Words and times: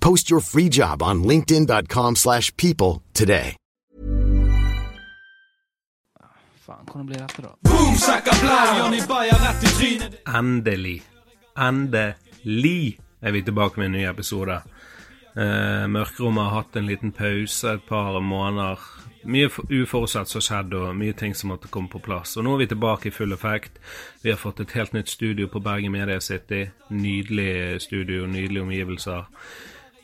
Post 0.00 0.30
your 0.30 0.40
free 0.40 0.68
job 0.68 1.02
on 1.02 1.22
linkedin.com/people 1.22 2.14
slash 2.14 2.54
people 2.56 3.02
today. 3.14 3.56
Faen, 6.70 6.84
hvordan 6.86 7.06
blir 7.06 7.18
dette, 7.18 7.42
da? 7.42 7.48
Boom, 7.62 7.96
shaka 7.96 8.30
blau, 8.40 8.78
Johnny 8.78 9.00
Bayer 9.08 9.38
rett 9.42 9.62
i 9.64 9.66
trynet. 9.66 10.20
Endelig. 10.38 11.02
Endelig 11.58 12.98
er 13.22 13.32
vi 13.32 13.42
tilbake 13.42 13.80
med 13.80 13.86
en 13.86 13.92
ny 13.92 14.04
episode. 14.06 14.60
Uh, 15.36 15.86
Mørkerommet 15.90 16.44
har 16.44 16.54
hatt 16.60 16.76
en 16.76 16.86
liten 16.86 17.12
pause 17.12 17.74
et 17.74 17.82
par 17.88 18.20
måneder. 18.20 18.78
Mye 19.24 19.50
uforutsett 19.50 20.30
som 20.30 20.38
har 20.38 20.46
skjedd, 20.46 20.74
og 20.74 20.94
mye 20.96 21.12
ting 21.12 21.34
som 21.36 21.50
måtte 21.52 21.68
komme 21.68 21.90
på 21.92 22.00
plass. 22.00 22.36
Og 22.36 22.46
nå 22.46 22.54
er 22.54 22.62
vi 22.62 22.70
tilbake 22.70 23.10
i 23.10 23.14
full 23.14 23.34
effekt. 23.36 23.82
Vi 24.22 24.30
har 24.30 24.38
fått 24.40 24.60
et 24.60 24.72
helt 24.78 24.94
nytt 24.96 25.10
studio 25.10 25.50
på 25.50 25.60
Bergen 25.60 25.92
Media 25.92 26.20
City. 26.20 26.68
Nydelig 26.90 27.82
studio, 27.88 28.26
nydelige 28.26 28.62
omgivelser. 28.62 29.26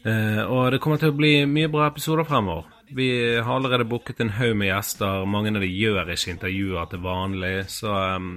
Eh, 0.07 0.43
og 0.47 0.71
det 0.71 0.79
kommer 0.83 1.01
til 1.03 1.11
å 1.11 1.17
bli 1.17 1.33
mye 1.51 1.71
bra 1.73 1.89
episoder 1.91 2.27
fremover. 2.29 2.69
Vi 2.95 3.09
har 3.43 3.51
allerede 3.51 3.89
booket 3.91 4.21
en 4.23 4.31
haug 4.37 4.55
med 4.55 4.69
gjester. 4.69 5.25
Mange 5.27 5.51
av 5.51 5.65
de 5.65 5.71
gjør 5.71 6.13
ikke 6.15 6.37
intervjuer 6.37 6.91
til 6.93 7.03
vanlig. 7.03 7.55
Så 7.73 7.91
um, 7.91 8.29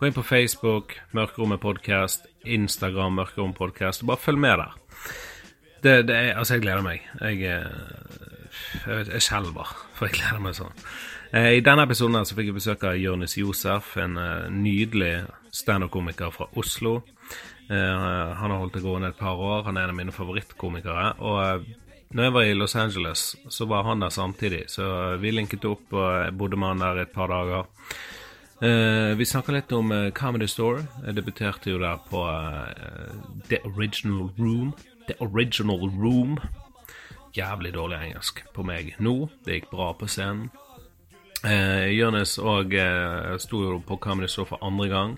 gå 0.00 0.08
inn 0.08 0.16
på 0.16 0.24
Facebook, 0.26 0.96
Mørkerommet 1.14 1.62
podkast, 1.62 2.26
Instagram, 2.42 3.20
Mørkerom 3.20 3.54
podkast, 3.54 4.02
bare 4.08 4.18
følg 4.18 4.42
med 4.42 4.58
der. 4.58 4.74
Det, 5.82 5.94
det 6.08 6.16
er, 6.16 6.32
altså, 6.34 6.56
jeg 6.56 6.64
gleder 6.66 6.82
meg. 6.82 7.06
Jeg, 7.20 7.38
eh, 7.46 8.82
jeg, 8.82 9.06
jeg 9.12 9.22
skjelver, 9.22 9.70
for 9.94 10.10
jeg 10.10 10.18
gleder 10.18 10.42
meg 10.42 10.58
sånn. 10.58 10.74
Eh, 11.30 11.52
I 11.60 11.62
denne 11.62 11.86
episoden 11.86 12.18
her 12.18 12.26
så 12.26 12.38
fikk 12.38 12.50
jeg 12.50 12.58
besøk 12.58 12.86
av 12.90 12.98
Jonis 12.98 13.38
Josef, 13.38 13.94
en 14.02 14.18
nydelig 14.58 15.20
standup-komiker 15.54 16.34
fra 16.34 16.50
Oslo. 16.58 16.98
Eh, 17.72 18.32
han 18.36 18.50
har 18.50 18.58
holdt 18.60 18.76
det 18.76 18.84
gående 18.84 19.12
et 19.12 19.18
par 19.18 19.40
år. 19.40 19.64
Han 19.68 19.76
er 19.76 19.86
en 19.86 19.94
av 19.94 19.98
mine 19.98 20.14
favorittkomikere. 20.14 21.06
Og 21.24 21.38
eh, 21.42 21.68
når 22.12 22.26
jeg 22.26 22.34
var 22.36 22.48
i 22.48 22.56
Los 22.56 22.76
Angeles, 22.76 23.26
så 23.48 23.66
var 23.70 23.86
han 23.88 24.04
der 24.04 24.12
samtidig. 24.12 24.66
Så 24.72 24.84
eh, 24.84 25.20
vi 25.22 25.32
linket 25.32 25.64
opp, 25.68 25.86
og 25.92 26.36
bodde 26.36 26.60
med 26.60 26.74
han 26.74 26.84
der 26.84 27.04
et 27.04 27.14
par 27.14 27.32
dager. 27.32 27.70
Vi 28.62 29.24
snakka 29.26 29.50
litt 29.50 29.72
om 29.74 29.88
Comedy 30.14 30.46
Store. 30.46 30.84
Jeg 31.02 31.16
debuterte 31.16 31.72
jo 31.72 31.80
der 31.82 31.96
på 32.06 32.20
The 33.48 33.58
Original 33.66 34.28
Room. 34.38 34.68
The 35.08 35.16
Original 35.18 35.88
Room. 35.90 36.36
Jævlig 37.34 37.72
dårlig 37.74 37.98
engelsk 37.98 38.44
på 38.54 38.62
meg 38.62 38.92
nå. 39.02 39.16
Det 39.42 39.56
gikk 39.56 39.72
bra 39.72 39.90
på 39.98 40.06
scenen. 40.06 40.52
Eh, 41.42 41.88
Jonis 41.96 42.36
òg 42.38 42.76
eh, 42.78 43.32
sto 43.42 43.64
jo 43.64 43.80
på 43.82 43.98
Comedy 43.98 44.30
Store 44.30 44.52
for 44.52 44.62
andre 44.62 44.86
gang. 44.92 45.16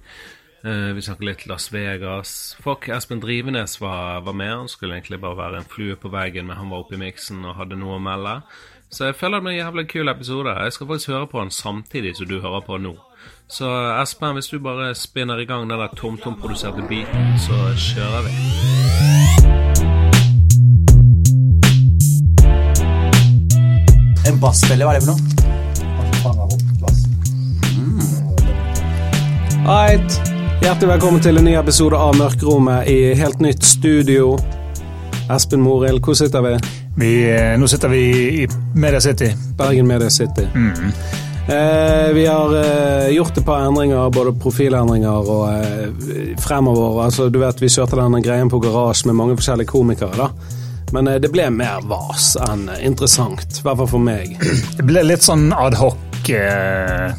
Eh, 0.64 0.72
vi 0.72 1.02
snakker 1.02 1.24
litt 1.24 1.46
Las 1.46 1.72
Vegas. 1.72 2.56
Fuck, 2.64 2.88
Espen 2.88 3.20
Drivenes 3.20 3.80
var, 3.80 4.20
var 4.20 4.32
med. 4.32 4.56
Han 4.56 4.68
skulle 4.68 4.94
egentlig 4.94 5.20
bare 5.20 5.36
være 5.36 5.56
en 5.60 5.68
flue 5.68 5.96
på 5.96 6.08
veggen, 6.08 6.46
men 6.46 6.56
han 6.56 6.70
var 6.70 6.78
oppe 6.78 6.94
i 6.96 6.98
miksen 7.02 7.44
og 7.44 7.58
hadde 7.58 7.76
noe 7.76 7.98
å 7.98 8.00
melde. 8.00 8.40
Så 8.88 9.04
jeg 9.10 9.18
føler 9.20 9.36
det 9.36 9.44
blir 9.44 9.52
en 9.52 9.66
jævlig 9.66 9.88
kul 9.92 10.08
episode. 10.08 10.56
Jeg 10.64 10.72
skal 10.72 10.86
faktisk 10.88 11.12
høre 11.12 11.28
på 11.28 11.38
han 11.42 11.50
samtidig 11.52 12.16
som 12.16 12.26
du 12.30 12.40
hører 12.40 12.64
på 12.64 12.78
nå. 12.80 12.94
Så 13.48 13.68
Espen, 14.00 14.38
hvis 14.38 14.48
du 14.48 14.58
bare 14.58 14.94
spinner 14.96 15.36
i 15.36 15.44
gang 15.44 15.68
den 15.68 15.76
der 15.76 15.92
TomTom-produserte 16.00 16.88
beaten, 16.88 17.36
så 17.44 17.52
kjører 17.76 18.22
vi. 18.24 18.32
En 24.32 24.40
bassfelle, 24.40 24.84
hva 24.88 24.94
er 24.94 25.00
det 25.00 25.04
for 25.04 25.12
noe? 25.12 25.20
Right. 29.64 30.33
Hjertelig 30.62 30.88
velkommen 30.88 31.20
til 31.22 31.38
en 31.38 31.44
ny 31.46 31.54
episode 31.58 31.98
av 31.98 32.16
Mørkerommet 32.18 32.88
i 32.90 32.98
helt 33.18 33.40
nytt 33.44 33.64
studio. 33.66 34.34
Espen 35.32 35.62
Morild, 35.64 36.00
hvor 36.04 36.16
sitter 36.18 36.44
vi? 36.44 36.54
Vi, 37.00 37.10
eh, 37.30 37.54
nå 37.58 37.66
sitter 37.68 37.88
vi 37.92 38.00
i 38.44 38.46
Media 38.74 39.00
City. 39.00 39.30
Bergen 39.58 39.86
Media 39.88 40.10
City. 40.10 40.46
Mm. 40.54 40.92
Eh, 41.48 42.12
vi 42.16 42.26
har 42.26 42.54
eh, 42.56 43.10
gjort 43.14 43.36
et 43.38 43.44
par 43.44 43.66
endringer, 43.66 44.10
både 44.10 44.32
profilendringer 44.40 45.28
og 45.28 45.48
eh, 45.52 46.36
fremover. 46.40 47.02
Altså, 47.04 47.28
du 47.28 47.38
vet, 47.42 47.60
Vi 47.60 47.68
kjørte 47.68 47.96
denne 48.00 48.22
greien 48.24 48.48
på 48.48 48.60
garasje 48.64 49.06
med 49.10 49.14
mange 49.20 49.36
forskjellige 49.36 49.68
komikere. 49.68 50.16
da. 50.16 50.30
Men 50.92 51.08
eh, 51.08 51.18
det 51.20 51.32
ble 51.32 51.50
mer 51.50 51.84
vas 51.88 52.36
enn 52.48 52.70
interessant. 52.80 53.60
I 53.60 53.66
hvert 53.66 53.76
fall 53.82 53.92
for 53.96 54.00
meg. 54.00 54.38
Det 54.78 54.84
ble 54.86 55.04
litt 55.04 55.22
sånn 55.24 55.50
adhoc 55.52 56.30
eh, 56.30 57.12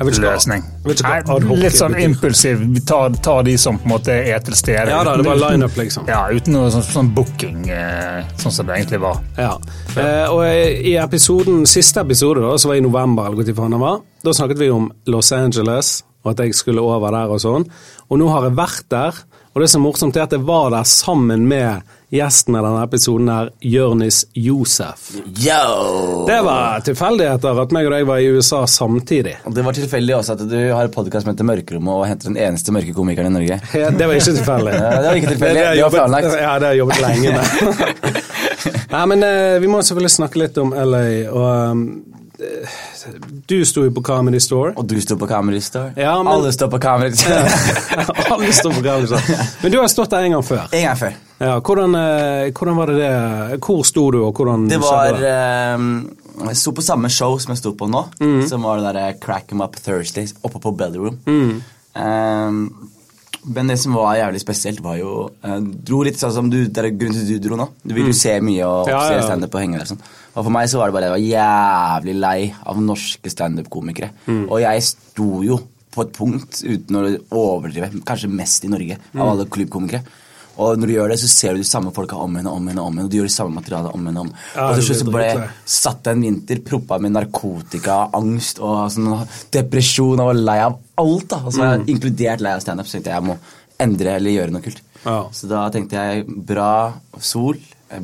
løsning. 0.00 0.64
Nei, 0.84 1.16
litt 1.60 1.76
sånn 1.76 1.96
impulsiv. 2.00 2.62
Vi 2.74 2.82
tar, 2.88 3.12
tar 3.22 3.42
de 3.46 3.56
som 3.60 3.78
på 3.78 3.88
en 3.88 3.92
måte 3.92 4.14
er 4.16 4.40
til 4.44 4.56
stede. 4.56 4.88
Ja 4.90 5.02
da, 5.06 5.16
det 5.20 5.26
var 5.26 5.40
lineup, 5.42 5.76
liksom. 5.76 6.08
Ja, 6.10 6.22
uten 6.32 6.56
noe 6.56 6.70
sånn, 6.72 6.86
sånn 6.88 7.10
booking, 7.16 7.66
eh, 7.68 8.24
sånn 8.40 8.54
som 8.54 8.68
det 8.68 8.78
egentlig 8.78 9.02
var. 9.02 9.20
Ja. 9.36 9.54
Eh, 9.96 10.26
og 10.32 10.44
i 10.46 10.96
episoden, 11.00 11.66
siste 11.68 12.00
episode, 12.04 12.42
da, 12.44 12.56
som 12.58 12.72
var 12.72 12.80
i 12.80 12.84
november, 12.84 13.28
eller 13.28 13.40
hvor 13.40 13.48
tid 13.50 13.58
faen 13.58 13.76
det 13.76 13.82
var, 13.82 14.00
da 14.24 14.36
snakket 14.36 14.62
vi 14.62 14.70
om 14.72 14.88
Los 15.12 15.32
Angeles, 15.36 15.98
og 16.24 16.32
at 16.34 16.44
jeg 16.44 16.56
skulle 16.56 16.82
over 16.84 17.12
der 17.16 17.32
og 17.32 17.40
sånn. 17.40 17.64
Og 18.10 18.20
nå 18.20 18.28
har 18.32 18.48
jeg 18.48 18.56
vært 18.58 18.88
der, 18.92 19.20
og 19.52 19.62
det 19.62 19.68
som 19.68 19.80
er 19.80 19.88
morsomt, 19.88 20.16
er 20.16 20.28
at 20.28 20.34
jeg 20.36 20.46
var 20.46 20.70
der 20.70 20.86
sammen 20.86 21.48
med 21.50 21.82
gjesten 22.10 22.54
i 22.54 22.60
denne 22.62 22.82
episoden 22.82 23.28
her, 23.30 23.50
Jørnis 23.62 24.24
Josef. 24.34 25.10
Yo! 25.42 26.24
Det 26.26 26.38
var 26.46 26.82
tilfeldigheter 26.86 27.58
at 27.62 27.74
meg 27.74 27.86
og 27.86 27.94
deg 27.94 28.06
var 28.06 28.22
i 28.22 28.28
USA 28.34 28.64
samtidig. 28.70 29.36
Og 29.46 29.54
Det 29.54 29.64
var 29.66 29.74
tilfeldig 29.78 30.16
også 30.16 30.36
at 30.36 30.44
du 30.50 30.56
har 30.58 30.86
en 30.86 30.94
podkast 30.94 31.26
som 31.26 31.32
heter 31.32 31.46
Mørkerommet 31.46 31.94
og 31.94 32.06
henter 32.06 32.30
den 32.30 32.38
eneste 32.38 32.74
mørke 32.74 32.94
komikeren 32.94 33.30
i 33.30 33.36
Norge. 33.38 33.60
Det 33.72 34.06
var 34.06 34.14
ikke 34.14 34.36
tilfeldig. 34.40 34.74
Ja, 34.74 34.90
det 34.96 35.08
var 35.08 35.20
ikke 35.22 35.34
tilfeldig, 35.34 35.64
har 35.66 35.74
det 35.78 35.86
var 35.86 35.96
planlagt. 35.98 36.30
Ja, 36.34 36.54
det 36.58 36.70
har 36.70 36.74
jeg 36.74 36.82
jobbet 36.84 37.02
lenge 37.06 37.34
med. 37.38 38.20
Nei, 38.94 39.04
men 39.14 39.26
eh, 39.26 39.58
vi 39.62 39.70
må 39.70 39.82
selvfølgelig 39.82 40.14
snakke 40.14 40.42
litt 40.42 40.58
om 40.62 40.74
LA, 40.74 41.04
og 41.30 41.50
um, 41.74 41.84
du 43.46 43.64
sto 43.64 43.84
jo 43.84 43.90
på 43.90 44.02
Comedy 44.06 44.38
Store. 44.40 44.72
Og 44.76 44.86
du 44.88 44.96
sto 45.00 45.16
på 45.20 45.26
Comedy 45.28 45.60
Store. 45.60 45.92
Ja, 45.96 46.14
men- 46.22 46.32
Alle 46.32 46.52
står 46.52 46.68
på 46.72 46.80
Comedy 46.82 47.16
Store. 47.16 47.48
Alle 48.34 48.52
står 48.52 48.72
på 48.78 48.82
Comedy 48.84 49.06
Store. 49.06 49.46
Men 49.62 49.72
du 49.72 49.78
har 49.80 49.88
stått 49.92 50.10
der 50.10 50.26
en 50.28 50.32
gang 50.38 50.44
før. 50.46 50.68
en 50.72 50.82
gang 50.86 50.96
før. 51.00 51.14
Ja, 51.40 51.54
hvordan, 51.60 51.94
eh, 51.96 52.50
hvordan 52.52 52.76
var 52.76 52.86
det 52.92 52.96
det 53.00 53.60
Hvor 53.64 53.82
sto 53.88 54.10
du, 54.12 54.18
og 54.26 54.34
hvordan 54.36 54.68
Det 54.68 54.80
var 54.80 55.12
det? 55.16 55.24
eh, 55.24 56.46
Jeg 56.48 56.56
sto 56.56 56.72
på 56.72 56.82
samme 56.84 57.08
show 57.12 57.38
som 57.38 57.52
jeg 57.52 57.58
sto 57.58 57.72
på 57.76 57.88
nå, 57.90 58.04
Mm. 58.20 58.46
som 58.48 58.62
var 58.62 58.76
det 58.80 58.84
derre 58.94 59.14
Crack 59.20 59.52
'em 59.52 59.62
Up 59.64 59.76
Thursday 59.76 60.26
oppe 60.44 60.58
på 60.60 60.72
Bellroom. 60.76 61.18
Mm. 61.26 61.62
Um, 61.96 62.88
men 63.44 63.66
det 63.66 63.78
som 63.78 63.94
var 63.94 64.14
jævlig 64.16 64.40
spesielt, 64.40 64.80
var 64.82 64.96
jo 64.96 65.30
uh, 65.44 65.58
Dro 65.60 66.02
litt 66.02 66.18
sånn 66.20 66.32
som 66.32 66.50
du, 66.50 66.66
Det 66.66 66.78
er 66.84 66.90
grunnen 66.90 67.12
til 67.26 67.34
at 67.36 67.42
du 67.42 67.48
dro 67.48 67.56
nå. 67.56 67.68
Du 67.86 67.94
vil 67.94 68.06
jo 68.06 68.12
se 68.12 68.38
mye 68.40 68.64
og 68.64 68.86
Mm. 68.86 68.90
Ja, 68.92 69.08
se 69.08 69.14
ja, 69.14 69.22
standup 69.22 69.54
og 69.54 69.60
henge 69.60 69.78
der. 69.78 69.86
Sånn. 69.86 69.98
Og 70.40 70.46
for 70.46 70.54
meg 70.54 70.70
så 70.72 70.78
var 70.80 70.88
det 70.88 70.96
bare 70.96 71.10
Jeg 71.10 71.16
var 71.16 72.00
jævlig 72.00 72.14
lei 72.16 72.38
av 72.64 72.80
norske 72.80 73.28
standup-komikere. 73.32 74.10
Mm. 74.26 74.46
Og 74.48 74.56
jeg 74.64 74.86
sto 74.88 75.28
jo 75.44 75.60
på 75.90 76.04
et 76.06 76.12
punkt, 76.16 76.60
uten 76.64 76.96
å 76.96 77.04
overdrive, 77.34 77.90
kanskje 78.06 78.30
mest 78.30 78.64
i 78.64 78.70
Norge, 78.72 78.96
Mm. 79.12 79.20
av 79.20 79.28
alle 79.34 79.44
klubbkomikere. 79.50 80.00
Og 80.60 80.76
når 80.78 80.86
du 80.86 80.92
gjør 80.94 81.08
det, 81.08 81.18
så 81.18 81.28
ser 81.30 81.52
du 81.54 81.60
de 81.62 81.64
samme 81.66 81.90
folka 81.92 82.16
om 82.20 82.34
igjen 82.36 82.46
og 82.46 82.56
om 82.58 82.66
igjen. 82.68 82.78
Og 82.78 82.86
om 82.86 82.94
igjen, 82.98 83.04
og 83.06 83.10
du 83.10 83.16
gjør 83.18 83.28
det 83.28 83.34
samme 83.34 83.54
materialet 83.58 83.94
om 83.94 84.02
igjen 84.06 84.18
og 84.20 84.24
om. 84.26 84.32
Ja, 84.54 84.68
og 84.68 84.74
til 84.76 84.84
slutt 84.86 85.00
så 85.00 85.10
ble 85.12 85.24
jeg 85.26 85.48
satt 85.66 86.06
en 86.12 86.20
vinter, 86.22 86.60
proppa 86.70 86.98
med 87.00 87.12
narkotika, 87.16 87.96
angst 88.14 88.60
og 88.60 88.90
sånn 88.94 89.26
depresjon 89.50 90.20
og 90.20 90.30
var 90.30 90.40
lei 90.40 90.58
av 90.60 90.78
alt. 91.00 91.28
da. 91.28 91.36
Og 91.44 91.52
så 91.52 91.58
var 91.64 91.76
jeg 91.78 91.86
inkludert 91.96 92.40
lei 92.44 92.52
av 92.54 92.60
standup, 92.64 92.86
så 92.86 92.98
tenkte 92.98 93.10
jeg 93.10 93.18
jeg 93.20 93.28
må 93.30 93.38
endre 93.80 94.14
eller 94.16 94.30
gjøre 94.36 94.52
noe 94.52 94.62
kult. 94.62 94.80
Ja. 95.04 95.18
Så 95.32 95.48
da 95.48 95.64
tenkte 95.70 95.96
jeg 95.96 96.26
bra 96.28 96.92
sol, 97.18 97.56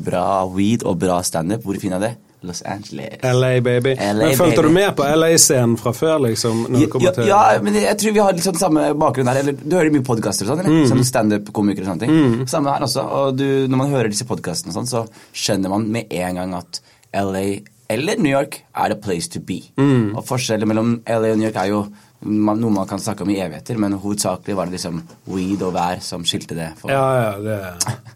bra 0.03 0.45
weed 0.49 0.83
og 0.83 0.97
bra 0.99 1.21
standup. 1.23 1.63
Hvor 1.63 1.79
finner 1.79 1.99
jeg 2.01 2.09
det? 2.09 2.17
Los 2.45 2.61
Angeles. 2.61 3.17
LA, 3.23 3.61
baby. 3.61 3.95
LA, 3.95 4.13
Men 4.13 4.35
Fulgte 4.37 4.61
du 4.61 4.69
med 4.69 4.91
på 4.95 5.05
LA-scenen 5.05 5.77
fra 5.79 5.93
før, 5.93 6.19
liksom? 6.27 6.65
Ja, 6.77 7.15
ja, 7.25 7.39
men 7.63 7.77
jeg 7.79 7.97
tror 7.97 8.13
vi 8.13 8.21
har 8.21 8.35
litt 8.35 8.45
sånn 8.45 8.59
samme 8.59 8.91
bakgrunn 8.99 9.31
her. 9.31 9.41
Eller, 9.41 9.57
du 9.57 9.73
hører 9.77 9.93
mye 9.93 10.05
podkaster 10.05 10.45
og 10.45 10.53
sånn, 10.53 10.61
eller? 10.61 10.83
Mm. 10.83 10.91
Sånn 10.91 11.07
standup-komikere 11.07 11.87
og 11.87 11.93
sånne 11.93 12.05
ting. 12.05 12.45
Samme 12.51 12.75
her 12.75 12.85
også. 12.85 13.07
Og 13.21 13.39
du, 13.39 13.47
når 13.65 13.81
man 13.81 13.95
hører 13.95 14.13
disse 14.13 14.27
podkastene 14.29 14.73
og 14.75 14.77
sånn, 14.81 14.91
så 14.91 15.03
skjønner 15.33 15.73
man 15.73 15.89
med 15.97 16.13
en 16.13 16.43
gang 16.43 16.53
at 16.59 16.81
LA 17.15 17.47
eller 17.89 18.19
New 18.19 18.31
York 18.31 18.61
er 18.75 18.91
the 18.91 18.99
place 18.99 19.29
to 19.31 19.39
be. 19.39 19.61
Mm. 19.79 20.15
Og 20.17 20.25
forskjellen 20.27 20.67
mellom 20.67 20.97
LA 21.07 21.31
og 21.33 21.39
New 21.39 21.47
York 21.47 21.59
er 21.61 21.71
jo 21.71 21.85
man, 22.19 22.59
noe 22.61 22.73
man 22.73 22.87
kan 22.89 22.99
snakke 22.99 23.23
om 23.23 23.29
i 23.29 23.39
evigheter, 23.39 23.77
men 23.77 23.93
hovedsakelig 23.93 24.55
var 24.57 24.69
det 24.69 24.77
liksom 24.77 25.01
weed 25.29 25.61
og 25.65 25.73
vær 25.75 25.99
som 26.03 26.25
skilte 26.25 26.57
det. 26.57 26.71
For. 26.79 26.91
Ja, 26.91 27.03
ja, 27.21 27.33
det 27.43 27.57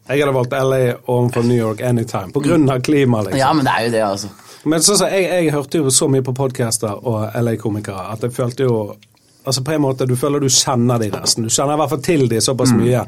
Jeg 0.08 0.24
hadde 0.24 0.34
valgt 0.36 0.56
LA 0.58 0.80
overfor 1.06 1.46
New 1.46 1.58
York 1.58 1.82
anytime, 1.82 2.32
på 2.34 2.44
grunn 2.44 2.70
av 2.70 2.82
klimaet, 2.82 3.30
liksom. 3.30 3.40
Ja, 3.40 3.54
men 3.54 3.68
det 3.68 3.76
er 3.78 3.86
jo 3.86 3.94
det, 3.98 4.04
altså. 4.08 4.32
Men 4.64 4.84
sånn 4.86 5.00
så 5.00 5.08
jeg, 5.10 5.30
jeg 5.30 5.54
hørte 5.56 5.82
jo 5.82 5.94
så 5.94 6.08
mye 6.12 6.26
på 6.26 6.36
podcaster 6.38 7.06
og 7.10 7.38
LA-komikere 7.38 8.12
at 8.14 8.28
jeg 8.28 8.36
følte 8.36 8.70
jo 8.70 8.82
Altså 9.42 9.64
på 9.66 9.72
en 9.74 9.82
måte, 9.82 10.06
Du 10.06 10.14
føler 10.14 10.38
du 10.38 10.52
kjenner 10.54 11.00
de 11.02 11.08
nesten. 11.10 11.48
Du 11.48 11.50
kjenner 11.50 11.74
i 11.74 11.80
hvert 11.82 11.90
fall 11.90 12.02
til 12.06 12.28
de 12.30 12.38
såpass 12.46 12.76
mye. 12.78 13.00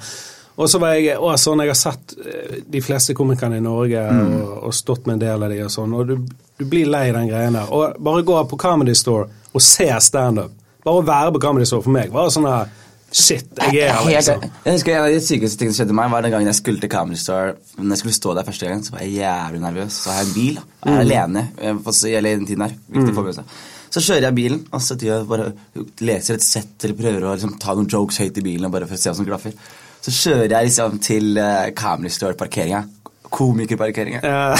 Og 0.57 0.69
så 0.69 0.79
var 0.81 0.95
jeg 0.97 1.19
å, 1.21 1.29
sånn, 1.37 1.61
jeg 1.61 1.69
har 1.69 1.77
sett 1.77 2.15
eh, 2.17 2.55
de 2.73 2.81
fleste 2.81 3.13
komikerne 3.13 3.59
i 3.59 3.61
Norge 3.61 4.01
og, 4.01 4.47
og 4.65 4.73
stått 4.73 5.05
med 5.05 5.19
en 5.19 5.21
del 5.27 5.45
av 5.45 5.53
de 5.53 5.59
og 5.61 5.69
sånn, 5.73 5.93
og 5.93 6.09
du, 6.09 6.15
du 6.57 6.65
blir 6.69 6.89
lei 6.89 7.03
den 7.13 7.29
greien 7.29 7.53
der. 7.53 7.69
Og 7.69 8.01
bare 8.01 8.25
gå 8.25 8.39
på 8.49 8.59
Comedy 8.61 8.95
Store 8.97 9.29
og 9.53 9.61
se 9.61 9.85
standup. 10.01 10.57
Bare 10.83 10.99
å 10.99 11.05
være 11.07 11.33
på 11.35 11.41
Comedy 11.43 11.65
Store 11.69 11.83
for 11.85 11.95
meg 11.95 12.11
var 12.13 12.31
sånn 12.33 12.47
her 12.49 12.71
Shit, 13.13 13.45
jeg 13.61 13.77
er 13.85 13.91
her, 13.93 14.07
liksom. 14.09 14.41
Jeg 14.65 14.73
husker 14.73 14.95
En 14.95 15.03
av 15.03 15.11
de 15.13 15.19
sykeste 15.21 15.59
tingene 15.59 15.75
som 15.75 15.83
skjedde 15.83 15.93
meg, 15.99 16.07
var 16.09 16.23
den 16.25 16.31
gangen 16.33 16.49
jeg 16.49 16.57
skulle 16.57 16.81
til 16.81 16.89
Comedy 16.89 17.19
Store. 17.21 17.51
Når 17.77 17.91
jeg 17.93 17.99
skulle 18.01 18.15
stå 18.17 18.33
der 18.39 18.47
første 18.47 18.65
gang, 18.71 18.79
så 18.81 18.95
var 18.95 19.03
jeg 19.05 19.19
jævlig 19.19 19.61
nervøs. 19.61 19.99
Så 20.01 20.09
har 20.09 20.23
jeg 20.23 20.29
en 20.31 20.33
bil. 20.33 20.55
Jeg 20.57 20.95
er 20.95 21.03
alene. 21.03 21.43
Jeg 21.61 21.75
får 21.85 21.95
se- 21.99 22.13
Eller 22.17 22.39
den 22.39 22.47
tiden 22.49 22.63
her. 22.65 22.73
Viktig 22.89 23.13
få 23.13 23.25
med 23.27 23.35
seg. 23.37 23.53
Så 23.93 24.01
kjører 24.07 24.25
jeg 24.25 24.35
bilen, 24.39 24.63
og 24.73 24.81
så 24.81 24.97
jeg 25.05 25.27
bare 25.29 25.51
leser 26.01 26.39
et 26.39 26.47
sett 26.47 26.87
eller 26.87 26.97
prøver 26.97 27.21
å 27.29 27.35
liksom, 27.37 27.53
ta 27.61 27.75
noen 27.77 27.87
jokes 27.93 28.17
høyt 28.23 28.41
i 28.41 28.45
bilen. 28.49 28.71
bare 28.73 28.87
for 28.89 28.97
å 28.97 29.03
se 29.03 29.11
hva 29.11 29.15
som 29.21 29.29
klaffer. 29.29 29.53
Så 30.01 30.09
kjører 30.17 30.49
jeg 30.49 30.71
liksom 30.71 30.97
til 31.05 31.37
uh, 31.37 31.69
Comedy 31.77 32.09
Store-parkeringa. 32.17 32.81
Komikerparkeringa. 33.29 34.23
Ja. 34.25 34.55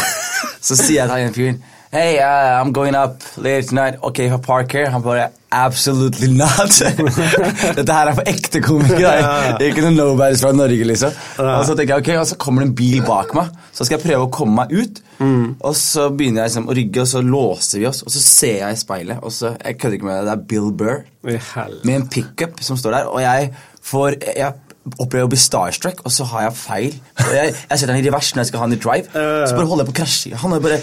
Så 0.62 0.78
sier 0.78 1.02
jeg 1.02 1.10
til 1.10 1.26
en 1.26 1.34
fyren 1.34 1.64
Hey, 1.94 2.18
uh, 2.18 2.60
I'm 2.60 2.72
going 2.72 2.96
up 2.96 3.22
later 3.38 3.68
tonight. 3.68 4.00
Ok, 4.02 4.20
if 4.26 4.34
I 4.34 4.38
park 4.38 4.72
here? 4.72 4.90
Han 4.90 5.04
bare 5.04 5.30
Absolutely 5.54 6.32
not. 6.34 6.72
Dette 7.78 7.94
her 7.94 8.10
er 8.10 8.16
for 8.18 8.26
ekte 8.26 8.58
komikere. 8.66 9.12
da. 9.22 9.60
Ikke 9.62 9.84
noen 9.86 10.00
nobodies 10.00 10.42
fra 10.42 10.50
Norge, 10.58 10.88
liksom. 10.90 11.14
Og 11.38 11.68
så 11.68 11.76
tenker 11.78 12.00
jeg, 12.00 12.02
ok, 12.02 12.10
og 12.24 12.26
så 12.32 12.38
kommer 12.42 12.64
det 12.66 12.72
en 12.72 12.76
bil 12.80 13.04
bak 13.06 13.36
meg. 13.38 13.52
Så 13.70 13.86
skal 13.86 14.00
jeg 14.00 14.08
prøve 14.08 14.26
å 14.26 14.32
komme 14.34 14.64
meg 14.64 14.74
ut. 14.74 15.04
Og 15.22 15.76
så 15.78 16.08
begynner 16.10 16.42
jeg 16.42 16.50
liksom 16.56 16.72
å 16.74 16.78
rygge, 16.80 17.04
og 17.06 17.12
så 17.14 17.22
låser 17.28 17.84
vi 17.84 17.88
oss. 17.92 18.02
Og 18.02 18.16
så 18.16 18.24
ser 18.26 18.58
jeg 18.64 18.74
i 18.74 18.82
speilet, 18.82 19.22
og 19.22 19.30
så 19.38 19.54
Jeg 19.62 19.78
kødder 19.78 20.00
ikke 20.00 20.10
med 20.10 20.18
det, 20.18 20.26
det 20.26 20.34
er 20.34 20.48
Bill 20.50 20.72
Burr 20.82 21.04
med 21.86 21.94
en 22.00 22.10
pickup 22.12 22.58
som 22.66 22.76
står 22.82 22.98
der, 22.98 23.06
og 23.14 23.22
jeg 23.22 23.54
får 23.84 24.18
jeg 24.34 24.54
opplever 24.98 25.28
å 25.28 25.32
bli 25.32 25.40
starstruck, 25.40 26.02
og 26.04 26.12
så 26.12 26.28
har 26.32 26.48
jeg 26.48 26.56
feil. 26.60 26.98
Jeg, 27.32 27.54
jeg 27.56 27.80
setter 27.80 27.94
den 27.94 28.02
i 28.02 28.08
revers 28.08 28.34
når 28.34 28.44
jeg 28.44 28.52
skal 28.52 28.64
ha 28.64 28.68
den 28.68 28.78
i 28.78 28.82
drive. 28.84 29.08
Så 29.14 29.56
bare 29.56 29.70
holder 29.70 29.86
jeg 29.86 29.90
på 29.90 29.96
å 29.96 30.00
krasje. 30.02 30.34
Han 30.44 30.56
er 30.56 30.66
bare 30.66 30.80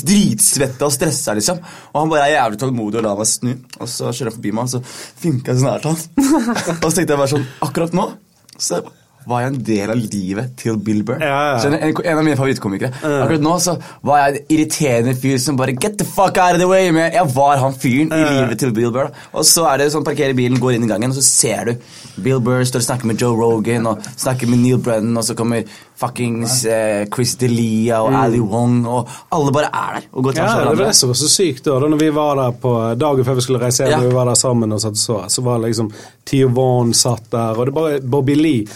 dritsvetta 0.00 0.88
og 0.88 0.94
stressa, 0.94 1.36
liksom. 1.38 1.62
Og 1.92 2.00
han 2.00 2.12
bare 2.12 2.28
er 2.28 2.36
jævlig 2.38 2.60
tålmodig 2.64 3.00
og 3.00 3.06
lar 3.06 3.20
meg 3.20 3.30
snu. 3.30 3.54
Og 3.78 3.90
så 3.90 4.10
kjører 4.10 4.32
han 4.32 4.38
forbi 4.40 4.54
meg, 4.58 4.66
og 4.66 4.74
så 4.74 5.22
finker 5.24 5.54
jeg 5.54 5.62
så 5.62 5.70
nært 5.70 5.88
han. 5.90 6.02
og 6.82 6.88
så 6.88 6.94
tenkte 6.98 7.10
jeg 7.14 7.20
bare 7.20 7.32
sånn 7.36 7.48
Akkurat 7.64 7.96
nå 7.96 8.10
så 8.58 8.78
var 9.26 9.40
jeg 9.44 9.52
en 9.52 9.58
del 9.66 9.90
av 9.94 10.00
livet 10.02 10.54
til 10.60 10.76
Bill 10.84 11.02
Burr. 11.06 11.22
Ja, 11.22 11.38
ja. 11.54 11.60
En, 11.68 11.74
en, 11.78 11.94
en 12.04 12.18
av 12.20 12.24
mine 12.26 12.36
favorittkomikere. 12.36 12.90
Akkurat 13.00 13.44
nå 13.44 13.54
så 13.64 13.76
var 14.04 14.20
jeg 14.22 14.34
en 14.42 14.52
irriterende 14.56 15.14
fyr 15.22 15.38
som 15.40 15.56
bare 15.60 15.76
Get 15.80 15.96
the 16.00 16.04
fuck 16.08 16.36
out 16.38 16.54
of 16.56 16.60
the 16.62 16.68
way, 16.68 16.90
man! 16.94 17.10
Jeg 17.14 17.30
var 17.34 17.56
han 17.62 17.74
fyren 17.78 18.12
i 18.12 18.22
livet 18.40 18.58
til 18.60 18.74
Bill 18.76 18.92
Burr. 18.94 19.10
Og 19.32 19.46
så 19.48 19.64
er 19.72 19.80
det 19.84 19.90
sånn, 19.94 20.04
parkerer 20.06 20.36
bilen, 20.36 20.60
går 20.62 20.76
inn 20.76 20.84
i 20.84 20.90
gangen, 20.92 21.10
og 21.14 21.18
så 21.18 21.24
ser 21.24 21.70
du 21.72 22.22
Bill 22.22 22.40
Burr 22.44 22.62
står 22.68 22.84
og 22.84 22.88
snakker 22.90 23.10
med 23.10 23.20
Joe 23.24 23.34
Rogan 23.40 23.88
og 23.90 24.04
snakker 24.14 24.46
med 24.50 24.60
Neil 24.62 24.78
Brennan, 24.84 25.16
og 25.18 25.24
så 25.26 25.34
kommer 25.38 25.64
fuckings 25.98 26.64
eh, 26.66 27.04
Chris 27.14 27.36
D'Elia 27.38 28.00
og 28.04 28.14
Ali 28.18 28.40
Wong, 28.42 28.80
og 28.90 29.08
alle 29.34 29.52
bare 29.54 29.68
er 29.70 29.98
der 30.00 30.08
og 30.12 30.24
går 30.26 30.34
til 30.36 30.42
Ja, 30.42 30.54
det 30.58 30.72
var 30.72 30.80
det 30.88 30.94
som 30.98 31.12
var 31.12 31.18
så 31.20 31.28
sykt 31.30 31.64
da, 31.68 31.76
da 31.80 31.90
når 31.92 32.00
vi 32.02 32.08
var 32.16 32.34
der 32.40 32.56
på 32.64 32.72
dagen 32.98 33.26
før 33.28 33.38
vi 33.38 33.44
skulle 33.46 33.62
reise 33.62 33.84
hjem, 33.86 33.92
Ja. 33.94 34.00
når 34.02 34.10
vi 34.10 34.16
var 34.18 34.30
der 34.32 34.40
sammen 34.40 34.74
og 34.74 34.82
satt 34.82 34.98
så, 35.00 35.20
så 35.30 35.44
var 35.46 35.62
liksom 35.62 35.92
Tio 36.26 36.48
Vaughn 36.56 36.90
satt 36.98 37.30
der, 37.32 37.54
og 37.58 37.66
det 37.70 37.74
bare 37.76 38.00
Bobby 38.02 38.34
Lee. 38.38 38.66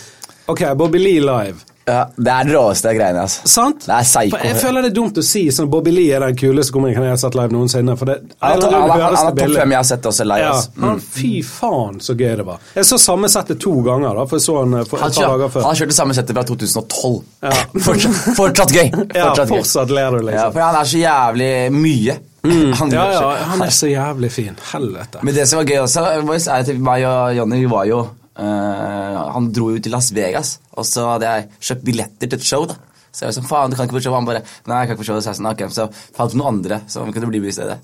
Ok, 0.48 0.62
Bobby 0.80 0.98
Lee 1.02 1.20
live. 1.20 1.56
Ja, 1.88 2.02
det 2.20 2.28
er 2.28 2.44
det 2.44 2.52
råeste 2.52 2.90
greiene, 2.92 3.22
altså. 3.24 3.46
Sant? 3.48 3.86
Det 3.88 3.94
er 3.96 4.04
psycho. 4.04 4.36
For 4.36 4.44
Jeg 4.44 4.56
føler 4.60 4.82
det 4.84 4.88
er 4.90 4.94
dumt 4.98 5.16
å 5.16 5.22
si 5.24 5.46
sånn 5.56 5.70
Bobby 5.72 5.92
Lee 5.94 6.10
er 6.12 6.20
den 6.20 6.34
kuleste 6.36 6.74
komikeren 6.74 7.06
jeg 7.06 7.14
har 7.14 7.20
sett 7.22 7.36
live 7.38 7.48
noensinne. 7.54 7.94
For 7.96 8.04
det, 8.10 8.16
Han 8.42 8.50
er- 8.52 8.60
det 8.60 8.68
topp 8.68 9.54
fem 9.56 9.70
jeg 9.72 9.78
har 9.78 9.86
sett 9.88 10.02
også 10.10 10.26
live. 10.28 10.38
Ja, 10.44 10.50
altså. 10.52 10.70
Mm. 10.76 10.84
han, 10.88 11.00
fy 11.00 11.30
faen 11.48 11.96
så 12.04 12.12
gøy 12.20 12.36
det 12.36 12.44
var. 12.44 12.58
Jeg 12.76 12.84
så 12.84 12.98
samme 13.00 13.30
settet 13.32 13.58
to 13.64 13.72
ganger, 13.86 14.14
da, 14.20 14.26
for 14.28 14.36
jeg 14.36 14.44
så 14.44 14.58
han 14.58 14.74
eh, 14.74 14.84
for 14.84 14.98
Han, 15.00 15.10
et 15.10 15.16
par 15.16 15.32
dager 15.38 15.48
før. 15.48 15.62
han 15.70 15.74
kjørte 15.80 15.96
samme 15.96 16.14
settet 16.18 16.36
fra 16.36 16.44
2012. 16.44 17.24
Ja. 17.42 17.50
Fortsatt, 17.88 18.36
fortsatt 18.36 18.72
gøy. 18.76 18.90
Ja, 19.16 19.24
Fortsatt 19.30 19.48
gøy. 19.48 19.56
fortsatt 19.56 19.90
ler 19.90 20.10
du, 20.10 20.18
Ja, 20.18 20.28
liksom. 20.28 20.52
for 20.52 20.60
han 20.60 20.76
er 20.76 20.84
så 20.92 20.98
jævlig 21.06 21.72
mye. 21.72 22.18
Han 22.44 22.92
Ja, 22.92 23.02
gjør 23.08 23.12
ja, 23.16 23.32
han 23.48 23.62
er 23.64 23.72
så 23.74 23.88
jævlig 23.90 24.30
fin. 24.32 24.54
Helvete. 24.72 25.24
Men 25.24 25.34
det 25.34 25.48
som 25.48 25.58
var 25.58 25.64
gøy 25.72 25.80
også, 25.86 26.04
Boys, 26.26 26.46
er 26.48 26.60
at 26.62 26.68
meg 26.78 27.04
og 27.08 27.34
Jonny 27.36 27.64
vi 27.64 27.66
var 27.72 27.84
jo 27.88 28.04
eh, 28.38 29.16
Han 29.34 29.50
dro 29.54 29.70
jo 29.74 29.82
til 29.82 29.94
Las 29.94 30.10
Vegas, 30.14 30.58
og 30.74 30.86
så 30.88 31.06
hadde 31.14 31.32
jeg 31.32 31.48
kjøpt 31.70 31.88
billetter 31.88 32.30
til 32.30 32.38
et 32.38 32.46
show. 32.46 32.66
da 32.66 32.78
Så 33.10 33.24
jeg 33.24 33.30
var 33.30 33.36
sånn, 33.40 33.50
faen, 33.50 33.70
du 33.70 33.76
kan 33.78 33.88
ikke 33.88 33.98
få 33.98 34.04
show 34.06 34.14
Han 34.16 34.28
bare 34.28 34.44
Nei, 34.68 34.82
jeg 34.82 34.90
kan 34.90 34.96
ikke 34.96 35.04
få 35.04 35.10
show 35.10 35.20
Så 35.20 35.32
jeg 35.32 35.40
sånn, 35.40 35.50
ok, 35.52 35.66
så 35.74 35.88
fant 36.16 36.38
noen 36.38 36.54
andre 36.56 36.82
som 36.90 37.12
kunne 37.12 37.30
bli 37.30 37.42
med 37.42 37.52
i 37.52 37.58
stedet. 37.58 37.78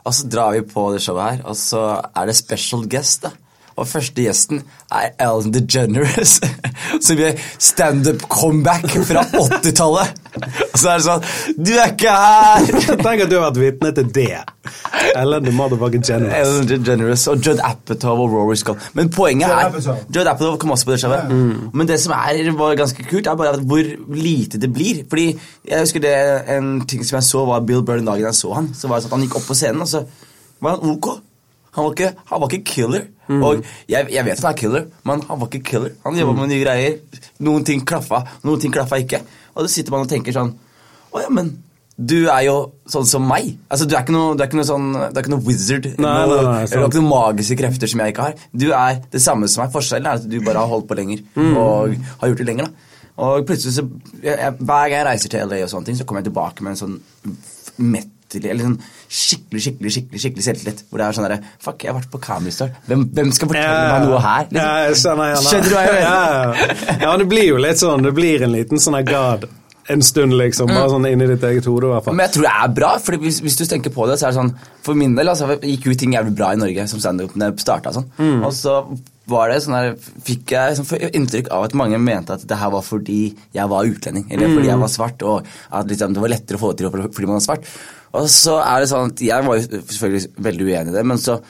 Og 0.00 0.16
så 0.16 0.28
drar 0.32 0.56
vi 0.56 0.64
på 0.64 0.86
det 0.94 1.02
showet 1.04 1.26
her, 1.26 1.40
og 1.44 1.56
så 1.60 1.84
er 2.00 2.30
det 2.30 2.38
special 2.38 2.86
guest. 2.88 3.28
da 3.28 3.34
og 3.80 3.88
første 3.88 4.24
gjesten 4.24 4.62
er 4.92 5.14
Ellen 5.22 5.54
DeGeneres, 5.54 6.36
som 7.04 7.20
gjør 7.20 7.38
standup-comeback 7.58 8.92
fra 9.08 9.24
80-tallet. 9.32 10.18
Og 10.70 10.78
så 10.78 10.92
er 10.92 11.00
det 11.00 11.04
sånn 11.06 11.24
Du 11.58 11.72
er 11.74 11.88
ikke 11.90 12.12
her! 12.14 12.66
Tenk 13.04 13.24
at 13.24 13.30
du 13.30 13.36
har 13.38 13.48
vært 13.48 13.60
vitne 13.62 13.92
til 13.96 14.10
det. 14.14 14.42
Ellen 15.16 15.46
the 15.46 15.54
motherfucking 15.54 16.04
generous. 16.06 16.36
Ellen 16.36 16.68
DeGeneres 16.70 17.24
og 17.32 17.40
Judd 17.46 17.62
Apatow 17.66 18.20
og 18.26 18.34
Rory 18.34 18.58
Scott. 18.60 18.90
Men 18.98 19.10
poenget 19.14 19.50
er 19.50 19.72
Judd 20.12 20.28
Apatow 20.28 20.58
kom 20.60 20.74
også 20.76 20.90
på 20.90 20.94
det 20.94 21.00
showet. 21.02 21.32
Men 21.74 21.88
det 21.88 21.98
som 22.02 22.14
er, 22.16 22.52
var 22.58 22.76
ganske 22.78 23.06
kult, 23.08 23.26
er 23.26 23.40
bare 23.40 23.64
hvor 23.64 23.90
lite 24.14 24.60
det 24.60 24.70
blir. 24.74 25.02
Fordi 25.10 25.26
jeg 25.66 25.86
husker 25.86 26.04
det 26.04 26.14
En 26.50 26.86
ting 26.88 27.02
som 27.06 27.16
jeg 27.16 27.26
så, 27.26 27.44
var 27.48 27.64
Bill 27.66 27.82
Burr 27.86 28.00
den 28.00 28.06
dagen 28.06 28.28
jeg 28.28 28.36
så 28.38 28.52
han. 28.58 28.70
Så 28.76 28.88
var 28.88 29.00
det 29.00 29.06
sånn 29.08 29.14
at 29.14 29.18
Han 29.18 29.26
gikk 29.26 29.40
opp 29.40 29.48
på 29.50 29.56
scenen, 29.56 29.82
og 29.84 29.90
så 29.90 30.04
var 30.60 30.76
han 30.76 30.94
ok. 30.94 31.10
Han 31.76 31.86
var 31.86 31.92
ikke, 31.94 32.12
han 32.26 32.40
var 32.42 32.50
ikke 32.50 32.64
killer. 32.66 33.04
Og 33.30 33.64
jeg, 33.88 34.10
jeg 34.10 34.24
vet 34.26 34.42
han 34.42 34.50
er 34.50 34.58
killer, 34.58 34.86
men 35.06 35.22
han 35.28 35.40
var 35.40 35.48
ikke 35.50 35.64
killer. 35.70 35.92
Han 36.04 36.18
jobba 36.18 36.36
med 36.40 36.50
nye 36.50 36.64
greier. 36.64 36.96
Noen 37.46 37.64
ting 37.66 37.84
klaffa, 37.86 38.24
noen 38.42 38.60
ting 38.62 38.74
klaffa 38.74 38.98
ikke. 39.02 39.22
Og 39.54 39.64
så 39.64 39.72
sitter 39.76 39.94
man 39.94 40.06
og 40.06 40.10
tenker 40.10 40.34
sånn 40.34 40.54
Å 41.10 41.22
ja, 41.24 41.30
men 41.34 41.48
du 42.00 42.30
er 42.32 42.46
jo 42.46 42.54
sånn 42.88 43.04
som 43.04 43.26
meg. 43.28 43.50
Altså, 43.68 43.84
Du 43.84 43.92
er 43.92 44.04
ikke 44.04 44.14
noe, 44.14 44.34
du 44.34 44.40
er 44.40 44.48
ikke 44.48 44.56
noe 44.56 44.68
sånn 44.68 44.86
Du 44.94 45.18
er 45.18 45.20
ikke 45.20 45.32
noe 45.34 45.44
wizard. 45.44 45.88
Nei, 46.00 46.12
noe, 46.30 46.36
nei, 46.38 46.44
nei, 46.46 46.68
du 46.70 46.76
har 46.78 46.86
ikke 46.86 47.02
noen 47.02 47.10
magiske 47.10 47.58
krefter 47.60 47.90
som 47.92 48.00
jeg 48.00 48.14
ikke 48.14 48.28
har. 48.30 48.46
Du 48.56 48.70
er 48.72 49.02
det 49.12 49.20
samme 49.20 49.50
som 49.52 49.64
meg. 49.64 49.74
Forskjellen 49.74 50.08
er 50.08 50.22
at 50.22 50.30
du 50.30 50.38
bare 50.46 50.62
har 50.62 50.70
holdt 50.70 50.88
på 50.88 50.96
lenger. 50.96 51.20
Mm. 51.36 51.50
Og 51.60 51.98
har 52.22 52.32
gjort 52.32 52.40
det 52.40 52.48
lenger. 52.48 52.70
da. 52.70 52.86
Og 53.20 53.44
plutselig 53.44 53.74
så 53.76 53.84
jeg, 54.22 54.54
Hver 54.62 54.88
gang 54.88 54.96
jeg 54.96 55.06
reiser 55.10 55.34
til 55.34 55.44
LA, 55.44 55.60
og 55.66 55.74
sånne 55.74 55.90
ting, 55.90 55.98
så 55.98 56.06
kommer 56.08 56.24
jeg 56.24 56.30
tilbake 56.30 56.64
med 56.64 56.72
en 56.72 56.80
sånn 56.80 56.96
mettelig 58.30 58.50
Eller 58.50 58.66
sånn 58.66 58.78
skikkelig 59.10 59.62
skikkelig, 59.64 59.92
skikkelig, 59.94 60.22
skikkelig 60.24 60.46
selvtillit. 60.46 60.82
Hvor 60.88 61.00
det 61.00 61.06
er 61.06 61.16
sånn 61.18 61.28
derre 61.28 61.40
Fuck, 61.60 61.84
jeg 61.84 61.92
har 61.92 61.98
vært 61.98 62.10
på 62.12 62.22
Comedy 62.22 62.54
Store. 62.54 62.74
Hvem, 62.86 63.06
hvem 63.14 63.32
skal 63.34 63.50
fortelle 63.50 63.86
meg 63.90 64.08
noe 64.08 64.20
her? 64.24 64.50
liksom? 64.50 65.24
Ja, 65.24 65.40
skjønner 65.46 65.70
du 65.70 65.76
hva 65.76 65.86
jeg 65.86 65.96
mener? 65.96 66.10
Ja, 66.10 66.98
ja. 67.06 67.16
det 67.20 67.30
blir 67.30 67.48
jo 67.48 67.62
litt 67.62 67.80
sånn. 67.82 68.06
Det 68.06 68.14
blir 68.16 68.46
en 68.46 68.54
liten 68.54 68.82
sånn 68.82 69.00
god 69.08 69.48
en 69.90 70.02
stund, 70.06 70.36
liksom. 70.38 70.70
Bare 70.70 70.90
sånn 70.92 71.06
inni 71.08 71.26
ditt 71.26 71.44
eget 71.48 71.66
hode, 71.66 71.88
i 71.88 71.94
hvert 71.94 72.04
fall. 72.06 72.14
Men 72.14 72.28
jeg 72.28 72.36
tror 72.36 72.46
det 72.46 72.52
er 72.62 72.74
bra, 72.76 72.90
for 73.02 73.22
hvis, 73.24 73.40
hvis 73.42 73.56
du 73.58 73.64
tenker 73.66 73.90
på 73.94 74.04
det, 74.06 74.20
så 74.20 74.28
er 74.28 74.34
det 74.34 74.38
sånn 74.38 74.52
For 74.86 74.98
min 74.98 75.16
del 75.18 75.32
altså, 75.32 75.48
gikk 75.56 75.88
jo 75.88 75.96
ting 75.98 76.14
jævlig 76.14 76.36
bra 76.38 76.52
i 76.54 76.60
Norge 76.60 76.84
som 76.90 77.02
standup 77.02 77.34
da 77.34 77.48
jeg 77.50 77.64
starta 77.64 77.94
sånn. 77.96 78.06
Og 78.38 78.52
så 78.54 78.76
var 79.30 79.50
det 79.50 79.60
sånn 79.64 79.76
her, 79.76 79.92
fikk 80.26 80.54
jeg 80.54 80.78
sånn 80.78 81.14
inntrykk 81.18 81.50
av 81.54 81.68
at 81.68 81.76
mange 81.78 81.98
mente 82.02 82.34
at 82.34 82.44
det 82.48 82.58
her 82.58 82.72
var 82.74 82.84
fordi 82.86 83.20
jeg 83.56 83.70
var 83.70 83.88
utlending, 83.88 84.26
eller 84.30 84.52
fordi 84.54 84.70
jeg 84.70 84.82
var 84.82 84.92
svart, 84.92 85.24
og 85.26 85.50
at 85.78 85.90
liksom, 85.90 86.14
det 86.16 86.24
var 86.24 86.32
lettere 86.34 86.58
å 86.58 86.62
få 86.62 86.72
det 86.72 86.82
til 86.82 86.90
fordi 86.90 87.30
man 87.30 87.38
var 87.38 87.46
svart. 87.46 87.68
Og 88.16 88.28
så 88.32 88.58
er 88.64 88.82
det 88.82 88.90
sånn 88.90 89.12
at 89.12 89.22
jeg 89.22 89.46
var 89.46 89.58
jo 89.58 89.80
selvfølgelig 89.80 90.30
veldig 90.46 90.68
uenig 90.68 90.92
i 90.92 90.96
det, 90.96 91.04
men 91.06 91.20
så 91.20 91.40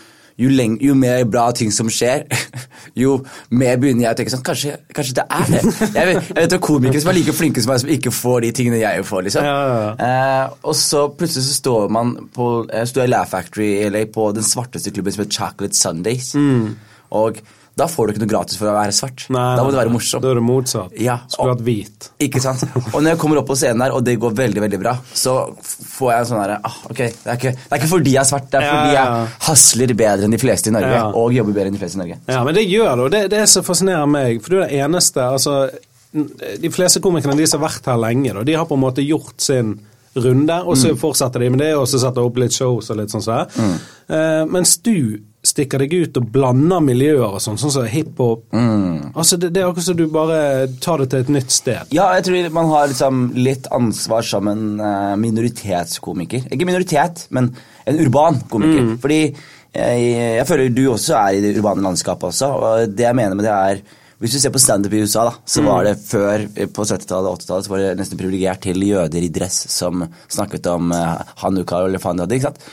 jo, 0.40 0.48
leng 0.48 0.78
jo 0.80 0.94
mer 0.96 1.24
bra 1.28 1.50
ting 1.56 1.72
som 1.72 1.90
skjer, 1.92 2.24
jo 3.02 3.18
mer 3.52 3.76
begynner 3.80 4.06
jeg 4.06 4.14
å 4.14 4.18
tenke 4.18 4.32
sånn 4.32 4.44
Kanskje, 4.46 4.76
kanskje 4.96 5.16
det 5.18 5.24
er 5.36 5.50
det? 5.50 5.60
Jeg 5.94 6.08
vet, 6.08 6.30
jeg 6.30 6.38
vet 6.38 6.56
er 6.56 6.62
komikere 6.64 7.02
som 7.04 7.12
er 7.12 7.18
like 7.18 7.34
flinke 7.36 7.64
som 7.64 7.72
meg, 7.72 7.82
som 7.82 7.92
ikke 7.92 8.12
får 8.14 8.38
de 8.46 8.52
tingene 8.56 8.80
jeg 8.80 9.04
får. 9.08 9.26
liksom. 9.28 9.44
Ja, 9.46 9.58
ja, 9.68 9.78
ja. 9.84 9.92
Eh, 10.06 10.58
og 10.64 10.76
så 10.80 11.06
plutselig 11.12 11.44
så 11.48 11.56
står 11.58 11.92
man 11.92 12.14
på 12.34 12.50
Jeg 12.70 12.88
står 12.92 13.04
i 13.04 13.10
Laugh 13.12 13.28
Factory 13.28 13.68
i 13.82 13.90
LA 13.92 14.06
på 14.14 14.30
den 14.36 14.46
svarteste 14.46 14.92
klubben 14.94 15.12
som 15.12 15.24
heter 15.24 15.36
Chocolate 15.42 15.76
Sundays. 15.76 16.32
Mm. 16.34 16.72
Og 17.20 17.42
da 17.80 17.86
får 17.88 18.06
du 18.06 18.12
ikke 18.12 18.22
noe 18.24 18.30
gratis 18.34 18.58
for 18.60 18.68
å 18.70 18.74
være 18.76 18.92
svart. 18.94 19.24
Nei, 19.32 19.44
da 19.56 19.64
må 19.64 19.72
du 19.72 19.78
være 19.80 19.92
morsom. 19.92 20.20
Da 20.22 20.30
er 20.30 20.38
det 20.38 20.44
motsatt. 20.44 20.94
Ja, 21.00 21.16
Skulle 21.26 21.54
og- 21.54 21.58
vært 21.58 21.64
hvit. 21.66 22.08
Ikke 22.26 22.42
sant? 22.44 22.64
Og 22.92 22.98
når 23.00 23.14
jeg 23.14 23.20
kommer 23.22 23.40
opp 23.40 23.48
på 23.48 23.56
scenen 23.58 23.82
der, 23.84 23.94
og 23.96 24.04
det 24.04 24.18
går 24.20 24.34
veldig 24.36 24.64
veldig 24.66 24.80
bra, 24.82 24.94
så 25.16 25.34
får 25.58 26.12
jeg 26.12 26.20
en 26.24 26.28
sånn 26.30 26.40
herre 26.44 26.58
ah, 26.64 26.76
Ok, 26.90 27.00
det 27.00 27.26
er, 27.26 27.36
ikke, 27.40 27.52
det 27.56 27.72
er 27.72 27.80
ikke 27.80 27.90
fordi 27.94 28.14
jeg 28.14 28.20
er 28.22 28.28
svart, 28.30 28.48
det 28.52 28.60
er 28.60 28.66
Ja, 28.66 28.72
fordi 28.76 28.94
ja. 28.94 29.04
jeg 29.04 29.28
hasler 29.48 29.94
bedre 30.04 30.28
enn 30.28 30.36
de 30.36 30.42
fleste 30.44 30.70
i 30.72 30.74
Norge, 30.76 30.94
Ja. 31.00 31.04
og 31.10 31.32
jobber 31.32 31.56
bedre 31.56 31.72
enn 31.72 31.78
de 31.78 31.82
fleste 31.82 31.98
i 31.98 32.02
Norge. 32.04 32.18
Ja, 32.28 32.44
men 32.44 32.54
det 32.54 32.66
gjør 32.68 32.90
det, 32.96 33.04
og 33.04 33.10
det, 33.16 33.22
det 33.30 33.44
så 33.48 33.62
fascinerer 33.66 34.10
meg, 34.10 34.42
for 34.42 34.50
du 34.50 34.60
er 34.60 34.68
det 34.68 34.80
eneste 34.84 35.24
altså, 35.24 35.70
De 36.12 36.70
fleste 36.74 37.00
komikerne 37.00 37.36
de 37.38 37.46
som 37.46 37.60
har 37.62 37.68
vært 37.70 37.86
her 37.86 37.96
lenge, 38.02 38.34
da, 38.34 38.42
de 38.42 38.56
har 38.58 38.66
på 38.66 38.74
en 38.74 38.82
måte 38.82 39.04
gjort 39.06 39.38
sin 39.40 39.78
runde, 40.16 40.56
og 40.66 40.74
så 40.76 40.90
fortsetter 40.98 41.38
de 41.38 41.50
med 41.54 41.60
det, 41.62 41.74
og 41.78 41.86
så 41.86 42.00
setter 42.02 42.26
opp 42.26 42.36
litt 42.42 42.50
shows 42.56 42.90
og 42.90 42.96
litt 42.98 43.12
sånn 43.12 43.22
sånn. 43.22 43.46
Mm. 43.54 43.76
Uh, 44.10 44.44
mens 44.50 44.72
du 44.82 45.20
stikker 45.50 45.82
deg 45.82 45.94
ut 45.94 46.18
og 46.20 46.28
blander 46.32 46.82
miljøer 46.84 47.36
og 47.36 47.42
sånn, 47.42 47.58
sånn 47.60 47.74
som 47.74 47.88
hiphop. 47.90 48.46
Mm. 48.54 49.12
Altså, 49.12 49.38
det, 49.40 49.52
det 49.54 49.62
er 49.62 49.70
akkurat 49.70 49.88
som 49.88 49.98
du 49.98 50.06
bare 50.12 50.40
tar 50.82 51.02
det 51.02 51.10
til 51.12 51.24
et 51.24 51.32
nytt 51.36 51.54
sted. 51.54 51.94
Ja, 51.96 52.08
jeg 52.16 52.26
tror 52.28 52.50
man 52.56 52.72
har 52.72 52.90
liksom 52.92 53.22
litt 53.38 53.70
ansvar 53.74 54.26
som 54.26 54.50
en 54.50 54.66
eh, 54.80 55.14
minoritetskomiker. 55.20 56.50
Ikke 56.50 56.68
minoritet, 56.68 57.26
men 57.34 57.52
en 57.90 58.02
urban 58.04 58.42
komiker. 58.50 58.94
Fordi 59.02 59.22
jeg, 59.24 60.10
jeg 60.40 60.46
føler 60.48 60.74
du 60.74 60.84
også 60.90 61.16
er 61.20 61.38
i 61.38 61.42
det 61.44 61.56
urbane 61.58 61.84
landskapet 61.84 62.32
også, 62.32 62.50
og 62.50 62.94
det 62.94 63.06
jeg 63.06 63.18
mener 63.18 63.38
med 63.38 63.46
det 63.46 63.56
er 63.56 63.82
hvis 64.20 64.34
du 64.36 64.40
ser 64.42 64.52
på 64.52 64.60
standup 64.60 64.92
i 64.92 65.00
USA, 65.00 65.22
da, 65.30 65.34
så 65.48 65.62
var 65.64 65.86
det 65.88 65.94
før 66.04 66.42
eh, 66.44 66.68
på 66.68 66.84
70-tallet 66.84 67.30
og 67.30 67.38
80-tallet 67.40 67.66
så 67.66 67.72
var 67.72 67.80
det 67.80 67.92
nesten 68.00 68.20
privilegert 68.20 68.60
til 68.66 68.82
jøder 68.84 69.24
i 69.24 69.30
dress 69.32 69.62
som 69.72 70.04
snakket 70.28 70.68
om 70.68 70.92
uh, 70.92 71.22
hanukka 71.40 71.78
eller 71.86 72.02
faen 72.02 72.20
hadde. 72.20 72.36
ikke 72.36 72.50
sant? 72.50 72.66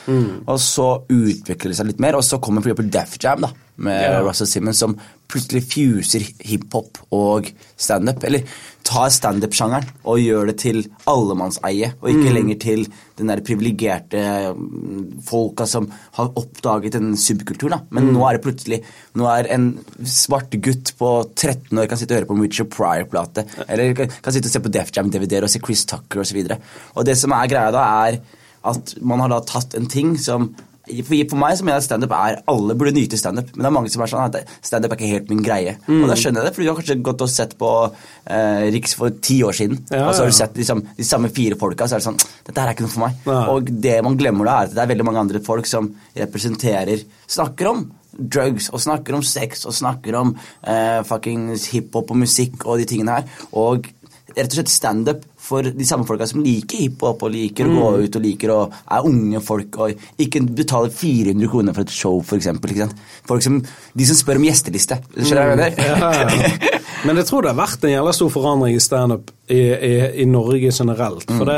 Og 0.43 0.59
så 0.59 0.89
utvikler 1.07 1.71
det 1.71 1.79
seg 1.79 1.87
litt 1.93 2.03
mer, 2.03 2.19
og 2.19 2.25
så 2.27 2.41
kommer 2.43 2.65
for 2.65 2.73
eksempel 2.73 2.91
Def 2.91 3.15
Jam 3.23 3.47
da, 3.47 3.53
med 3.87 4.03
Ja. 4.03 4.19
Russell 4.25 4.49
Simmons 4.49 4.83
som 4.83 4.97
plutselig 5.27 5.63
fuser 5.69 6.24
hiphop 6.48 7.01
og 7.15 7.50
standup. 7.79 8.24
Eller 8.27 8.48
tar 8.88 9.10
standup-sjangeren 9.12 9.89
og 10.07 10.22
gjør 10.22 10.51
det 10.51 10.55
til 10.62 10.79
allemannseie, 11.10 11.91
og 12.00 12.12
ikke 12.12 12.34
lenger 12.34 12.60
til 12.62 12.86
den 13.17 13.31
der 13.31 13.41
privilegerte 13.46 14.22
mm, 14.55 15.19
folka 15.27 15.67
som 15.67 15.89
har 16.15 16.31
oppdaget 16.39 16.96
en 17.00 17.15
subkultur. 17.19 17.74
da. 17.74 17.81
Men 17.91 18.12
nå 18.13 18.24
er 18.27 18.38
det 18.38 18.46
plutselig 18.46 18.81
Nå 19.17 19.25
er 19.31 19.48
en 19.55 19.72
svart 20.05 20.53
gutt 20.62 20.93
på 21.00 21.10
13 21.34 21.74
år 21.74 21.88
kan 21.89 22.00
sitte 22.00 22.13
og 22.13 22.19
høre 22.19 22.29
på 22.29 22.38
Richard 22.38 22.69
Pryor-plate, 22.74 23.48
eller 23.67 23.96
kan 23.98 24.12
kan 24.22 24.36
sitte 24.36 24.50
og 24.51 24.53
se 24.53 24.62
på 24.63 24.72
Def 24.74 24.91
Jam-DVD-er 24.93 25.48
og 25.48 25.51
se 25.51 25.62
Chris 25.63 25.86
Tucker 25.89 26.22
osv. 26.22 26.38
Og, 26.43 26.51
så 26.51 26.93
og 27.00 27.07
det 27.07 27.17
som 27.17 27.34
er 27.36 27.50
greia 27.50 27.74
da, 27.74 27.86
er 28.07 28.19
at 28.67 28.96
man 29.01 29.24
har 29.24 29.31
da 29.31 29.41
tatt 29.48 29.75
en 29.77 29.88
ting 29.89 30.15
som 30.19 30.51
for, 30.88 31.39
meg 31.39 31.58
så 31.58 31.65
mener 31.65 31.77
jeg 31.77 31.84
at 31.84 31.88
standup 31.88 32.13
er 32.17 32.39
Alle 32.51 32.75
burde 32.79 32.96
nyte 32.96 33.20
standup, 33.20 33.51
men 33.53 33.65
det 33.65 33.70
er 33.70 33.75
mange 33.75 33.91
som 33.94 34.03
er 34.03 34.12
sånn 34.12 34.25
at 34.25 34.53
standup 34.65 34.94
er 34.94 35.00
ikke 35.00 35.12
helt 35.12 35.32
min 35.34 35.44
greie. 35.46 35.75
Og 35.88 36.08
da 36.10 36.17
skjønner 36.20 36.41
jeg 36.41 36.50
det, 36.50 36.56
for 36.56 36.63
du 36.63 36.72
har 36.72 36.79
kanskje 36.79 36.98
gått 37.10 37.25
og 37.25 37.32
sett 37.32 37.58
på 37.60 37.72
eh, 37.86 38.67
Riks 38.75 38.98
for 39.00 39.20
ti 39.24 39.39
år 39.46 39.58
siden, 39.58 39.84
Ja, 39.91 40.08
og 40.08 40.15
så 40.15 40.25
har 40.25 40.32
du 40.32 40.38
sett 40.38 40.58
liksom, 40.60 40.84
de 40.98 41.08
samme 41.08 41.32
fire 41.34 41.60
folka, 41.60 41.88
så 41.88 41.98
er 41.98 42.03
det 42.03 42.08
sånn 42.10 42.20
Dette 42.48 42.58
her 42.58 42.72
er 42.72 42.77
ikke 42.77 42.88
noe 42.88 42.96
for 42.96 43.06
meg. 43.06 43.22
Ja. 43.27 43.44
Og 43.53 43.72
det 43.88 43.98
man 44.06 44.17
glemmer 44.20 44.50
da, 44.50 44.58
er 44.58 44.72
at 44.72 44.75
det 44.77 44.84
er 44.84 44.91
veldig 44.94 45.08
mange 45.08 45.24
andre 45.25 45.44
folk 45.44 45.70
som 45.70 45.91
representerer 46.17 47.06
Snakker 47.27 47.70
om 47.70 47.88
drugs 48.17 48.72
og 48.74 48.82
snakker 48.82 49.13
om 49.17 49.24
sex 49.25 49.65
og 49.67 49.75
snakker 49.77 50.15
om 50.17 50.34
eh, 50.65 51.03
fuckings 51.06 51.67
hiphop 51.74 52.13
og 52.13 52.22
musikk 52.24 52.65
og 52.65 52.82
de 52.82 52.88
tingene 52.89 53.20
her. 53.20 53.27
Og 53.60 53.89
rett 54.34 54.50
og 54.51 54.58
slett 54.60 54.74
standup 54.74 55.25
for 55.47 55.63
de 55.63 55.87
samme 55.87 56.07
folka 56.07 56.27
som 56.29 56.43
liker 56.43 56.83
hiphop 56.83 57.23
og 57.23 57.33
liker 57.33 57.69
å 57.69 57.75
gå 57.77 57.91
ut 58.03 58.19
og 58.19 58.25
liker 58.25 58.53
og 58.53 58.75
er 58.97 59.07
unge 59.07 59.41
folk 59.43 59.79
og 59.83 60.23
ikke 60.23 60.43
betaler 60.57 60.91
400 60.93 61.51
kroner 61.51 61.77
for 61.77 61.87
et 61.87 61.95
show, 61.95 62.19
for 62.25 62.39
eksempel. 62.39 62.73
Ikke 62.73 62.87
sant? 62.87 63.05
Folk 63.29 63.45
som, 63.45 63.61
de 63.97 64.09
som 64.09 64.19
spør 64.19 64.41
om 64.41 64.47
gjesteliste. 64.49 64.99
Skjønner 65.15 65.55
du 65.55 65.63
hva 65.63 66.11
jeg 66.17 66.27
mener? 66.33 66.83
Men 67.07 67.21
jeg 67.21 67.29
tror 67.29 67.45
det 67.45 67.53
har 67.53 67.59
vært 67.61 67.87
en 67.87 67.93
jævla 67.93 68.13
stor 68.15 68.31
forandring 68.33 68.75
i 68.75 68.83
standup 68.83 69.31
i, 69.47 69.61
i, 69.61 69.95
i 70.23 70.27
Norge 70.29 70.73
generelt. 70.73 71.29
For 71.29 71.47
det 71.47 71.57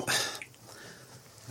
Hva 0.00 0.39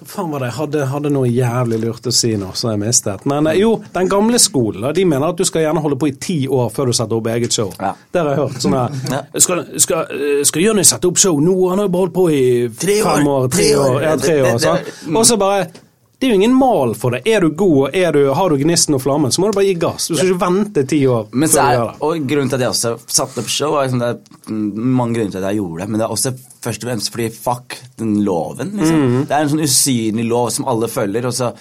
faen 0.09 0.31
var 0.33 0.43
det? 0.43 0.49
Jeg 0.51 0.57
hadde, 0.59 0.85
hadde 0.91 1.11
noe 1.13 1.29
jævlig 1.31 1.79
lurt 1.83 2.07
å 2.09 2.13
si 2.13 2.33
nå, 2.39 2.49
så 2.57 2.71
jeg 2.73 2.81
mistet. 2.81 3.25
Men 3.29 3.47
eh, 3.51 3.59
jo, 3.61 3.75
den 3.93 4.09
gamle 4.11 4.39
skolen 4.41 4.87
de 4.95 5.05
mener 5.05 5.29
at 5.31 5.37
du 5.39 5.45
skal 5.47 5.63
gjerne 5.67 5.83
holde 5.83 5.97
på 6.01 6.09
i 6.11 6.15
ti 6.21 6.39
år 6.47 6.69
før 6.75 6.89
du 6.91 6.93
setter 6.97 7.19
opp 7.19 7.29
eget 7.33 7.55
show. 7.55 7.69
Ja. 7.79 7.93
Det 8.11 8.23
har 8.23 8.31
jeg 8.33 8.41
hørt. 8.43 8.57
sånn 8.63 8.77
her. 8.79 9.27
Skal, 9.39 9.63
skal, 9.79 10.09
eh, 10.15 10.41
skal 10.49 10.65
Jonny 10.65 10.83
sette 10.87 11.09
opp 11.11 11.21
show 11.21 11.39
nå? 11.43 11.55
Han 11.71 11.83
har 11.83 11.87
jo 11.89 11.93
bare 11.95 12.05
holdt 12.07 12.17
på 12.17 12.25
i 12.33 12.43
Tre 12.79 12.97
år, 13.03 13.11
fem 13.19 13.29
år. 13.35 13.47
Tre 13.53 13.69
år, 13.83 14.01
ja, 14.03 14.15
tre 14.17 14.41
år 14.41 14.59
det- 14.65 15.15
Og 15.15 15.25
så 15.25 15.37
bare 15.39 15.67
det 16.19 16.27
er 16.27 16.33
jo 16.33 16.35
ingen 16.41 16.55
mal 16.55 16.91
for 16.99 17.15
det. 17.15 17.21
Er 17.31 17.45
du 17.45 17.53
god 17.55 17.95
er 17.95 18.11
du, 18.11 18.25
har 18.35 18.51
du 18.51 18.57
gnisten 18.59 18.97
og 18.97 18.99
flammen, 19.05 19.31
så 19.31 19.39
må 19.39 19.49
du 19.49 19.55
bare 19.55 19.69
gi 19.69 19.77
gass. 19.79 20.09
Du 20.09 20.17
skal 20.17 20.33
ikke 20.33 20.41
vente 20.41 20.83
ti 20.91 20.99
år 21.07 21.29
Men 21.31 21.51
så 21.51 21.63
er, 21.63 21.93
og 22.03 22.25
grunnen 22.27 22.51
til 22.51 22.59
at 22.59 22.65
jeg 22.65 22.73
også 22.73 22.91
satte 23.07 23.39
opp 23.39 23.51
show, 23.53 23.77
liksom 23.79 24.01
det 24.03 24.09
er 24.09 24.49
mm, 24.51 24.65
mange 24.99 25.15
grunner 25.15 25.31
til 25.31 25.39
at 25.39 25.47
jeg 25.47 25.61
gjorde 25.61 25.79
det, 25.85 25.87
men 25.93 26.01
det 26.01 26.07
er 26.09 26.15
også 26.17 26.33
først 26.59 26.83
og 26.83 26.89
fremst 26.91 27.11
fordi 27.13 27.27
fuck 27.31 27.77
den 28.01 28.17
loven, 28.27 28.73
liksom. 28.75 28.99
Mhm. 29.05 29.21
Det 29.29 29.37
er 29.37 29.45
en 29.45 29.53
sånn 29.53 29.63
usynlig 29.63 30.25
lov 30.27 30.49
som 30.57 30.67
alle 30.67 30.89
følger, 30.91 31.27
og 31.29 31.37
så 31.37 31.53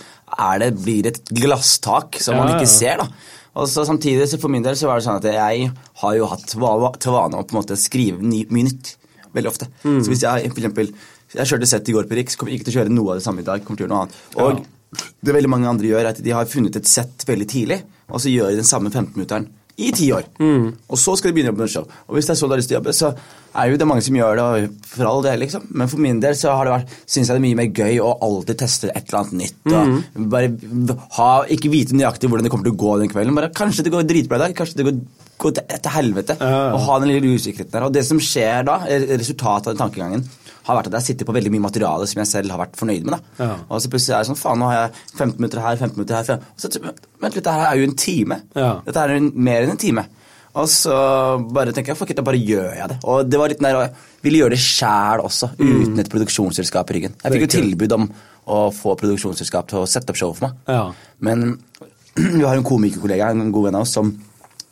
det, 0.58 0.72
blir 0.82 1.06
det 1.06 1.12
et 1.14 1.34
glasstak 1.38 2.18
som 2.20 2.36
man 2.40 2.50
Ja, 2.50 2.56
ja. 2.56 2.58
ikke 2.58 2.72
ser, 2.72 3.04
da. 3.04 3.36
Og 3.58 3.70
så 3.70 3.84
samtidig, 3.86 4.26
så 4.30 4.40
for 4.42 4.50
min 4.50 4.66
del, 4.66 4.74
så 4.78 4.90
var 4.90 4.98
det 4.98 5.06
sånn 5.06 5.22
at 5.22 5.30
jeg 5.30 5.70
har 6.02 6.18
jo 6.18 6.26
hatt 6.30 6.46
til 6.50 6.60
vane 6.62 7.38
å 7.38 7.46
på 7.46 7.54
en 7.54 7.60
måte 7.60 7.78
skrive 7.78 8.18
mye 8.18 8.50
nytt 8.50 8.96
veldig 9.34 9.50
ofte. 9.54 9.70
Mhm. 9.84 10.02
Så 10.02 10.10
hvis 10.10 10.26
jeg 10.26 10.50
for 10.50 10.60
eksempel 10.62 10.92
Jeg 11.34 11.50
kjørte 11.50 11.68
sett 11.68 11.88
i 11.88 11.94
går 11.96 12.08
på 12.08 12.16
Riks, 12.18 12.38
kommer 12.40 12.54
ikke 12.54 12.68
til 12.68 12.76
å 12.76 12.80
kjøre 12.80 12.94
noe 12.94 13.12
av 13.12 13.20
det 13.20 13.26
samme 13.26 13.44
i 13.44 13.46
dag. 13.48 13.64
kommer 13.64 13.82
til 13.82 13.86
å 13.86 13.88
gjøre 13.88 13.94
noe 13.94 14.06
annet. 14.06 14.18
Og 14.40 15.04
det 15.20 15.34
veldig 15.36 15.52
mange 15.52 15.68
andre 15.68 15.90
gjør, 15.90 16.00
er 16.00 16.12
at 16.14 16.24
de 16.24 16.32
har 16.32 16.48
funnet 16.48 16.76
et 16.80 16.88
sett 16.88 17.24
veldig 17.28 17.48
tidlig, 17.50 17.82
og 18.08 18.22
så 18.24 18.32
gjør 18.32 18.54
de 18.54 18.62
den 18.62 18.68
samme 18.68 18.88
15-minutteren 18.88 19.50
i 19.78 19.92
ti 19.94 20.08
år. 20.10 20.24
Og 20.42 20.98
så 20.98 21.12
skal 21.18 21.30
de 21.30 21.36
begynne 21.36 21.52
å 21.52 21.54
jobbe 21.54 21.66
med 21.66 21.70
show. 21.70 21.84
Og 22.08 22.16
hvis 22.16 22.26
det 22.26 22.32
er 22.34 22.38
så 22.40 22.48
du 22.48 22.54
har 22.54 22.58
lyst 22.58 22.72
til 22.72 22.78
å 22.78 22.80
jobbe, 22.80 22.94
så 22.96 23.12
er 23.58 23.68
jo 23.70 23.76
det 23.78 23.86
mange 23.86 24.02
som 24.02 24.16
gjør 24.16 24.40
det, 24.40 24.46
og 24.46 24.88
for 24.90 25.10
all 25.10 25.22
del, 25.22 25.38
liksom. 25.44 25.68
Men 25.70 25.92
for 25.92 26.02
min 26.02 26.18
del 26.24 26.34
så 26.38 26.54
har 26.56 26.66
det 26.66 26.72
vært, 26.72 26.96
syns 27.04 27.28
jeg 27.28 27.36
det 27.36 27.38
er 27.38 27.44
mye 27.44 27.58
mer 27.60 27.70
gøy 27.76 28.00
å 28.02 28.08
alltid 28.26 28.58
teste 28.64 28.90
et 28.90 29.04
eller 29.04 29.20
annet 29.20 29.36
nytt. 29.44 29.60
Og 30.18 30.26
bare 30.32 30.98
ha, 31.20 31.28
ikke 31.54 31.70
vite 31.70 31.94
nøyaktig 31.94 32.32
hvordan 32.32 32.48
det 32.48 32.52
kommer 32.56 32.66
til 32.70 32.74
å 32.74 32.80
gå 32.82 32.96
den 33.04 33.12
kvelden. 33.12 33.38
Bare 33.38 33.52
kanskje 33.54 33.86
det 33.86 33.94
går 33.94 34.08
dritbra 34.08 34.40
i 34.40 34.44
dag, 34.48 34.56
kanskje 34.58 34.80
det 34.80 34.88
går, 34.88 34.98
går 35.44 35.56
til, 35.60 35.78
til 35.86 35.96
helvete. 36.00 36.38
Ja. 36.42 36.58
Og 36.72 36.82
ha 36.88 36.98
den 37.04 37.12
lille 37.12 37.38
usikkerheten 37.38 37.76
der. 37.76 37.86
Og 37.86 37.94
det 37.94 38.06
som 38.08 38.18
skjer 38.22 38.66
da, 38.66 38.80
resultatet 38.88 39.70
av 39.70 39.76
den 39.76 39.84
tankegangen, 39.84 40.26
har 40.68 40.78
vært 40.78 40.90
at 40.90 40.98
jeg 41.00 41.08
sitter 41.10 41.28
på 41.28 41.34
veldig 41.36 41.52
mye 41.54 41.64
materiale 41.64 42.06
som 42.10 42.20
jeg 42.20 42.30
selv 42.30 42.52
har 42.54 42.60
vært 42.60 42.76
fornøyd 42.78 43.08
med. 43.08 43.32
Ja. 43.40 43.54
Og 43.66 43.80
så 43.82 43.90
plutselig 43.92 44.16
er 44.16 44.24
det 44.24 44.30
sånn, 44.30 44.40
faen, 44.40 44.60
nå 44.60 44.68
har 44.68 44.78
jeg 44.78 44.94
15 45.16 45.34
minutter 45.40 45.64
her, 45.64 45.80
15 45.80 45.96
minutter 45.96 46.18
her. 46.18 46.28
15. 46.36 46.54
Og 46.54 46.62
så, 46.62 46.94
vent 47.24 47.34
litt, 47.34 47.42
dette 47.42 47.56
her 47.56 47.66
er 47.70 47.80
jo 47.80 47.88
en 47.88 47.98
time. 48.04 48.40
Ja. 48.58 48.70
Dette 48.86 49.04
er 49.04 49.16
en, 49.16 49.30
mer 49.48 49.64
enn 49.64 49.74
en 49.74 49.80
time. 49.80 50.04
Og 50.58 50.66
så 50.72 50.94
bare 51.54 51.72
tenker 51.74 51.92
jeg, 51.92 51.98
fuck 52.00 52.10
it, 52.12 52.18
da 52.18 52.24
bare 52.26 52.40
gjør 52.40 52.72
jeg 52.74 52.90
det. 52.92 52.98
Og 53.08 53.28
det 53.28 53.40
var 53.40 53.52
litt 53.52 53.62
nær, 53.62 53.78
jeg 53.84 54.24
ville 54.24 54.42
gjøre 54.42 54.56
det 54.56 54.62
sjæl 54.64 55.22
også, 55.22 55.52
uten 55.60 56.02
et 56.02 56.10
produksjonsselskap 56.12 56.90
i 56.90 56.98
ryggen. 56.98 57.16
Jeg 57.22 57.34
fikk 57.34 57.46
jo 57.46 57.52
tilbud 57.58 57.94
om 57.98 58.08
å 58.48 58.62
få 58.74 58.96
produksjonsselskap 58.98 59.68
til 59.70 59.82
å 59.82 59.88
sette 59.90 60.14
opp 60.14 60.18
show 60.20 60.32
for 60.34 60.48
meg. 60.48 60.62
Ja. 60.72 60.86
Men 61.24 61.58
vi 62.40 62.44
har 62.44 62.56
en 62.56 62.66
komikerkollega, 62.66 63.30
en 63.30 63.52
god 63.54 63.68
venn 63.68 63.78
av 63.78 63.86
oss, 63.86 63.94
som 63.98 64.10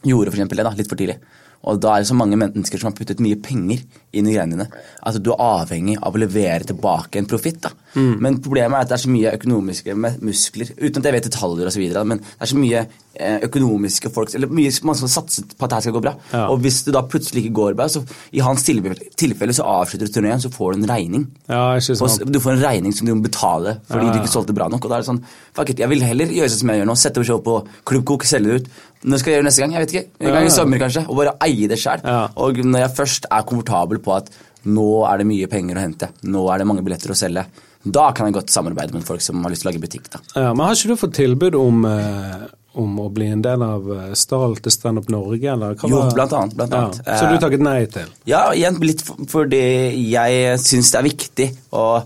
gjorde 0.06 0.32
for 0.32 0.38
eksempel 0.38 0.60
det 0.60 0.66
da, 0.66 0.74
litt 0.78 0.90
for 0.90 0.98
tidlig. 0.98 1.18
Og 1.66 1.80
da 1.82 1.96
er 1.96 2.04
det 2.04 2.10
så 2.10 2.16
mange 2.18 2.38
mennesker 2.38 2.78
som 2.78 2.92
har 2.92 2.96
puttet 2.98 3.22
mye 3.22 3.38
penger 3.42 3.80
inn 4.16 4.28
i 4.30 4.36
greiene 4.36 4.54
dine. 4.54 4.66
Altså 5.02 5.22
Du 5.22 5.32
er 5.32 5.42
avhengig 5.42 5.96
av 5.98 6.14
å 6.14 6.20
levere 6.20 6.66
tilbake 6.68 7.18
en 7.20 7.26
profitt. 7.28 7.66
Mm. 7.96 8.12
Men 8.22 8.38
problemet 8.44 8.76
er 8.78 8.86
at 8.86 8.92
det 8.92 8.98
er 8.98 9.04
så 9.06 9.10
mye 9.12 9.32
økonomiske 9.38 9.96
muskler, 9.96 10.70
uten 10.78 11.00
at 11.00 11.08
jeg 11.08 11.16
vet 11.16 11.28
detaljer 11.30 11.70
osv., 11.70 11.84
men 12.06 12.22
det 12.22 12.46
er 12.46 12.50
så 12.52 12.60
mye 12.60 12.82
eh, 13.16 13.38
økonomiske 13.48 14.10
folk 14.12 14.34
Eller 14.36 14.52
mye 14.52 14.70
man 14.86 14.98
som 14.98 15.08
har 15.08 15.14
satset 15.14 15.54
på 15.56 15.66
at 15.66 15.72
dette 15.74 15.86
skal 15.86 15.96
gå 15.96 16.02
bra. 16.04 16.14
Ja. 16.32 16.46
Og 16.52 16.60
hvis 16.64 16.82
det 16.86 16.94
da 16.96 17.02
plutselig 17.08 17.44
ikke 17.44 17.56
går 17.60 17.78
bra, 17.78 17.88
så 17.90 18.04
i 18.36 18.44
hans 18.44 18.66
tilfelle, 18.66 19.56
så 19.56 19.66
avslutter 19.66 20.06
du 20.06 20.14
turneen, 20.14 20.42
så 20.42 20.52
får 20.52 20.74
du 20.76 20.82
en 20.82 20.90
regning. 20.92 21.26
Ja, 21.50 21.74
Og 21.76 22.32
du 22.32 22.40
får 22.42 22.56
en 22.56 22.64
regning 22.64 22.94
som 22.94 23.08
du 23.08 23.14
må 23.14 23.26
betale 23.26 23.78
fordi 23.88 24.06
Ja, 24.06 24.12
ja. 24.12 24.14
du 24.14 24.22
ikke 24.22 24.34
solgte 24.34 24.56
bra 24.56 24.68
nok. 24.70 24.84
Og 24.84 24.92
da 24.92 24.98
er 24.98 25.04
det 25.06 25.10
sånn, 25.10 25.24
fuck 25.56 25.70
it, 25.72 25.80
Jeg 25.82 25.90
vil 25.90 26.04
heller 26.04 26.30
gjøre 26.30 26.52
sånn 26.52 26.62
som 26.62 26.74
jeg 26.74 26.82
gjør 26.82 26.90
nå. 26.92 26.98
Sette 27.00 27.22
over 27.22 27.30
show 27.32 27.42
på 27.42 27.56
Klubb 27.88 28.04
Kok, 28.06 28.28
selge 28.28 28.52
det 28.52 28.60
ut. 28.60 28.70
Når 29.06 29.20
skal 29.22 29.30
jeg 29.32 29.36
gjøre 29.38 29.44
det 29.44 29.50
neste 29.50 29.62
gang? 29.62 29.72
Jeg 29.76 29.84
vet 29.86 29.92
ikke. 29.94 30.08
En 30.26 30.32
gang 30.34 30.46
i 30.48 30.50
sommer, 30.50 30.78
kanskje. 30.82 31.04
Og 31.08 31.16
bare 31.20 31.36
eie 31.46 31.68
det 31.70 31.78
sjøl. 31.78 32.02
Og 32.42 32.58
når 32.66 32.80
jeg 32.86 32.94
først 32.96 33.28
er 33.30 33.46
komfortabel 33.46 34.00
på 34.02 34.16
at 34.16 34.30
nå 34.66 34.86
er 35.06 35.18
det 35.22 35.26
mye 35.30 35.46
penger 35.46 35.78
å 35.78 35.84
hente, 35.84 36.08
nå 36.26 36.42
er 36.50 36.58
det 36.58 36.66
mange 36.66 36.82
billetter 36.82 37.14
å 37.14 37.18
selge, 37.18 37.44
da 37.86 38.08
kan 38.10 38.26
jeg 38.26 38.34
godt 38.34 38.50
samarbeide 38.50 38.96
med 38.96 39.04
folk 39.06 39.22
som 39.22 39.38
har 39.46 39.52
lyst 39.54 39.62
til 39.62 39.70
å 39.70 39.72
lage 39.72 39.82
butikk. 39.84 40.08
da. 40.10 40.18
Ja, 40.34 40.52
men 40.52 40.66
har 40.66 40.74
ikke 40.74 40.90
du 40.90 40.96
fått 40.98 41.14
tilbud 41.14 41.54
om, 41.54 41.84
eh, 41.86 42.48
om 42.74 42.98
å 42.98 43.06
bli 43.14 43.28
en 43.30 43.42
del 43.42 43.62
av 43.62 43.86
Stahl 43.86 44.16
Stall 44.16 44.56
til 44.56 44.72
Standup 44.74 45.08
Norge, 45.08 45.44
eller 45.52 45.76
hva 45.76 45.88
Jo, 45.88 46.00
var- 46.02 46.10
blant 46.18 46.32
annet, 46.32 46.56
blant 46.56 46.72
annet. 46.74 47.00
Ja. 47.06 47.14
Så 47.20 47.30
du 47.30 47.38
takket 47.38 47.60
nei 47.62 47.86
til? 47.86 48.06
Ja, 48.26 48.50
igjen 48.50 48.80
litt 48.80 49.00
for- 49.02 49.14
fordi 49.24 50.10
jeg 50.10 50.58
syns 50.58 50.90
det 50.90 50.98
er 50.98 51.08
viktig 51.08 51.56
å 51.72 52.02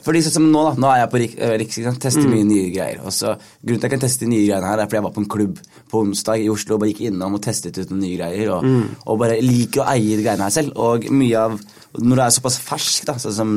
fordi 0.00 0.22
sånn 0.24 0.32
som 0.38 0.46
Nå 0.52 0.62
da, 0.64 0.72
nå 0.80 0.88
er 0.88 0.98
jeg 1.02 1.10
på 1.12 1.18
eh, 1.42 1.52
Riks, 1.60 1.76
ikke 1.78 1.90
sant? 1.90 2.00
tester 2.00 2.28
mye 2.30 2.44
nye 2.48 2.70
greier. 2.72 3.00
og 3.04 3.12
så 3.12 3.34
Grunnen 3.36 3.76
til 3.76 3.76
at 3.76 3.82
jeg 3.82 3.92
kan 3.92 4.00
teste 4.06 4.26
nye 4.30 4.46
greiene 4.48 4.70
her, 4.70 4.78
er 4.80 4.86
fordi 4.88 4.96
jeg 5.00 5.04
var 5.06 5.12
på 5.18 5.20
en 5.22 5.28
klubb 5.34 5.58
på 5.92 6.00
onsdag 6.06 6.40
i 6.42 6.48
Oslo 6.48 6.74
og 6.74 6.80
bare 6.80 6.92
gikk 6.94 7.04
innom 7.10 7.34
og 7.36 7.42
testet 7.44 7.76
ut 7.78 7.90
noen 7.92 8.00
nye 8.06 8.16
greier. 8.16 8.50
Og, 8.56 8.64
og 9.06 9.18
bare 9.20 9.36
liker 9.44 9.82
å 9.84 9.88
eie 9.92 10.16
de 10.16 10.24
greiene 10.24 10.48
her 10.48 10.54
selv. 10.56 10.72
Og 10.80 11.04
mye 11.12 11.36
av 11.44 11.58
Når 12.00 12.16
du 12.16 12.22
er 12.24 12.30
såpass 12.32 12.56
fersk, 12.64 13.04
da, 13.04 13.18
sånn 13.20 13.34
som 13.36 13.50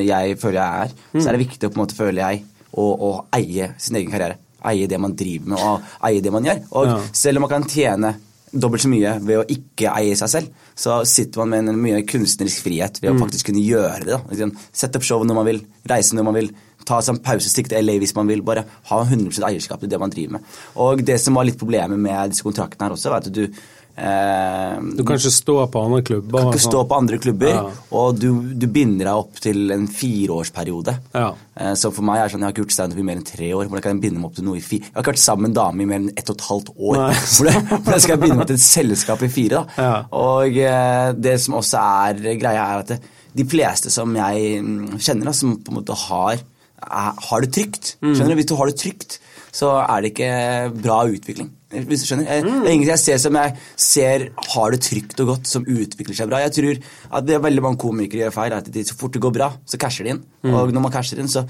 jeg 0.00 0.38
føler 0.40 0.56
jeg 0.62 0.86
er, 0.88 0.94
så 1.20 1.28
er 1.28 1.36
det 1.36 1.42
viktig 1.44 1.68
å 1.68 1.72
på 1.74 1.76
en 1.76 1.82
måte, 1.84 1.98
føle 1.98 2.22
jeg, 2.24 2.44
å 2.80 3.10
eie 3.36 3.74
sin 3.78 3.96
egen 4.00 4.10
karriere. 4.10 4.38
eie 4.64 4.86
det 4.88 4.96
man 4.98 5.12
driver 5.14 5.50
med 5.52 5.60
og 5.60 5.82
eie 6.08 6.22
det 6.24 6.32
man 6.32 6.44
gjør. 6.48 6.62
Og 6.72 6.86
Ja. 6.88 6.96
selv 7.12 7.36
om 7.36 7.42
man 7.44 7.50
kan 7.52 7.68
tjene 7.68 8.14
dobbelt 8.54 8.84
så 8.84 8.90
mye 8.90 9.16
ved 9.24 9.40
å 9.40 9.46
ikke 9.50 9.92
eie 9.98 10.14
seg 10.18 10.30
selv, 10.30 10.68
så 10.78 11.00
sitter 11.08 11.42
man 11.42 11.52
med 11.52 11.72
en 11.72 11.80
mye 11.80 12.04
kunstnerisk 12.08 12.64
frihet 12.66 13.00
ved 13.02 13.12
å 13.12 13.18
faktisk 13.20 13.50
kunne 13.50 13.64
gjøre 13.64 14.06
det. 14.06 14.18
da. 14.18 14.48
Sette 14.72 15.00
opp 15.00 15.06
show 15.06 15.24
når 15.26 15.38
man 15.40 15.48
vil, 15.48 15.60
reise 15.90 16.16
når 16.16 16.28
man 16.28 16.38
vil, 16.38 16.50
ta 16.84 16.98
seg 17.00 17.16
en 17.16 17.22
pause, 17.24 17.48
stikke 17.50 17.72
til 17.72 17.86
LA 17.86 17.96
hvis 18.02 18.14
man 18.16 18.28
vil. 18.28 18.42
Bare 18.46 18.66
ha 18.90 19.00
100 19.04 19.44
eierskap 19.48 19.82
til 19.82 19.90
det 19.92 20.00
man 20.00 20.12
driver 20.12 20.36
med. 20.36 20.50
Og 20.84 21.04
det 21.06 21.18
som 21.22 21.36
var 21.38 21.48
litt 21.48 21.60
problemet 21.60 22.00
med 22.00 22.34
disse 22.34 22.46
kontraktene 22.46 22.88
her 22.88 22.96
også, 22.96 23.12
var 23.12 23.24
at 23.24 23.32
du 23.32 23.46
Du 23.94 25.02
kan 25.06 25.16
ikke 25.18 25.30
stå 25.32 25.54
på 25.70 25.82
andre 25.86 26.00
klubber. 26.06 26.30
Du 26.32 26.36
kan 26.38 26.48
ikke 26.52 26.62
sånn. 26.64 26.72
stå 26.72 26.80
på 26.90 26.96
andre 26.98 27.18
klubber, 27.22 27.50
Ja. 27.54 27.62
og 27.94 28.18
du, 28.18 28.28
du 28.54 28.66
binder 28.66 29.06
deg 29.06 29.14
opp 29.14 29.38
til 29.44 29.70
en 29.74 29.86
fireårsperiode. 29.86 30.94
Ja. 31.14 31.28
Eh, 31.56 31.74
Så 31.78 31.92
for 31.94 32.02
meg 32.02 32.18
er 32.18 32.26
det 32.28 32.32
sånn, 32.34 32.40
Jeg 32.42 32.48
har 32.48 32.52
ikke 32.54 32.64
gjort 32.64 32.74
standup 32.76 32.98
i 32.98 33.06
mer 33.06 33.16
enn 33.20 33.24
tre 33.28 33.50
år. 33.54 33.68
Hvordan 33.68 33.82
kan 33.86 33.94
jeg 33.94 34.02
binde 34.02 34.18
meg 34.20 34.30
opp 34.30 34.34
til 34.40 34.44
noe 34.48 34.56
i 34.58 34.64
fire? 34.64 34.80
Jeg 34.88 34.94
har 34.94 35.02
ikke 35.04 35.12
vært 35.14 35.24
sammen 35.24 35.42
med 35.46 35.50
en 35.52 35.58
dame 35.60 35.82
i 35.82 35.86
mer 35.86 36.00
enn 36.02 36.10
ett 36.16 36.30
og 36.30 36.36
et 36.36 36.46
halvt 36.48 36.70
år. 36.74 36.96
Hvordan, 37.36 37.68
hvordan 37.84 38.00
skal 38.00 38.14
jeg 38.16 38.22
binde 38.24 38.36
meg 38.40 38.46
til 38.50 38.58
et 38.58 38.66
selskap 38.66 39.22
i 39.22 39.28
fire? 39.28 39.50
da? 39.62 39.64
Ja. 39.78 39.94
Og 40.12 40.58
eh, 40.58 41.12
det 41.14 41.36
som 41.40 41.54
også 41.60 41.78
er 42.08 42.18
greia, 42.40 42.64
er 42.74 42.82
at 42.84 42.88
det, 42.94 43.00
de 43.34 43.44
fleste 43.50 43.90
som 43.90 44.12
jeg 44.14 44.60
mm, 44.62 44.98
kjenner, 44.98 45.24
da, 45.30 45.32
som 45.34 45.56
på 45.58 45.72
en 45.72 45.78
måte 45.80 45.94
har, 46.08 46.42
er, 46.84 47.12
har 47.30 47.40
det 47.46 47.52
trygt 47.54 47.94
Mm. 48.04 48.14
Skjønner 48.14 48.34
du? 48.34 48.40
Hvis 48.42 48.46
du 48.50 48.56
har 48.58 48.66
det 48.70 48.76
trygt, 48.78 49.18
så 49.54 49.70
er 49.86 50.02
det 50.02 50.10
ikke 50.12 50.82
bra 50.82 51.04
utvikling. 51.08 51.48
Hvis 51.88 52.02
du 52.04 52.06
skjønner? 52.06 52.26
Jeg, 52.30 52.44
Mm. 52.44 52.60
Det 52.62 52.68
er 52.68 52.74
ingenting 52.74 52.92
jeg 52.94 52.98
ser 53.02 53.18
som 53.18 53.34
jeg 53.34 53.56
ser 53.76 54.28
har 54.54 54.70
det 54.70 54.80
trygt 54.80 55.20
og 55.20 55.26
godt, 55.32 55.46
som 55.46 55.64
utvikler 55.64 56.14
seg 56.14 56.28
bra. 56.30 56.38
Jeg 56.44 56.52
tror 56.52 56.78
at 57.18 57.26
det 57.26 57.34
er 57.34 57.40
veldig 57.44 57.62
mange 57.62 57.78
komikere 57.82 58.24
gjør 58.28 58.32
feil, 58.36 58.52
at 58.52 58.70
de, 58.70 58.84
så 58.84 58.94
fort 58.96 59.12
det 59.12 59.22
går 59.22 59.32
bra, 59.32 59.48
så 59.66 59.78
casher 59.78 60.04
de 60.04 60.10
inn. 60.14 60.22
Mm. 60.44 60.54
Og 60.54 60.72
når 60.72 60.80
man 60.86 60.92
casher 60.92 61.18
inn, 61.18 61.28
så 61.28 61.44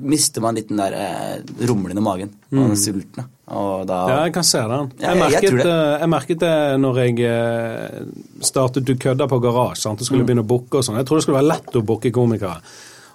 mister 0.00 0.40
man 0.44 0.54
litt 0.54 0.68
den 0.68 0.76
der 0.78 0.92
eh, 0.92 1.66
rumlende 1.66 2.02
magen. 2.04 2.30
Og 2.52 2.68
den 2.70 2.76
sulten. 2.76 3.24
Og 3.48 3.86
da 3.86 4.06
Mm. 4.06 4.08
Ja, 4.10 4.24
jeg 4.24 4.32
kan 4.34 4.44
se 4.44 4.58
den. 4.58 4.92
Jeg 4.98 5.00
jeg- 5.00 5.08
jeg 5.08 5.18
merket, 5.18 5.42
jeg, 5.42 5.52
det. 5.52 5.66
eh, 5.66 5.98
jeg 6.00 6.08
merket 6.08 6.38
det 6.38 6.80
når 6.80 6.94
jeg 6.96 7.20
eh, 7.20 8.04
startet 8.40 8.84
Du 8.84 8.94
kødda 8.94 9.26
på 9.28 9.40
garasje. 9.40 9.82
sant? 9.82 9.98
Du 9.98 10.04
skulle 10.04 10.22
Mm. 10.22 10.26
begynne 10.26 10.44
å 10.44 10.46
booke 10.46 10.74
og 10.78 10.84
sånn. 10.84 10.96
Jeg 10.96 11.06
trodde 11.06 11.18
det 11.18 11.22
skulle 11.24 11.40
være 11.42 11.48
lett 11.54 11.72
å 11.74 11.84
booke 11.84 12.10
komikere. 12.12 12.60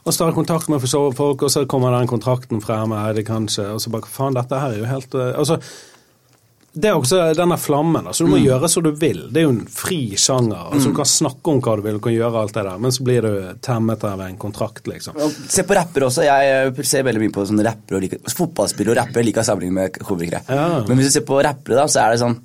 Og 0.03 0.13
starte 0.13 0.33
kontakt 0.33 0.67
med 0.67 0.81
folk, 0.81 1.43
og 1.43 1.49
så 1.51 1.65
kommer 1.67 1.91
den 1.99 2.07
kontrakten 2.07 2.59
frem, 2.59 2.91
er 2.91 3.13
det 3.13 3.25
kanskje, 3.27 3.71
og 3.71 3.79
så 3.79 3.91
bare 3.91 4.01
Faen, 4.09 4.33
dette 4.33 4.49
her 4.59 4.71
er 4.71 4.77
jo 4.79 4.85
helt 4.85 5.13
eh, 5.13 5.37
Altså, 5.37 5.59
det 6.73 6.87
er 6.87 6.95
også 6.95 7.17
denne 7.35 7.57
flammen. 7.59 8.05
altså 8.07 8.23
Du 8.23 8.29
må 8.31 8.37
Mm. 8.39 8.45
gjøre 8.45 8.69
som 8.69 8.83
du 8.83 8.91
vil. 8.91 9.27
Det 9.29 9.41
er 9.41 9.43
jo 9.43 9.49
en 9.49 9.65
fri 9.67 10.15
sjanger. 10.15 10.71
altså 10.71 10.87
Du 10.87 10.95
kan 10.95 11.05
snakke 11.05 11.51
om 11.51 11.59
hva 11.61 11.75
du 11.75 11.81
vil, 11.81 11.93
du 11.93 11.99
kan 11.99 12.13
gjøre 12.13 12.41
alt 12.41 12.53
det 12.53 12.63
der, 12.63 12.77
men 12.77 12.91
så 12.91 13.03
blir 13.03 13.21
du 13.21 13.53
temmet 13.61 14.03
av 14.03 14.21
en 14.21 14.37
kontrakt, 14.37 14.87
liksom. 14.87 15.13
Se 15.49 15.63
på 15.63 15.75
rappere 15.75 16.07
også. 16.07 16.23
Jeg 16.23 16.67
eh, 16.77 16.83
ser 16.83 17.03
veldig 17.03 17.19
mye 17.19 17.31
på 17.35 17.45
sånne 17.45 17.65
rappere 17.65 17.97
og 17.97 18.01
liker, 18.01 18.19
Fotballspillere 18.23 18.91
og 18.91 18.97
rappere 18.97 19.25
liker 19.25 19.41
å 19.41 19.71
med 19.71 19.91
komikere. 19.99 20.41
Ja. 20.47 20.83
Men 20.87 20.97
hvis 20.97 21.11
du 21.11 21.19
ser 21.19 21.25
på 21.27 21.43
rappere, 21.43 21.75
da, 21.75 21.85
så 21.87 22.05
er 22.05 22.11
det 22.11 22.21
sånn 22.21 22.39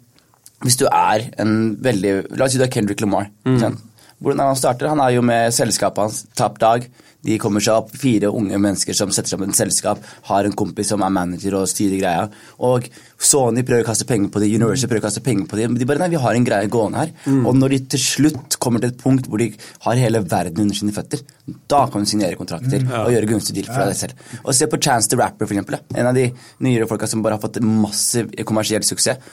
Hvis 0.65 0.79
du 0.79 0.87
er 0.87 1.31
en 1.39 1.77
veldig 1.77 2.37
La 2.39 2.47
oss 2.47 2.53
si 2.53 2.59
du 2.59 2.65
er 2.65 2.69
Kendrick 2.73 3.01
Lamar. 3.03 3.29
Mm. 3.45 3.77
Hvordan 4.23 4.41
er 4.41 4.47
han 4.47 4.57
starter? 4.57 4.89
Han 4.89 5.01
er 5.01 5.11
jo 5.13 5.21
med 5.23 5.53
selskapet 5.53 5.99
hans 5.99 6.27
Top 6.35 6.59
Dog. 6.59 6.87
De 7.27 7.39
kommer 7.43 7.65
seg 7.65 7.81
opp, 7.81 7.95
fire 7.97 8.29
unge 8.29 8.59
mennesker 8.61 8.95
som 8.95 9.11
setter 9.15 9.33
sammen 9.33 9.51
et 9.51 9.59
selskap, 9.59 10.03
har 10.29 10.47
en 10.47 10.55
kompis 10.57 10.93
som 10.93 11.03
er 11.03 11.15
manager 11.15 11.57
og 11.59 11.69
styrer 11.71 11.99
greia. 12.01 12.27
Og 12.69 12.87
Sony 13.17 13.65
prøver 13.67 13.83
å 13.83 13.89
kaste 13.89 14.07
penger 14.07 14.29
på 14.31 14.43
dem, 14.43 14.55
Universal 14.61 14.91
prøver 14.91 15.03
å 15.03 15.07
kaste 15.09 15.23
penger 15.25 15.49
på 15.51 15.59
dem. 15.59 15.73
Men 15.73 15.81
de 15.81 15.89
bare 15.89 16.03
nei, 16.05 16.11
vi 16.13 16.21
har 16.23 16.37
en 16.37 16.47
greie 16.47 16.71
gående 16.71 17.03
her. 17.03 17.13
Og 17.49 17.57
når 17.57 17.75
de 17.75 17.81
til 17.97 18.03
slutt 18.03 18.59
kommer 18.63 18.83
til 18.83 18.93
et 18.93 19.01
punkt 19.01 19.27
hvor 19.31 19.43
de 19.43 19.49
har 19.87 20.01
hele 20.01 20.21
verden 20.23 20.67
under 20.67 20.77
sine 20.79 20.95
føtter, 20.95 21.23
da 21.71 21.85
kan 21.91 22.03
du 22.03 22.11
signere 22.11 22.39
kontrakter 22.39 22.83
og 23.03 23.13
gjøre 23.15 23.31
gunstig 23.31 23.55
deal 23.57 23.71
for 23.71 23.87
deg 23.87 23.99
selv. 23.99 24.27
Og 24.45 24.53
se 24.59 24.69
på 24.71 24.81
Chance 24.83 25.11
the 25.11 25.19
Rapper, 25.19 25.47
for 25.47 25.55
eksempel. 25.57 25.79
En 25.97 26.11
av 26.11 26.15
de 26.19 26.29
nyere 26.67 26.89
folka 26.91 27.09
som 27.11 27.23
bare 27.25 27.39
har 27.39 27.43
fått 27.43 27.61
massiv 27.65 28.31
kommersiell 28.47 28.85
suksess. 28.87 29.33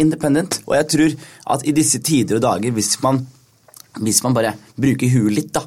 Independent. 0.00 0.62
Og 0.66 0.76
jeg 0.80 0.90
tror 0.96 1.16
at 1.56 1.64
i 1.68 1.76
disse 1.76 2.00
tider 2.04 2.40
og 2.40 2.44
dager, 2.44 2.74
hvis 2.74 2.96
man 3.04 3.22
hvis 4.00 4.22
man 4.24 4.34
bare 4.36 4.54
bruker 4.80 5.10
huet 5.12 5.34
litt, 5.36 5.52
da, 5.52 5.66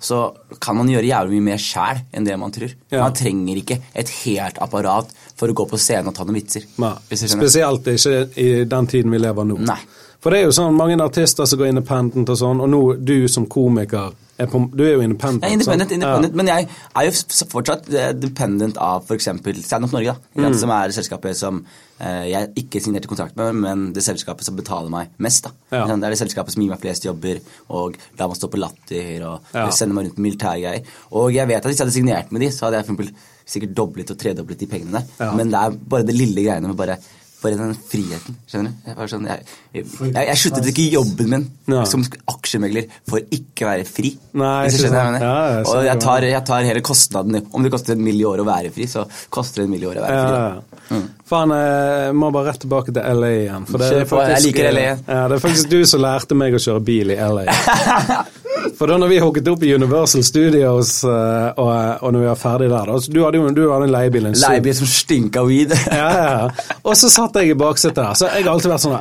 så 0.00 0.20
kan 0.62 0.78
man 0.78 0.88
gjøre 0.88 1.10
jævlig 1.10 1.40
mye 1.40 1.48
mer 1.50 1.60
sjæl 1.60 1.98
enn 2.16 2.24
det 2.24 2.36
man 2.40 2.54
tror. 2.54 2.72
Ja. 2.88 3.02
Man 3.02 3.16
trenger 3.18 3.60
ikke 3.60 3.76
et 3.92 4.12
helt 4.22 4.60
apparat 4.64 5.10
for 5.36 5.50
å 5.50 5.56
gå 5.56 5.66
på 5.68 5.80
scenen 5.80 6.08
og 6.08 6.16
ta 6.16 6.24
noen 6.24 6.38
vitser. 6.40 6.64
Nei, 6.80 6.94
spesielt 7.12 7.90
ikke 7.92 8.14
i 8.40 8.48
den 8.64 8.88
tiden 8.88 9.12
vi 9.12 9.20
lever 9.20 9.44
nå. 9.44 9.58
Nei. 9.68 9.80
For 10.20 10.32
det 10.32 10.40
er 10.40 10.48
jo 10.48 10.56
sånn 10.56 10.76
mange 10.76 10.98
artister 11.00 11.48
som 11.48 11.60
går 11.60 11.70
independent 11.72 12.28
og 12.28 12.36
sånn, 12.36 12.60
og 12.60 12.68
nå 12.68 12.80
du 13.00 13.28
som 13.28 13.46
komiker 13.48 14.10
er 14.10 14.18
på, 14.46 14.70
Du 14.76 14.82
er 14.84 14.92
jo 14.94 15.00
independent. 15.00 15.44
Er 15.44 15.48
independent, 15.52 15.92
independent 15.92 16.34
men 16.34 16.46
jeg 16.46 16.68
er 16.96 17.04
jo 17.04 17.10
fortsatt 17.50 17.88
eh, 17.92 18.12
dependent 18.12 18.76
av 18.78 19.04
f.eks. 19.04 19.28
Stand 19.64 19.84
Up 19.84 19.92
Norge, 19.92 20.14
da, 20.34 20.40
Mm. 20.48 20.54
som 20.54 20.70
er 20.70 20.88
selskapet 20.96 21.36
som 21.36 21.64
eh, 22.00 22.30
jeg 22.30 22.48
ikke 22.56 22.80
signerte 22.80 23.08
kontrakt 23.08 23.36
med, 23.36 23.54
men 23.54 23.92
det 23.92 24.02
selskapet 24.02 24.44
som 24.44 24.56
betaler 24.56 24.88
meg 24.88 25.08
mest. 25.18 25.44
da. 25.44 25.50
Ja. 25.72 25.86
Det 25.86 26.04
er 26.04 26.10
det 26.10 26.18
selskapet 26.18 26.52
som 26.52 26.62
gir 26.62 26.70
meg 26.70 26.80
flest 26.80 27.04
jobber, 27.04 27.40
og 27.68 27.96
lar 28.18 28.28
meg 28.28 28.36
stå 28.36 28.48
på 28.48 28.58
latter 28.58 29.26
og 29.28 29.40
Ja. 29.54 29.68
sender 29.70 29.94
meg 29.94 30.06
rundt 30.06 30.18
med 30.18 30.30
militærgreier. 30.32 30.82
Og 31.12 31.32
jeg 31.34 31.46
vet 31.48 31.56
at 31.58 31.64
hvis 31.66 31.76
jeg 31.78 31.86
hadde 31.86 31.98
signert 31.98 32.32
med 32.32 32.40
de, 32.40 32.48
så 32.50 32.66
hadde 32.66 32.76
jeg 32.80 32.86
for 32.86 32.92
eksempel 32.94 33.14
sikkert 33.50 33.74
doblet 33.74 34.10
og 34.10 34.18
tredoblet 34.18 34.58
de 34.58 34.66
pengene 34.66 34.92
der. 34.92 35.04
Ja. 35.18 35.32
Men 35.34 35.50
det 35.50 35.58
er 35.58 35.70
bare 35.90 36.02
det 36.06 36.14
lille 36.14 36.42
greiene 36.44 36.68
med 36.68 36.76
bare 36.76 36.96
bare 37.42 37.56
den 37.58 37.74
friheten. 37.90 38.36
skjønner 38.50 38.70
du? 38.70 38.90
Jeg, 38.90 39.08
sånn, 39.12 39.26
jeg, 39.30 39.44
jeg, 39.74 39.84
jeg, 40.10 40.26
jeg 40.28 40.40
sluttet 40.42 40.68
ikke 40.72 40.86
jobben 40.94 41.30
min 41.34 41.46
Ja. 41.70 41.84
som 41.88 42.02
aksjemegler 42.32 42.88
for 43.08 43.20
ikke 43.32 43.64
å 43.66 43.70
være 43.70 43.86
fri. 43.88 44.10
Nei, 44.40 44.68
du 44.68 44.76
skjønner 44.76 45.16
jeg. 45.16 45.22
Ja, 45.24 45.36
jeg 45.56 45.66
og 45.70 45.84
jeg 45.86 46.02
tar, 46.04 46.26
jeg 46.28 46.44
tar 46.50 46.66
hele 46.68 46.82
kostnaden. 46.84 47.40
Om 47.52 47.62
det 47.66 47.72
koster 47.72 47.96
en 47.96 48.04
mill. 48.04 48.20
i 48.20 48.24
året 48.28 48.44
å 48.44 48.48
være 48.50 48.72
fri, 48.74 48.84
så 48.90 49.06
koster 49.32 49.62
det 49.62 49.68
en 49.68 49.72
mill. 49.72 49.84
i 49.86 49.90
året 49.92 50.02
å 50.02 50.06
være 50.08 50.20
fri. 50.20 50.36
Ja, 50.36 50.98
ja. 50.98 51.00
Faen, 51.30 51.52
jeg 51.54 52.14
må 52.18 52.32
bare 52.34 52.50
rett 52.50 52.60
tilbake 52.64 52.90
til 52.92 53.20
LA 53.20 53.28
igjen. 53.44 53.66
For 53.70 53.78
det 53.78 53.90
er 54.00 54.08
faktisk, 54.10 54.32
jeg 54.34 54.46
liker 54.48 54.72
LA. 54.74 54.86
Ja, 55.06 55.20
det 55.30 55.36
er 55.38 55.42
faktisk 55.44 55.70
du 55.70 55.78
som 55.86 56.02
lærte 56.02 56.34
meg 56.34 56.56
å 56.58 56.60
kjøre 56.60 56.82
bil 56.84 57.12
i 57.14 57.18
LA. 57.22 57.44
For 58.78 58.90
da 58.90 58.96
når 59.00 59.10
vi 59.12 59.18
hooket 59.22 59.48
opp 59.52 59.64
i 59.66 59.72
Universal 59.74 60.24
Studios, 60.26 60.92
eh, 61.04 61.60
og, 61.60 61.70
og 62.04 62.14
når 62.14 62.24
vi 62.24 62.28
var 62.30 62.40
ferdig 62.40 62.70
der 62.72 62.92
da, 62.92 62.98
Du 63.12 63.20
hadde 63.24 63.40
jo 63.40 63.50
du 63.56 63.62
hadde 63.70 63.88
en 63.88 63.94
leiebil. 63.94 64.30
En 64.30 64.38
Leiebil 64.38 64.76
som 64.80 64.90
stinka 64.90 65.44
weed. 65.48 65.74
Ja, 65.88 66.08
ja. 66.16 66.76
Og 66.84 66.96
så 66.98 67.10
satt 67.12 67.36
jeg 67.40 67.54
i 67.54 67.58
baksetet 67.58 68.00
der. 68.02 68.14
Så 68.18 68.30
jeg 68.30 68.46
har 68.46 68.54
alltid 68.54 68.72
vært 68.74 68.86
sånn 68.86 68.98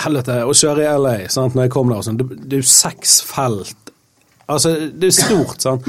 Helvete, 0.00 0.40
å 0.46 0.54
kjøre 0.54 0.84
i 0.86 0.90
LA 1.02 1.14
sant, 1.34 1.56
når 1.56 1.66
jeg 1.66 1.74
kom 1.74 1.90
der 1.90 2.02
og 2.02 2.06
sånn. 2.06 2.18
Det, 2.20 2.50
er 2.50 2.60
jo 2.62 2.68
seks 2.70 3.20
felt. 3.26 3.76
Altså, 4.50 4.72
det 4.98 5.10
er 5.10 5.14
stort, 5.14 5.60
sant. 5.62 5.86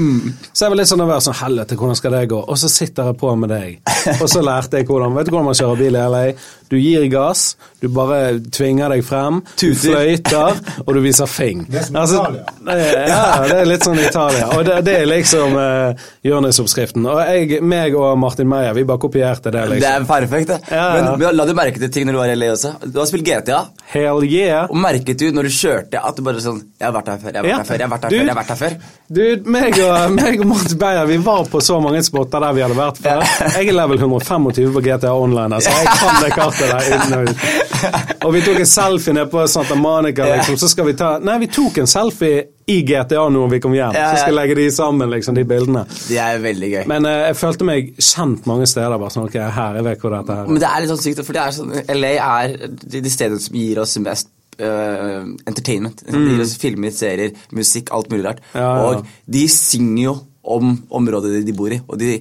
Så 0.53 0.65
jeg 0.65 0.73
var 0.73 0.77
litt 0.77 0.89
sånn 0.89 1.01
nervøs. 1.01 1.25
sånn 1.25 1.37
Helvete, 1.39 1.77
hvordan 1.79 1.97
skal 1.97 2.13
det 2.17 2.23
gå? 2.33 2.41
Og 2.41 2.59
så 2.61 2.69
sitter 2.69 3.09
jeg 3.09 3.17
på 3.21 3.33
med 3.41 3.49
deg. 3.53 3.79
Og 4.19 4.27
så 4.29 4.43
lærte 4.45 4.81
jeg 4.81 4.89
hvordan 4.89 5.15
Vet 5.17 5.29
du 5.29 5.33
hvordan 5.33 5.49
man 5.49 5.57
kjører 5.57 5.81
bil 5.81 5.97
i 5.97 6.03
LA? 6.13 6.25
Du 6.71 6.77
gir 6.79 7.03
gass, 7.11 7.57
du 7.81 7.89
bare 7.91 8.37
tvinger 8.55 8.93
deg 8.93 9.01
frem, 9.03 9.41
du 9.59 9.73
fløyter, 9.75 10.55
og 10.85 10.91
du 10.95 11.01
viser 11.03 11.27
fing. 11.27 11.65
Det 11.67 11.81
er 11.81 11.87
som 11.89 11.97
Altså, 11.99 12.21
Italia. 12.31 13.07
ja, 13.11 13.23
det 13.49 13.57
er 13.59 13.67
litt 13.67 13.83
sånn 13.83 13.99
Italia. 13.99 14.47
Og 14.55 14.63
det, 14.69 14.77
det 14.87 14.93
er 15.01 15.09
liksom 15.09 15.57
uh, 15.59 16.05
Jonis-oppskriften. 16.25 17.05
Og 17.11 17.19
jeg, 17.27 17.59
meg 17.65 17.95
og 17.99 18.15
Martin 18.21 18.47
Meyer, 18.49 18.71
vi 18.77 18.85
bare 18.87 19.01
kopierte 19.03 19.51
det, 19.51 19.65
liksom. 19.73 19.83
Det 19.83 19.91
er 19.91 20.07
perfekt, 20.07 20.47
det. 20.53 20.59
Ja, 20.71 20.85
ja. 20.95 21.03
Men, 21.11 21.19
men 21.25 21.35
la 21.41 21.45
du 21.49 21.53
merke 21.57 21.81
til 21.83 21.91
ting 21.91 22.07
når 22.07 22.15
du 22.17 22.21
var 22.21 22.31
i 22.31 22.37
LA 22.39 22.51
også? 22.55 22.71
Du 22.87 22.99
har 23.01 23.09
spilt 23.09 23.27
GTA. 23.27 23.59
Hell 23.91 24.23
yeah. 24.31 24.69
Og 24.71 24.79
merket 24.79 25.19
du 25.19 25.27
når 25.35 25.49
du 25.49 25.53
kjørte 25.57 25.99
at 26.07 26.15
du 26.15 26.23
bare 26.23 26.39
sånn 26.39 26.61
Jeg 26.79 26.87
har 26.87 26.93
vært 26.95 27.09
her 27.11 27.17
før, 27.19 27.33
jeg 27.35 27.41
har 27.41 27.43
vært 27.43 27.51
Ja. 27.51 27.57
her 27.57 27.67
før, 27.67 27.75
jeg 27.81 27.87
har 27.87 27.91
vært 27.91 28.03
her 28.05 28.09
Du- 28.09 28.15
før. 28.15 28.23
jeg 28.23 28.31
har 28.31 28.39
vært 28.39 28.53
her 28.53 28.59
før. 28.61 28.77
Du, 29.11 29.49
meg 29.51 29.79
og, 29.83 30.11
meg 30.21 30.39
og 30.39 30.47
Martin 30.53 30.77
Beyer 30.79 31.05
vi 31.11 31.17
var 31.25 31.43
på 31.51 31.59
så 31.67 31.79
mange 31.83 31.99
spotter 32.07 32.39
der 32.45 32.55
vi 32.55 32.63
hadde 32.63 32.77
vært 32.79 33.01
før. 33.03 33.25
Jeg 33.57 33.67
er 33.67 33.75
level 33.75 33.99
125 33.99 34.71
på 34.77 34.83
GTA 34.87 35.11
Online, 35.11 35.59
altså. 35.59 35.73
Jeg 35.75 35.99
kan 35.99 36.21
det 36.23 36.31
kartet 36.39 36.60
der 36.69 36.89
inne 36.95 37.19
og 37.19 37.29
ut. 37.29 37.45
Og 38.27 38.33
vi 38.35 38.41
tok 38.45 38.59
en 38.61 38.69
selfie 38.69 39.13
nede 39.17 39.29
på 39.31 39.43
Santa 39.49 39.75
Monica, 39.75 40.27
liksom. 40.35 40.57
Så 40.61 40.69
skal 40.69 40.85
vi 40.85 40.93
ta 40.97 41.15
Nei, 41.23 41.37
vi 41.41 41.49
tok 41.51 41.79
en 41.81 41.89
selfie 41.89 42.43
i 42.69 42.81
GTA 42.87 43.23
nå 43.25 43.41
når 43.41 43.53
vi 43.55 43.61
kom 43.63 43.73
hjem. 43.75 43.95
Så 43.95 44.21
skal 44.21 44.31
jeg 44.31 44.37
legge 44.37 44.57
de 44.59 44.67
sammen, 44.73 45.09
liksom, 45.11 45.37
de 45.37 45.45
bildene. 45.47 45.85
Det 46.07 46.19
er 46.21 46.43
veldig 46.43 46.69
gøy. 46.75 46.83
Men 46.91 47.07
eh, 47.09 47.23
jeg 47.31 47.39
følte 47.39 47.67
meg 47.67 47.89
kjent 47.97 48.45
mange 48.49 48.69
steder. 48.69 48.99
bare 49.01 49.13
sånn, 49.15 49.27
ok, 49.31 49.39
her, 49.57 49.79
jeg 49.79 49.87
vet 49.89 50.05
hvor 50.05 50.15
dette 50.15 50.37
her 50.37 50.51
Men 50.51 50.61
det 50.61 50.69
er 50.69 50.83
litt 50.83 50.93
sånn 50.93 51.01
sykt, 51.01 51.23
for 51.25 51.37
det 51.37 51.43
er 51.43 51.57
sånn, 51.57 51.73
LA 51.97 52.13
er 52.27 52.55
de, 52.69 53.01
de 53.01 53.13
stedene 53.13 53.41
som 53.43 53.57
gir 53.57 53.81
oss 53.81 53.97
mest 54.05 54.31
uh, 54.61 55.21
entertainment. 55.49 56.03
De 56.07 56.25
gir 56.29 56.43
oss 56.45 56.57
filmer, 56.61 56.93
serier, 56.95 57.33
musikk, 57.57 57.91
alt 57.95 58.11
mulig 58.13 58.27
rart. 58.29 58.43
Ja, 58.53 58.67
ja. 58.67 58.91
Og 58.91 59.33
de 59.37 59.47
synger 59.51 60.03
jo 60.05 60.15
om 60.43 60.71
området 60.89 61.43
de 61.45 61.53
bor 61.53 61.71
i, 61.73 61.77
og 61.85 61.99
de 62.01 62.15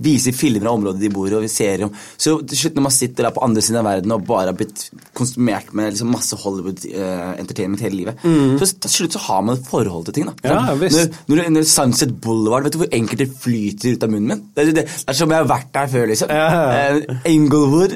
viser 0.00 0.32
filmer 0.32 0.70
av 0.70 0.78
området 0.78 1.02
de 1.02 1.10
bor 1.12 1.28
i, 1.28 1.34
og 1.36 1.44
vi 1.44 1.50
ser 1.52 1.84
om 1.84 1.90
Så 1.92 2.38
til 2.48 2.58
slutt, 2.58 2.78
når 2.78 2.86
man 2.86 2.94
sitter 2.94 3.26
der 3.26 3.34
på 3.36 3.42
andre 3.44 3.62
siden 3.62 3.80
av 3.82 3.88
verden 3.88 4.14
og 4.16 4.24
bare 4.26 4.48
har 4.50 4.56
blitt 4.56 4.86
konsumert 5.16 5.72
med 5.76 5.92
liksom 5.92 6.10
masse 6.14 6.38
Hollywood-entertainment 6.40 7.84
hele 7.84 7.98
livet, 8.00 8.24
så 8.24 8.70
til 8.86 8.94
slutt 8.94 9.18
så 9.18 9.22
har 9.26 9.44
man 9.44 9.58
et 9.58 9.68
forhold 9.68 10.08
til 10.08 10.16
ting. 10.16 10.30
da. 10.30 10.34
Mm. 10.40 10.50
Ja, 10.54 10.74
visst. 10.80 11.18
Når, 11.28 11.36
når, 11.36 11.50
når 11.58 11.68
Sunset 11.68 12.14
Boulevard, 12.24 12.64
vet 12.66 12.76
du 12.76 12.80
hvor 12.80 12.96
enkelt 12.96 13.22
det 13.24 13.28
flyter 13.44 13.94
ut 13.94 14.06
av 14.06 14.14
munnen 14.14 14.32
min? 14.32 14.42
Det, 14.56 14.66
det, 14.70 14.74
det 14.80 15.04
er 15.12 15.18
som 15.18 15.30
jeg 15.34 15.44
har 15.44 15.50
vært 15.50 15.70
der 15.76 15.92
før, 15.92 16.08
liksom. 16.10 16.32
Ja, 16.32 16.48
ja. 16.54 16.88
Eh, 16.94 17.28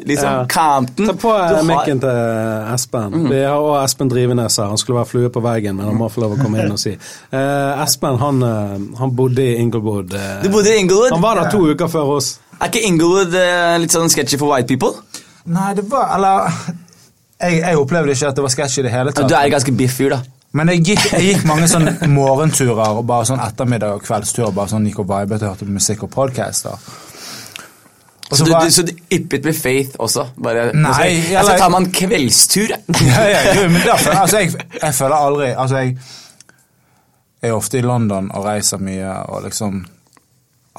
liksom. 0.05 0.29
Ja. 0.29 0.45
Compton. 0.53 1.09
Ta 1.09 1.17
på 1.19 1.33
uh, 1.33 1.41
eh, 1.41 1.57
har- 1.57 1.67
mikken 1.73 2.05
til 2.05 2.21
Espen. 2.75 3.19
Vi 3.33 3.43
har 3.43 3.57
også 3.57 3.81
Espen 3.85 4.13
Drivenes 4.13 4.61
her. 4.61 4.71
Han 4.75 4.81
skulle 4.81 5.01
være 5.01 5.13
flue 5.15 5.33
på 5.35 5.43
veggen, 5.45 5.79
men 5.79 5.89
han 5.89 5.99
må 5.99 6.11
få 6.13 6.25
lov 6.27 6.37
å 6.37 6.41
komme 6.43 6.63
inn 6.63 6.75
og 6.75 6.81
si. 6.83 6.95
Uh, 7.33 7.83
Espen 7.85 8.19
han, 8.21 8.43
eh, 8.45 8.77
han 9.01 9.17
bodde 9.17 9.38
i 9.43 9.55
Inglewood. 9.63 10.13
eh, 10.15 10.43
Du 10.43 10.49
bodde 10.53 10.75
i 10.75 10.79
Inglewood? 10.83 11.11
Han 11.13 11.23
var 11.23 11.35
der 11.43 11.51
to 11.51 11.61
uker 11.71 11.87
før 11.93 12.15
oss. 12.19 12.39
Er 12.61 12.67
ikke 12.71 12.83
Inglewood 12.89 13.35
eh, 13.39 13.77
litt 13.83 13.93
sånn 13.95 14.11
sketchy 14.11 14.39
for 14.41 14.51
white 14.55 14.67
people? 14.69 14.95
Nei, 15.49 15.71
det 15.79 15.85
var 15.91 16.11
Eller 16.17 16.51
jeg, 17.41 17.61
jeg 17.63 17.79
opplevde 17.79 18.13
ikke 18.17 18.29
at 18.33 18.37
det 18.37 18.43
var 18.43 18.51
sketchy 18.53 18.81
i 18.83 18.89
det 18.89 18.91
hele 18.93 19.13
tatt. 19.15 19.29
Du 19.31 19.35
er 19.39 19.49
ganske 19.53 19.73
biff 19.79 19.95
fyr, 20.01 20.11
da. 20.17 20.23
Men 20.59 20.69
jeg 20.73 20.81
gikk, 20.89 21.05
jeg 21.13 21.25
gikk 21.35 21.45
mange 21.47 21.69
sånn 21.69 21.87
morgenturer 22.11 22.97
og 22.99 23.05
bare 23.07 23.27
sånn 23.29 23.41
ettermiddag 23.45 23.99
og 23.99 24.03
kveldsturer. 24.07 24.51
Bare 24.57 24.73
sånn 24.73 24.87
gikk 24.89 24.99
og 25.05 25.11
vibet 25.11 25.43
og 25.45 25.53
hørte 25.53 25.69
musikk 25.69 26.03
og 26.09 26.11
podcaster. 26.11 26.75
Og 28.31 28.37
Så, 28.37 28.45
du, 28.45 28.51
du, 28.53 28.71
så 28.71 28.83
du 28.85 28.91
yppet 29.15 29.45
med 29.49 29.57
Faith 29.57 29.95
også? 30.05 30.27
Bare, 30.45 30.67
Nei, 30.77 30.89
altså, 30.89 31.05
jeg, 31.09 31.37
altså 31.41 31.55
tar 31.63 31.71
man 31.73 31.87
kveldstur, 31.97 32.75
ja, 33.09 33.23
ja, 33.25 33.39
jo, 33.57 33.69
men 33.73 33.81
derfor, 33.87 34.11
altså, 34.21 34.43
jeg, 34.43 34.53
jeg 34.83 34.95
føler 34.99 35.15
aldri 35.17 35.47
Altså, 35.55 35.77
jeg 35.77 35.95
er 37.43 37.55
ofte 37.55 37.79
i 37.79 37.83
London 37.83 38.31
og 38.35 38.45
reiser 38.45 38.79
mye 38.83 39.13
og 39.29 39.45
liksom 39.45 39.85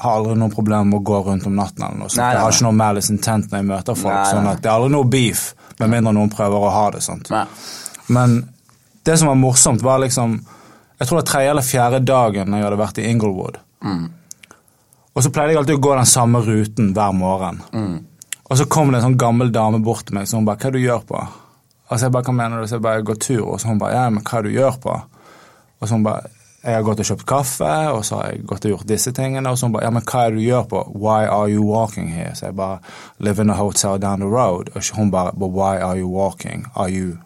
har 0.00 0.16
aldri 0.16 0.34
noe 0.40 0.48
problem 0.52 0.88
med 0.90 1.00
å 1.00 1.04
gå 1.04 1.18
rundt 1.26 1.46
om 1.46 1.56
natten. 1.56 1.82
eller 1.84 1.98
noe 1.98 2.08
sånt. 2.08 2.16
Nei, 2.16 2.26
nei, 2.26 2.34
Jeg 2.34 2.40
har 2.42 2.52
ikke 2.52 2.66
noe 2.68 2.78
malice 2.78 3.10
intent 3.12 3.50
når 3.50 3.58
jeg 3.58 3.66
møter 3.68 3.94
folk. 3.94 4.26
Sånn 4.30 4.46
at 4.48 4.62
Det 4.62 4.68
er 4.70 4.76
aldri 4.78 4.90
noe 4.92 5.04
beef, 5.04 5.54
med 5.78 5.90
mindre 5.90 6.12
noen 6.12 6.30
prøver 6.30 6.56
å 6.56 6.70
ha 6.70 6.90
det. 6.90 7.02
sånt. 7.02 7.28
Men 8.08 8.48
det 9.04 9.18
som 9.18 9.28
var 9.28 9.34
morsomt, 9.36 9.82
var 9.82 9.98
liksom 9.98 10.40
Jeg 11.00 11.08
tror 11.08 11.18
det 11.18 11.24
var 11.24 11.32
tredje 11.32 11.50
eller 11.50 11.62
fjerde 11.62 12.04
dagen 12.04 12.52
jeg 12.52 12.62
hadde 12.62 12.76
vært 12.76 12.98
i 12.98 13.10
Inglewood. 13.10 13.56
Og 15.14 15.22
så 15.24 15.30
pleide 15.32 15.54
jeg 15.54 15.58
alltid 15.58 15.76
å 15.78 15.80
gå 15.80 15.96
den 15.96 16.06
samme 16.06 16.40
ruten 16.44 16.92
hver 16.94 17.12
morgen. 17.16 17.62
Og 18.50 18.58
så 18.58 18.66
kom 18.68 18.90
det 18.90 19.00
en 19.00 19.06
sånn 19.10 19.16
gammel 19.20 19.50
dame 19.52 19.78
bort 19.82 20.06
til 20.06 20.14
meg 20.14 20.26
så 20.26 20.36
hun 20.36 20.44
bare 20.44 20.56
'Hva 20.56 20.66
er 20.66 20.70
det 20.70 20.80
du 20.80 20.86
gjør 20.88 21.04
på?' 21.06 21.28
Og 21.90 21.98
så 21.98 22.02
jeg 22.02 22.12
bare 22.12 22.22
'Hva 22.24 22.34
mener 22.34 22.60
du?' 22.60 22.66
Så 22.66 22.76
jeg 22.76 22.82
bare 22.82 22.96
'Jeg 22.96 23.04
går 23.04 23.14
tur'. 23.14 23.46
Og 23.52 23.60
så 23.60 23.66
hun 23.68 23.78
bare 23.78 23.92
'Ja, 23.92 24.10
men 24.10 24.22
hva 24.24 24.38
er 24.38 24.42
det 24.42 24.52
du 24.52 24.58
gjør 24.58 24.76
på?' 24.80 25.02
Og 25.80 25.88
så 25.88 25.94
hun 25.94 26.02
bare 26.02 26.22
'Jeg 26.64 26.74
har 26.74 26.82
gått 26.82 27.00
og 27.00 27.06
kjøpt 27.08 27.26
kaffe, 27.26 27.72
og 27.90 28.04
så 28.04 28.14
har 28.16 28.26
jeg 28.30 28.42
gått 28.46 28.64
og 28.64 28.70
gjort 28.70 28.88
disse 28.88 29.12
tingene.' 29.12 29.48
Og 29.50 29.58
så 29.58 29.66
hun 29.66 29.72
bare 29.72 29.84
'Ja, 29.84 29.90
men 29.90 30.02
hva 30.02 30.26
er 30.26 30.30
det 30.30 30.38
du 30.38 30.44
gjør 30.44 30.62
på? 30.68 30.92
Why 30.94 31.24
are 31.24 31.48
you 31.48 31.64
walking 31.64 32.12
here?' 32.12 32.34
Så 32.34 32.46
jeg 32.46 32.56
bare 32.56 32.78
'Live 33.18 33.40
in 33.40 33.50
a 33.50 33.54
hotel 33.54 33.98
down 34.02 34.20
the 34.20 34.28
road'. 34.28 34.68
Og 34.74 34.82
hun 34.92 35.10
bare 35.10 35.30
'But 35.32 35.50
why 35.50 35.76
are 35.80 35.98
you 36.00 36.08
walking? 36.08 36.66
Are 36.76 36.90
you 36.90 37.16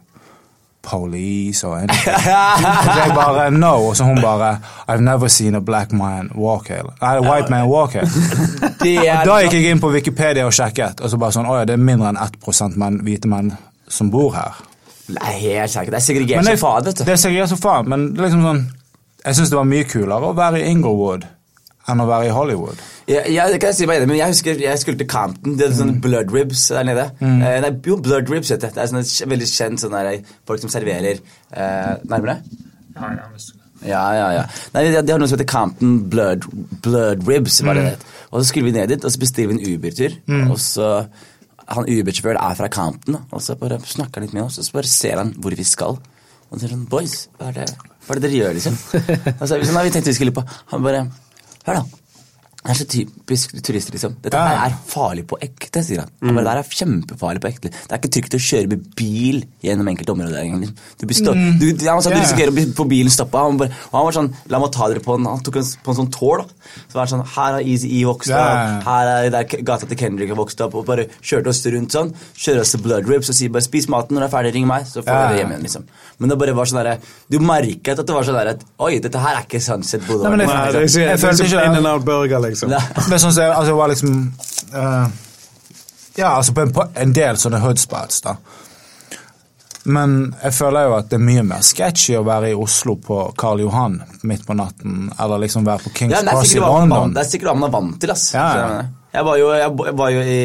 police 0.82 1.66
or 1.66 1.76
anything?' 1.76 2.22
Så 2.94 3.00
jeg 3.04 3.12
bare 3.14 3.48
'No'. 3.48 3.88
Og 3.88 3.96
så 3.96 4.04
hun 4.04 4.20
bare 4.20 4.58
'I've 4.88 5.00
never 5.00 5.28
seen 5.28 5.54
a 5.54 5.60
black 5.60 5.92
man 5.92 6.30
walk 6.36 6.70
here'. 6.70 6.94
Nei, 7.02 7.16
a 7.16 7.32
white 7.32 7.50
man 7.50 7.66
walk 7.68 7.92
here. 7.92 8.06
Og 9.20 9.26
da 9.26 9.38
gikk 9.42 9.52
jeg 9.52 9.70
inn 9.70 9.80
på 9.80 9.90
Wikipedia 9.90 10.44
og 10.46 10.52
sjekket, 10.52 11.00
og 11.00 11.10
så 11.10 11.16
bare 11.16 11.32
sånn, 11.32 11.46
åja, 11.46 11.64
det 11.64 11.72
er 11.72 11.76
mindre 11.76 12.08
enn 12.08 12.16
1% 12.16 12.76
menn, 12.76 13.00
hvite 13.02 13.28
menn 13.28 13.52
som 13.88 14.10
bor 14.10 14.32
her. 14.32 14.54
Nei, 15.08 15.32
helt 15.32 15.70
sikkert. 15.70 15.90
Det 15.90 15.96
er 15.96 16.04
segregert 16.04 16.44
som 16.44 16.56
faen, 16.56 16.84
vet 16.84 16.98
du. 16.98 17.04
det 17.04 17.12
er 17.12 17.16
segregert 17.16 17.48
som 17.48 17.58
faen, 17.58 17.88
men 17.88 18.06
det 18.14 18.24
liksom 18.24 18.42
sånn, 18.42 18.62
jeg 19.24 19.34
synes 19.34 19.50
det 19.50 19.56
var 19.58 19.64
mye 19.64 19.84
kulere 19.84 20.30
å 20.30 20.34
være 20.36 20.60
i 20.62 20.70
Inglewood 20.70 21.24
enn 21.88 22.00
å 22.00 22.06
være 22.08 22.26
i 22.26 22.32
Hollywood. 22.32 22.78
Ja, 23.06 23.20
ja, 23.28 23.44
det 23.52 23.58
kan 23.60 23.68
jeg 23.68 23.76
si 23.76 23.86
meg 23.86 23.98
enig, 24.00 24.08
men 24.08 24.16
jeg 24.16 24.28
husker 24.32 24.60
jeg 24.60 24.78
skulle 24.80 24.96
til 24.98 25.06
Campton. 25.08 25.56
Det 25.58 25.66
er 25.68 25.84
Mm. 25.84 26.00
blood 26.00 26.30
ribs 26.32 26.68
der 26.68 26.82
nede. 26.84 27.10
Eh, 27.20 27.60
nei, 27.60 27.70
jo, 27.86 27.96
blood 28.00 28.30
ribs, 28.30 28.48
vet 28.50 28.60
det. 28.60 28.70
Det 28.74 28.82
er 28.82 28.86
sånne 28.88 29.28
veldig 29.28 29.48
kjent 29.50 29.80
sånne 29.82 30.00
der, 30.06 30.22
folk 30.46 30.60
som 30.60 30.70
serverer 30.70 31.20
eh, 31.52 31.96
Nærmere? 32.08 32.38
Ja, 32.96 33.10
ja, 33.12 33.28
visst. 33.34 33.52
Ja, 33.84 34.04
ja, 34.16 34.30
ja. 34.32 34.44
Nei, 34.72 34.86
de, 35.02 35.12
har 35.12 35.18
noe 35.18 35.28
som 35.28 35.36
heter 35.36 35.50
Campton 35.50 36.08
Blood, 36.08 36.46
blood 36.80 37.28
Ribs. 37.28 37.60
var 37.60 37.74
det 37.74 37.82
Mm. 37.84 37.90
det. 37.90 37.98
Og 38.32 38.40
så 38.40 38.46
skulle 38.48 38.64
vi 38.72 38.78
ned 38.78 38.88
dit, 38.88 39.04
og 39.04 39.10
så 39.12 39.18
bestiller 39.20 39.52
vi 39.52 39.60
en 39.60 39.74
Uber-tur. 39.74 40.50
Og 40.50 40.56
så 40.58 41.06
Han 41.68 41.84
Uber-sjåføren 41.88 42.36
er 42.50 42.54
fra 42.54 42.68
Campton, 42.68 43.16
og 43.32 43.40
så 43.40 43.54
bare 43.58 43.78
snakker 43.80 44.14
han 44.20 44.22
litt 44.24 44.34
med 44.34 44.42
oss, 44.44 44.58
og 44.58 44.64
så 44.64 44.72
bare 44.72 44.84
ser 44.84 45.16
han 45.16 45.32
hvor 45.40 45.54
vi 45.56 45.64
skal. 45.64 45.98
Og 46.50 46.58
så 46.58 46.60
sier 46.60 46.70
han 46.70 46.86
'Boys, 46.86 47.28
hva 47.38 47.48
er 47.48 47.52
det, 47.52 47.70
hva 48.04 48.14
er 48.14 48.20
det 48.20 48.28
dere 48.28 48.40
gjør', 48.40 48.56
liksom? 48.58 48.78
Og 49.40 49.44
så 49.48 49.58
vi 49.58 49.66
sånn, 49.68 49.76
«Nei, 49.78 49.84
vi 49.88 49.92
tenkte 49.94 50.12
vi 50.12 50.18
skulle 50.18 50.34
på 50.36 50.44
Han 50.72 50.82
bare 50.84 51.06
'Hør, 51.64 51.78
da'. 51.80 52.03
Det 52.64 52.72
er 52.72 52.78
så 52.78 52.84
typisk 52.88 53.50
turister, 53.60 53.92
liksom. 53.92 54.14
Dette 54.24 54.40
Ja, 54.40 54.54
her 54.56 54.70
er 54.70 54.76
farlig 54.88 55.26
på 55.28 55.36
ekte, 55.44 55.82
sier 55.84 56.00
han. 56.00 56.08
Mm. 56.22 56.38
bare, 56.38 56.54
det 56.56 56.62
er 56.64 56.78
kjempefarlig 56.78 57.42
på 57.42 57.48
ekte. 57.50 57.68
Det 57.68 57.92
er 57.92 58.00
ikke 58.00 58.10
trygt 58.16 58.36
å 58.38 58.40
kjøre 58.40 58.70
med 58.72 58.86
bil 58.96 59.42
gjennom 59.60 59.90
enkelte 59.92 60.14
områder. 60.14 60.38
engang. 60.40 60.72
Du 60.96 61.04
mm. 61.04 61.58
du, 61.60 61.66
du, 61.76 61.84
han 61.84 62.00
sa 62.00 62.08
du 62.08 62.14
Ja, 62.14 62.22
ja. 62.22 62.24
risikerer 62.24 62.48
å 62.48 62.56
bli 62.56 62.64
på 62.72 62.86
bilen 62.88 63.12
stoppa. 63.12 63.42
Han, 63.44 63.58
bare, 63.60 63.68
og 63.90 63.98
han 63.98 64.06
var 64.06 64.16
sånn 64.16 64.30
La 64.48 64.60
meg 64.62 64.72
ta 64.72 64.88
dere 64.88 65.02
på 65.04 65.18
en 65.18 65.28
Han 65.28 65.44
tok 65.44 65.58
en, 65.60 65.68
på 65.84 65.92
en 65.92 65.98
sånn 65.98 66.10
tål. 66.14 66.40
da. 66.40 66.72
Så 66.88 66.96
var 66.96 67.04
det 67.04 67.12
sånn 67.12 67.26
Her 67.34 67.58
har 67.58 67.68
Easy 67.74 67.90
E 67.98 68.06
vokst 68.08 68.32
opp. 68.32 68.40
ja. 68.40 68.80
Her 68.88 69.12
er 69.12 69.28
der 69.34 69.44
gata 69.68 69.90
til 69.90 70.00
Kendrick 70.00 70.32
har 70.32 70.40
vokst 70.40 70.64
opp. 70.64 70.78
Og 70.80 70.88
bare 70.88 71.04
kjørte 71.20 71.52
oss 71.52 71.60
rundt 71.68 71.92
sånn. 71.92 72.14
Kjører 72.32 72.64
oss 72.64 72.72
til 72.72 72.80
Blood 72.80 73.12
Ribs 73.12 73.28
og 73.28 73.36
sier 73.36 73.52
bare 73.52 73.66
'spis 73.68 73.90
maten 73.92 74.16
når 74.16 74.24
du 74.24 74.28
er 74.30 74.34
ferdig, 74.38 74.54
ring 74.56 74.66
meg', 74.66 74.88
så 74.88 75.04
får 75.04 75.12
yeah. 75.12 75.28
dere 75.28 75.42
hjem 75.42 75.52
igjen, 75.52 75.68
liksom. 75.68 75.84
Men 76.16 76.32
det 76.32 76.40
bare 76.40 76.56
var 76.56 76.64
sånn 76.64 76.80
derre 76.80 76.96
Du 77.28 77.38
merket 77.44 77.98
at 77.98 78.06
det 78.06 78.14
var 78.14 78.24
sånn 78.24 78.38
derre 78.40 78.56
Oi, 78.80 78.98
dette 79.04 79.20
her 79.20 79.36
er 79.36 79.44
ikke 79.44 79.60
Sunset 79.60 80.06
Boulevard. 80.06 80.32
Nei, 80.32 80.46
men 80.46 80.48
jeg, 80.48 80.72
det 80.72 81.04
er 81.04 81.12
Jeg 81.12 81.50
ikke, 81.50 81.88
out 81.92 82.04
burger 82.08 82.53
følte 82.53 82.53
liksom. 82.54 82.72
Men 83.10 83.18
sånn 83.22 83.34
som 83.34 83.42
jeg, 83.44 83.52
altså, 83.52 83.70
det 83.72 83.78
var 83.82 83.92
liksom 83.92 84.18
uh, 84.74 85.06
Ja, 86.16 86.32
altså 86.38 86.54
på 86.54 86.62
en, 86.64 86.72
på 86.72 86.86
en 87.04 87.12
del 87.12 87.36
sånne 87.42 87.58
hoodspots, 87.64 88.20
da. 88.24 88.36
Men 89.84 90.12
jeg 90.40 90.54
føler 90.56 90.86
jo 90.86 90.94
at 90.96 91.10
det 91.12 91.18
er 91.18 91.24
mye 91.26 91.42
mer 91.44 91.64
sketchy 91.66 92.14
å 92.16 92.22
være 92.24 92.54
i 92.54 92.56
Oslo 92.56 92.94
på 93.04 93.18
Karl 93.36 93.60
Johan 93.66 93.98
midt 94.24 94.46
på 94.48 94.56
natten, 94.56 95.10
eller 95.20 95.42
liksom 95.42 95.66
være 95.66 95.84
på 95.84 95.92
Kings 95.98 96.14
Ja, 96.14 96.22
Cross 96.30 96.54
i 96.56 96.62
London. 96.62 97.12
det 97.12 97.20
er 97.20 97.28
sikkert 97.34 97.50
hva 97.50 97.56
man 97.58 97.68
er 97.68 97.74
vant 97.74 97.98
til. 98.00 98.12
ass. 98.14 98.30
Ja, 98.32 98.46
ja. 98.56 98.70
Jeg? 98.78 98.92
Jeg 99.14 99.26
var, 99.28 99.36
jo, 99.38 99.50
jeg 99.54 99.74
jeg 99.90 99.96
var 100.00 100.14
jo 100.14 100.22
i 100.26 100.38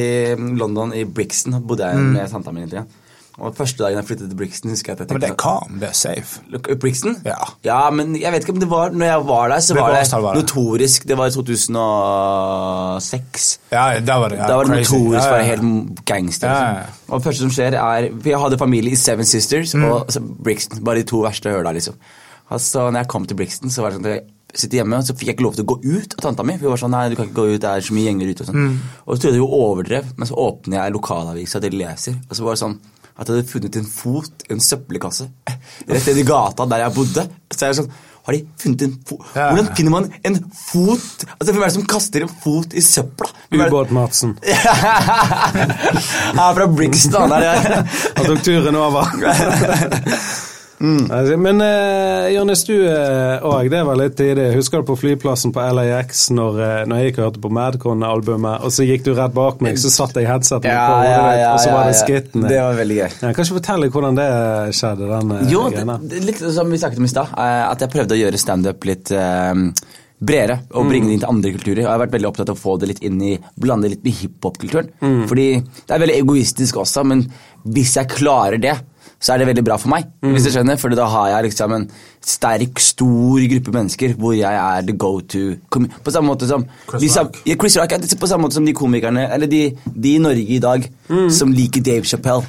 London, 0.59 0.91
i 0.93 1.05
Brixton. 1.05 1.55
bodde 1.65 1.87
jeg 1.87 1.95
Mm. 1.97 2.11
med 2.17 2.29
tanta 2.33 2.51
mi 2.51 2.65
litt. 2.65 2.99
Og 3.39 3.55
Første 3.55 3.83
dagen 3.83 3.97
jeg 3.99 4.05
flyttet 4.09 4.29
til 4.29 4.37
Brixton, 4.39 4.69
husker 4.73 4.87
jeg 4.91 4.95
at 4.95 4.99
jeg 4.99 5.07
tenkte... 5.09 5.19
Men 5.19 5.23
det 5.23 5.29
er 5.31 5.35
calm, 5.43 5.73
det 5.81 5.87
er 5.89 5.93
safe. 5.97 6.29
Look, 6.53 6.65
Brixton? 6.81 7.15
Ja. 7.25 7.37
ja, 7.65 7.79
men 7.95 8.05
jeg 8.19 8.31
vet 8.33 8.41
ikke 8.43 8.53
om 8.55 8.59
det 8.63 8.69
var 8.71 8.89
Når 8.95 9.05
jeg 9.05 9.25
var 9.29 9.45
der, 9.53 9.59
så 9.63 9.73
var 9.77 9.87
det 9.95 10.11
var 10.11 10.19
det? 10.35 10.41
notorisk 10.43 10.99
Det 11.07 11.15
var 11.17 11.25
i 11.27 11.31
2006. 11.37 13.59
Ja, 13.71 13.85
da 14.05 14.15
var 14.21 14.27
det 14.33 14.37
ja, 14.41 14.45
da 14.47 14.53
var 14.59 14.63
det 14.69 14.73
crazy. 14.79 14.93
notorisk 14.95 15.27
Ja, 15.27 15.31
ja, 15.35 15.41
ja. 15.41 15.45
helt 15.53 15.65
gangster. 16.05 16.47
Liksom. 16.49 16.75
Og 17.09 17.15
det 17.19 17.23
første 17.29 17.41
som 17.45 17.51
skjer, 17.55 17.71
er 17.79 18.01
For 18.19 18.29
jeg 18.33 18.39
hadde 18.43 18.57
familie 18.61 18.91
i 18.91 18.95
Seven 18.99 19.25
Sisters 19.25 19.69
Mm. 19.75 19.83
og 19.91 19.99
så 20.11 20.19
Brixton. 20.43 20.83
Bare 20.83 20.97
de 20.99 21.03
to 21.07 21.17
verste 21.23 21.49
høla, 21.53 21.71
liksom. 21.71 21.93
Altså, 22.51 22.89
når 22.91 22.99
jeg 23.03 23.07
kom 23.07 23.25
til 23.25 23.35
Brixton, 23.37 23.69
så 23.69 23.81
var 23.81 23.89
det 23.91 23.97
sånn 23.99 24.05
at 24.09 24.13
jeg 24.17 24.23
sitter 24.55 24.77
hjemme, 24.79 24.97
og 24.97 25.03
så 25.05 25.13
fikk 25.13 25.27
jeg 25.29 25.35
ikke 25.37 25.43
lov 25.45 25.53
til 25.55 25.63
å 25.63 25.67
gå 25.69 25.75
ut 25.85 26.13
av 26.17 26.21
tanta 26.25 26.43
mi. 26.43 26.53
For 26.57 26.63
hun 26.65 26.71
var 26.73 26.77
sånn, 26.81 26.91
nei, 26.95 27.09
du 27.09 27.15
kan 27.15 27.25
ikke 27.29 27.35
gå 27.37 27.45
ut, 27.53 27.61
det 27.61 27.69
er 27.69 27.81
så 27.85 27.93
mye 27.93 28.05
gjenger 28.09 28.29
ute 28.31 28.41
og 28.41 28.47
sånn. 28.49 28.55
Mm. 28.63 28.75
Og 29.05 29.11
så 29.15 29.19
trodde 29.21 29.35
jeg 29.37 29.43
hun 29.45 29.53
overdrev, 29.59 30.05
men 30.17 30.25
så 30.27 30.35
åpner 30.47 30.75
jeg 30.81 30.93
lokalavisa 30.95 31.57
til 31.61 31.73
leser, 31.77 32.13
og 32.29 32.33
så 32.39 32.43
var 32.47 32.53
det 32.57 32.61
sånn 32.63 32.77
at 33.19 33.27
jeg 33.27 33.35
hadde 33.35 33.51
funnet 33.51 33.79
en 33.79 33.89
fot 33.91 34.45
i 34.47 34.53
en 34.55 34.61
søppelkasse 34.63 35.25
rett 35.89 36.05
nedi 36.07 36.23
gata 36.27 36.67
der 36.71 36.85
jeg 36.85 36.95
bodde. 36.95 37.25
Så 37.51 37.65
jeg 37.65 37.73
er 37.73 37.79
sånn 37.81 37.91
har 38.29 38.35
de 38.35 38.43
funnet 38.61 38.83
en 38.85 38.91
fot? 39.09 39.21
Ja. 39.33 39.45
Hvordan 39.49 39.69
finner 39.77 39.93
man 39.95 40.07
en 40.27 40.35
fot? 40.53 41.23
Altså, 41.39 41.53
Hvem 41.53 41.63
er 41.63 41.65
det 41.65 41.77
som 41.77 41.87
kaster 41.89 42.25
en 42.25 42.33
fot 42.43 42.75
i 42.77 42.83
søpla? 42.85 43.29
Ubåt-Madsen. 43.55 44.35
Han 44.43 46.41
er 46.45 46.59
fra 46.59 46.67
Brixton. 46.69 47.33
Er 47.33 47.81
Han 48.19 48.27
tok 48.27 48.45
turen 48.45 48.77
over. 48.77 49.09
Altså, 50.79 51.35
Men 51.41 51.59
uh, 51.59 52.29
Jonis, 52.31 52.63
du 52.67 52.75
òg, 52.79 53.69
det 53.71 53.81
var 53.87 53.99
litt 53.99 54.15
tidlig. 54.19 54.49
Husker 54.55 54.81
du 54.81 54.89
på 54.89 54.97
flyplassen 54.99 55.53
på 55.55 55.63
LAX 55.75 56.29
når, 56.35 56.59
eh, 56.63 56.81
når 56.89 57.03
jeg 57.03 57.15
og 57.15 57.23
hørte 57.25 57.43
på 57.43 57.51
Madcon-albumet, 57.53 58.65
og 58.65 58.73
så 58.73 58.87
gikk 58.87 59.05
du 59.07 59.13
rett 59.17 59.35
bak 59.35 59.61
meg, 59.65 59.79
så 59.81 59.91
satt 59.93 60.17
jeg 60.19 60.27
headsetet 60.29 60.69
ja, 60.71 60.83
på 60.87 60.97
ja, 61.07 61.21
ja, 61.39 61.53
og 61.53 61.63
så 61.63 61.71
var 61.75 61.89
det 61.89 61.95
skitten. 61.99 62.47
Det 62.49 62.59
var 62.59 62.77
veldig 62.79 62.99
gøy. 62.99 63.07
Ja, 63.09 63.31
kan 63.31 63.45
ikke 63.45 63.59
fortelle 63.59 63.89
hvordan 63.93 64.19
det 64.19 64.27
skjedde, 64.79 65.07
den 65.13 65.33
eh, 65.37 65.47
Jo, 65.53 65.63
det, 65.73 66.21
litt 66.27 66.43
som 66.55 66.69
vi 66.71 66.81
snakket 66.81 67.01
om 67.01 67.07
i 67.07 67.13
stad, 67.13 67.33
eh, 67.35 67.63
at 67.69 67.85
jeg 67.85 67.93
prøvde 67.95 68.15
å 68.15 68.19
gjøre 68.19 68.41
standup 68.41 68.87
litt 68.89 69.13
eh, 69.15 69.63
bredere 70.19 70.59
og 70.75 70.89
bringe 70.89 71.07
det 71.07 71.15
inn 71.15 71.23
til 71.23 71.31
andre 71.31 71.53
kulturer. 71.55 71.81
Og 71.81 71.85
jeg 71.85 71.93
har 71.93 72.03
vært 72.03 72.15
veldig 72.17 72.29
opptatt 72.29 72.51
av 72.51 72.57
å 72.57 72.59
få 72.59 72.75
det 72.79 72.91
litt 72.91 73.03
inn 73.07 73.19
i, 73.23 73.33
blande 73.59 73.91
litt 73.91 74.03
med 74.03 74.17
hiphop-kulturen. 74.19 74.91
Fordi 75.29 75.49
det 75.61 75.95
er 75.95 76.03
veldig 76.03 76.17
egoistisk 76.19 76.81
også, 76.83 77.05
men 77.07 77.23
hvis 77.71 77.95
jeg 77.95 78.11
klarer 78.11 78.59
det, 78.59 78.75
så 79.19 79.33
er 79.33 79.41
det 79.41 79.47
veldig 79.49 79.63
bra 79.67 79.75
for 79.77 79.91
meg. 79.91 80.05
hvis 80.23 80.45
du 80.47 80.51
skjønner, 80.53 80.77
For 80.79 80.89
da 80.95 81.05
har 81.11 81.27
jeg 81.33 81.49
liksom 81.49 81.73
en 81.75 81.89
sterk, 82.23 82.79
stor 82.79 83.39
gruppe 83.51 83.71
mennesker 83.75 84.13
hvor 84.15 84.33
jeg 84.37 84.53
er 84.53 84.81
the 84.87 84.93
go 84.95 85.19
to 85.19 85.55
På 85.69 86.11
samme 86.11 86.27
måte 86.31 86.47
som 86.47 86.65
Chris 86.89 87.13
de, 87.13 87.19
Rock. 87.19 87.41
ja, 87.45 87.55
Chris 87.55 87.77
Rock 87.77 87.91
er 87.91 87.99
på 88.19 88.27
samme 88.27 88.47
måte 88.47 88.55
som 88.55 88.65
de 88.65 88.73
komikerne 88.73 89.27
Eller 89.33 89.47
de, 89.47 89.75
de 89.95 90.15
i 90.15 90.23
Norge 90.23 90.45
i 90.47 90.59
dag 90.59 90.87
som 91.31 91.51
liker 91.51 91.81
Dave 91.81 92.05
Chappelle. 92.05 92.45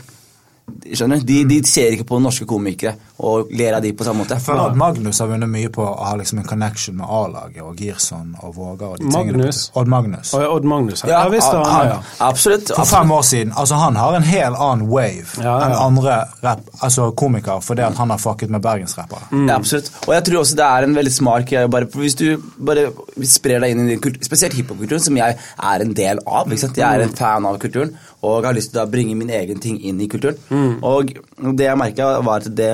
Skjønner 0.94 1.20
du? 1.20 1.24
De, 1.28 1.38
de 1.50 1.58
ser 1.68 1.94
ikke 1.96 2.06
på 2.08 2.18
norske 2.22 2.46
komikere 2.48 2.94
og 3.20 3.50
ler 3.52 3.74
av 3.76 3.82
de 3.84 3.90
på 3.92 4.04
samme 4.06 4.22
måte. 4.22 4.36
Jeg 4.38 4.44
føler 4.46 4.70
at 4.70 4.76
Magnus 4.80 5.18
har 5.20 5.28
vunnet 5.28 5.50
mye 5.52 5.68
på 5.72 5.82
å 5.84 5.92
ha 6.08 6.14
liksom 6.16 6.38
en 6.40 6.46
connection 6.48 6.96
med 6.96 7.06
A-laget 7.12 7.60
og 7.62 7.76
Girson 7.80 8.30
og 8.40 8.54
Våga. 8.56 8.86
og 8.94 8.98
de. 9.02 9.10
Magnus? 9.12 9.58
Odd 9.76 9.90
Magnus. 9.92 10.32
Og 10.38 10.44
Odd 10.56 10.64
Magnus. 10.72 11.02
Ja, 11.04 11.22
jeg 11.26 11.34
visste 11.36 11.56
han 11.58 11.66
han, 11.70 11.86
ja. 11.92 11.98
Absolutt. 12.30 12.72
For 12.76 12.88
fem 12.88 13.10
år 13.12 13.22
siden. 13.28 13.52
Altså 13.56 13.74
Han 13.80 13.96
har 14.00 14.16
en 14.16 14.22
hel 14.26 14.56
annen 14.56 14.86
wave 14.88 15.26
Ja, 15.36 15.44
ja. 15.44 15.56
enn 15.66 15.76
andre 15.76 16.16
rap, 16.42 16.62
altså 16.80 17.10
komikere 17.12 17.60
fordi 17.64 17.84
at 17.86 17.96
han 18.00 18.10
har 18.14 18.18
fucket 18.22 18.50
med 18.50 18.62
bergensrappere. 18.64 19.28
Ja, 19.36 19.56
absolutt. 19.60 19.90
Og 20.06 20.14
jeg 20.16 20.24
tror 20.30 20.40
også 20.42 20.56
det 20.56 20.66
er 20.70 20.88
en 20.88 20.96
veldig 20.96 21.12
smart 21.14 21.46
greie. 21.50 21.68
Bare, 21.68 21.86
hvis 22.00 22.16
du 22.18 22.26
bare 22.58 22.88
sprer 23.28 23.60
deg 23.60 23.74
inn 23.76 23.84
i 23.84 23.90
din 23.94 24.00
kultur, 24.02 24.24
spesielt 24.24 24.56
hiphop-kulturen, 24.56 25.02
som 25.04 25.16
jeg 25.20 25.36
er 25.36 25.84
en 25.84 25.92
del 25.96 26.20
av. 26.26 26.48
Ikke 26.48 26.64
sant? 26.64 26.80
Jeg 26.80 26.88
er 27.00 27.04
en 27.06 27.14
fan 27.16 27.46
av 27.46 27.58
kulturen 27.62 27.92
og 28.22 28.44
har 28.44 28.56
lyst 28.56 28.72
til 28.74 28.82
å 28.82 28.88
bringe 28.90 29.16
min 29.16 29.30
egen 29.30 29.60
ting 29.60 29.78
inn 29.80 30.00
i 30.00 30.08
kulturen. 30.12 30.36
Og 30.84 31.14
det 31.56 31.64
jeg 31.70 31.78
merka, 31.80 32.20
var 32.26 32.40
at 32.42 32.50
det 32.56 32.72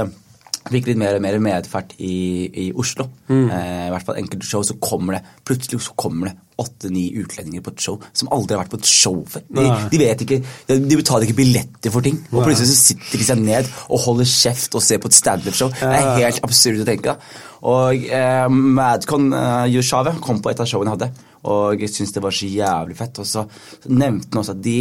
fikk 0.66 0.88
litt 0.88 0.98
mer 0.98 1.14
og 1.14 1.22
mer 1.22 1.36
medfart 1.38 1.92
i, 2.02 2.48
i 2.50 2.72
Oslo. 2.74 3.04
Eh, 3.30 3.84
I 3.86 3.90
hvert 3.92 4.02
fall 4.08 4.16
enkelte 4.18 4.48
show 4.48 4.64
så 4.66 4.74
kommer 4.82 5.14
det 5.14 5.20
plutselig 5.46 5.78
så 5.84 5.92
kommer 5.94 6.32
det 6.32 6.36
åtte-ni 6.58 7.04
utlendinger 7.20 7.60
på 7.62 7.70
et 7.74 7.82
show 7.84 7.98
som 8.16 8.30
aldri 8.32 8.56
har 8.56 8.62
vært 8.64 8.72
på 8.72 8.78
et 8.80 8.88
show 8.88 9.18
før. 9.28 9.42
De, 9.52 9.66
de 9.92 9.98
vet 10.00 10.22
ikke, 10.24 10.38
de, 10.66 10.78
de 10.88 10.96
betaler 10.98 11.28
ikke 11.28 11.36
billetter 11.38 11.92
for 11.94 12.02
ting. 12.02 12.16
Og 12.32 12.40
plutselig 12.48 12.70
så 12.72 12.78
sitter 12.80 13.20
de 13.22 13.26
seg 13.28 13.42
ned 13.44 13.68
og 13.92 14.00
holder 14.08 14.24
kjeft 14.32 14.74
og 14.74 14.82
ser 14.82 14.98
på 15.04 15.10
et 15.12 15.18
standup-show. 15.20 15.70
Det 15.76 15.92
er 16.00 16.16
helt 16.24 16.42
absurd 16.48 16.80
å 16.82 16.88
tenke. 16.88 17.12
da. 17.14 17.55
Og 17.66 18.04
eh, 18.14 18.48
Madcon 18.52 19.32
eh, 19.34 19.72
Yushave 19.74 20.16
kom 20.22 20.38
på 20.42 20.52
et 20.52 20.60
av 20.62 20.68
showene 20.70 20.92
jeg 20.92 20.98
hadde. 21.00 21.24
Og 21.46 21.82
jeg 21.82 21.92
syntes 21.92 22.14
det 22.14 22.22
var 22.24 22.34
så 22.34 22.48
jævlig 22.50 22.96
fett. 22.98 23.20
Og 23.22 23.26
så 23.28 23.44
nevnte 23.90 24.32
han 24.32 24.42
også 24.42 24.54
at 24.56 24.62
de, 24.64 24.76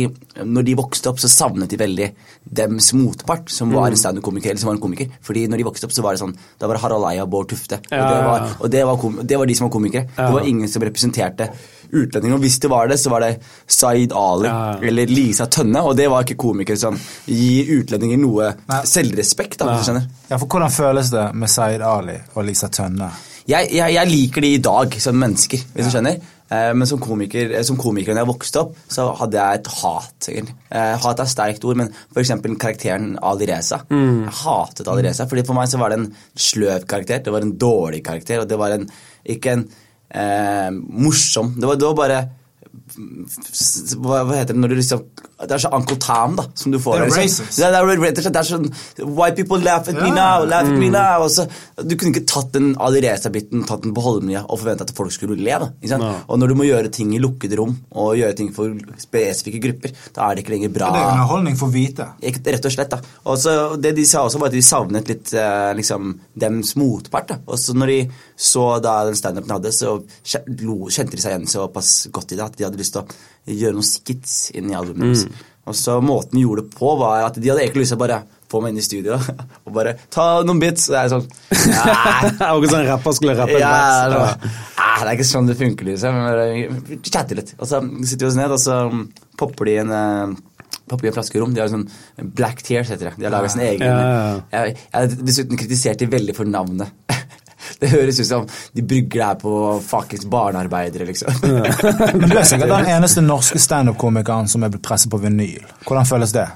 når 0.46 0.66
de 0.66 0.78
vokste 0.78 1.12
opp, 1.12 1.22
så 1.22 1.30
savnet 1.30 1.70
de 1.70 1.80
veldig 1.82 2.10
dems 2.62 2.92
motpart, 2.98 3.52
som 3.54 3.74
var 3.74 3.94
en 3.94 4.02
standup-komiker. 4.02 4.50
eller 4.50 4.62
som 4.64 4.72
var 4.72 4.78
en 4.80 4.84
komiker. 4.86 5.14
Fordi 5.26 5.46
når 5.52 5.62
de 5.62 5.68
vokste 5.68 5.90
opp, 5.90 5.94
så 5.94 6.06
var 6.06 6.16
det 6.16 6.24
sånn 6.24 6.36
Da 6.62 6.70
var 6.70 6.78
det 6.78 6.84
Harald 6.86 7.08
Eia 7.12 7.26
og 7.26 7.32
Bård 7.34 7.50
Tufte. 7.54 7.82
Og, 7.86 7.94
det 7.94 8.20
var, 8.26 8.50
og 8.60 8.74
det, 8.74 8.84
var 8.90 9.26
det 9.34 9.42
var 9.42 9.50
de 9.50 9.58
som 9.58 9.70
var 9.70 9.76
komikere. 9.78 10.10
Det 10.18 10.32
var 10.38 10.50
ingen 10.50 10.72
som 10.72 10.86
representerte 10.86 11.50
utlendinger. 11.92 12.36
Og 12.38 12.44
hvis 12.46 12.60
det 12.64 12.70
var 12.72 12.88
det, 12.92 13.00
så 13.00 13.10
var 13.14 13.26
det 13.26 13.32
Zaid 13.68 14.14
Ali 14.16 14.48
Ja, 14.48 14.56
ja. 14.74 14.88
eller 14.88 15.06
Lisa 15.12 15.46
Tønne. 15.46 15.82
Og 15.86 15.96
det 15.98 16.10
var 16.12 16.24
ikke 16.26 16.38
komikere 16.48 16.78
som 16.80 16.98
gir 17.26 17.72
utlendinger 17.80 18.18
noe 18.22 18.52
Nei. 18.70 18.82
selvrespekt. 18.86 19.60
da, 19.60 19.72
hvis 19.74 19.86
du 19.86 19.92
skjønner. 19.92 20.08
Ja, 20.30 20.38
for 20.42 20.48
Hvordan 20.48 20.72
føles 20.72 21.12
det 21.14 21.28
med 21.36 21.50
Zaid 21.50 21.82
Ali 21.82 22.18
og 22.36 22.46
Lisa 22.46 22.68
Tønne? 22.68 23.12
Jeg, 23.48 23.70
jeg, 23.76 23.94
jeg 23.94 24.10
liker 24.10 24.42
de 24.42 24.56
i 24.56 24.62
dag 24.64 24.96
som 25.02 25.20
mennesker, 25.22 25.62
hvis 25.76 25.86
du 25.86 25.92
skjønner. 25.94 26.16
Eh, 26.50 26.72
men 26.78 26.86
som 26.90 27.00
komiker, 27.02 27.52
eh, 27.58 27.62
som 27.66 27.78
komiker 27.78 28.14
når 28.14 28.24
jeg 28.24 28.30
vokste 28.30 28.60
opp, 28.62 28.74
så 28.90 29.06
hadde 29.18 29.38
jeg 29.38 29.60
et 29.60 29.70
hat. 29.82 30.28
egentlig. 30.30 30.56
Eh, 30.70 30.96
hat 31.02 31.20
er 31.22 31.24
et 31.26 31.30
sterkt 31.32 31.66
ord, 31.66 31.78
men 31.78 31.90
f.eks. 32.14 32.32
karakteren 32.62 33.16
Ali 33.22 33.46
Reza. 33.50 33.80
Jeg 33.90 34.34
hatet 34.44 34.90
Ali 34.90 35.06
Reza, 35.08 35.26
fordi 35.30 35.46
for 35.46 35.58
meg 35.58 35.70
så 35.70 35.78
var 35.82 35.94
det 35.94 36.00
en 36.00 36.08
sløv 36.38 36.86
karakter. 36.90 37.22
Det 37.26 37.34
var 37.34 37.46
en 37.46 37.56
dårlig 37.58 38.04
karakter, 38.06 38.42
og 38.44 38.50
det 38.50 38.58
var 38.62 38.74
en, 38.78 38.86
ikke 39.26 39.54
en 39.60 39.66
eh, 40.16 40.72
morsom. 41.06 41.54
Det 41.60 41.68
var, 41.68 41.76
det 41.76 41.86
var 41.86 41.98
bare 42.00 42.20
hva, 42.96 44.22
hva 44.26 44.38
heter 44.38 44.56
det 44.56 44.62
når 44.62 44.72
du 44.72 44.76
liksom 44.80 45.02
Det 45.42 45.52
er 45.52 45.62
så 45.62 45.72
Uncle 45.76 45.98
Tom, 46.02 46.36
da, 46.40 46.46
som 46.56 46.72
du 46.72 46.78
får. 46.80 46.96
Det 46.96 47.02
er 47.02 47.10
liksom. 47.10 47.24
racist. 47.24 47.60
Det 47.60 47.66
er, 47.66 47.74
det 47.76 48.10
er, 48.26 48.32
det 48.32 48.40
er, 48.40 48.48
sånn 48.48 48.68
White 49.18 49.36
people 49.42 49.60
laugh 49.62 49.84
at 49.84 49.98
me 49.98 50.12
now, 50.16 50.46
laugh 50.48 50.64
at 50.64 50.80
me 50.80 50.90
now. 50.94 51.26
Og 51.26 51.32
så, 51.34 51.46
du 51.82 51.96
kunne 52.00 52.14
ikke 52.14 52.26
tatt 52.30 52.54
den 52.56 52.72
Alireza-biten 52.80 53.66
tatt 53.68 53.84
den 53.84 53.94
på 53.96 54.04
Holmlia 54.06 54.46
og 54.46 54.62
forventa 54.62 54.88
at 54.88 54.94
folk 54.96 55.14
skulle 55.14 55.36
le. 55.40 55.58
da, 55.62 55.70
ikke 55.82 55.92
sant? 55.92 56.08
Og 56.32 56.40
når 56.40 56.54
du 56.54 56.58
må 56.62 56.68
gjøre 56.70 56.92
ting 56.94 57.12
i 57.16 57.22
lukkede 57.22 57.60
rom 57.60 57.76
og 57.96 58.16
gjøre 58.20 58.38
ting 58.40 58.52
for 58.56 58.72
spesifikke 59.02 59.62
grupper, 59.66 59.96
da 60.16 60.30
er 60.30 60.38
det 60.38 60.46
ikke 60.46 60.56
lenger 60.56 60.74
bra. 60.76 60.92
Det 60.96 61.04
er 61.04 61.12
underholdning 61.16 61.60
for 61.60 61.76
hvite. 61.76 62.10
Ikke- 62.22 62.44
Rett 62.56 62.68
og 62.70 62.72
slett, 62.72 62.92
da. 62.94 63.00
Og 63.26 63.40
så 63.42 63.54
det 63.82 63.96
de 63.98 64.06
sa 64.08 64.24
også, 64.24 64.40
var 64.40 64.52
at 64.52 64.56
de 64.56 64.62
savnet 64.64 65.10
litt 65.10 65.34
eh, 65.34 65.72
liksom, 65.76 66.14
dems 66.38 66.76
motpart. 66.80 67.28
da. 67.34 67.40
Og 67.48 67.60
så 67.60 67.74
når 67.76 67.92
de 67.92 68.00
så 68.38 68.66
da 68.84 69.06
den 69.08 69.16
standupen 69.18 69.52
hadde, 69.56 69.72
så 69.74 69.98
kjente 70.24 71.16
de 71.16 71.22
seg 71.24 71.34
igjen 71.34 71.50
såpass 71.50 72.08
godt 72.14 72.34
i 72.36 72.38
det 72.38 72.46
at 72.46 72.58
de 72.60 72.66
hadde 72.68 72.80
lyst 72.80 72.85
til 72.94 73.02
å 73.02 73.56
gjøre 73.56 73.78
noen 73.78 73.88
skits 73.88 74.38
inn 74.56 74.72
i 74.72 74.78
albumet 74.78 75.08
deres. 75.10 75.52
Og 75.66 75.76
så 75.78 75.98
måten 76.04 76.38
vi 76.38 76.46
gjorde 76.46 76.66
det 76.66 76.78
på, 76.78 76.92
var 77.00 77.26
at 77.26 77.38
de 77.42 77.50
hadde 77.50 77.64
egentlig 77.64 77.86
lyst 77.86 77.96
til 77.96 78.00
å 78.00 78.04
bare 78.04 78.22
få 78.52 78.62
meg 78.62 78.74
inn 78.74 78.82
i 78.82 78.86
studio 78.86 79.18
og 79.66 79.72
bare 79.74 79.96
ta 80.14 80.28
noen 80.46 80.62
bits. 80.62 80.88
Jeg 80.94 81.08
er 81.08 81.14
sånn 81.16 81.26
Og 82.56 82.68
sånn 82.70 82.86
rapper 82.86 83.16
skulle 83.18 83.38
rappe 83.38 83.58
ja, 83.58 83.72
en 84.06 84.14
det, 84.14 84.20
vits. 84.22 84.60
ah, 84.78 85.00
det 85.02 85.08
er 85.08 85.16
ikke 85.18 85.30
sånn 85.32 85.50
det 85.50 85.58
funker, 85.60 85.90
liksom. 85.90 86.20
Vi 86.92 87.00
chatter 87.10 87.42
litt. 87.42 87.56
Og 87.58 87.70
så 87.70 87.82
sitter 88.06 88.28
vi 88.28 88.30
oss 88.30 88.38
ned, 88.40 88.54
og 88.54 88.62
så 88.62 88.84
mm, 88.92 89.08
popper 89.42 89.72
de 89.72 89.80
en 89.86 89.96
eh, 90.02 90.36
Popper 90.86 91.08
de 91.08 91.10
en 91.10 91.16
flaske 91.16 91.40
rom. 91.42 91.54
De 91.56 91.64
har 91.64 91.70
sånn 91.72 91.88
Black 92.38 92.60
Tears, 92.62 92.92
heter 92.94 93.10
det. 93.10 93.16
De 93.18 93.26
har 93.26 93.34
laga 93.34 93.50
sin 93.50 93.64
egen 93.66 93.82
Ja, 93.82 93.96
ja, 93.98 94.18
ja. 94.22 94.66
Jeg, 94.68 94.76
jeg 94.94 95.18
dessuten 95.26 95.58
kritisert 95.58 96.04
de 96.04 96.12
veldig 96.12 96.36
for 96.38 96.46
navnet. 96.46 96.94
Det 97.82 97.90
høres 97.92 98.20
ut 98.22 98.28
som 98.28 98.46
de 98.48 98.84
brygger 98.84 99.20
det 99.20 99.26
her 99.28 99.40
på 99.42 99.56
fuckings 99.84 100.26
barnearbeidere, 100.32 101.08
liksom. 101.10 101.34
Men 101.44 102.30
du 102.32 102.38
er 102.38 102.48
sikkert 102.48 102.72
den 102.72 102.92
eneste 102.96 103.24
norske 103.26 103.60
standup-komikeren 103.60 104.48
som 104.52 104.64
er 104.64 104.72
blitt 104.74 104.86
presset 104.86 105.12
på 105.12 105.20
vinyl. 105.24 105.66
Hvordan 105.88 106.08
føles 106.08 106.36
det? 106.36 106.48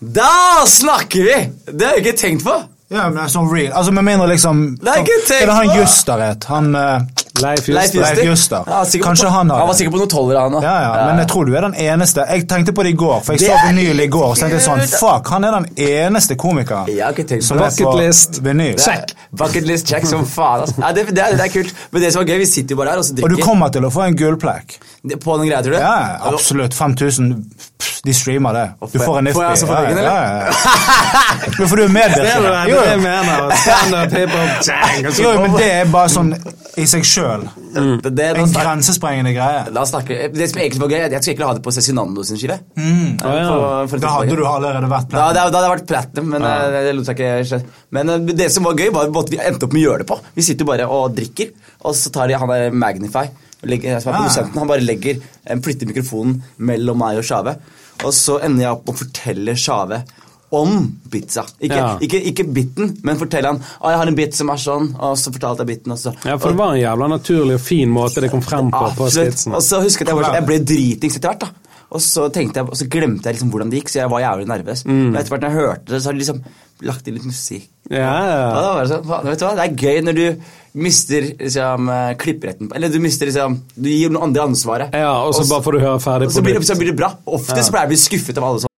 Da 0.00 0.64
snakker 0.68 1.28
vi! 1.28 1.36
Det 1.72 1.86
har 1.86 1.96
jeg 1.96 2.06
ikke 2.06 2.18
tenkt 2.20 2.44
på. 2.44 2.56
Ja, 2.88 3.08
men 3.08 3.16
det 3.18 3.24
er 3.24 3.32
sånn 3.32 3.48
real. 3.50 3.72
Altså 3.74 3.92
Med 3.96 4.04
mindre 4.06 4.28
liksom 4.30 4.60
Det 4.78 4.92
er 4.92 5.00
ikke 5.02 5.22
tenkt 5.26 5.42
er 5.42 5.48
det 5.50 5.56
han. 5.56 5.70
Juster 5.80 6.20
het? 6.22 6.44
Han 6.52 6.68
eh, 6.78 7.24
Leif 7.42 7.68
Leif 7.68 7.94
Juster. 7.94 8.00
Leif 8.00 8.24
Juster. 8.24 8.64
Ja, 8.66 8.84
Kanskje 9.06 9.26
på- 9.26 9.30
han 9.30 9.50
har 9.50 9.58
Han 9.58 9.68
var 9.68 9.74
sikker 9.74 9.90
sikkert 9.90 9.94
på 9.94 10.00
noen 10.02 10.08
tolvere, 10.08 10.40
han 10.40 10.52
òg. 10.52 10.62
Ja, 10.62 10.74
ja, 10.82 11.06
men 11.06 11.18
jeg 11.18 11.28
tror 11.28 11.46
du 11.46 11.56
er 11.56 11.60
den 11.60 11.74
eneste. 11.74 12.26
Jeg 12.30 12.48
tenkte 12.48 12.72
på 12.72 12.82
det 12.82 12.92
i 12.94 12.96
går, 12.96 13.20
for 13.24 13.32
jeg 13.32 13.40
Det 13.40 13.50
så 13.50 13.68
vinyl 13.68 14.00
i 14.00 14.06
går. 14.06 14.24
Og 14.30 14.36
så 14.36 14.40
tenkte 14.46 14.58
jeg 14.58 14.66
sånn, 14.66 14.84
fuck, 15.00 15.28
han 15.28 15.44
er 15.44 15.50
den 15.60 15.66
eneste 15.76 16.36
komikeren 16.36 16.86
som 17.42 17.58
er 17.58 17.70
på 17.70 18.42
vinyl. 18.42 18.76
Check. 18.78 19.14
Bucket 19.32 19.66
list 19.66 19.86
check 19.86 20.06
som 20.06 20.24
faen. 20.24 20.60
Altså. 20.60 20.80
Ja, 20.80 20.92
det, 20.92 21.06
det, 21.14 21.22
er, 21.22 21.36
det 21.36 21.44
er 21.46 21.52
kult. 21.52 21.74
Men 21.92 22.02
det 22.02 22.12
som 22.12 22.22
var 22.22 22.28
gøy, 22.32 22.38
vi 22.38 22.46
sitter 22.46 22.74
jo 22.74 22.76
bare 22.76 22.90
her 22.90 22.98
og 22.98 23.04
så 23.04 23.22
Og 23.22 23.30
du 23.30 23.36
kommer 23.42 23.68
til 23.72 23.82
å 23.84 23.90
få 23.92 24.06
en 24.06 24.16
gullplekk. 24.16 24.78
Det- 25.06 25.20
På 25.22 25.36
noen 25.38 25.46
greier, 25.48 25.62
tror 25.62 25.76
du? 25.76 25.78
Ja, 25.78 26.18
absolutt. 26.32 26.74
5000 26.74 27.44
pff, 27.78 28.00
De 28.06 28.12
streamer 28.14 28.52
det. 28.54 28.64
Du 28.92 28.98
får 28.98 29.18
en 29.18 29.26
Får 29.34 29.42
jeg 29.42 29.50
altså 29.50 29.66
for 29.66 29.76
ryggen, 29.82 29.98
eller? 29.98 30.10
Ja, 30.10 30.22
ja, 30.22 30.46
ja. 30.46 31.50
Men 31.58 31.68
for 31.68 31.76
du 31.76 31.82
er 31.86 31.88
Det 31.88 31.90
er 31.90 31.96
medvirkende. 31.96 32.52
det 32.52 32.70
Jo, 32.72 32.80
jeg 32.86 33.00
mener. 33.02 33.56
Standup, 33.62 34.16
hiphop, 34.18 35.18
jo, 35.24 35.32
men 35.42 35.56
det 35.58 35.70
er 35.80 35.90
bare 35.92 36.08
sånn 36.12 36.32
i 36.76 36.84
seg 36.90 37.06
sjøl. 37.08 37.46
Det, 38.02 38.10
det, 38.16 38.26
En 38.36 38.52
grensesprengende 38.52 39.32
greie. 39.36 39.62
La 39.72 39.82
oss 39.86 39.90
snakke. 39.94 40.28
det 40.34 40.48
som 40.50 40.60
egentlig 40.60 40.80
var 40.82 40.90
gøy, 40.92 40.98
jeg 40.98 41.08
skulle 41.22 41.32
egentlig 41.34 41.46
ha 41.48 41.54
det 41.56 41.62
på 41.64 41.72
Cezinando 41.76 42.24
sin 42.28 42.36
skive. 42.40 42.58
Mm. 42.76 43.16
Ja, 43.22 43.48
for- 43.48 43.88
for- 43.94 43.98
Da 44.04 44.08
hadde 44.18 44.36
du 44.36 44.44
allerede 44.46 44.90
vært 44.90 45.08
Da, 45.08 45.16
da, 45.16 45.32
planen. 45.32 45.34
da 45.34 45.42
hadde 45.46 45.62
jeg 45.70 45.74
vært 45.78 45.86
platinum, 45.88 46.28
men 46.34 46.42
ja. 46.42 46.82
det 46.86 46.94
lot 46.98 47.06
seg 47.08 47.16
ikke 47.16 47.48
skje. 47.48 47.62
Men 47.96 48.10
eh, 48.10 48.18
det 48.42 48.50
som 48.52 48.64
var 48.68 48.74
gøy, 48.76 48.90
var 48.92 49.08
at 49.22 49.30
vi 49.32 49.38
endte 49.40 49.64
opp 49.66 49.72
med 49.72 49.82
å 49.82 49.86
gjøre 49.90 49.98
det 50.04 50.08
på. 50.12 50.20
Vi 50.36 50.42
sitter 50.42 50.64
jo 50.66 50.70
bare 50.72 50.86
og 50.88 51.16
drikker, 51.16 51.50
og 51.84 51.94
så 51.96 52.12
tar 52.12 52.28
de 52.28 52.34
han 52.38 52.48
der 52.52 52.70
Magnify, 52.70 53.26
legger, 53.64 54.00
som 54.00 54.12
er 54.12 54.16
Ah. 54.16 54.20
produsenten, 54.22 54.58
han 54.58 54.68
bare 54.68 54.80
legger, 54.84 55.20
eh, 55.46 55.56
flytter 55.56 55.86
mikrofonen 55.86 56.42
mellom 56.58 56.98
meg 56.98 57.18
og 57.18 57.24
Sjave. 57.24 57.56
Og 58.04 58.12
så 58.12 58.40
ender 58.44 58.62
jeg 58.62 58.70
opp 58.72 58.88
og 58.88 58.96
forteller 58.96 59.54
Sjave 59.56 60.02
om 60.52 60.96
pizza. 61.10 61.42
Ikke, 61.60 61.74
Ja. 61.74 61.98
ikke, 61.98 62.20
ikke 62.30 62.44
biten, 62.54 62.98
men 63.02 63.16
fortell 63.18 63.44
han 63.44 63.58
å, 63.58 63.88
jeg 63.90 63.98
har 63.98 64.06
en 64.06 64.14
bit 64.14 64.34
som 64.34 64.48
er 64.50 64.54
sånn, 64.56 64.94
og 65.00 65.16
så 65.16 65.32
fortalte 65.32 65.58
jeg 65.66 65.78
biten. 65.78 65.92
Og 65.92 65.98
så, 65.98 66.14
Ja, 66.24 66.36
for 66.38 66.50
det 66.50 66.56
var 66.58 66.74
en 66.74 66.80
jævla 66.80 67.08
naturlig 67.18 67.54
og 67.54 67.60
fin 67.60 67.88
måte 67.90 68.20
det 68.20 68.30
kom 68.30 68.40
frem 68.42 68.70
på 68.70 68.94
på. 68.96 69.06
Og 69.06 69.10
så 69.62 69.80
at 70.06 70.08
jeg, 70.08 70.34
jeg 70.34 70.46
ble 70.46 70.58
dritings 70.64 71.16
etter 71.16 71.28
hvert. 71.30 71.40
da. 71.40 71.48
Og 71.92 72.00
så 72.00 72.28
jeg, 72.54 72.64
og 72.66 72.74
så 72.76 72.88
glemte 72.90 73.24
jeg 73.24 73.34
liksom 73.36 73.50
hvordan 73.50 73.70
det 73.70 73.78
gikk, 73.82 73.88
så 73.90 74.00
jeg 74.02 74.10
var 74.10 74.20
jævlig 74.20 74.46
nervøs. 74.46 74.84
Mm. 74.84 75.12
Men 75.12 75.16
etter 75.16 75.30
hvert 75.30 75.40
når 75.42 75.50
jeg 75.50 75.58
hørte 75.60 75.84
det, 75.86 76.02
så 76.02 76.06
har 76.06 76.12
de 76.12 76.18
liksom 76.18 76.40
lagt 76.82 77.06
inn 77.08 77.14
litt 77.14 77.24
musikk. 77.24 77.68
Ja, 77.90 77.98
Ja, 78.26 78.48
Og 78.50 78.62
da 78.62 78.74
var 78.74 78.82
det 78.84 78.90
sånn, 78.90 79.24
vet 79.24 79.38
du 79.38 79.44
hva? 79.46 79.54
det 79.56 79.64
er 79.66 79.76
gøy 79.86 80.00
når 80.02 80.14
du 80.14 80.40
mister 80.76 81.24
liksom, 81.40 81.88
klippretten 82.20 82.68
Eller 82.76 82.92
du 82.92 82.98
mister 83.00 83.26
liksom 83.30 83.54
Du 83.74 83.88
gir 83.88 84.10
noen 84.12 84.28
andre 84.28 84.42
ansvaret. 84.50 84.92
ja 84.92 85.12
og 85.24 85.32
så 85.34 85.46
bare 85.48 85.64
får 85.64 85.72
du 85.72 85.80
høre 85.80 86.00
ferdig 86.04 86.28
og 86.28 86.34
så 86.36 86.42
blir, 86.44 86.58
det, 86.58 86.66
så 86.68 86.76
blir 86.76 86.92
det 86.92 86.96
bra. 86.98 87.14
Ofte 87.26 87.62
så 87.64 87.72
pleier 87.72 87.86
jeg 87.86 87.90
å 87.90 87.94
bli 87.94 88.00
skuffet 88.04 88.40
av 88.40 88.44
alle 88.50 88.60
som 88.60 88.72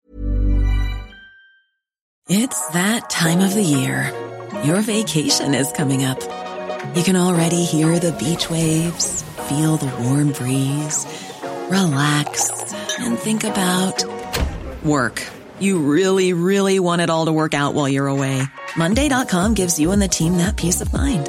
It's 2.28 2.60
that 2.72 3.08
time 3.08 3.40
of 3.40 3.54
the 3.54 3.62
year. 3.62 4.12
Your 4.62 4.82
vacation 4.82 5.54
is 5.54 5.72
coming 5.72 6.04
up. 6.04 6.20
You 6.94 7.02
can 7.02 7.16
already 7.16 7.64
hear 7.64 7.98
the 7.98 8.12
beach 8.12 8.50
waves, 8.50 9.22
feel 9.48 9.76
the 9.78 9.90
warm 10.04 10.32
breeze, 10.32 11.06
relax, 11.70 12.50
and 12.98 13.18
think 13.18 13.44
about 13.44 14.04
work. 14.84 15.22
You 15.58 15.78
really, 15.78 16.34
really 16.34 16.78
want 16.80 17.02
it 17.02 17.10
all 17.10 17.26
to 17.26 17.32
work 17.32 17.54
out 17.54 17.74
while 17.74 17.88
you're 17.88 18.08
away. 18.08 18.42
Monday.com 18.76 19.54
gives 19.54 19.80
you 19.80 19.90
and 19.92 20.00
the 20.02 20.08
team 20.08 20.36
that 20.36 20.56
peace 20.56 20.80
of 20.80 20.92
mind. 20.92 21.28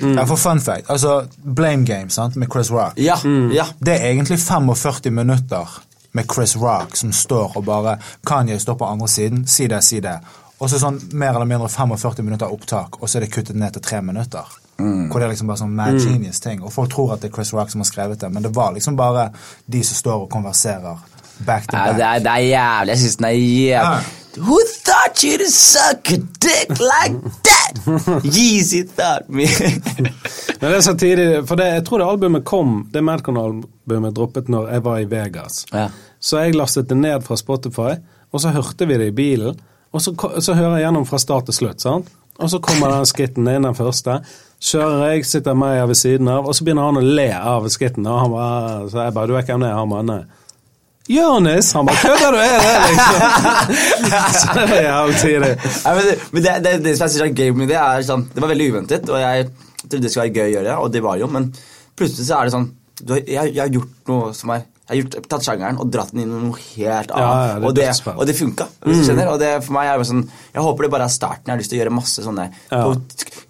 Ja, 0.00 0.24
for 0.26 0.36
fun 0.36 0.60
fact, 0.60 0.86
altså 0.90 1.26
Blame 1.44 1.84
Game 1.84 2.10
sant, 2.10 2.36
med 2.36 2.48
Chris 2.52 2.70
Rock. 2.70 2.92
Ja, 2.96 3.16
ja. 3.52 3.64
Det 3.78 3.96
er 4.00 4.10
egentlig 4.12 4.38
45 4.38 5.10
minutter 5.10 5.68
med 6.12 6.24
Chris 6.34 6.56
Rock 6.56 6.96
som 6.96 7.12
står 7.12 7.56
og 7.56 7.64
bare 7.64 7.96
Kanye 8.26 8.58
står 8.58 8.74
på 8.74 8.84
andre 8.86 9.08
siden, 9.08 9.46
si 9.46 9.66
det, 9.66 9.82
si 9.84 10.00
det. 10.00 10.18
Og 10.60 10.70
så 10.70 10.78
sånn 10.78 11.00
mer 11.12 11.34
eller 11.34 11.48
mindre 11.48 11.68
45 11.68 12.22
minutter 12.24 12.46
opptak, 12.52 13.00
og 13.02 13.08
så 13.08 13.18
er 13.18 13.24
det 13.26 13.32
kuttet 13.32 13.56
ned 13.56 13.72
til 13.72 13.82
tre 13.82 14.00
minutter. 14.02 14.44
Hvor 14.80 15.18
det 15.20 15.26
er 15.26 15.32
liksom 15.34 15.46
bare 15.50 15.58
sånn 15.60 15.74
mad 15.76 15.94
Mm. 15.94 16.06
genius 16.06 16.40
ting. 16.40 16.62
Og 16.62 16.72
folk 16.72 16.90
tror 16.90 17.12
at 17.12 17.20
det 17.20 17.30
er 17.30 17.34
Chris 17.34 17.52
Rock 17.52 17.70
som 17.70 17.80
har 17.80 17.84
skrevet 17.90 18.20
det, 18.20 18.30
men 18.32 18.42
det 18.42 18.54
var 18.56 18.72
liksom 18.72 18.96
bare 18.96 19.30
de 19.66 19.82
som 19.84 19.96
står 19.96 20.22
og 20.22 20.30
konverserer 20.30 20.96
back 21.46 21.66
to 21.68 21.76
back. 21.76 21.96
det, 21.96 22.04
er, 22.06 22.18
det 22.24 22.32
er 22.32 22.46
jævlig. 22.48 22.94
Jeg 22.94 22.98
syns 23.04 23.16
den 23.20 23.28
er 23.30 23.36
jævlig 23.38 24.16
Who 24.38 24.58
thought 24.86 25.24
you'd 25.24 25.42
suck 25.50 26.06
a 26.14 26.18
dick 26.38 26.68
like 26.78 27.16
that? 27.48 27.80
Yeezy 28.36 28.84
thought 28.86 29.28
me. 29.28 29.46
Men 30.60 30.70
det 30.70 30.76
er 30.76 30.84
så 30.86 30.94
tidlig, 30.94 31.48
for 31.48 31.58
det, 31.58 31.66
jeg 31.66 31.84
tror 31.88 31.98
det 31.98 32.06
albumet 32.06 32.44
kom, 32.46 32.76
det 32.94 33.02
Madcon-albumet 33.04 34.14
droppet 34.14 34.48
når 34.48 34.68
jeg 34.70 34.84
var 34.86 35.02
i 35.02 35.08
Vegas. 35.10 35.64
Så 36.20 36.38
jeg 36.44 36.54
lastet 36.54 36.88
det 36.88 36.96
ned 37.00 37.26
fra 37.26 37.36
Spotify, 37.36 37.96
og 38.30 38.40
så 38.40 38.54
hørte 38.54 38.86
vi 38.86 39.00
det 39.02 39.10
i 39.10 39.16
bilen. 39.18 39.58
Og 39.90 40.02
så, 40.02 40.14
så 40.38 40.54
hører 40.54 40.78
jeg 40.78 40.86
gjennom 40.86 41.06
fra 41.10 41.18
start 41.18 41.50
til 41.50 41.58
slutt, 41.58 41.82
sant? 41.82 42.12
Og 42.38 42.50
så 42.52 42.60
kommer 42.62 42.94
den 42.94 43.08
skitten 43.10 43.48
inn, 43.50 43.66
den 43.66 43.74
første. 43.76 44.20
Kjører 44.62 45.10
jeg, 45.10 45.26
sitter 45.26 45.58
Meyer 45.58 45.90
ved 45.90 45.98
siden 45.98 46.30
av, 46.30 46.46
og 46.46 46.54
så 46.54 46.64
begynner 46.64 46.86
han 46.86 47.00
å 47.00 47.02
le 47.04 47.32
av 47.34 47.66
skitten. 47.72 48.06
Og 48.06 48.22
han 48.22 48.30
bare, 48.36 48.76
så 48.92 49.08
jeg 49.08 49.16
bare, 49.16 49.28
du 49.28 49.34
vet 49.34 49.50
hvem 49.50 49.64
det 49.64 49.72
er? 49.72 49.80
Han 49.80 49.90
bare, 49.90 50.06
nei. 50.06 50.22
Jonis! 51.10 51.72
Han 51.74 51.88
bare, 51.88 51.98
kødder 52.04 52.34
du, 52.34 52.40
er 52.46 52.58
det 52.62 52.74
liksom? 52.90 53.22
så 54.36 54.54
det 54.54 54.66
var 54.70 54.82
jævlig 54.84 55.16
tidlig. 55.22 55.54
Nei, 55.84 55.94
men 55.96 56.04
det, 56.06 56.18
men 56.30 56.44
det, 56.44 56.52
det, 56.66 56.74
det 56.84 56.92
som 56.96 57.06
jeg 57.06 57.14
synes 57.16 57.24
er 57.26 57.34
gøy 57.34 57.56
med 57.58 57.72
det, 57.72 57.78
er 57.82 58.04
sånn 58.06 58.28
Det 58.30 58.44
var 58.44 58.52
veldig 58.52 58.68
uventet, 58.74 59.10
og 59.10 59.22
jeg 59.22 59.48
trodde 59.86 60.04
det 60.04 60.12
skulle 60.12 60.28
være 60.28 60.36
gøy 60.36 60.46
å 60.46 60.54
gjøre 60.54 60.76
og 60.84 60.92
det 60.94 61.02
var 61.04 61.18
jo, 61.18 61.30
men 61.32 61.48
plutselig 61.98 62.28
så 62.28 62.38
er 62.38 62.48
det 62.48 62.54
sånn 62.54 62.68
du 63.00 63.14
jeg, 63.16 63.54
jeg 63.54 63.62
har 63.62 63.72
gjort 63.72 64.10
noe 64.10 64.32
som 64.36 64.52
er 64.54 64.66
jeg 64.90 64.96
har 64.96 65.02
gjort, 65.04 65.28
tatt 65.30 65.44
sjangeren 65.46 65.78
og 65.80 65.90
dratt 65.94 66.10
den 66.10 66.22
inn 66.24 66.32
i 66.34 66.40
noe 66.48 66.58
helt 66.58 67.12
annet. 67.14 67.22
Ja, 67.22 67.58
det 67.60 67.64
og, 67.68 67.74
det, 67.78 67.88
og 68.16 68.26
det 68.26 68.34
funka. 68.36 68.66
Hvis 68.82 68.96
du 68.96 69.00
Mm. 69.00 69.06
skjønner. 69.06 69.28
Og 69.32 69.38
det, 69.38 69.50
for 69.64 69.72
meg 69.72 69.86
er 69.86 69.98
det 69.98 70.06
sånn, 70.10 70.28
Jeg 70.52 70.62
håper 70.62 70.82
det 70.82 70.90
bare 70.90 71.04
er 71.04 71.08
starten. 71.14 71.46
Jeg 71.46 71.52
har 71.54 71.58
lyst 71.62 71.70
til 71.70 71.78
å 71.78 71.82
gjøre 71.84 71.94
masse 71.94 72.18
sånne 72.26 72.50
Ja. 72.72 72.82
på, 72.84 73.00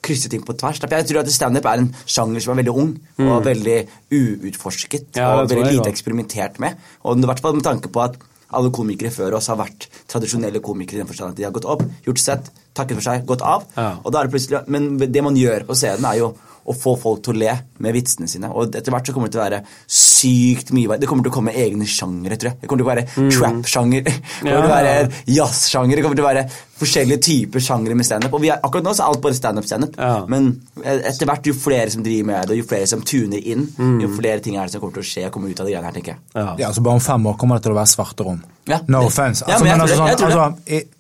krysse 0.03 0.29
ting 0.29 0.43
på 0.45 0.53
tvers. 0.57 0.81
Jeg 0.81 1.07
tror 1.09 1.21
at 1.21 1.29
standup 1.33 1.65
er 1.65 1.79
en 1.79 1.95
sjanger 2.07 2.41
som 2.43 2.53
er 2.59 2.63
veldig 2.63 2.77
ung 2.77 3.01
og 3.19 3.43
Mm. 3.43 3.45
veldig 3.45 3.89
uutforsket. 4.13 5.17
Ja, 5.17 5.41
og 5.41 5.49
veldig 5.51 5.73
lite 5.79 5.91
eksperimentert 5.93 6.59
med. 6.63 6.77
Og 7.05 7.19
i 7.19 7.27
hvert 7.29 7.41
fall 7.41 7.55
med 7.57 7.65
tanke 7.67 7.89
på 7.93 8.03
at 8.05 8.17
alle 8.53 8.71
komikere 8.75 9.13
før 9.15 9.37
oss 9.39 9.47
har 9.47 9.57
vært 9.61 9.87
tradisjonelle 10.11 10.61
komikere 10.61 10.99
i 10.99 11.03
den 11.05 11.07
forstand 11.07 11.31
at 11.31 11.37
de 11.37 11.45
har 11.47 11.53
gått 11.55 11.69
opp, 11.71 11.85
gjort 12.05 12.19
sett, 12.19 12.51
takket 12.75 12.99
for 12.99 13.07
seg, 13.07 13.25
gått 13.29 13.43
av. 13.47 13.65
Ja. 13.77 13.93
Og 14.05 14.11
da 14.13 14.21
er 14.21 14.27
det 14.29 14.33
plutselig, 14.35 14.65
Men 14.69 14.97
det 14.99 15.23
man 15.23 15.37
gjør 15.37 15.65
på 15.67 15.77
scenen, 15.79 16.05
er 16.05 16.19
jo 16.19 16.35
å 16.67 16.75
få 16.77 16.97
folk 17.01 17.23
til 17.25 17.35
å 17.35 17.39
le 17.39 17.55
med 17.81 17.95
vitsene 17.95 18.29
sine. 18.29 18.51
Og 18.53 18.75
etter 18.75 18.93
hvert 18.93 19.07
så 19.07 19.13
kommer 19.15 19.29
det 19.29 19.33
til 19.37 19.41
å 19.41 19.47
være 19.49 19.63
sykt 19.89 20.73
mye 20.77 20.99
Det 21.01 21.09
kommer 21.09 21.23
til 21.25 21.33
å 21.33 21.35
komme 21.35 21.55
egne 21.57 21.87
sjangere, 21.89 22.37
tror 22.37 22.51
jeg. 22.53 22.61
Det 22.61 22.69
kommer 22.69 22.83
til 22.85 22.89
å 22.89 22.93
være 22.95 23.07
Mm. 23.17 23.31
trap-sjanger. 23.31 24.03
Det 24.05 24.15
kommer 24.41 24.51
Ja. 24.51 24.67
å 24.67 24.75
være 24.75 25.13
jazz-sjanger. 25.27 25.97
Det 25.97 26.03
kommer 26.05 26.17
til 26.17 26.25
å 26.25 26.29
være 26.29 26.45
forskjellige 26.81 27.21
typer 27.23 27.61
sjangere 27.61 27.95
med 27.97 28.07
standup. 28.07 28.33
Og 28.35 28.41
vi 28.41 28.49
er, 28.49 28.61
akkurat 28.65 28.85
nå 28.85 28.93
så 28.97 29.05
er 29.05 29.09
alt 29.13 29.21
bare 29.21 29.35
standup-standup. 29.37 29.97
Men 30.29 30.61
eh, 30.85 31.01
etter 31.11 31.27
hvert, 31.29 31.45
jo 31.47 31.53
flere 31.55 31.91
som 31.91 32.03
driver 32.03 32.25
med 32.31 32.49
det, 32.49 32.51
og 32.57 32.63
jo 32.63 32.69
flere 32.71 32.87
som 32.89 33.03
tuner 33.03 33.39
inn, 33.45 33.67
Mm. 33.79 34.01
jo 34.03 34.09
flere 34.17 34.41
ting 34.43 34.57
er 34.57 34.65
det 34.65 34.73
som 34.73 34.81
kommer 34.81 34.95
til 34.95 35.03
å 35.03 35.11
skje 35.11 35.27
og 35.27 35.33
komme 35.33 35.51
ut 35.51 35.61
av 35.61 35.67
de 35.67 35.73
greiene 35.73 35.85
her, 35.85 35.93
tenker 35.93 36.15
jeg. 36.15 36.19
Ja, 36.35 36.69
altså 36.69 36.83
Bare 36.83 36.95
om 36.95 37.01
fem 37.01 37.27
år 37.27 37.37
kommer 37.39 37.57
det 37.57 37.63
til 37.65 37.73
å 37.73 37.77
være 37.81 37.93
svarte 37.97 38.25
rom. 38.25 38.43
Ja, 38.67 38.79
no 38.89 39.01
det- 39.01 39.07
offense. 39.13 39.45
Ja, 39.47 39.55
Altså, 39.55 39.65
men 39.65 39.71
jeg 39.73 39.79
men 39.79 39.87
tror 39.89 39.97
altså, 39.97 40.05
det, 40.05 40.11
jeg 40.11 40.33
sånn, 40.33 40.55
altså, 40.55 40.59
i, 40.69 41.00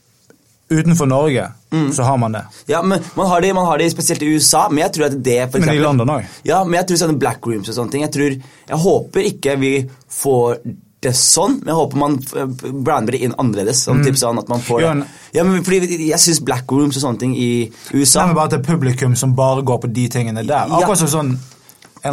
utenfor 0.70 1.06
Norge 1.10 1.48
så 1.94 2.02
har 2.02 2.16
man 2.18 2.32
det. 2.32 2.44
Ja, 2.66 2.80
men 2.82 3.02
man 3.16 3.26
har, 3.30 3.40
det, 3.40 3.52
man 3.54 3.66
har 3.66 3.78
det 3.78 3.90
spesielt 3.92 4.22
i 4.22 4.30
USA, 4.34 4.68
men 4.70 4.78
jeg 4.84 4.92
tror 4.94 5.06
at 5.06 5.16
det 5.22 5.38
for 5.50 5.58
eksempel, 5.58 5.66
Men 5.66 5.76
i 5.76 5.82
London 5.84 6.08
òg. 6.16 6.24
Ja, 6.46 6.64
men 6.64 6.74
jeg 6.80 6.86
tror 6.88 6.96
sånne 7.02 7.18
black 7.18 7.46
rooms 7.46 7.68
og 7.70 7.74
sånne 7.76 7.90
ting 7.90 8.02
Jeg, 8.02 8.12
tror, 8.14 8.36
jeg 8.68 8.78
håper 8.84 9.20
ikke 9.32 9.56
vi 9.60 9.72
får 10.10 10.60
det 11.00 11.14
sånn, 11.16 11.60
men 11.62 11.70
jeg 11.72 11.78
håper 11.78 11.96
man 11.96 12.16
f- 12.20 12.72
brander 12.84 13.12
det 13.16 13.20
inn 13.24 13.32
annerledes. 13.40 13.78
Sånn, 13.86 14.00
Mm. 14.02 14.04
typ 14.06 14.18
sånn 14.20 14.38
at 14.38 14.48
man 14.52 14.60
får 14.60 14.80
Ja, 14.82 14.88
det. 14.88 14.96
men- 14.98 15.08
Ja, 15.32 15.44
men 15.44 15.62
fordi 15.64 16.08
Jeg 16.08 16.18
syns 16.20 16.40
black 16.44 16.70
rooms 16.70 16.96
og 16.96 17.02
sånne 17.02 17.18
ting 17.18 17.34
i 17.36 17.70
USA 17.94 18.20
Nei, 18.20 18.26
men 18.26 18.36
bare 18.36 18.48
til 18.50 18.58
publikum 18.60 19.16
som 19.16 19.32
bare 19.34 19.62
går 19.62 19.80
på 19.80 19.92
de 19.92 20.08
tingene 20.08 20.46
der. 20.46 20.66
Akkurat 20.68 20.98
som 20.98 21.08
sånn 21.08 21.30
en 21.30 21.38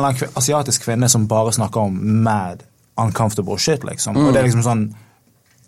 eller 0.02 0.08
annen 0.08 0.30
asiatisk 0.36 0.84
kvinne 0.86 1.10
som 1.10 1.26
bare 1.28 1.52
snakker 1.52 1.78
om 1.82 2.24
mad, 2.24 2.63
uncomfortable 2.98 3.58
shit, 3.58 3.84
liksom. 3.84 4.15
Mm. 4.15 4.28
Og 4.28 4.34
det 4.34 4.39
er 4.43 4.48
liksom 4.48 4.63
sånn 4.63 4.93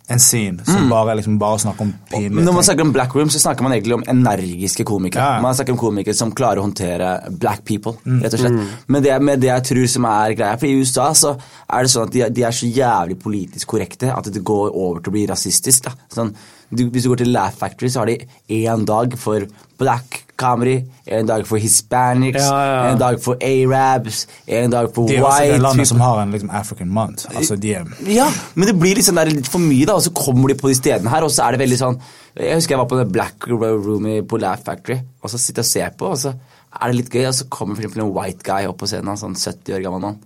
en 0.10 0.20
scene 0.20 0.64
som 0.66 0.84
Mm. 0.84 0.90
bare, 0.90 1.16
liksom, 1.20 1.38
bare 1.40 1.60
snakker 1.60 1.82
om 1.82 1.94
pinlig 2.10 2.30
pinlige 2.30 2.46
Når 2.46 2.54
man 2.54 2.64
snakker 2.64 2.82
om 2.82 2.92
black 2.92 3.14
room, 3.16 3.30
så 3.30 3.40
snakker 3.40 3.62
man 3.64 3.72
egentlig 3.74 3.94
om 3.94 4.04
energiske 4.08 4.84
komikere. 4.86 5.22
Ja. 5.36 5.42
Man 5.42 5.54
snakker 5.56 5.72
om 5.76 5.78
komikere 5.78 6.16
som 6.16 6.32
klarer 6.32 6.58
å 6.58 6.66
håndtere 6.68 7.30
black 7.40 7.64
people, 7.66 7.94
Mm. 8.06 8.22
rett 8.24 8.34
og 8.34 8.40
slett. 8.40 8.52
Mm. 8.54 8.68
Men 8.88 9.04
det, 9.04 9.22
med 9.22 9.40
det 9.42 9.48
jeg 9.50 9.64
tror 9.70 9.88
som 9.88 10.06
er 10.06 10.34
greia 10.36 10.58
For 10.60 10.66
i 10.68 10.80
USA 10.82 11.12
så 11.14 11.36
er 11.70 11.82
det 11.84 11.92
sånn 11.92 12.08
at 12.08 12.12
de, 12.12 12.30
de 12.30 12.44
er 12.44 12.52
så 12.52 12.72
jævlig 12.74 13.20
politisk 13.22 13.66
korrekte 13.68 14.12
at 14.18 14.24
det 14.26 14.44
går 14.44 14.72
over 14.74 15.00
til 15.02 15.12
å 15.12 15.14
bli 15.14 15.28
rasistisk. 15.28 15.84
da. 15.84 15.92
Sånn, 16.14 16.34
du, 16.74 16.90
hvis 16.90 17.04
du 17.04 17.10
går 17.10 17.18
til 17.18 17.32
Laugh 17.34 17.54
Factory, 17.56 17.90
så 17.90 18.00
har 18.00 18.06
de 18.08 18.18
én 18.50 18.86
dag 18.86 19.18
for 19.18 19.42
black 19.78 20.24
comedy, 20.40 20.78
en 21.06 21.28
dag 21.30 21.46
for 21.48 21.62
hispanics, 21.62 22.40
Ja, 22.42 22.60
ja, 22.66 22.78
en 22.92 23.00
dag 23.02 23.20
for 23.24 23.40
arabs, 23.44 24.24
en 24.48 24.72
dag 24.74 24.90
for 24.96 25.10
De 25.10 25.18
er 25.18 25.26
også 25.26 25.42
white 25.42 25.58
det 25.58 25.64
landet 25.66 25.90
som 25.92 26.04
har 26.04 26.22
en 26.24 26.32
liksom, 26.36 26.52
African 26.62 26.94
month. 26.96 27.28
Altså, 27.34 27.58
DM. 27.60 27.92
er 28.06 28.14
Ja, 28.16 28.30
men 28.56 28.72
det 28.72 28.78
blir 28.80 28.96
liksom 29.00 29.20
litt 29.30 29.50
for 29.52 29.64
mye, 29.64 29.86
da, 29.90 29.98
og 30.00 30.06
så 30.06 30.14
kommer 30.16 30.52
de 30.52 30.58
på 30.60 30.72
de 30.72 30.78
stedene 30.80 31.12
her, 31.12 31.28
og 31.28 31.34
så 31.36 31.48
er 31.48 31.58
det 31.58 31.64
veldig 31.66 31.82
sånn 31.82 32.00
Jeg 32.40 32.56
husker 32.56 32.76
jeg 32.76 32.80
var 32.80 32.88
på 32.92 33.00
den 33.00 33.12
Black 33.12 33.48
Room 33.50 34.08
på 34.30 34.40
Laugh 34.40 34.64
Factory, 34.64 35.00
og 35.22 35.34
så 35.34 35.42
sitter 35.42 35.64
jeg 35.64 35.68
og 35.68 35.74
ser 35.74 35.98
på, 36.00 36.14
og 36.14 36.18
så 36.22 36.34
er 36.70 36.88
det 36.92 37.00
litt 37.00 37.14
gøy, 37.14 37.26
og 37.28 37.36
så 37.36 37.50
kommer 37.50 37.76
for 37.76 37.84
eksempel 37.84 38.06
en 38.06 38.14
white 38.16 38.46
guy 38.46 38.70
opp 38.70 38.80
på 38.80 38.88
scenen, 38.88 39.12
en 39.12 39.20
sånn 39.20 39.36
70 39.36 39.76
år 39.76 39.84
gammel 39.84 40.06
mann, 40.06 40.20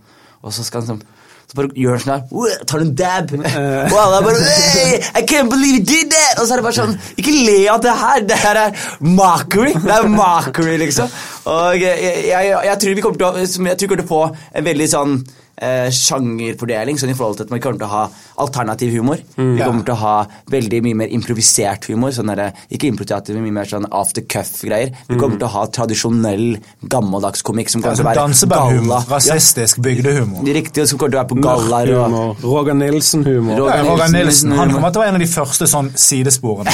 og 0.43 0.54
så 0.54 0.65
skal 0.67 0.84
han 0.84 0.97
sånn 0.97 1.06
så 1.49 1.58
bare 1.60 1.69
gjør 1.77 1.97
han 1.97 2.03
sånn 2.03 2.13
her, 2.15 2.63
tar 2.69 2.84
en 2.86 2.93
dab, 2.97 3.34
og 3.38 3.97
alle 4.01 4.19
er 4.19 4.25
bare 4.25 4.47
hey, 4.47 4.95
I 5.19 5.23
can't 5.29 5.51
believe 5.51 5.79
you 5.79 5.86
did 5.86 6.10
that! 6.13 6.39
Og 6.41 6.47
så 6.47 6.56
er 6.56 6.62
det 6.62 6.65
bare 6.65 6.77
sånn 6.79 6.95
Ikke 7.19 7.36
le 7.36 7.60
av 7.73 7.84
det 7.84 7.93
her! 7.99 8.25
Det 8.32 8.39
her 8.41 8.60
er 8.63 8.84
mockery! 9.06 9.75
Det 9.77 9.93
er 9.93 10.10
mockery, 10.10 10.75
liksom. 10.82 11.13
Og 11.51 11.77
jeg, 11.77 11.93
jeg, 12.08 12.25
jeg, 12.32 12.51
jeg 12.69 12.82
tror 12.82 12.97
vi 12.97 13.06
kommer 13.06 13.21
til 13.21 13.29
å, 13.29 13.34
jeg 13.43 13.53
tror 13.53 13.69
vi 13.69 13.91
kommer 13.91 14.03
til 14.03 14.08
å 14.08 14.13
få 14.13 14.23
en 14.60 14.67
veldig 14.71 14.89
sånn 14.95 15.17
eh, 15.57 15.89
sjangerfordeling, 15.89 16.97
sånn 16.97 17.09
i 17.11 17.13
forhold 17.17 17.37
til 17.37 17.45
at 17.45 17.51
man 17.53 17.59
kommer 17.63 17.77
til 17.79 17.87
å 17.87 17.91
ha 17.93 18.03
alternativ 18.43 18.91
humor. 18.97 19.17
Mm. 19.37 19.55
Vi 19.57 19.61
kommer 19.63 19.83
til 19.85 19.93
å 19.93 19.97
ha 20.01 20.15
veldig 20.51 20.81
mye 20.83 20.95
mer 21.03 21.07
improvisert 21.13 21.85
humor. 21.91 22.11
Sånn 22.15 22.31
der, 22.35 22.51
ikke 22.71 22.87
improteater, 22.89 23.33
men 23.37 23.43
mye 23.47 23.57
mer 23.59 23.65
sånn 23.69 23.85
off 23.91 24.13
the 24.13 24.21
cuff-greier. 24.21 24.91
Vi 25.07 25.15
kommer 25.15 25.35
Mm. 25.35 25.39
til 25.39 25.47
å 25.47 25.51
ha 25.51 25.65
tradisjonell, 25.67 26.57
gammeldags 26.87 27.41
komikk 27.43 27.69
som 27.69 27.81
kommer 27.81 27.95
til 27.95 28.05
å 28.05 28.09
være 28.09 28.21
Dansebandhumor. 28.23 29.05
galla. 29.05 29.19
Rasistisk 29.19 29.77
bygdehumor. 29.81 30.45
Ja, 30.47 30.53
riktig, 30.53 30.81
og 30.81 30.87
som 30.89 30.97
kommer 30.99 31.11
til 31.11 31.19
å 31.19 31.23
være 31.23 31.29
på 31.29 31.41
gallaer. 31.41 31.93
og- 32.03 32.43
Roger 32.43 32.73
Nilsen-humor. 32.73 33.57
Roger 33.57 33.75
Ja, 33.77 33.83
Roger 33.83 34.03
Nilsen, 34.11 34.49
Nilsen 34.49 34.51
han 34.57 34.71
kommer 34.71 34.91
til 34.91 35.01
å 35.01 35.05
være 35.05 35.09
en 35.09 35.15
av 35.15 35.21
de 35.21 35.27
første 35.27 35.67
sånn 35.67 35.91
sidesporene. 35.93 36.69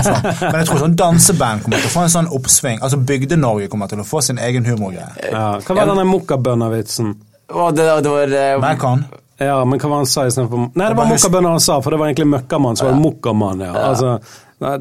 Sånn. 0.00 0.22
Men 0.52 0.54
jeg 0.60 0.66
tror 0.68 0.78
sånn 0.78 0.94
danseband 0.96 1.62
kommer 1.64 1.78
til 1.80 1.90
å 1.90 1.94
få 1.94 2.02
en 2.02 2.08
sånn 2.08 2.28
oppsving. 2.32 2.78
Altså 2.80 2.96
Bygde-Norge 3.04 3.68
kommer 3.68 3.88
til 3.88 3.98
å 3.98 4.04
få 4.06 4.22
sin 4.22 4.38
egen 4.38 4.64
humorgreie. 4.64 5.30
Ja, 5.32 5.58
hva 5.60 5.74
var 5.76 5.86
denne 5.86 6.06
mokkabønna-vitsen? 6.06 7.14
Og 7.50 7.74
det, 7.74 7.86
det 8.04 8.12
var 8.12 8.36
uh, 8.36 8.60
Macon. 8.62 9.04
Ja, 9.40 9.56
men 9.64 9.80
hva 9.80 9.88
var 9.88 10.02
han 10.02 10.08
sa 10.08 10.26
istedenfor 10.28 10.66
Nei, 10.66 10.84
det 10.84 10.90
var 10.92 10.98
bare 10.98 11.14
mokkabønner 11.14 11.54
han 11.56 11.62
sa, 11.64 11.78
for 11.80 11.94
det 11.94 12.00
var 12.02 12.10
egentlig 12.10 12.28
møkkamann, 12.28 12.76
så 12.76 12.86
var 12.86 12.96
det 12.96 13.00
mokkamann, 13.00 13.62
ja. 13.64 13.70
Ja. 13.72 13.84
Altså, 13.88 14.10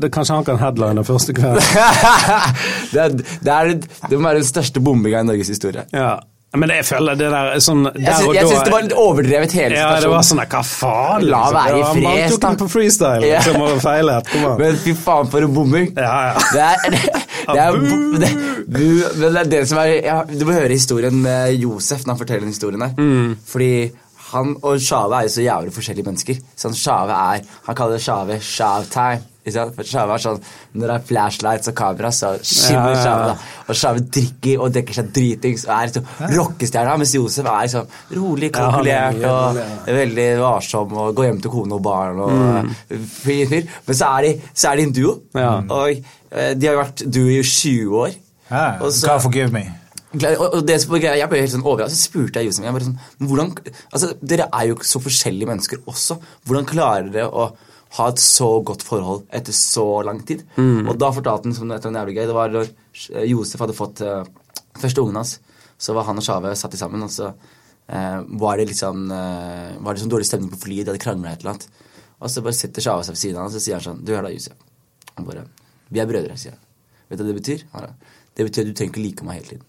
det, 0.02 0.10
kanskje 0.12 0.36
han 0.36 0.48
kan 0.50 0.60
headline 0.60 1.06
første 1.08 1.36
kveld. 1.38 1.62
det, 2.94 3.06
er, 3.06 3.16
det, 3.16 3.54
er, 3.54 3.72
det 3.80 4.20
må 4.20 4.28
være 4.28 4.42
den 4.42 4.50
største 4.50 4.84
bombinga 4.84 5.24
i 5.24 5.30
Norges 5.30 5.54
historie. 5.54 5.86
Ja. 5.96 6.18
Men 6.58 6.72
jeg 6.74 6.86
føler 6.88 7.14
det 7.20 7.28
der 7.30 7.60
sånn 7.62 7.84
der 7.86 8.00
Jeg 8.02 8.16
syns, 8.18 8.34
jeg 8.34 8.48
syns 8.50 8.64
det 8.66 8.72
var 8.74 8.82
litt 8.82 8.94
overdrevet, 8.98 9.52
hele 9.54 9.76
Ja, 9.78 9.90
det 10.02 10.10
var 10.10 10.24
sånn 10.26 10.40
Hva 10.42 10.62
faen? 10.66 11.26
La 11.30 11.42
liksom? 11.46 11.58
være 11.60 11.76
i 11.78 11.84
fred, 11.92 12.04
Man 12.08 12.32
tok 12.34 12.42
den 12.46 12.58
på 12.64 12.68
freestyle, 12.74 13.28
Ja. 13.30 13.38
liksom, 13.44 13.62
og 13.68 13.82
feilet. 13.84 14.32
Kom 14.34 14.46
an. 14.50 14.58
Men 14.64 14.76
fy 14.82 14.94
faen, 14.98 15.30
for 15.30 15.46
en 15.46 15.54
bombing. 15.54 15.92
Ja, 15.94 16.34
ja. 16.34 16.44
Det 16.54 16.66
er 16.66 16.96
det, 16.96 17.02
det 17.50 17.60
er, 17.62 17.72
det, 18.20 18.32
men 18.74 19.34
det 19.34 19.42
er 19.44 19.50
det 19.54 19.62
som 19.70 19.78
er 19.82 19.94
ja, 20.06 20.18
Du 20.26 20.46
må 20.46 20.54
høre 20.58 20.74
historien 20.74 21.22
med 21.22 21.54
Josef 21.62 22.06
når 22.06 22.16
han 22.16 22.22
forteller 22.24 22.46
den 22.48 22.54
historien 22.56 22.82
her. 22.82 22.94
Mm. 22.98 23.36
Fordi 23.46 23.72
han 24.30 24.56
og 24.62 24.78
Sjave 24.82 25.16
er 25.22 25.26
jo 25.30 25.36
så 25.38 25.42
jævlig 25.46 25.72
forskjellige 25.74 26.06
mennesker. 26.06 26.42
Sånn 26.58 26.76
Sjave 26.78 27.14
er 27.18 27.46
Han 27.66 27.76
kaller 27.78 27.98
Sjave 28.02 28.38
Shav-time. 28.46 29.22
ikke 29.39 29.39
sånn 29.54 30.40
Når 30.74 30.88
det 30.88 30.96
er 30.96 31.06
flashlights 31.10 31.68
og 31.72 31.76
kamera, 31.76 32.12
så 32.12 32.32
skinner 32.42 32.94
Ja, 32.94 33.04
ja, 33.04 33.28
ja. 33.28 33.36
Og 33.70 33.76
skjermen 33.76 34.08
drikker 34.10 34.60
og 34.66 34.74
dekker 34.74 34.94
seg 35.00 35.12
dritings 35.16 35.66
og 35.68 35.74
er 35.76 35.90
liksom 35.90 36.06
rockestjerna, 36.38 36.98
mens 36.98 37.14
Josef 37.16 37.46
er 37.46 37.66
liksom 37.68 37.88
rolig, 38.20 38.50
er 38.50 38.56
kalkulert 38.60 39.24
og 39.30 39.60
veldig 40.00 40.30
varsom 40.42 40.94
og 40.98 41.16
går 41.16 41.30
hjem 41.30 41.42
til 41.42 41.52
kone 41.52 41.74
og 41.80 41.84
barn 41.84 42.20
og 42.20 42.32
Mm. 42.40 42.74
fyr. 43.06 43.68
Men 43.88 43.96
så 43.96 44.06
er 44.18 44.22
de, 44.28 44.42
så 44.54 44.72
er 44.72 44.76
de 44.78 44.84
en 44.84 44.92
duo, 44.96 45.12
og 45.34 45.90
eh, 46.32 46.54
de 46.56 46.68
har 46.68 46.76
vært 46.84 47.04
duo 47.12 47.28
i 47.30 47.42
20 47.44 47.94
år. 48.06 48.16
Ja, 48.50 48.78
Og 48.82 48.92
så- 48.92 49.08
God 49.08 49.22
forgive 49.22 49.52
me. 49.52 49.66
Og, 50.12 50.66
det 50.66 50.82
som 50.82 50.96
Jeg 50.96 51.30
ble 51.30 51.40
helt 51.40 51.52
sånn 51.52 51.62
overrasket. 51.64 51.96
Så 51.96 52.10
spurte 52.10 52.40
jeg 52.42 52.48
Josef 52.48 52.64
jeg 52.66 52.82
sånn, 52.82 52.98
hvordan, 53.22 53.52
altså, 53.94 54.14
Dere 54.26 54.48
er 54.52 54.68
jo 54.68 54.76
så 54.82 55.00
forskjellige 55.00 55.46
mennesker 55.46 55.78
også. 55.86 56.18
Hvordan 56.48 56.66
klarer 56.66 57.12
dere 57.12 57.30
å 57.30 57.52
ha 57.98 58.08
et 58.12 58.22
så 58.22 58.48
godt 58.66 58.84
forhold 58.86 59.24
etter 59.34 59.56
så 59.56 60.02
lang 60.06 60.22
tid? 60.28 60.44
Mm. 60.60 60.90
Og 60.90 60.98
da 61.02 61.10
fortalte 61.14 61.50
han 61.50 61.56
som 61.58 61.66
eller 61.66 61.82
annet 61.82 62.02
jævlig 62.02 62.18
gøy, 62.20 62.26
det 62.30 62.38
var 62.38 62.52
da 62.54 62.64
eh, 62.66 63.30
Josef 63.32 63.64
hadde 63.64 63.78
fått 63.78 64.04
uh, 64.06 64.22
første 64.78 65.02
ungen 65.02 65.18
hans. 65.22 65.38
Så 65.80 65.96
var 65.96 66.06
han 66.10 66.20
og 66.20 66.26
Sjave 66.26 66.52
satt 66.60 66.76
sammen, 66.78 67.06
og 67.06 67.12
så 67.14 67.32
uh, 67.32 68.20
var 68.42 68.60
det 68.60 68.76
sånn 68.78 69.08
eh, 69.16 69.78
Var 69.80 69.96
det 69.96 70.04
sånn 70.04 70.12
dårlig 70.12 70.28
stemning 70.28 70.52
på 70.54 70.60
flyet, 70.66 70.86
de 70.86 70.94
hadde 70.94 71.02
krangla 71.02 71.34
et 71.34 71.46
eller 71.46 71.56
annet. 71.56 71.86
Og 72.20 72.30
så 72.30 72.44
bare 72.46 72.58
sitter 72.58 72.84
Sjave 72.84 73.08
seg 73.08 73.16
ved 73.16 73.24
siden 73.24 73.40
av 73.40 73.46
ham 73.46 73.54
og 73.54 73.56
så 73.56 73.64
sier 73.64 73.80
han 73.80 73.86
sånn 73.86 74.04
Du 74.06 74.14
hør 74.14 74.28
da, 74.28 74.34
Josef. 74.36 74.60
Han 75.16 75.30
bare 75.30 75.48
Vi 75.90 76.04
er 76.04 76.10
brødre, 76.10 76.38
sier 76.38 76.58
han. 76.58 76.66
Vet 77.10 77.18
du 77.18 77.24
hva 77.24 77.32
det 77.32 77.40
betyr? 77.40 77.66
Det 78.38 78.46
betyr 78.46 78.68
at 78.68 78.70
du 78.70 78.76
trenger 78.78 78.94
ikke 78.94 79.06
like 79.08 79.26
meg 79.26 79.40
hele 79.40 79.54
tiden. 79.56 79.69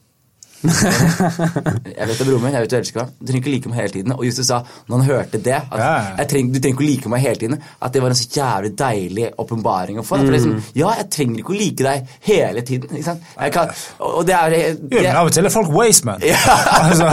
jeg 0.70 2.06
vet 2.08 2.18
det, 2.18 2.26
broren 2.26 2.42
min. 2.44 2.52
Jeg 2.54 2.62
vet 2.64 2.70
du 2.72 2.76
elsker 2.76 3.00
meg. 3.00 3.12
Du 3.20 3.26
trenger 3.30 3.40
ikke 3.40 3.52
like 3.54 3.70
meg 3.72 3.78
hele 3.80 3.92
tiden. 3.94 4.12
Og 4.16 4.24
Justus 4.26 4.46
sa, 4.50 4.58
når 4.88 4.98
han 5.00 5.06
hørte 5.08 5.38
det, 5.40 5.54
at 5.56 5.78
Ja, 5.80 5.86
ja. 5.86 6.10
jeg 6.20 6.28
trenger, 6.32 6.52
du 6.52 6.58
trenger 6.60 6.74
ikke 6.76 6.84
å 6.84 6.88
like 6.90 7.12
meg 7.14 7.24
hele 7.24 7.40
tiden, 7.40 7.62
at 7.80 7.94
det 7.96 8.02
var 8.04 8.12
en 8.14 8.18
så 8.20 8.26
jævlig 8.36 8.72
deilig 8.78 9.28
åpenbaring 9.40 10.00
å 10.00 10.04
få. 10.06 10.18
Er 10.20 10.26
Mm. 10.26 10.32
liksom, 10.36 10.56
ja, 10.76 10.90
jeg 11.00 11.08
trenger 11.16 11.38
ikke 11.42 11.54
å 11.54 11.58
like 11.60 11.84
deg 11.88 12.08
hele 12.28 12.60
tiden. 12.62 12.90
Ikke 12.96 13.04
sant? 13.08 13.22
Jeg 13.40 13.52
kan, 13.56 13.72
og 14.00 14.26
det 14.26 14.34
er 14.36 14.50
det, 14.50 14.60
Jo, 14.90 15.00
men 15.00 15.16
av 15.16 15.26
og 15.26 15.32
til 15.32 15.44
er 15.46 15.54
folk 15.54 15.72
wasteman. 15.72 16.20
altså, 16.84 17.08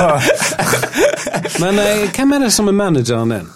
Men 1.63 1.79
eh, 1.79 2.07
hvem 2.13 2.31
er 2.35 2.39
det 2.45 2.51
som 2.53 2.67
er 2.67 2.75
manageren 2.75 3.29
din? 3.31 3.47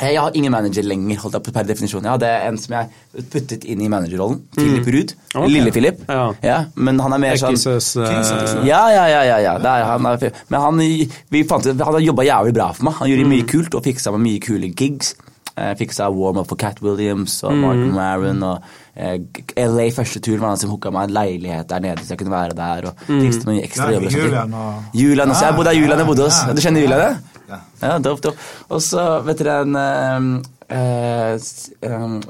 Eh, 0.00 0.10
Jeg 0.10 0.18
har 0.20 0.30
ingen 0.34 0.50
manager 0.50 0.82
lenger, 0.82 1.16
holdt 1.22 1.34
jeg 1.38 1.42
på 1.46 1.52
per 1.54 1.66
definisjon. 1.68 2.02
Jeg 2.02 2.10
hadde 2.16 2.30
en 2.48 2.56
som 2.58 2.72
jeg 2.74 2.88
puttet 3.30 3.64
inn 3.64 3.80
i 3.80 3.88
managerrollen. 3.88 4.40
Philip 4.56 4.86
Ruud. 4.90 5.12
Okay. 5.34 5.48
Lille-Philip. 5.52 6.00
Ja. 6.08 6.24
Ja, 6.42 6.56
men 6.74 6.98
han 6.98 7.12
er 7.14 7.18
mer 7.22 7.36
sånn 7.38 7.54
Ekkises, 7.54 7.92
uh... 7.96 8.64
Ja, 8.66 8.88
ja, 8.90 9.04
ja. 9.06 9.20
ja, 9.30 9.38
ja. 9.38 9.52
Det 9.62 9.70
er, 9.70 9.84
han 9.92 10.06
er, 10.10 10.32
men 10.50 10.60
han, 10.60 10.82
vi 11.30 11.44
fant, 11.46 11.64
han 11.70 11.78
har 11.94 12.00
jobba 12.02 12.26
jævlig 12.26 12.54
bra 12.58 12.72
for 12.74 12.88
meg. 12.90 12.98
Han 12.98 13.12
gjorde 13.12 13.28
mye 13.36 13.46
kult 13.54 13.74
og 13.78 13.84
fiksa 13.86 14.10
meg 14.16 14.24
mye 14.26 14.42
kule 14.42 14.72
gigs. 14.74 15.14
Jeg 15.54 15.76
fiksa 15.78 16.08
warm-up 16.10 16.48
for 16.50 16.58
Cat 16.58 16.80
Williams 16.82 17.36
og 17.46 17.54
Mark 17.62 17.78
Maron. 17.94 18.40
Og 18.42 18.64
eh, 18.98 19.20
LA 19.62 19.84
første 19.94 20.18
turen 20.18 20.40
var 20.42 20.48
han 20.56 20.58
som 20.58 20.72
hooka 20.74 20.90
meg 20.90 21.06
en 21.06 21.14
leilighet 21.14 21.68
der 21.70 21.84
nede, 21.84 22.02
så 22.02 22.16
jeg 22.16 22.18
kunne 22.24 22.34
være 22.34 22.56
der. 22.58 22.88
Og 22.90 23.04
fikset 23.06 23.46
mye 23.46 23.62
ekstra 23.62 23.92
jobber. 23.94 24.10
og. 24.10 24.18
Julian 24.18 24.54
og- 24.58 24.82
Julian 25.04 25.30
også. 25.30 25.44
Jeg 25.46 25.54
bodde 25.60 25.70
der 25.70 25.78
Julian 25.78 26.02
jeg 26.02 26.06
bodde 26.10 26.26
hos. 26.26 26.40
Du 26.50 26.60
kjenner 26.66 26.82
Julian? 26.82 27.00
Ja. 27.06 27.33
Ja, 27.48 27.98
dope, 27.98 28.20
dope. 28.22 28.38
Og 28.70 28.80
så, 28.80 29.22
vet 29.26 29.38
dere 29.42 29.60
en 29.62 30.42
eh, 30.70 31.34
s- 31.36 31.70
eh, 31.84 32.20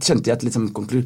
Skjønte 0.00 0.24
jeg 0.30 0.32
at 0.38 0.42
liksom, 0.46 0.70
konklu- 0.72 1.04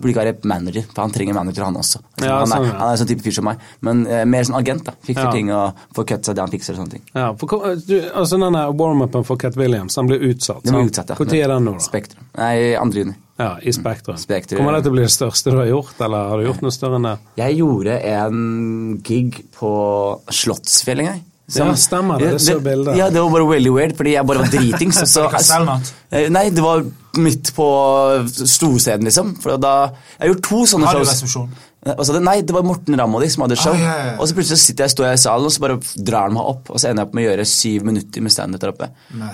burde 0.00 0.12
ikke 0.14 0.22
være 0.22 0.34
manager, 0.46 0.84
for 0.94 1.02
han 1.02 1.10
trenger 1.10 1.34
manager, 1.34 1.64
han 1.64 1.74
også. 1.76 1.98
Altså, 2.16 2.26
Ja, 2.28 2.38
han, 2.38 2.46
er, 2.46 2.52
sånn, 2.54 2.66
ja. 2.68 2.78
han 2.78 2.92
er 2.92 2.96
sånn 3.02 3.08
type 3.10 3.22
fyr 3.26 3.32
som 3.34 3.44
meg, 3.44 3.58
men 3.82 4.06
eh, 4.06 4.24
mer 4.24 4.42
sånn 4.46 4.58
agent. 4.60 4.84
da 4.84 4.92
Fikser 5.02 5.24
Ja. 5.26 5.32
ting 5.32 5.50
og 5.50 5.74
får 5.96 6.06
cut 6.06 6.24
seg 6.24 6.34
det 6.36 6.40
han 6.46 6.50
fikser. 6.54 6.72
og 6.78 6.78
sånne 6.86 6.90
ting 6.90 7.02
Ja, 7.14 7.32
for, 7.34 7.74
du, 7.74 8.00
altså 8.14 8.38
denne 8.38 8.62
warm-upen 8.78 9.24
for 9.26 9.36
Cat 9.36 9.56
Williams 9.56 9.96
han 9.96 10.06
blir 10.06 10.20
utsatt. 10.20 10.62
Den 10.62 10.74
blir 10.74 10.86
utsatt, 10.90 11.08
ja. 11.10 11.16
Tid 11.16 11.42
er 11.42 11.48
den 11.48 11.64
nå, 11.64 11.72
da? 11.72 11.78
Spektrum. 11.90 12.22
Nei, 12.38 12.74
andre 12.76 12.98
juni. 13.02 13.14
Ja, 13.38 13.58
I 13.60 13.70
Spektrum. 13.72 14.16
Spektrum. 14.16 14.58
Kommer 14.62 14.72
det 14.78 14.84
til 14.86 14.92
å 14.92 14.96
bli 14.96 15.02
det 15.02 15.12
største 15.12 15.50
du 15.52 15.58
har 15.58 15.66
gjort, 15.68 15.98
eller 16.00 16.28
har 16.30 16.38
du 16.38 16.46
gjort 16.46 16.62
noe 16.62 16.70
større 16.72 16.96
enn 16.96 17.02
det? 17.10 17.18
Jeg 17.36 17.58
gjorde 17.58 17.98
en 18.14 19.02
gig 19.04 19.42
på 19.58 20.20
Slottsfjell 20.30 21.00
en 21.00 21.06
gang. 21.10 21.24
Ja, 21.54 21.68
stemmer 21.78 22.18
det. 22.18 22.32
Det 22.34 22.40
så 22.42 22.58
bildet. 22.60 22.96
Ja, 22.98 23.06
det 23.10 23.20
var 23.22 23.30
bare 23.30 23.46
veldig 23.52 23.72
weird, 23.72 23.94
fordi 23.96 24.16
jeg 24.16 24.26
bare 24.26 24.38
var 24.42 24.48
dritings. 24.50 24.98
så- 25.06 25.30
Eh, 26.10 26.28
Nei, 26.28 26.50
det 26.50 26.62
var 26.62 26.82
midt 27.16 27.52
på 27.54 27.66
storscenen, 28.30 29.04
liksom. 29.06 29.36
For 29.42 29.56
da, 29.56 29.92
jeg 30.18 30.28
har 30.28 30.34
gjort 30.34 30.42
to 30.48 30.56
sånne 30.66 30.90
shows. 30.90 31.08
Radioresepsjon. 31.08 31.48
Eh, 31.86 31.94
Og 31.96 32.04
så 32.04 32.20
nei, 32.20 32.40
det 32.42 32.50
var 32.50 32.62
Morten 32.66 32.96
Ramm 32.98 33.14
og 33.14 33.22
de 33.22 33.28
som 33.30 33.44
hadde 33.44 33.56
show. 33.56 33.72
Ah, 33.72 33.78
ja, 33.78 33.94
ja, 33.96 34.06
ja. 34.10 34.16
Og 34.18 34.26
så 34.26 34.34
plutselig 34.34 34.58
sitter 34.58 34.84
jeg, 34.84 34.90
står 34.96 35.04
jeg 35.06 35.14
i 35.14 35.22
salen, 35.22 35.46
og 35.46 35.52
så 35.54 35.60
bare 35.60 35.76
drar 36.02 36.22
han 36.26 36.34
meg 36.34 36.42
opp. 36.42 36.70
Og 36.70 36.80
så 36.82 36.88
ender 36.90 37.04
jeg 37.04 37.06
opp 37.06 37.14
med 37.14 37.22
å 37.24 37.28
gjøre 37.30 37.46
syv 37.46 37.84
minutter 37.84 38.20
med 38.26 38.32
standup 38.34 38.60
der 38.60 38.72
oppe. 38.72 38.88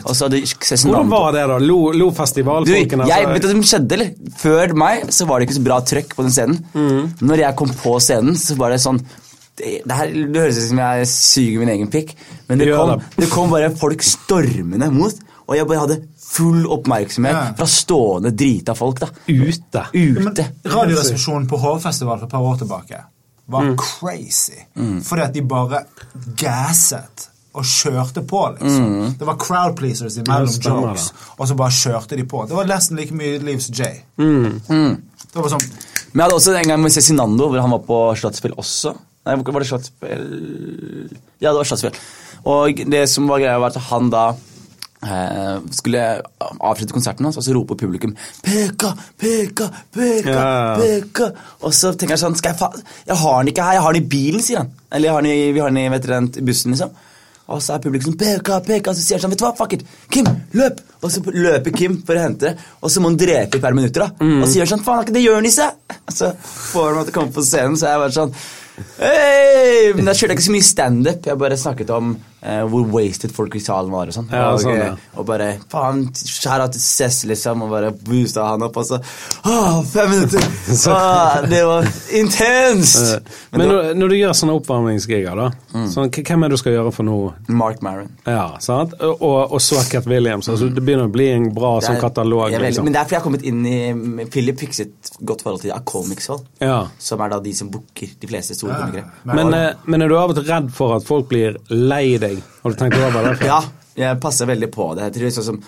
Og 0.04 0.12
så 0.14 0.28
hadde 0.28 0.42
Hvordan 0.44 1.08
var 1.08 1.32
det, 1.32 1.46
da? 1.48 1.58
Lo, 1.58 1.78
lo 1.96 2.10
festivalfolkene? 2.10 3.06
jeg, 3.08 3.24
altså? 3.24 3.32
vet 3.32 3.42
du 3.42 3.48
hva 3.48 3.56
som 3.56 3.62
skjedde, 3.72 3.92
eller? 3.92 4.10
Før 4.36 4.74
meg 4.84 5.04
så 5.08 5.26
var 5.26 5.40
det 5.40 5.48
ikke 5.48 5.56
så 5.60 5.64
bra 5.64 5.80
trøkk 5.80 6.14
på 6.14 6.22
den 6.28 6.30
scenen. 6.36 6.64
Mm. 6.74 7.14
Når 7.24 7.36
jeg 7.46 7.56
kom 7.56 7.68
på 7.68 7.96
scenen, 8.04 8.36
så 8.36 8.56
var 8.60 8.68
det 8.76 8.80
sånn 8.84 9.00
det, 9.56 9.82
det, 9.84 9.92
her, 9.98 10.06
det 10.32 10.40
høres 10.40 10.58
ut 10.62 10.68
som 10.70 10.78
jeg 10.78 11.06
suger 11.10 11.58
min 11.60 11.68
egen 11.74 11.90
pikk, 11.92 12.14
men 12.48 12.58
det 12.58 12.70
kom, 12.74 13.00
det. 13.18 13.28
kom 13.30 13.50
bare 13.52 13.70
folk 13.76 14.02
stormende 14.02 14.88
mot, 14.94 15.14
og 15.46 15.56
jeg 15.58 15.66
bare 15.68 15.82
hadde 15.86 15.98
full 16.32 16.64
oppmerksomhet 16.72 17.34
Ja. 17.36 17.52
fra 17.58 17.66
stående 17.68 18.30
drita 18.32 18.72
folk. 18.74 19.00
da 19.00 19.08
Ute. 19.28 19.82
Ute. 19.92 20.46
Radioresepsjonen 20.64 21.46
på 21.50 21.58
Hovfestival 21.60 22.18
for 22.18 22.24
et 22.26 22.32
par 22.32 22.40
år 22.40 22.56
tilbake 22.62 23.02
var 23.52 23.62
Mm. 23.66 23.76
crazy. 23.76 24.56
Fordi 25.04 25.22
at 25.22 25.32
de 25.34 25.42
bare 25.42 25.82
gasset 26.36 27.28
og 27.54 27.64
kjørte 27.68 28.22
på, 28.26 28.40
liksom. 28.56 28.84
Mm. 28.88 29.14
Det 29.18 29.26
var 29.28 29.36
crowd 29.36 29.76
pleasers 29.76 30.16
imellom 30.16 30.48
Ja, 30.48 30.70
jokes, 30.70 31.10
og 31.38 31.48
så 31.48 31.54
bare 31.58 31.70
kjørte 31.76 32.16
de 32.16 32.24
på. 32.24 32.46
Det 32.48 32.56
var 32.56 32.64
nesten 32.70 32.96
like 32.96 33.12
mye 33.14 33.38
liv 33.44 33.60
som 33.60 33.74
Jay. 33.76 34.00
Mm. 34.18 34.60
Det 35.32 35.40
var 35.42 35.48
sånn 35.52 35.66
Men 36.14 36.20
jeg 36.20 36.22
hadde 36.24 36.34
også 36.38 36.54
en 36.58 36.68
gang 36.68 36.82
med 36.82 36.92
Cezinando, 36.92 37.48
hvor 37.48 37.60
han 37.60 37.70
var 37.70 37.78
på 37.88 37.98
Slottsspill 38.20 38.52
også. 38.60 38.94
Nei, 39.22 39.36
var 39.38 39.62
det 39.62 39.68
Slottsfjell 39.70 40.24
Ja, 41.42 41.52
det 41.52 41.58
var 41.60 41.68
Slottsfjell. 41.68 41.98
Og 42.50 42.80
det 42.90 43.04
som 43.10 43.28
var 43.30 43.38
greia, 43.42 43.60
var 43.62 43.70
at 43.70 43.84
han 43.90 44.08
da 44.10 44.24
eh, 45.06 45.60
skulle 45.74 46.02
avslutte 46.58 46.94
konserten 46.96 47.28
hans, 47.28 47.38
og 47.38 47.44
så 47.46 47.54
roper 47.54 47.78
publikum 47.78 48.16
'Peka, 48.42 48.90
peka, 49.18 49.68
peka, 49.94 50.30
Ja. 50.30 50.76
peka'. 50.80 51.30
Og 51.62 51.72
så 51.74 51.92
tenker 51.94 52.16
han 52.16 52.24
sånn 52.24 52.36
skal 52.36 52.52
Jeg 52.52 52.58
fa 52.58 52.72
jeg 53.06 53.16
har 53.16 53.38
den 53.42 53.52
ikke 53.54 53.62
her, 53.64 53.72
jeg 53.78 53.82
har 53.82 53.92
den 53.92 54.02
i 54.02 54.08
bilen, 54.08 54.42
sier 54.42 54.58
han. 54.58 54.70
Eller 54.90 55.10
har 55.10 55.26
i, 55.26 55.52
vi 55.52 55.60
har 55.60 55.70
den 55.70 55.78
i 55.78 55.88
vet 55.88 56.02
dere, 56.02 56.44
bussen, 56.44 56.72
liksom. 56.72 56.90
Og 57.48 57.60
så 57.60 57.74
er 57.74 57.82
publikum 57.82 58.12
sånn 58.12 58.18
Peka, 58.18 58.60
peka, 58.64 58.90
og 58.90 58.96
så 58.96 59.02
sier 59.02 59.18
han 59.18 59.22
sånn 59.26 59.30
Vet 59.34 59.38
du 59.38 59.44
hva, 59.44 59.56
fuck 59.56 59.72
it, 59.74 59.82
Kim, 60.10 60.26
løp! 60.54 60.80
Og 61.02 61.10
så 61.10 61.20
løper 61.26 61.74
Kim 61.74 62.02
for 62.06 62.14
å 62.14 62.22
hente 62.22 62.40
det, 62.40 62.56
og 62.80 62.90
så 62.90 63.00
må 63.02 63.10
han 63.10 63.18
drepe 63.18 63.58
i 63.58 63.60
par 63.60 63.74
minutter, 63.74 64.00
da. 64.06 64.10
Og 64.42 64.46
så 64.48 64.58
gjør 64.58 64.66
han 64.66 64.72
sånn 64.78 64.84
Faen, 64.86 64.98
er 65.00 65.06
ikke 65.06 65.16
det 65.18 65.24
Jonis, 65.26 65.58
jeg? 65.58 65.72
Og 66.08 66.12
så 66.14 66.32
får 66.42 66.86
han 66.86 66.96
meg 66.96 67.06
til 67.06 67.12
å 67.12 67.16
komme 67.18 67.32
på 67.34 67.44
scenen, 67.46 67.76
så 67.76 67.90
jeg 67.90 68.02
bare 68.04 68.14
sånn 68.16 68.34
Hei! 68.98 69.92
Men 69.96 70.06
da 70.08 70.14
kjørte 70.16 70.32
jeg 70.32 70.38
ikke 70.38 70.46
så 70.46 70.54
mye 70.54 70.66
standup. 70.66 71.26
Jeg 71.28 71.40
bare 71.40 71.58
snakket 71.60 71.90
om 71.92 72.14
eh, 72.42 72.62
hvor 72.68 72.86
wasted 72.92 73.32
folk 73.32 73.54
i 73.56 73.60
salen 73.62 73.90
var 73.94 74.10
og 74.10 74.14
sånn. 74.16 74.28
Ja, 74.32 74.48
og, 74.52 74.60
sånn, 74.60 74.76
ja. 74.78 74.94
og 75.16 75.26
bare 75.28 75.50
Faen, 75.72 76.04
skjæra 76.14 76.68
til 76.72 76.80
Cess, 76.82 77.22
liksom, 77.30 77.62
og 77.62 77.70
bare 77.70 77.92
boosta 77.94 78.44
han 78.50 78.62
opp, 78.66 78.76
og 78.76 78.84
så 78.88 78.98
Åh, 79.46 79.82
fem 79.88 80.10
minutter! 80.10 80.46
Åh, 80.92 81.42
det 81.50 81.62
var 81.66 81.88
intenst! 82.20 83.18
Men 83.52 83.68
når, 83.68 83.90
når 83.98 84.08
du 84.12 84.16
gjør 84.18 84.36
sånne 84.36 84.56
oppvarmingsgiger, 84.60 85.36
da, 85.38 85.50
Mm. 85.72 85.86
sånn, 85.88 86.10
hvem 86.12 86.42
er 86.44 86.50
det 86.50 86.56
du 86.58 86.60
skal 86.60 86.74
gjøre 86.74 86.90
for 86.92 87.06
noe? 87.08 87.30
Mark 87.48 87.78
Maron. 87.80 88.10
Ja, 88.28 88.58
sant? 88.60 88.92
Og, 89.00 89.54
og 89.56 89.60
så 89.64 89.78
Cat 89.88 90.04
Williams. 90.10 90.50
Altså, 90.52 90.66
det 90.68 90.82
begynner 90.84 91.08
å 91.08 91.12
bli 91.14 91.30
en 91.32 91.46
bra 91.56 91.70
er, 91.78 91.86
sånn 91.86 91.96
er- 91.96 92.02
katalog. 92.02 92.50
jeg 92.52 92.58
er 92.60 92.66
Liksom. 92.66 92.84
Men 92.84 92.92
det 92.92 93.00
er 93.00 93.06
fordi 93.08 93.16
jeg 93.16 93.22
har 93.22 93.24
kommet 93.24 93.46
inn 93.48 93.62
i 94.20 94.26
Philip 94.34 94.60
fikset 94.60 95.12
godt 95.24 95.42
forhold 95.46 95.62
til 95.64 95.72
Acomics 95.72 96.28
Hall, 96.28 96.42
Ja. 96.60 96.76
som 96.98 97.20
er 97.24 97.32
da 97.32 97.40
de 97.40 97.52
som 97.56 97.70
booker 97.72 98.12
de 98.20 98.28
fleste 98.28 98.54
store 98.58 98.74
komikere. 98.82 99.06
Men, 99.24 99.54
eh, 99.54 99.72
men 99.86 100.02
er 100.04 100.08
du 100.12 100.16
av 100.18 100.30
og 100.30 100.36
til 100.36 100.44
redd 100.52 100.68
for 100.76 100.94
at 100.96 101.08
folk 101.08 101.28
blir 101.32 101.56
lei 101.70 102.18
deg? 102.18 102.31
Har 102.62 102.70
du 102.70 102.76
tenkt 102.80 102.96
over 102.98 103.28
det? 103.28 103.38
der? 103.40 103.46
Ja, 103.46 103.60
jeg 103.96 104.20
passer 104.22 104.48
veldig 104.48 104.70
på 104.72 104.86
det. 104.96 105.08
Jeg 105.10 105.14
tror 105.18 105.34
sånn 105.36 105.48
som 105.50 105.62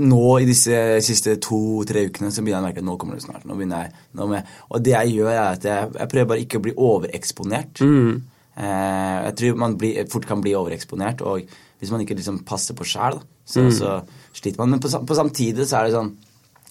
Nå 0.00 0.20
i 0.40 0.46
disse 0.48 0.78
siste 1.04 1.34
to-tre 1.44 2.06
ukene 2.08 2.30
så 2.32 2.40
begynner 2.40 2.62
jeg 2.62 2.64
å 2.64 2.68
merke 2.68 2.80
at 2.82 2.86
nå 2.88 2.96
kommer 3.00 3.18
det 3.18 3.24
snart. 3.26 3.44
Nå 3.44 3.56
begynner 3.58 3.84
jeg, 3.84 3.92
nå 4.16 4.26
med, 4.30 4.46
og 4.72 4.82
det 4.86 4.94
jeg 4.94 5.14
gjør, 5.18 5.30
er 5.34 5.40
at 5.52 5.66
jeg, 5.68 5.90
jeg 5.98 6.08
prøver 6.14 6.30
bare 6.32 6.44
ikke 6.46 6.60
å 6.60 6.64
bli 6.64 6.72
overeksponert. 6.88 7.82
Mm. 7.84 8.22
Eh, 8.58 9.16
jeg 9.28 9.34
tror 9.40 9.58
man 9.60 9.76
blir, 9.78 9.98
fort 10.10 10.26
kan 10.30 10.40
bli 10.44 10.54
overeksponert, 10.58 11.20
og 11.22 11.44
hvis 11.78 11.92
man 11.92 12.02
ikke 12.02 12.16
liksom 12.18 12.40
passer 12.48 12.74
på 12.78 12.86
sjæl, 12.88 13.20
så, 13.48 13.60
Mm. 13.64 13.70
så 13.72 13.92
sliter 14.36 14.58
man. 14.58 14.70
Men 14.76 14.80
på, 14.80 14.88
på 15.06 15.14
samtidig 15.16 15.64
så 15.68 15.78
er 15.78 15.86
det 15.88 15.94
sånn 15.94 16.10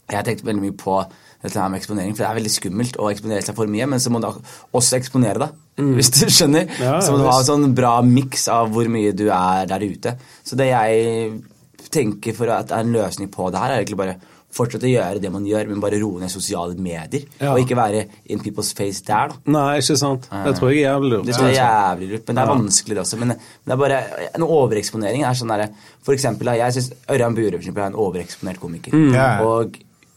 Jeg 0.10 0.16
har 0.16 0.24
tenkt 0.24 0.44
veldig 0.46 0.62
mye 0.64 0.76
på 0.80 0.94
dette 1.44 1.60
her 1.60 1.70
med 1.70 1.80
eksponering, 1.82 2.16
for 2.16 2.24
det 2.24 2.30
er 2.32 2.40
veldig 2.40 2.54
skummelt 2.54 2.98
å 3.00 3.10
eksponere 3.12 3.46
seg 3.46 3.56
for 3.56 3.70
mye, 3.70 3.86
men 3.90 4.00
så 4.02 4.10
må 4.14 4.22
du 4.24 4.30
også 4.32 4.98
eksponere 4.98 5.44
deg, 5.44 5.60
hvis 5.98 6.10
du 6.16 6.24
skjønner. 6.34 6.66
Mm. 6.70 6.80
Ja, 6.82 6.96
så 7.06 7.14
må 7.14 7.20
du 7.22 7.28
ha 7.30 7.38
en 7.40 7.50
sånn 7.52 7.76
bra 7.78 7.98
miks 8.06 8.48
av 8.54 8.72
hvor 8.74 8.90
mye 8.92 9.14
du 9.14 9.28
er 9.30 9.68
der 9.70 9.86
ute. 9.86 10.16
Så 10.44 10.58
det 10.60 10.72
jeg 10.72 11.38
tenker 11.94 12.34
for 12.36 12.50
at 12.52 12.68
det 12.72 12.76
er 12.78 12.84
en 12.88 12.96
løsning 12.98 13.30
på 13.32 13.52
det 13.54 13.62
her, 13.62 13.72
er 13.76 13.84
egentlig 13.84 14.00
bare 14.02 14.18
fortsette 14.58 14.88
å 14.88 14.90
gjøre 14.90 15.20
det 15.22 15.30
man 15.30 15.44
gjør, 15.46 15.68
men 15.70 15.82
bare 15.84 16.00
roe 16.02 16.22
ned 16.24 16.32
sosiale 16.32 16.74
medier. 16.80 17.26
Ja. 17.38 17.52
Og 17.52 17.60
ikke 17.62 17.76
være 17.78 18.06
in 18.32 18.40
people's 18.42 18.72
face 18.76 19.04
der, 19.06 19.34
da. 19.34 19.38
Nei, 19.54 19.78
ikke 19.82 19.98
sant? 20.00 20.26
Det 20.32 20.54
tror 20.58 20.72
jeg 20.72 20.82
er 20.82 20.88
jævlig 20.88 21.12
lurt. 21.14 21.28
Det 21.28 21.36
tror 21.36 21.50
jeg 21.52 21.60
er 21.60 21.68
jævlig 21.68 22.08
lurt, 22.14 22.24
men 22.28 22.38
det 22.40 22.42
er 22.44 22.48
Ja. 22.48 22.56
vanskelig 22.56 22.96
det 22.96 23.04
også. 23.04 23.20
Men 23.20 23.28
det 23.36 23.76
er 23.76 23.82
bare, 23.84 24.00
en 24.34 24.48
overeksponering 24.48 25.24
er 25.28 25.34
sånn 25.38 25.54
der, 25.54 25.68
For 26.02 26.16
eksempel, 26.16 26.48
jeg 26.56 26.74
syns 26.74 26.94
Ørjan 27.12 27.36
Bure 27.36 27.60
er 27.60 27.86
en 27.86 27.94
overeksponert 27.94 28.60
komiker. 28.60 28.92
Mm. 28.96 29.42
Og 29.46 29.74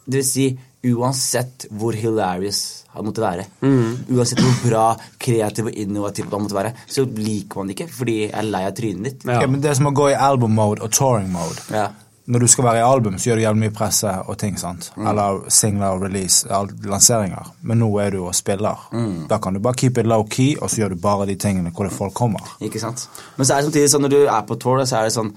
det 0.07 0.23
vil 0.23 0.25
si, 0.25 0.59
uansett 0.85 1.67
hvor 1.71 1.93
hilarious 1.93 2.85
han 2.95 3.05
måtte 3.07 3.23
være, 3.23 3.45
Mm. 3.63 3.99
uansett 4.17 4.39
hvor 4.41 4.69
bra, 4.71 4.97
kreativ 5.19 5.67
og 5.67 5.73
innovativ 5.79 6.31
han 6.31 6.43
måtte 6.43 6.57
være, 6.57 6.73
så 6.89 7.05
liker 7.07 7.57
man 7.61 7.67
det 7.69 7.77
ikke 7.79 7.91
fordi 7.93 8.17
jeg 8.27 8.33
er 8.35 8.43
lei 8.51 8.65
av 8.67 8.73
trynet 8.75 9.05
ditt. 9.05 9.25
Ja. 9.25 9.41
Ja, 9.43 9.47
men 9.47 9.61
Det 9.61 9.71
er 9.71 9.75
som 9.75 9.87
å 9.87 9.95
gå 9.95 10.11
i 10.11 10.15
album 10.15 10.55
mode 10.55 10.83
og 10.83 10.91
touring 10.91 11.31
mode. 11.33 11.61
Ja. 11.71 11.89
når 12.31 12.41
du 12.41 12.47
skal 12.47 12.65
være 12.65 12.77
i 12.79 12.83
album, 12.95 13.15
så 13.19 13.31
gjør 13.31 13.37
du 13.37 13.43
jævlig 13.43 13.59
mye 13.61 13.75
presse 13.75 14.07
og 14.29 14.37
ting. 14.39 14.57
sant? 14.57 14.91
Mm. 14.97 15.07
Eller 15.09 15.41
singler, 15.51 15.87
og 15.97 16.03
release, 16.03 16.47
lanseringer. 16.85 17.47
Men 17.63 17.79
nå 17.81 17.89
er 18.01 18.11
du 18.11 18.21
og 18.25 18.35
spiller. 18.35 18.77
Mm. 18.93 19.27
Da 19.29 19.39
kan 19.39 19.53
du 19.55 19.59
bare 19.59 19.75
keep 19.75 19.99
it 19.99 20.07
low 20.07 20.23
key, 20.25 20.55
og 20.61 20.69
så 20.71 20.77
gjør 20.85 20.91
du 20.91 20.95
bare 20.97 21.27
de 21.27 21.35
tingene 21.35 21.73
hvor 21.73 21.89
det 21.89 21.93
folk 21.97 22.15
kommer. 22.15 22.41
Ikke 22.61 22.79
sant? 22.79 23.09
Men 23.37 23.47
så 23.47 23.55
er 23.57 23.63
det 23.63 23.73
samtidig 23.73 23.91
sånn 23.91 24.03
når 24.03 24.11
du 24.15 24.27
er 24.29 24.43
på 24.47 24.59
tour, 24.61 24.79
så 24.87 25.01
er 25.01 25.09
det 25.09 25.13
sånn 25.17 25.33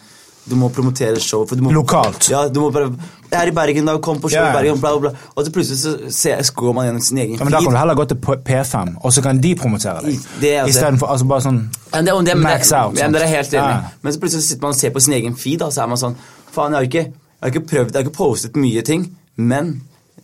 du 0.46 0.56
må 0.60 0.68
promotere 0.76 1.20
show. 1.24 1.46
Må, 1.64 1.72
Lokalt. 1.72 2.28
Ja, 2.32 2.48
du 2.52 2.60
må 2.60 2.70
bare 2.74 2.90
Jeg 3.32 3.40
er 3.40 3.50
i 3.50 3.54
Bergen, 3.56 3.88
da. 3.88 3.96
Kom 4.04 4.20
på 4.22 4.30
show 4.30 4.42
yeah. 4.42 4.52
i 4.52 4.58
Bergen, 4.58 4.80
bla, 4.82 4.92
bla, 4.98 5.10
bla. 5.10 5.30
Og 5.36 5.46
så 5.46 5.54
plutselig 5.56 5.80
så 5.80 5.94
ser, 6.14 6.44
går 6.56 6.74
man 6.76 6.88
gjennom 6.90 7.02
sin 7.02 7.22
egen 7.24 7.38
Ja, 7.40 7.48
men 7.48 7.56
Da 7.56 7.62
kan 7.64 7.72
du 7.74 7.80
heller 7.80 7.98
gå 7.98 8.06
til 8.12 8.20
P- 8.26 8.42
P5, 8.50 8.98
og 9.02 9.14
så 9.16 9.24
kan 9.26 9.40
de 9.42 9.54
promotere 9.56 10.04
deg. 10.04 10.20
Det 10.42 10.52
altså- 10.60 10.74
Istedenfor 10.74 11.14
altså 11.14 11.30
bare 11.32 11.46
sånn 11.48 11.62
Ja, 11.94 12.02
det, 12.02 12.18
det, 12.28 12.38
max 12.38 12.70
det, 12.70 12.78
out. 12.78 12.98
Ja, 13.00 13.08
men 13.08 13.14
det 13.14 13.22
dere 13.22 13.30
er 13.30 13.36
helt 13.38 13.54
enig. 13.54 13.78
Ja. 13.78 13.94
Men 14.02 14.14
så 14.14 14.20
plutselig 14.20 14.44
sitter 14.44 14.68
man 14.68 14.76
og 14.76 14.82
ser 14.82 14.90
på 14.90 15.06
sin 15.08 15.14
egen 15.14 15.36
feed, 15.36 15.62
og 15.62 15.74
så 15.74 15.84
er 15.84 15.88
man 15.88 15.98
sånn 15.98 16.16
Faen, 16.54 16.72
jeg 16.72 16.78
har 16.78 16.90
ikke, 16.92 17.06
jeg 17.08 17.42
har 17.42 17.54
ikke 17.56 17.68
prøvd, 17.68 17.94
jeg 17.94 17.98
har 17.98 18.06
ikke 18.06 18.18
postet 18.18 18.56
mye 18.60 18.82
ting, 18.86 19.08
men 19.38 19.82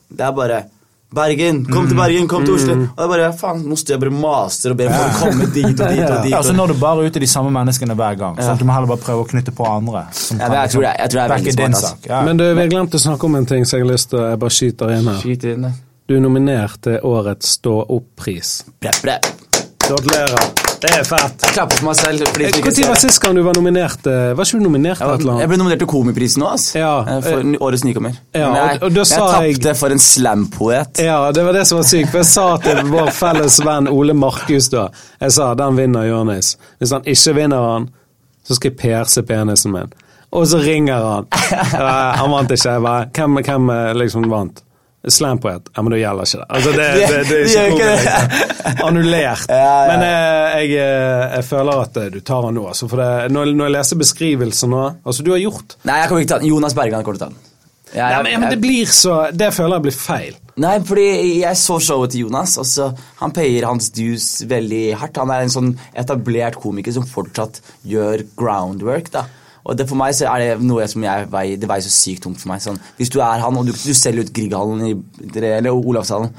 det 0.09 0.25
er 0.25 0.31
bare 0.31 0.63
Bergen, 1.11 1.65
kom 1.65 1.83
Mm. 1.83 1.87
til 1.89 1.97
Bergen, 1.97 2.27
kom 2.27 2.43
til 2.45 2.53
Oslo. 2.53 2.73
Og 2.73 2.97
det 2.97 3.03
er 3.03 3.07
bare, 3.07 3.33
faen, 3.33 3.63
Nå 3.65 3.75
står 3.75 3.95
jeg 3.95 3.99
bare 3.99 4.11
master 4.13 4.71
og 4.71 4.77
ber 4.77 4.89
folk 4.93 5.15
komme 5.23 5.47
dit 5.53 5.65
og 5.65 5.89
dit 5.89 6.03
og 6.05 6.23
dit. 6.23 6.33
Og- 6.37 6.55
når 6.59 6.67
du 6.67 6.73
bare 6.79 7.01
er 7.03 7.09
ute 7.09 7.19
de 7.19 7.27
samme 7.27 7.49
menneskene 7.51 7.95
hver 7.95 8.15
gang. 8.17 8.37
Ja. 8.37 8.43
Så 8.53 8.59
du 8.59 8.65
må 8.65 8.73
heller 8.73 8.87
bare 8.87 9.01
prøve 9.01 9.25
å 9.25 9.27
knytte 9.27 9.51
på 9.51 9.65
andre. 9.65 10.05
Som 10.13 10.37
Ja, 10.39 10.45
kan 10.47 10.53
jeg 10.61 10.69
tror 10.69 10.81
liksom 10.81 10.81
det- 10.81 10.99
jeg 10.99 11.09
tror 11.09 11.19
det 11.19 11.31
er 11.31 11.35
veldig 11.35 11.53
smart, 11.53 11.73
altså. 11.73 12.07
Ja. 12.09 12.21
Men 12.25 12.37
du, 12.37 12.43
vi 12.53 12.61
har 12.61 12.67
glemt 12.69 12.91
å 12.93 12.99
snakke 12.99 13.23
om 13.25 13.35
en 13.35 13.45
ting, 13.45 13.63
så 13.65 13.77
jeg 13.79 13.85
har 13.87 13.93
lyst 13.93 14.09
til 14.11 14.19
å 14.19 14.29
Jeg 14.29 14.39
bare 14.39 14.49
skyter 14.49 14.89
inn 14.97 15.07
her. 15.07 15.21
Skyt 15.21 15.43
inn. 15.43 15.73
Du 16.07 16.15
er 16.15 16.19
nominert 16.21 16.81
til 16.81 16.99
årets 17.03 17.57
Stå 17.57 17.85
opp-pris. 17.89 18.63
Brepp, 18.81 19.01
bre. 19.01 19.19
Gratulerer. 19.89 20.49
Det 20.79 20.89
er 20.95 21.03
fett. 21.03 21.41
Jeg 21.43 21.53
klapper 21.57 21.75
for 21.79 21.85
meg 21.89 21.95
selv. 21.99 22.21
Når 22.23 22.61
var 22.87 22.93
det. 22.93 22.99
sist 23.01 23.19
gang 23.19 23.33
du 23.35 23.41
var 23.43 23.57
nominert? 23.57 24.05
eh, 24.07 24.29
Var 24.37 24.45
ikke 24.47 24.59
du 24.61 24.63
nominert 24.63 24.97
til 25.01 25.09
et 25.11 25.23
eller 25.25 25.39
Jeg 25.41 25.49
ble 25.51 25.57
nominert 25.59 25.81
til 25.83 25.89
Komiprisen 25.91 26.39
nå, 26.43 26.51
ass. 26.53 26.67
Ja, 26.77 26.91
Eh, 27.03 27.19
For 27.25 27.43
årets 27.67 27.83
nykommer. 27.83 28.13
Ja, 28.33 28.51
Men 28.53 28.55
jeg, 28.55 28.79
og- 28.83 28.97
og 28.97 29.07
sa 29.07 29.41
jeg 29.43 29.55
tapte 29.59 29.75
for 29.75 29.89
en 29.91 29.99
slampoet. 29.99 30.99
Ja, 31.03 31.31
det 31.31 31.43
var 31.43 31.51
det 31.53 31.65
som 31.67 31.77
var 31.79 31.83
sykt. 31.83 32.09
For 32.11 32.17
jeg 32.19 32.25
sa 32.25 32.57
til 32.57 32.77
vår 32.85 33.11
felles 33.11 33.59
venn 33.65 33.87
Ole 33.89 34.13
Markus 34.13 34.69
da 34.69 34.89
Jeg 35.21 35.31
sa 35.31 35.53
den 35.55 35.75
vinner 35.75 36.07
Jonis. 36.07 36.55
Hvis 36.79 36.91
han 36.91 37.01
ikke 37.03 37.35
vinner 37.35 37.73
han, 37.73 37.89
så 38.47 38.55
skal 38.55 38.71
jeg 38.71 38.77
perse 38.77 39.21
penisen 39.23 39.71
min. 39.71 39.91
Og 40.31 40.45
så 40.47 40.59
ringer 40.63 40.95
han. 41.01 41.25
Han 42.21 42.29
vant 42.31 42.51
ikke. 42.51 42.69
Jeg 42.71 42.81
bare 42.81 43.05
Hvem, 43.13 43.43
hvem 43.43 43.69
eh, 43.69 43.93
liksom 43.95 44.29
vant? 44.29 44.61
Slampoet. 45.07 45.69
Ja, 45.75 45.81
men 45.81 45.93
da 45.93 45.97
gjelder 46.01 46.27
ikke 46.27 46.39
det. 46.41 46.47
Altså, 46.49 46.71
det, 46.75 46.87
det, 46.99 47.19
det, 47.29 47.37
Det 47.47 47.57
er 47.57 47.69
ikke 47.71 47.89
komisk. 47.89 48.81
Annullert. 48.87 49.45
Ja, 49.49 49.59
ja. 49.59 49.85
Men 49.93 50.03
eh, 50.07 50.57
jeg, 50.59 50.73
eh, 50.83 51.35
jeg 51.37 51.45
føler 51.47 51.83
at 51.85 51.99
eh, 52.01 52.09
du 52.11 52.19
tar 52.19 52.43
han 52.49 52.57
nå. 52.59 52.65
Altså, 52.73 52.89
for 52.91 52.99
det, 52.99 53.11
når, 53.31 53.53
når 53.55 53.69
jeg 53.69 53.75
leser 53.77 54.01
beskrivelsen 54.01 54.73
nå 54.75 54.81
Altså, 55.07 55.23
du 55.23 55.31
har 55.31 55.39
gjort 55.41 55.77
Nei, 55.87 56.01
jeg 56.01 56.09
kommer 56.11 56.25
ikke 56.25 56.33
til 56.33 56.43
den. 56.43 56.51
Jonas 56.51 56.75
Bergland 56.77 57.07
kommer 57.07 57.21
til 57.21 57.25
å 57.25 57.29
ta 57.29 57.33
den. 57.35 57.45
Jeg- 57.89 58.11
Nei, 58.13 58.21
men, 58.27 58.43
men 58.43 58.51
det 58.53 58.59
blir 58.61 58.85
så 58.93 59.15
Det 59.33 59.47
føler 59.55 59.79
jeg 59.79 59.85
blir 59.87 59.95
feil. 59.97 60.35
Nei, 60.61 60.75
fordi 60.85 61.07
jeg 61.39 61.57
så 61.57 61.79
showet 61.81 62.11
til 62.13 62.27
Jonas. 62.27 62.57
og 62.61 62.67
så 62.69 62.89
Han 63.23 63.31
payer 63.33 63.65
hans 63.65 63.87
dues 63.95 64.27
veldig 64.51 64.83
hardt. 64.99 65.17
Han 65.23 65.31
er 65.33 65.47
en 65.47 65.53
sånn 65.55 65.71
etablert 65.97 66.59
komiker 66.61 66.93
som 66.93 67.07
fortsatt 67.07 67.61
gjør 67.87 68.27
groundwork. 68.37 69.09
da. 69.15 69.23
Og 69.69 69.77
det 69.77 69.85
For 69.89 69.95
meg 69.99 70.15
så 70.17 70.25
er 70.31 70.41
det 70.41 70.65
noe 70.65 70.87
som 70.89 71.03
jeg 71.05 71.27
veier, 71.29 71.57
det 71.61 71.69
veier 71.69 71.83
så 71.85 71.91
sykt 71.93 72.23
tungt 72.25 72.39
for 72.41 72.49
meg. 72.49 72.61
Sånn, 72.63 72.79
hvis 72.97 73.11
du 73.13 73.19
er 73.21 73.39
han, 73.43 73.57
og 73.59 73.67
du, 73.67 73.71
du 73.71 73.93
selger 73.93 74.25
ut 74.25 74.31
Grieghallen 74.33 74.81
i, 74.87 74.93
eller 75.37 75.69
Olavshallen 75.69 76.31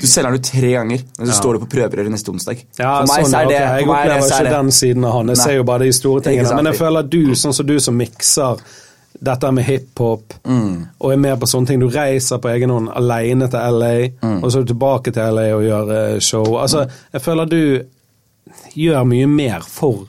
Du 0.00 0.06
selger 0.06 0.30
den 0.30 0.38
ut 0.38 0.46
tre 0.52 0.70
ganger, 0.76 1.02
men 1.18 1.26
så 1.26 1.32
Ja. 1.34 1.38
står 1.40 1.58
du 1.58 1.64
på 1.64 1.70
prøverøret 1.74 2.10
neste 2.14 2.30
onsdag. 2.30 2.62
Ja, 2.78 3.00
for 3.00 3.10
meg 3.10 3.24
sånn, 3.26 3.32
så 3.34 3.40
er 3.42 3.50
det, 3.50 3.56
okay. 3.58 3.80
Jeg 3.80 3.86
meg 3.90 3.96
er 3.96 4.14
opplever 4.14 4.20
så 4.22 4.34
er 4.34 4.38
ikke 4.40 4.50
det 4.50 4.56
den 4.60 4.70
siden 4.78 5.04
av 5.04 5.12
han. 5.18 5.26
Jeg 5.34 5.36
Nei. 5.36 5.44
ser 5.44 5.56
jo 5.58 5.64
bare 5.64 5.84
de 5.84 5.92
store 5.98 6.20
tingene. 6.28 6.54
Men 6.56 6.70
jeg 6.72 6.78
føler 6.80 6.98
at 7.04 7.10
du, 7.10 7.22
sånn 7.34 7.54
som 7.58 7.66
du 7.66 7.76
som 7.80 7.98
mikser 7.98 8.62
dette 9.22 9.50
med 9.52 9.64
hiphop, 9.66 10.34
Mm. 10.46 10.86
og 11.00 11.12
er 11.12 11.16
med 11.16 11.40
på 11.40 11.46
sånne 11.50 11.66
ting 11.66 11.80
Du 11.80 11.88
reiser 11.90 12.38
på 12.38 12.48
egen 12.54 12.70
hånd 12.70 12.88
alene 12.94 13.48
til 13.50 13.58
LA, 13.58 14.08
Mm. 14.22 14.42
og 14.44 14.50
så 14.52 14.58
er 14.60 14.62
du 14.64 14.72
tilbake 14.72 15.12
til 15.12 15.22
LA 15.34 15.48
og 15.56 15.62
gjør 15.66 15.90
eh, 16.14 16.18
show. 16.20 16.44
Altså, 16.56 16.86
jeg 17.12 17.20
føler 17.20 17.44
du 17.50 17.82
gjør 18.76 19.04
mye 19.06 19.26
mer 19.28 19.60
for 19.66 20.06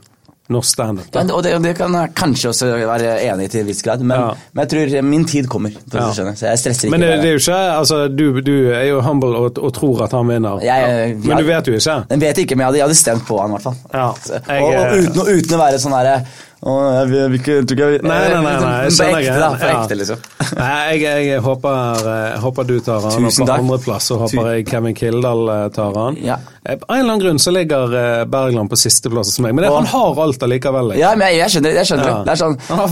norsk 0.52 0.70
standup. 0.76 1.08
Ja, 1.16 1.24
og 1.34 1.44
det, 1.46 1.54
det 1.64 1.74
kan 1.78 1.94
jeg 1.98 2.12
kanskje 2.18 2.50
også 2.52 2.70
være 2.76 3.14
enig 3.30 3.46
i 3.48 3.52
til 3.54 3.62
en 3.64 3.70
viss 3.72 3.82
grad, 3.86 4.02
men, 4.04 4.18
Ja. 4.20 4.34
men 4.54 4.66
jeg 4.68 4.72
tror 4.74 5.02
min 5.08 5.26
tid 5.26 5.48
kommer. 5.52 5.72
Ja. 5.94 6.10
skjønne, 6.14 6.36
så 6.38 6.48
jeg 6.52 6.60
stresser 6.60 6.88
ikke. 6.88 6.92
Men 6.98 7.02
det, 7.06 7.10
det 7.24 7.30
er 7.32 7.36
jo 7.38 7.42
ikke 7.44 7.60
altså, 7.80 8.02
du, 8.08 8.26
du 8.42 8.54
er 8.76 8.86
jo 8.90 9.02
humble 9.02 9.34
og, 9.38 9.58
og 9.58 9.74
tror 9.74 10.04
at 10.08 10.12
han 10.18 10.28
vinner. 10.28 10.60
Jeg- 10.64 11.16
men 11.24 11.38
du 11.38 11.44
vet 11.50 11.68
jo 11.68 11.74
ikke. 11.80 11.98
Jeg 12.10 12.20
vet 12.28 12.38
ikke, 12.46 12.56
men 12.56 12.66
jeg 12.66 12.68
hadde, 12.72 12.78
jeg 12.78 12.88
hadde 12.90 13.00
stemt 13.02 13.26
på 13.28 13.40
han 13.42 13.50
i 13.50 13.58
hvert 13.58 13.64
fall. 13.64 13.76
Ja, 13.94 14.08
jeg- 14.30 14.64
og, 14.64 14.74
og 14.76 14.98
uten, 14.98 15.38
uten 15.40 15.58
å 15.58 15.62
være 15.66 15.80
sånn 15.80 15.98
herre 15.98 16.16
«Å, 16.62 16.74
jeg 16.94 17.08
vil- 17.10 17.36
ikke- 17.40 17.54
jeg 17.58 17.66
tror 17.66 17.74
ikke 17.78 17.86
jeg 17.90 17.94
vil-» 18.00 18.04
Nei, 18.06 18.18
nei, 18.30 18.42
nei. 18.46 18.52
nei 18.62 18.84
jeg 18.84 18.92
På 18.92 18.96
skjønner 18.98 19.22
ekte, 19.22 19.40
da. 19.40 19.50
greia. 19.50 19.58
På 19.58 19.66
Ja. 19.72 19.82
ekte, 19.82 19.96
liksom. 19.98 20.18
Nei, 20.58 20.98
jeg, 21.02 21.26
jeg, 21.26 21.40
håper, 21.42 22.02
jeg 22.06 22.40
håper 22.44 22.64
du 22.70 22.74
tar 22.86 23.00
han, 23.02 23.06
og 23.12 23.32
Tusen 23.32 23.46
på 23.46 23.48
takk. 23.50 23.60
andreplass 23.64 24.04
så 24.12 24.18
håper 24.22 24.50
jeg 24.54 24.68
Kevin 24.70 24.94
Kildahl 24.94 25.50
eh, 25.50 25.70
tar 25.74 25.94
han. 25.98 26.18
Ja. 26.22 26.36
Eh, 26.66 26.76
Av 26.76 26.96
en 26.96 27.00
eller 27.00 27.14
annen 27.16 27.24
grunn 27.26 27.40
så 27.42 27.52
ligger 27.56 27.96
eh, 27.98 28.26
Bergland 28.26 28.70
på 28.70 28.78
sisteplass 28.78 29.32
hos 29.34 29.40
meg, 29.42 29.56
men 29.56 29.66
det, 29.66 29.72
han 29.74 29.86
har 29.90 30.22
alt 30.22 30.44
allikevel. 30.46 30.92
liksom. 30.94 31.00
Ja, 31.02 31.16
men 31.16 31.28
jeg, 31.32 31.38
jeg 31.42 31.50
skjønner, 31.56 31.74
jeg 31.82 31.86
skjønner 31.90 32.06
Ja. 32.12 32.24
det. 32.24 32.32
Er 32.36 32.42
sånn, 32.44 32.60
Han 32.70 32.78
han, 32.78 32.90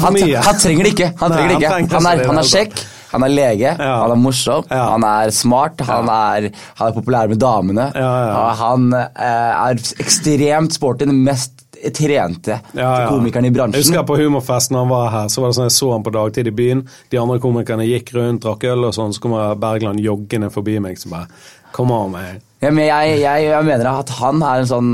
trenger 0.56 0.84
det 0.84 0.94
ikke. 0.96 1.12
Han, 1.20 1.30
Nei, 1.30 1.38
trenger 1.38 1.50
det 1.50 1.62
ikke. 1.62 1.94
han, 1.94 2.08
er, 2.10 2.26
han 2.26 2.38
er 2.42 2.50
kjekk, 2.50 2.84
han 3.12 3.24
er 3.24 3.30
lege, 3.30 3.76
Ja. 3.78 3.94
han 4.02 4.12
er 4.12 4.16
morsom, 4.26 4.66
Ja. 4.72 4.90
han 4.96 5.04
er 5.04 5.30
smart, 5.30 5.80
han 5.86 6.10
er, 6.10 6.50
han 6.80 6.88
er 6.90 6.92
populær 6.98 7.28
med 7.30 7.38
damene. 7.38 7.92
Ja, 7.94 8.12
ja. 8.34 8.54
Han 8.66 8.94
eh, 8.94 9.70
er 9.70 9.76
ekstremt 10.02 10.74
sporty, 10.74 11.06
den 11.06 11.24
mest 11.24 11.59
trente 11.96 12.60
Ja, 12.74 13.02
ja. 13.02 13.08
komikeren 13.10 13.46
i 13.48 13.52
bransjen. 13.56 13.80
Jeg 13.80 13.88
husker 13.88 14.04
på 14.08 14.18
Humorfest 14.20 14.72
når 14.74 14.80
han 14.86 14.92
var 14.92 15.08
her, 15.14 15.28
så 15.32 15.42
var 15.44 15.48
det 15.52 15.58
sånn 15.60 15.70
jeg 15.70 15.78
så 15.78 15.92
han 15.94 16.06
på 16.06 16.14
dagtid 16.16 16.48
i 16.52 16.56
byen. 16.56 16.84
De 17.12 17.22
andre 17.22 17.40
komikerne 17.44 17.88
gikk 17.88 18.14
rundt, 18.18 18.44
drakk 18.46 18.64
øl 18.72 18.90
og 18.90 18.94
sånn, 18.98 19.14
så 19.16 19.24
kommer 19.24 19.56
Bergland 19.60 20.00
joggende 20.04 20.50
forbi 20.54 20.80
meg 20.84 21.00
så 21.00 21.08
bare 21.14 21.28
Come 21.72 21.94
on, 21.94 22.12
man. 22.16 22.40
Ja, 22.60 22.72
men 22.74 22.88
jeg, 22.88 23.20
jeg, 23.22 23.44
jeg 23.46 23.64
mener 23.68 23.88
at 24.02 24.10
han 24.18 24.42
er 24.44 24.64
en 24.64 24.68
sånn 24.68 24.88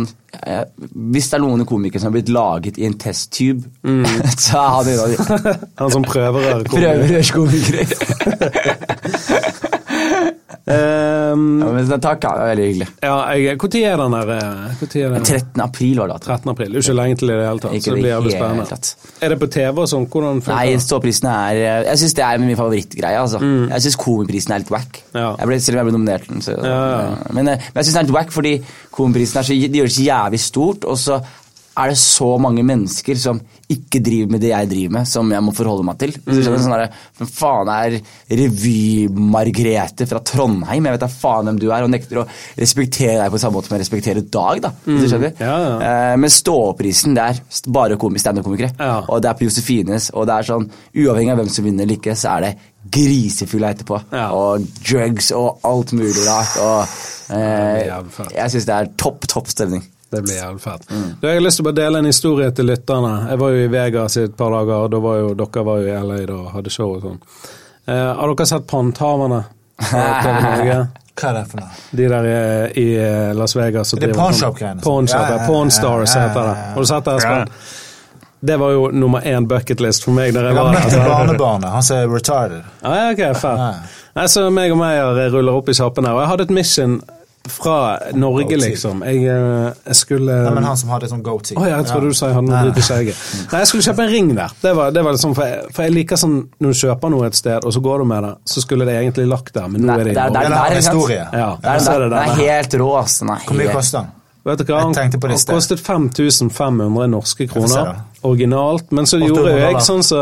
eh, 0.43 0.65
Hvis 1.15 1.31
det 1.31 1.37
er 1.39 1.41
noen 1.45 1.63
komikere 1.65 2.01
som 2.03 2.11
har 2.11 2.17
blitt 2.17 2.29
laget 2.35 2.77
i 2.77 2.85
en 2.85 2.97
testtube, 2.99 3.63
så 4.45 4.59
er 4.59 4.69
han 4.75 4.89
en 4.91 4.99
av 4.99 5.07
de 5.09 5.17
Han 5.81 5.93
som 5.95 6.03
prøverør. 6.05 6.67
prøverørskomikere. 6.75 7.85
Um, 10.65 11.59
ja, 11.61 11.67
men 11.75 11.89
takk, 12.01 12.23
ja, 12.25 12.29
det 12.33 12.41
er 12.41 12.47
veldig 12.49 12.63
hyggelig. 12.65 12.85
ja, 13.05 13.15
jeg, 13.37 13.57
tid 13.69 13.83
er 13.85 13.99
den 14.01 14.15
der 14.15 14.31
eh, 14.33 14.79
er 14.97 15.11
den? 15.13 15.27
13. 15.27 15.61
april 15.61 15.99
var 16.01 16.09
det. 16.09 16.17
13. 16.25 16.49
april. 16.55 16.71
Det 16.73 16.79
er 16.79 16.85
ikke 16.87 16.95
lenge 16.97 17.19
til 17.21 17.29
i 17.29 17.35
det 17.35 17.45
hele 17.45 17.61
tatt. 17.61 17.75
Ikke 17.77 17.85
så 17.85 17.93
det 17.93 18.01
blir 18.01 18.09
jævlig 18.09 18.33
spennende. 18.33 18.79
Er 19.21 19.33
det 19.35 19.37
på 19.43 19.49
TV 19.53 19.83
og 19.83 19.91
sånn? 19.91 20.07
Hvordan 20.09 20.41
funker 20.41 20.57
Nei, 20.57 20.79
ståprisen 20.81 21.29
er 21.29 21.61
Jeg 21.91 22.01
syns 22.01 22.17
det 22.17 22.25
er 22.25 22.41
min 22.41 22.57
favorittgreie. 22.57 23.21
Altså. 23.21 23.43
Jeg 23.45 23.85
syns 23.85 23.99
komiprisen 24.01 24.55
er 24.57 24.65
litt 24.65 24.73
wack. 24.73 25.03
Ja. 25.13 25.29
Jeg 25.37 25.51
ble, 25.51 25.61
selv 25.67 25.77
om 25.77 25.83
jeg 25.83 25.91
ble 25.91 25.97
nominert 25.99 26.25
til 26.25 26.33
den. 26.33 26.45
Så, 26.47 26.57
Ja, 26.57 26.81
ja. 26.95 27.15
Men, 27.29 27.53
eh, 27.53 27.61
men 27.61 27.81
jeg 27.83 27.85
syns 27.85 27.99
den 27.99 28.01
er 28.01 28.09
litt 28.09 28.17
wack 28.17 28.33
fordi 28.33 28.55
komiprisen 28.95 29.43
er 29.43 29.45
så, 29.45 29.53
de 29.53 29.83
gjør 29.83 29.91
det 29.91 29.97
så 29.99 30.09
jævlig 30.09 30.41
stort, 30.41 30.89
og 30.89 30.97
så 30.97 31.21
er 31.77 31.91
det 31.91 31.97
så 31.99 32.27
mange 32.39 32.63
mennesker 32.63 33.17
som 33.19 33.39
ikke 33.71 33.99
driver 34.05 34.29
med 34.35 34.41
det 34.45 34.51
jeg 34.51 34.69
driver 34.69 34.93
med, 34.99 35.07
som 35.09 35.31
jeg 35.33 35.41
må 35.43 35.51
forholde 35.57 35.83
meg 35.87 35.97
til. 35.99 36.11
Du 36.21 36.31
skjønner, 36.37 36.61
sånn 36.61 36.75
der, 36.75 36.91
Hvem 37.17 37.29
faen 37.33 37.71
er 37.73 37.95
Revy-Margrethe 38.29 40.05
fra 40.09 40.21
Trondheim? 40.25 40.85
Jeg 40.85 40.95
vet 40.95 41.03
da 41.03 41.09
faen 41.11 41.49
hvem 41.49 41.59
du 41.61 41.65
er, 41.71 41.85
og 41.85 41.91
nekter 41.91 42.21
å 42.21 42.25
respektere 42.59 43.17
deg 43.23 43.33
på 43.33 43.41
samme 43.41 43.57
måte 43.57 43.69
som 43.69 43.77
jeg 43.77 43.83
respekterer 43.85 44.27
Dag. 44.35 44.61
da, 44.67 44.71
skjønner. 44.85 45.33
Ja, 45.41 45.55
ja. 45.65 45.73
Eh, 45.89 46.17
Men 46.21 46.29
ståprisen, 46.33 47.15
det 47.17 47.25
er 47.25 47.41
bare 47.73 47.97
standup-komikere. 47.97 48.71
Ja. 48.79 49.01
Og 49.09 49.21
det 49.23 49.31
er 49.31 49.39
på 49.39 49.47
Josefines, 49.49 50.11
og 50.13 50.27
det 50.29 50.37
er 50.37 50.49
sånn, 50.51 50.69
uavhengig 50.95 51.33
av 51.33 51.41
hvem 51.41 51.49
som 51.49 51.65
vinner 51.65 51.85
eller 51.85 51.97
ikke, 51.97 52.15
så 52.15 52.37
er 52.37 52.47
det 52.47 52.53
grisefulle 52.95 53.73
etterpå. 53.73 53.99
Ja. 54.13 54.29
Og 54.37 54.65
drugs 54.85 55.31
og 55.35 55.59
alt 55.65 55.91
mulig 55.97 56.21
rart. 56.27 56.55
Og 56.61 57.35
eh, 57.35 57.89
jeg 58.37 58.53
syns 58.53 58.69
det 58.69 58.77
er 58.77 58.93
topp, 59.01 59.25
topp 59.31 59.49
stemning. 59.49 59.83
Det 60.15 60.23
blir 60.25 60.37
jævlig 60.39 60.61
fett. 60.63 60.87
Du, 60.89 61.27
jeg 61.27 61.37
har 61.39 61.43
lyst 61.45 61.59
til 61.59 61.65
å 61.65 61.69
bare 61.69 61.79
dele 61.81 62.01
en 62.03 62.09
historie 62.09 62.51
til 62.55 62.69
lytterne. 62.71 63.13
Jeg 63.31 63.41
var 63.43 63.53
jo 63.55 63.63
i 63.65 63.69
Vegas 63.75 64.17
i 64.17 64.25
et 64.29 64.35
par 64.39 64.55
dager, 64.55 64.85
og 64.87 64.91
da 64.95 65.01
var 65.03 65.19
jo, 65.21 65.29
dere 65.43 65.65
var 65.69 65.81
jo 65.83 65.91
i 65.91 65.95
LA 66.09 66.19
da 66.29 66.39
og 66.39 66.51
hadde 66.55 66.73
show 66.73 66.95
og 66.97 67.03
sånn. 67.05 67.19
Eh, 67.85 68.11
har 68.19 68.31
dere 68.33 68.49
sett 68.49 68.67
Panthaverne? 68.71 69.41
Hva 71.15 71.29
er 71.29 71.37
det 71.37 71.43
for 71.47 71.61
noe? 71.61 71.69
De 71.95 72.07
der 72.11 72.25
i, 72.27 72.35
i 72.81 72.85
Las 73.37 73.55
Vegas. 73.55 73.93
er 73.95 74.01
driver 74.03 74.19
Pawnshop-greiene. 74.19 74.83
Pawnshop, 74.83 75.21
Ja, 75.21 75.27
ja, 75.29 75.35
ja, 75.35 75.41
ja, 75.41 75.47
Pawn 75.47 75.69
ja, 75.71 75.75
Stars 75.77 76.15
ja, 76.15 76.21
ja, 76.21 76.27
heter 76.27 76.47
det. 76.49 76.55
Har 76.73 76.81
du 76.87 76.89
sett 76.91 77.05
det, 77.07 77.15
Espen? 77.21 77.53
Det 78.45 78.57
var 78.61 78.71
jo 78.75 78.89
nummer 78.91 79.23
én 79.25 79.47
bucketlist 79.47 80.03
for 80.05 80.13
meg. 80.13 80.33
Der 80.35 80.49
jeg 80.49 80.55
Jeg 80.55 80.63
har 80.63 80.73
møtt 80.75 80.97
barnebarnet. 81.07 81.69
Han 81.71 81.83
som 81.83 81.97
er 81.97 82.11
retarded. 82.11 82.65
Ah, 82.83 82.97
ja, 82.99 83.05
ok, 83.13 83.23
fett. 83.39 83.63
Ja. 83.63 83.71
Nei, 84.15 84.25
så 84.31 84.43
meg 84.53 84.71
og 84.75 84.79
Meyer 84.79 85.21
ruller 85.33 85.57
opp 85.57 85.71
i 85.71 85.75
kjappen 85.75 86.05
her. 86.05 86.17
Og 86.17 86.21
jeg 86.23 86.31
hadde 86.33 86.45
et 86.49 86.53
mission 86.59 86.99
fra 87.47 87.99
Norge, 88.13 88.43
Goatee. 88.43 88.57
liksom. 88.69 89.03
Jeg, 89.05 89.23
eh, 89.25 89.73
jeg 89.85 89.95
skulle 89.95 90.35
Nei, 90.43 90.53
men 90.53 90.63
han 90.63 90.77
som 90.77 90.89
hadde 90.89 91.09
sånn 91.11 91.21
goatee. 91.23 91.57
Oh, 91.57 91.65
ja, 91.67 91.77
jeg 91.77 91.85
trodde 91.91 92.09
du 92.09 92.13
sa 92.17 92.27
jeg 92.31 92.35
hadde 92.35 92.49
noe 92.49 92.63
dritt 92.65 92.77
i 92.77 92.85
skjegget. 92.87 93.21
Nei, 93.51 93.59
jeg 93.63 93.67
skulle 93.67 93.83
kjøpe 93.87 94.03
en 94.07 94.11
ring 94.11 94.33
der. 94.35 94.49
Det 94.61 94.75
var, 94.75 94.91
det 94.91 95.03
var 95.05 95.11
liksom, 95.17 95.35
for, 95.35 95.45
jeg, 95.45 95.71
for 95.75 95.83
jeg 95.83 95.93
liker 95.93 96.15
sånn 96.21 96.35
når 96.59 96.73
du 96.75 96.79
kjøper 96.81 97.09
noe 97.15 97.27
et 97.27 97.35
sted, 97.35 97.63
og 97.65 97.73
så 97.73 97.83
går 97.85 97.97
du 97.99 98.05
med 98.05 98.23
det, 98.23 98.33
så 98.55 98.61
skulle 98.65 98.85
det 98.89 98.97
egentlig 99.01 99.27
lagt 99.29 99.53
der, 99.53 99.67
men 99.67 99.81
nå 99.81 99.87
Nei, 99.91 99.99
er 99.99 100.03
det 100.03 100.11
i 100.11 100.15
det 100.15 100.23
er- 100.23 100.29
det 100.29 100.41
er- 100.41 100.49
Norge. 100.49 100.59
Har 100.65 100.67
en 100.71 100.75
historie. 100.75 101.27
Ja, 101.33 101.49
Det 101.61 101.69
er, 101.69 101.79
det 101.79 101.87
er 101.95 102.09
det 102.09 102.17
er 102.17 102.35
helt 102.43 102.73
rå, 102.81 102.91
er 102.99 103.45
Hvor 103.45 103.55
mye 103.55 103.71
koster 103.73 103.99
den? 103.99 104.11
Vet 104.45 104.61
du 104.61 104.69
hva? 104.69 104.83
Han, 104.85 104.93
han 104.93 105.39
kostet 105.49 105.81
5500 105.81 107.07
norske 107.09 107.47
kroner 107.49 107.95
originalt, 108.25 108.91
men 108.91 109.07
så 109.09 109.17
gjorde 109.21 109.53
jo 109.53 109.61
jeg 109.61 109.81
sånn 109.85 110.03
så 110.05 110.19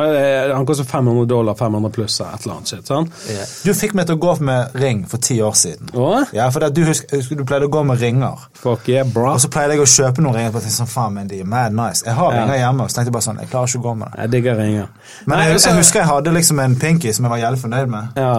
eh, 0.00 0.52
Han 0.52 0.66
kostet 0.68 0.88
500 0.90 1.26
dollar, 1.30 1.56
500 1.58 1.92
pluss 1.94 2.18
et 2.20 2.44
eller 2.44 2.56
annet 2.56 2.72
shit. 2.72 2.88
sant? 2.88 3.12
Du 3.64 3.72
fikk 3.76 3.96
meg 3.96 4.08
til 4.08 4.18
å 4.18 4.22
gå 4.22 4.34
med 4.48 4.76
ring 4.80 5.02
for 5.08 5.22
ti 5.22 5.38
år 5.44 5.56
siden. 5.58 5.92
Å? 5.96 6.10
Ja, 6.36 6.48
for 6.52 6.64
det, 6.64 6.72
du 6.76 6.84
husker, 6.88 7.20
du 7.20 7.44
pleide 7.48 7.68
å 7.68 7.72
gå 7.72 7.84
med 7.88 8.00
ringer. 8.00 8.44
Fuck 8.60 8.90
yeah, 8.92 9.08
bra. 9.08 9.34
Og 9.36 9.44
så 9.44 9.50
pleide 9.52 9.76
jeg 9.76 9.84
å 9.84 9.88
kjøpe 9.94 10.24
noen 10.24 10.38
ringer. 10.40 10.54
på 10.54 10.64
tenkte 10.64 10.80
sånn, 10.82 10.92
faen, 10.92 11.16
men 11.16 11.32
de 11.32 11.40
er 11.44 11.48
mad 11.48 11.76
nice. 11.76 12.04
Jeg 12.06 12.16
har 12.18 12.32
yeah. 12.32 12.44
ringer 12.44 12.62
hjemme, 12.62 12.84
og 12.84 12.92
så 12.92 13.00
tenkte 13.00 13.12
jeg 13.12 13.18
bare 13.18 13.28
sånn, 13.30 13.42
jeg 13.44 13.52
klarer 13.52 13.72
ikke 13.72 13.82
å 13.82 13.88
gå 13.88 13.96
med 14.02 14.12
det. 14.12 14.20
Jeg 14.22 14.34
digger 14.36 14.60
ringer. 14.62 14.92
Men 15.24 15.36
Nei, 15.38 15.48
jeg, 15.50 15.60
så- 15.60 15.72
jeg 15.72 15.82
husker 15.82 16.02
jeg 16.04 16.12
hadde 16.12 16.36
liksom 16.36 16.62
en 16.64 16.78
pinky 16.80 17.16
som 17.16 17.28
jeg 17.28 17.36
var 17.36 17.44
jævlig 17.44 17.64
fornøyd 17.64 17.92
med. 17.96 18.20
ja. 18.20 18.36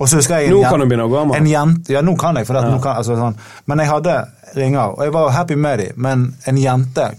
Og 0.00 0.08
så 0.08 0.16
husker 0.16 0.38
jeg 0.40 0.48
en 0.48 0.54
Nå 0.56 0.62
kan 0.64 0.80
du 0.80 0.86
begynne 0.88 1.04
å 1.04 1.10
gå 1.12 1.18
av 1.20 1.26
meg. 1.28 1.48
ja, 1.92 2.00
nå 2.00 2.14
kan 2.18 2.36
jeg, 2.40 2.46
for 2.48 2.56
det, 2.56 2.62
Ja. 2.64 2.78
kan, 2.80 2.96
altså, 2.96 3.16
sånn. 3.20 3.36
Men 3.66 3.78
jeg 3.78 3.88
hadde 3.88 4.14
ringer, 4.56 4.94
og 4.96 5.02
jeg 5.04 5.12
var 5.12 5.30
happy 5.30 5.54
med 5.56 5.78
dem. 5.78 5.92
Men 5.96 6.34
en 6.46 6.56
jente 6.56 7.10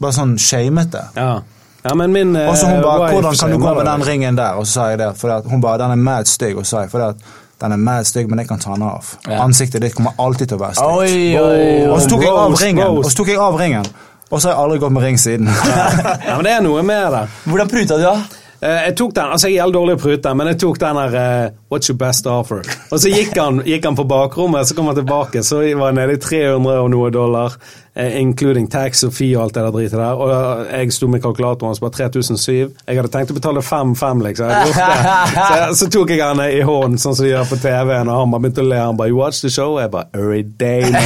bare 0.00 0.12
sånn 0.12 0.36
shamete. 0.38 1.02
Ja. 1.16 1.40
ja, 1.84 1.94
men 1.94 2.12
min 2.12 2.36
eh, 2.36 2.48
Og 2.48 2.56
så 2.56 2.66
hun 2.68 2.82
bare, 2.82 3.12
hvordan 3.12 3.38
kan 3.38 3.50
du 3.50 3.58
gå 3.58 3.74
med 3.74 3.86
den 3.86 4.02
ringen 4.08 4.36
der? 4.36 4.60
Og 4.60 4.66
så 4.66 4.72
sa 4.72 4.88
jeg 4.90 4.98
det, 4.98 5.16
for 5.16 5.48
hun 5.48 5.60
bare, 5.60 5.78
den 5.78 5.90
er 5.90 5.96
mad 5.96 6.28
stygg. 6.28 6.56
Og 6.56 6.64
så 6.66 6.76
sa 6.76 6.82
jeg, 6.84 6.90
for 6.90 7.00
at 7.10 7.16
den 7.60 7.72
er 7.72 7.76
mad 7.76 8.04
stygg, 8.08 8.28
men 8.28 8.38
jeg 8.38 8.48
kan 8.48 8.58
ta 8.58 8.74
den 8.74 8.82
av. 8.82 9.14
Ja. 9.28 9.42
Ansiktet 9.44 9.82
ditt 9.84 9.94
kommer 9.96 10.12
alltid 10.18 10.48
til 10.48 10.56
å 10.56 10.60
være 10.60 10.74
stygt. 10.74 11.90
Og 11.92 12.00
så 12.00 12.08
tok 12.08 12.22
jeg 12.24 12.32
av 12.32 12.56
ringen, 12.60 12.86
og 12.88 13.04
så 13.04 13.16
tok 13.16 13.32
jeg 13.32 13.40
av 13.40 13.58
ringen. 13.60 13.84
Og 14.30 14.38
så 14.38 14.48
har 14.48 14.54
jeg 14.54 14.62
aldri 14.62 14.78
gått 14.78 14.92
med 14.94 15.02
ring 15.02 15.16
siden. 15.18 15.48
Ja, 15.50 16.36
men 16.36 16.44
det 16.46 16.52
er 16.54 16.60
noe 16.62 16.82
med 16.86 17.10
det. 17.12 17.24
Hvordan 17.50 17.68
pruta 17.72 17.96
du, 17.98 18.04
da? 18.06 18.39
Eh, 18.62 18.82
Jeg 18.90 18.96
tok 18.98 19.14
den, 19.16 19.30
altså 19.32 19.48
jeg 19.48 19.56
er 19.56 19.64
helt 19.64 19.74
dårlig 19.76 19.94
å 19.96 20.00
prute, 20.02 20.32
men 20.36 20.50
jeg 20.52 20.58
tok 20.60 20.78
den 20.82 20.98
her 21.00 21.14
uh, 21.16 21.50
What's 21.72 21.88
your 21.88 21.96
best 21.96 22.26
offer? 22.28 22.60
Og 22.92 22.98
så 23.00 23.08
gikk 23.08 23.32
han, 23.40 23.62
gikk 23.64 23.86
han 23.88 23.96
på 23.96 24.04
bakrommet, 24.10 24.66
så 24.68 24.74
kom 24.76 24.90
han 24.90 24.98
tilbake, 24.98 25.40
så 25.46 25.62
var 25.78 25.92
jeg 25.92 25.96
nede 26.00 26.16
i 26.18 26.20
300 26.20 26.74
og 26.82 26.90
noe 26.92 27.08
dollar, 27.14 27.54
eh, 27.94 28.18
including 28.20 28.66
tax 28.72 29.04
og 29.06 29.14
fee 29.16 29.32
og 29.38 29.44
alt 29.46 29.54
det 29.56 29.62
der 29.64 29.72
dritet 29.78 29.96
der. 30.02 30.20
Og 30.20 30.66
jeg 30.74 30.92
sto 30.92 31.08
med 31.08 31.22
kalkulatoren, 31.24 31.78
som 31.78 31.86
var 31.86 31.94
3007. 31.96 32.74
Jeg 32.84 32.98
hadde 33.00 33.12
tenkt 33.14 33.32
å 33.32 33.38
betale 33.38 33.62
5-5, 33.64 34.24
liksom. 34.28 34.52
Så, 34.74 35.60
så 35.80 35.88
tok 35.96 36.10
jeg 36.12 36.20
han 36.24 36.42
i 36.44 36.60
hånden, 36.66 36.98
sånn 37.00 37.16
som 37.16 37.24
de 37.24 37.32
gjør 37.32 37.48
på 37.54 37.60
TV-en, 37.64 38.10
og 38.12 38.20
han 38.24 38.34
bare 38.34 38.44
begynte 38.48 38.66
å 38.66 38.68
le. 38.74 38.82
Han 38.82 38.98
bare 39.00 39.14
You 39.14 39.22
watch 39.22 39.40
the 39.46 39.50
show? 39.54 39.78
Jeg 39.80 39.94
bare 39.94 40.10
Every 40.12 40.42
day, 40.42 40.90
man. 40.90 41.00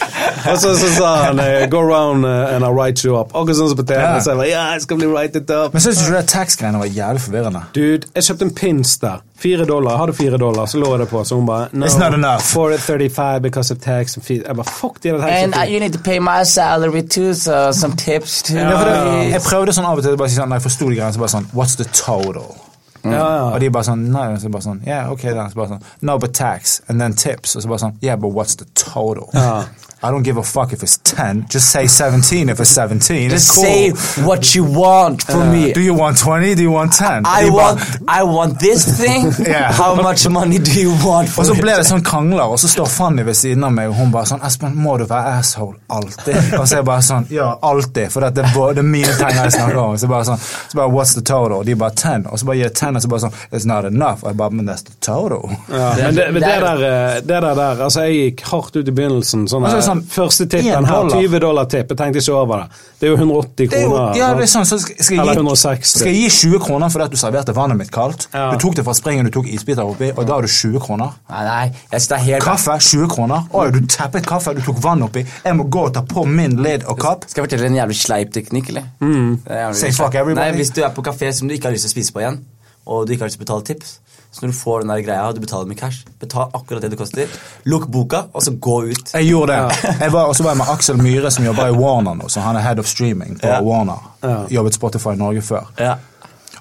Og 0.50 0.58
så, 0.60 0.74
så 0.76 0.88
sa 0.96 1.10
han 1.24 1.40
eh, 1.40 1.68
Go 1.70 1.80
around 1.80 2.24
eh, 2.24 2.54
and 2.54 2.64
I'll 2.64 2.74
write 2.74 3.04
you 3.06 3.16
up. 3.20 3.32
Akkurat 3.34 3.58
sånn 3.58 3.70
som 3.72 3.78
på 3.78 3.86
TV. 3.88 4.00
Ja. 4.00 4.18
Så 4.20 4.32
jeg 4.32 4.40
bare, 4.40 4.48
ja, 4.50 4.64
jeg 4.74 4.84
skal 4.84 5.00
bli 5.00 5.08
righted 5.10 5.50
up. 5.50 5.74
Men 5.74 5.84
syns 5.84 6.00
du 6.00 6.04
ikke 6.06 6.20
det 6.20 6.28
tax-greiene 6.32 6.82
var 6.82 6.92
jævlig 6.92 7.24
forvirrende? 7.24 7.62
Dude, 7.76 8.10
jeg 8.14 8.28
kjøpte 8.28 8.48
en 8.48 8.54
pins 8.60 8.92
der. 9.02 9.24
Fire 9.38 9.66
dollar. 9.68 9.90
Jeg 9.90 10.00
hadde 10.00 10.14
fire 10.16 10.38
dollar, 10.40 10.66
så 10.66 10.78
lå 10.80 10.92
jeg 10.94 11.02
det 11.04 11.08
på. 11.08 11.24
Så 11.24 11.40
hun 11.40 11.48
bare 11.48 11.68
no, 11.72 11.86
It's 11.86 11.98
not 12.00 12.14
enough. 12.14 12.40
For 12.40 12.76
35 12.76 13.42
because 13.42 13.72
of 13.74 13.80
tax 13.80 14.16
and 14.16 14.24
fees. 14.24 14.44
Jeg 14.46 14.56
bare 14.56 14.70
fuck 14.70 15.02
de 15.02 15.16
tax 15.16 15.42
And 15.42 15.54
uh, 15.54 15.64
you 15.72 15.80
need 15.80 15.92
to 15.92 16.02
pay 16.04 16.18
my 16.18 16.44
salary 16.44 17.02
too, 17.02 17.34
so 17.34 17.72
some 17.72 17.96
tips 17.96 18.42
too. 18.42 18.56
Ja, 18.56 18.70
det, 18.70 19.32
jeg 19.32 19.42
prøvde 19.44 19.76
sånn 19.76 19.88
av 19.88 20.00
og 20.00 20.06
til 20.06 20.16
bare 20.16 20.32
si 20.32 20.40
sånn, 20.40 20.48
når 20.52 20.62
jeg 20.62 20.68
forsto 20.70 20.88
de 20.88 20.96
greiene, 21.00 21.12
så 21.16 21.24
bare 21.24 21.34
sånn 21.36 21.50
What's 21.56 21.76
the 21.80 21.88
total? 21.92 22.56
Ja, 23.04 23.36
ja. 23.36 23.42
Og 23.54 23.60
de 23.60 23.70
bare 23.70 23.86
sånn 23.86 24.06
Nei, 24.10 24.28
så 24.42 24.50
bare 24.52 24.66
sånn 24.66 24.80
Yeah, 24.86 25.10
ok, 25.12 25.26
then. 25.28 25.50
Så 25.52 25.60
bare 25.60 25.76
sånn 25.76 25.84
No, 26.06 26.18
but 26.18 26.34
tax. 26.34 26.80
And 26.88 27.02
then 27.02 27.14
tips. 27.14 27.56
Og 27.56 27.64
så 27.64 27.70
bare 27.70 27.82
sånn 27.84 27.98
Yeah, 28.04 28.18
but 28.20 28.34
what's 28.34 28.56
the 28.58 28.68
total? 28.74 29.28
Ja. 29.34 29.64
I 30.06 30.10
don't 30.10 30.22
give 30.22 30.36
a 30.36 30.42
fuck 30.42 30.72
if 30.72 30.82
it's 30.82 30.98
10. 30.98 31.48
Just 31.48 31.70
say 31.70 31.86
17 31.86 32.48
if 32.48 32.60
it's 32.60 32.70
17. 32.70 33.30
Just 33.30 33.48
it's 33.48 33.54
cool. 33.54 33.64
say 33.64 34.22
what 34.24 34.54
you 34.54 34.64
want 34.64 35.22
from 35.22 35.50
me. 35.50 35.72
Do 35.72 35.80
you 35.80 35.94
want 35.94 36.18
20? 36.18 36.54
Do 36.54 36.62
you 36.62 36.70
want 36.70 36.92
10? 36.92 37.26
I 37.26 37.50
want, 37.50 37.80
I 38.06 38.22
want 38.22 38.60
this 38.60 38.84
thing. 39.00 39.32
yeah. 39.46 39.72
How 39.72 39.94
much 40.00 40.28
money 40.28 40.58
do 40.58 40.80
you 40.80 40.90
want 41.04 41.28
for 41.28 41.42
Og 41.42 41.46
så 41.50 41.56
ble 41.58 41.74
det 41.78 41.86
sånn 41.88 42.04
krangler, 42.06 42.46
og 42.46 42.60
så 42.62 42.70
står 42.70 42.86
Fanny 42.90 43.24
ved 43.26 43.36
siden 43.38 43.64
av 43.66 43.74
meg, 43.74 43.90
og 43.90 43.98
hun 43.98 44.12
bare 44.14 44.30
sånn 44.30 44.42
'Espen, 44.46 44.76
må 44.78 44.96
du 45.00 45.06
være 45.10 45.38
asshole 45.40 45.76
alltid?' 45.90 46.54
Og 46.60 46.68
så 46.68 46.76
er 46.76 46.78
jeg 46.78 46.88
bare 46.88 47.02
sånn 47.02 47.26
Ja, 47.34 47.48
alltid, 47.62 48.12
for 48.12 48.20
det 48.20 48.44
er, 48.44 48.72
det 48.74 48.84
er 48.84 48.88
mine 48.88 49.12
penger 49.18 49.42
jeg 49.42 49.56
snakker 49.58 49.82
om. 49.82 49.98
Så 49.98 50.10
bare 50.10 50.28
sånn 50.30 50.38
så 50.38 50.78
bare, 50.80 50.90
What's 50.94 51.14
the 51.14 51.24
total? 51.26 51.58
Og 51.58 51.66
de 51.66 51.74
bare 51.74 51.90
10. 51.90 52.30
Og 52.30 52.38
så 52.38 52.46
bare 52.46 52.56
gir 52.56 52.68
jeg 52.68 52.74
10, 52.74 52.96
og 52.96 53.02
så 53.02 53.08
bare 53.08 53.24
sånn 53.26 53.36
It's 53.52 53.66
not 53.66 53.84
enough. 53.84 54.22
Og 54.22 54.30
jeg 54.30 54.36
bare 54.36 54.50
Men 54.56 54.68
that's 54.68 54.84
the 54.86 54.94
total. 55.00 55.50
Ja, 55.68 55.92
men 55.98 56.14
det, 56.16 56.32
men 56.32 56.42
det, 56.42 56.54
der, 56.62 56.82
eh, 56.86 57.14
det 57.20 57.28
der, 57.42 57.54
der 57.54 57.82
Altså, 57.86 58.06
jeg 58.06 58.14
gikk 58.14 58.44
hardt 58.50 58.76
ut 58.76 58.88
i 58.88 58.94
begynnelsen. 58.94 59.46
Sånn, 59.50 59.64
Altså, 59.66 59.78
eh, 59.78 59.84
sånn, 59.96 60.06
første 60.12 60.44
en 60.46 60.50
tippen 60.52 60.86
her, 60.90 61.08
20 61.16 61.40
dollar 61.42 61.66
tipp. 61.72 61.90
Jeg 61.92 61.98
tenkte 61.98 62.20
ikke 62.22 62.34
over 62.36 62.62
det. 62.62 62.80
Det 63.00 63.06
er 63.08 63.10
jo 63.10 63.16
180 63.16 63.56
Det 63.56 63.66
er 63.78 63.82
jo, 63.82 63.90
kroner. 63.90 64.16
ja, 64.16 64.28
det 64.34 64.42
er 64.46 64.50
sånn, 64.52 64.64
så 64.68 64.78
skal, 64.80 65.18
Eller 65.20 65.34
jeg 65.34 65.42
gi, 65.42 65.42
160. 65.42 65.90
skal 65.98 66.12
jeg 66.12 66.20
gi 66.22 66.28
20 66.48 66.62
kroner 66.66 66.92
fordi 66.94 67.04
at 67.04 67.10
du 67.10 67.16
serverte 67.20 67.54
vannet 67.56 67.76
mitt 67.80 67.90
kaldt? 67.92 68.28
Ja. 68.32 68.46
Du 68.54 68.58
tok 68.62 68.76
det 68.78 68.84
fra 68.86 68.94
springen, 68.96 69.26
du 69.28 69.30
tok 69.34 69.46
isbiter 69.52 69.82
oppi, 69.84 70.12
og 70.16 70.22
da 70.26 70.38
har 70.38 70.46
du 70.46 70.48
20 70.48 70.80
kroner? 70.86 71.12
Nei, 71.30 71.44
nei, 71.44 71.64
jeg 71.92 72.00
synes 72.00 72.08
det 72.08 72.16
er 72.18 72.24
helt 72.30 72.44
Kaffe 72.46 72.78
20 72.78 73.08
kroner. 73.12 73.46
Oi, 73.52 73.70
du 73.74 73.80
teppet 73.86 74.26
kaffe, 74.26 74.54
du 74.56 74.62
tok 74.62 74.80
vann 74.82 75.02
oppi. 75.02 75.24
Jeg 75.44 75.56
må 75.56 75.68
gå 75.68 75.86
og 75.90 75.94
ta 75.94 76.02
på 76.06 76.24
min 76.26 76.56
lid 76.62 76.84
og 76.86 76.98
kapp. 77.00 77.24
Skal 77.28 77.42
jeg 77.44 77.50
fortelle 77.50 77.66
en 77.72 77.80
jævlig 77.82 77.96
sleip 78.00 78.32
teknikk, 78.32 78.68
eller? 78.72 78.84
Det 79.00 79.52
er 79.60 79.72
Say 79.72 79.92
fuck 79.92 80.14
everybody. 80.14 80.40
Nei, 80.40 80.52
Hvis 80.56 80.70
du 80.72 80.82
er 80.82 80.90
på 80.96 81.02
kafé 81.02 81.32
som 81.32 81.48
du 81.48 81.54
ikke 81.54 81.68
har 81.70 81.76
lyst 81.76 81.84
til 81.88 81.92
å 81.92 81.96
spise 81.98 82.12
på 82.12 82.20
igjen, 82.24 82.40
og 82.86 83.06
du 83.06 83.12
ikke 83.12 83.24
har 83.26 83.30
lyst 83.30 83.38
til 83.40 83.44
å 83.44 83.46
betale 83.46 83.64
tips, 83.66 83.98
så 84.36 84.42
når 84.44 84.52
du 84.52 84.56
får 84.58 84.82
den 84.84 84.90
der 84.92 85.00
greia 85.06 85.30
du 85.32 85.40
betaler 85.40 85.68
med 85.70 85.78
cash, 85.80 86.02
betal 86.20 86.50
akkurat 86.52 86.82
det 86.84 86.90
det 86.92 86.98
koster, 87.00 87.30
lukk 87.64 87.86
boka, 87.88 88.26
og 88.36 88.42
så 88.44 88.52
gå 88.60 88.74
ut. 88.90 89.14
Jeg 89.14 89.30
gjorde 89.30 89.56
det. 89.56 89.94
Jeg 90.02 90.12
var, 90.12 90.26
og 90.28 90.36
så 90.36 90.44
var 90.44 90.52
jeg 90.52 90.58
med 90.60 90.68
Aksel 90.74 91.00
Myhre, 91.00 91.30
som 91.32 91.44
jobber 91.48 91.70
i 91.72 91.78
Warner 91.78 92.14
nå. 92.20 92.28
så 92.28 92.40
Han 92.44 92.56
er 92.60 92.60
head 92.66 92.78
of 92.78 92.86
streaming 92.86 93.38
på 93.40 93.48
Ja. 93.48 93.62
Warner. 93.64 94.04
Jobbet 94.52 94.74
Spotify 94.76 95.16
i 95.16 95.22
Norge 95.22 95.42
før. 95.42 95.72
Ja. 95.80 95.94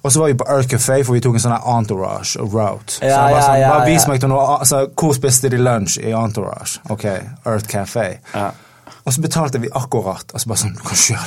Og 0.06 0.12
så 0.12 0.20
var 0.22 0.28
vi 0.28 0.34
på 0.38 0.46
Earth 0.48 0.68
Café, 0.70 1.00
for 1.04 1.14
vi 1.18 1.20
tok 1.26 1.34
en 1.36 1.42
sånn 1.42 1.56
entourage 1.58 2.38
route. 2.40 2.94
Så 2.94 3.06
Ja, 3.06 3.26
jeg 3.28 3.34
bare 3.34 3.42
sånn, 3.42 3.70
bare 3.70 3.88
vis 3.90 4.08
meg 4.08 4.20
til 4.22 4.30
noe, 4.30 4.44
altså, 4.60 4.84
Hvor 4.96 5.14
spiste 5.18 5.50
de 5.50 5.58
lunsj 5.58 5.98
i 6.06 6.12
entourage? 6.14 6.80
Ok, 6.94 7.06
Earth 7.46 7.66
Café. 7.72 8.06
Ja. 8.36 8.52
Og 9.06 9.14
så 9.14 9.22
betalte 9.22 9.60
vi 9.62 9.70
akkurat. 9.78 10.32
Og 10.34 10.42
så 10.42 10.48
bare 10.50 10.58
sånn 10.58 10.74
Du 10.74 10.82
kan 10.82 10.98
kjøre. 10.98 11.20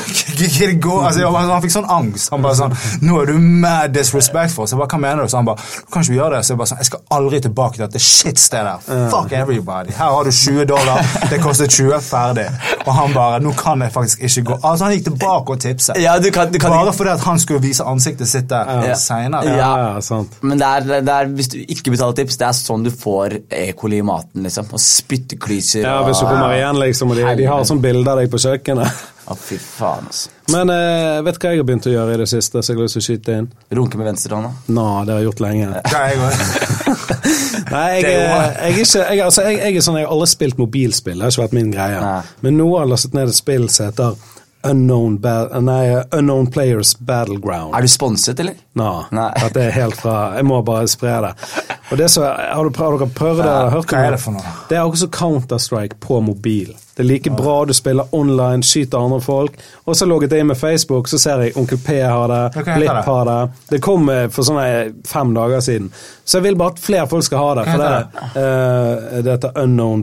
Altså, 1.09 1.29
han 1.31 1.62
fikk 1.62 1.72
sånn 1.72 1.87
angst. 1.95 2.31
Han 2.33 2.43
bare 2.43 2.57
sånn 2.59 2.72
Nå 3.07 3.20
er 3.22 3.31
du 3.31 3.39
mad 3.39 3.93
disrespectful. 3.95 4.66
Så 4.66 4.74
jeg 4.74 4.81
bare, 4.81 4.91
hva 4.91 4.99
mener 5.05 5.22
du? 5.22 5.31
Så 5.31 5.39
han 5.39 5.47
bare 5.47 5.62
Du 5.62 5.93
kan 5.95 6.03
ikke 6.03 6.16
gjøre 6.16 6.37
det. 6.39 6.41
Så 6.49 6.55
jeg 6.55 6.59
bare 6.62 6.70
sånn 6.72 6.81
Jeg 6.83 6.89
skal 6.91 7.05
aldri 7.18 7.41
tilbake 7.45 7.79
til 7.79 7.85
dette 7.87 8.03
shitstedet. 8.03 8.89
Fuck 9.12 9.33
everybody. 9.39 9.95
Her 9.95 10.11
har 10.16 10.26
du 10.26 10.33
20 10.35 10.66
dollar. 10.72 11.05
Det 11.31 11.39
kostet 11.45 11.70
20. 11.76 12.01
Ferdig. 12.09 12.49
Og 12.85 12.91
han 12.99 13.14
bare 13.14 13.39
Nå 13.45 13.53
kan 13.59 13.85
jeg 13.87 13.95
faktisk 13.95 14.24
ikke 14.26 14.45
gå 14.51 14.59
Altså, 14.62 14.89
han 14.89 14.97
gikk 14.97 15.07
tilbake 15.12 15.55
og 15.57 15.62
tipset. 15.62 16.01
Ja, 16.03 16.16
du 16.22 16.29
kan, 16.35 16.51
du 16.53 16.59
kan 16.62 16.74
Bare 16.74 16.93
fordi 16.99 17.14
at 17.14 17.24
han 17.29 17.39
skulle 17.43 17.62
vise 17.62 17.87
ansiktet 17.87 18.29
sitt 18.31 18.49
der 18.51 18.74
Ja. 18.89 18.95
seinere. 18.99 19.55
Ja, 19.57 19.70
Ja. 19.79 20.01
sant. 20.05 20.35
Men 20.43 20.59
det 20.59 20.66
er, 20.66 21.01
det 21.07 21.14
er, 21.14 21.31
hvis 21.39 21.49
du 21.55 21.59
ikke 21.62 21.91
betaler 21.95 22.18
tips, 22.18 22.37
det 22.43 22.47
er 22.49 22.59
sånn 22.59 22.83
du 22.85 22.91
får 22.91 23.39
E. 23.55 23.72
coli 23.79 23.99
i 24.03 24.07
maten, 24.07 24.43
liksom. 24.47 24.66
Og 24.74 24.81
spytteklyser 24.83 25.83
Ja, 25.87 26.03
hvis 26.07 26.18
du 26.20 26.26
kommer 26.26 26.55
igjen, 26.57 26.79
liksom, 26.83 27.11
og 27.14 27.16
de, 27.16 27.24
de 27.39 27.47
har 27.49 27.64
sånn 27.69 27.83
bilde 27.85 28.11
av 28.11 28.21
deg 28.21 28.31
på 28.33 28.41
kjøkkenet. 28.43 29.05
Å, 29.29 29.37
fy 29.37 29.59
faen, 29.61 30.07
altså. 30.09 30.33
Men 30.55 30.71
eh, 30.73 31.19
vet 31.27 31.37
du 31.37 31.43
hva 31.45 31.51
jeg 31.53 31.61
har 31.61 31.66
begynt 31.69 31.87
å 31.91 31.93
gjøre 31.93 32.14
i 32.16 32.21
det 32.23 32.29
siste? 32.31 32.62
Så 32.64 32.73
jeg 32.73 32.79
har 32.79 32.87
lyst 32.87 32.97
til 32.97 33.03
å 33.03 33.07
skyte 33.07 33.37
inn? 33.43 33.49
Runke 33.77 34.01
med 34.01 34.09
venstrehånda. 34.09 34.53
Nå, 34.73 34.87
det 35.05 35.12
har 35.12 35.21
jeg 35.21 35.29
gjort 35.29 35.43
lenge. 35.45 35.66
Nei, 35.69 36.07
jeg, 37.69 38.14
er 38.16 38.73
ikke, 38.73 38.87
jeg, 38.89 39.21
altså, 39.27 39.45
jeg, 39.45 39.59
jeg 39.61 39.77
er 39.77 39.85
sånn, 39.85 40.01
jeg 40.01 40.09
har 40.09 40.14
aldri 40.16 40.31
spilt 40.33 40.61
mobilspill, 40.61 41.21
det 41.21 41.27
har 41.27 41.35
ikke 41.35 41.45
vært 41.45 41.59
min 41.59 41.73
greie. 41.75 42.01
Nei. 42.01 42.23
Men 42.47 42.57
nå 42.62 42.71
har 42.73 42.87
jeg 42.87 42.95
lastet 42.95 43.19
ned 43.19 43.33
et 43.35 43.41
spill 43.43 43.69
som 43.73 43.91
heter 43.91 44.16
Unknown, 44.67 45.21
ba 45.23 45.61
nei, 45.61 46.03
Unknown 46.13 46.47
Players 46.51 46.97
Battleground. 46.99 47.75
Er 47.75 47.83
du 47.83 47.89
sponset, 47.89 48.41
eller? 48.41 48.55
Nå, 48.79 49.05
Nei. 49.15 49.31
at 49.37 49.55
det 49.55 49.69
er 49.69 49.75
helt 49.75 49.97
fra 49.99 50.35
Jeg 50.37 50.47
må 50.47 50.59
bare 50.67 50.89
spre 50.91 51.15
det. 51.25 51.31
Og 51.91 51.99
det 51.99 52.11
så, 52.11 52.25
har, 52.27 52.65
du, 52.67 52.75
har 52.83 52.99
dere 52.99 53.09
prøvd 53.15 53.41
det? 53.43 53.47
Ja, 53.49 53.71
hva 53.79 54.03
er 54.03 54.17
det 54.17 54.21
for 54.23 54.37
noe? 54.37 54.53
Det 54.69 54.77
er 54.77 54.85
også 54.85 55.09
Counter-Strike 55.15 56.01
på 56.03 56.21
mobil. 56.27 56.75
Det 56.99 57.05
er 57.05 57.07
like 57.07 57.31
bra 57.31 57.61
du 57.65 57.73
spiller 57.77 58.11
online, 58.13 58.67
skyter 58.67 58.99
andre 58.99 59.21
folk. 59.23 59.55
Og 59.87 59.95
så 59.97 60.07
logget 60.11 60.35
jeg 60.35 60.43
inn 60.43 60.51
med 60.51 60.59
Facebook, 60.59 61.07
så 61.09 61.21
ser 61.23 61.45
jeg 61.47 61.55
Onkel 61.57 61.79
P 61.79 62.01
har 62.03 62.27
det, 62.33 62.65
Blipp 62.67 63.07
har 63.07 63.29
det. 63.29 63.39
Det 63.71 63.79
kom 63.85 64.11
eh, 64.11 64.27
for 64.35 64.43
sånne 64.43 64.67
fem 65.07 65.31
dager 65.37 65.63
siden. 65.63 65.93
Så 66.27 66.41
jeg 66.41 66.49
vil 66.49 66.59
bare 66.59 66.75
at 66.75 66.83
flere 66.83 67.07
folk 67.07 67.25
skal 67.25 67.45
ha 67.45 67.53
det. 67.61 67.69
For 67.71 67.85
det, 67.85 68.27
eh, 68.43 69.23
det 69.23 69.37
heter 69.37 69.63
Unknown, 69.63 70.03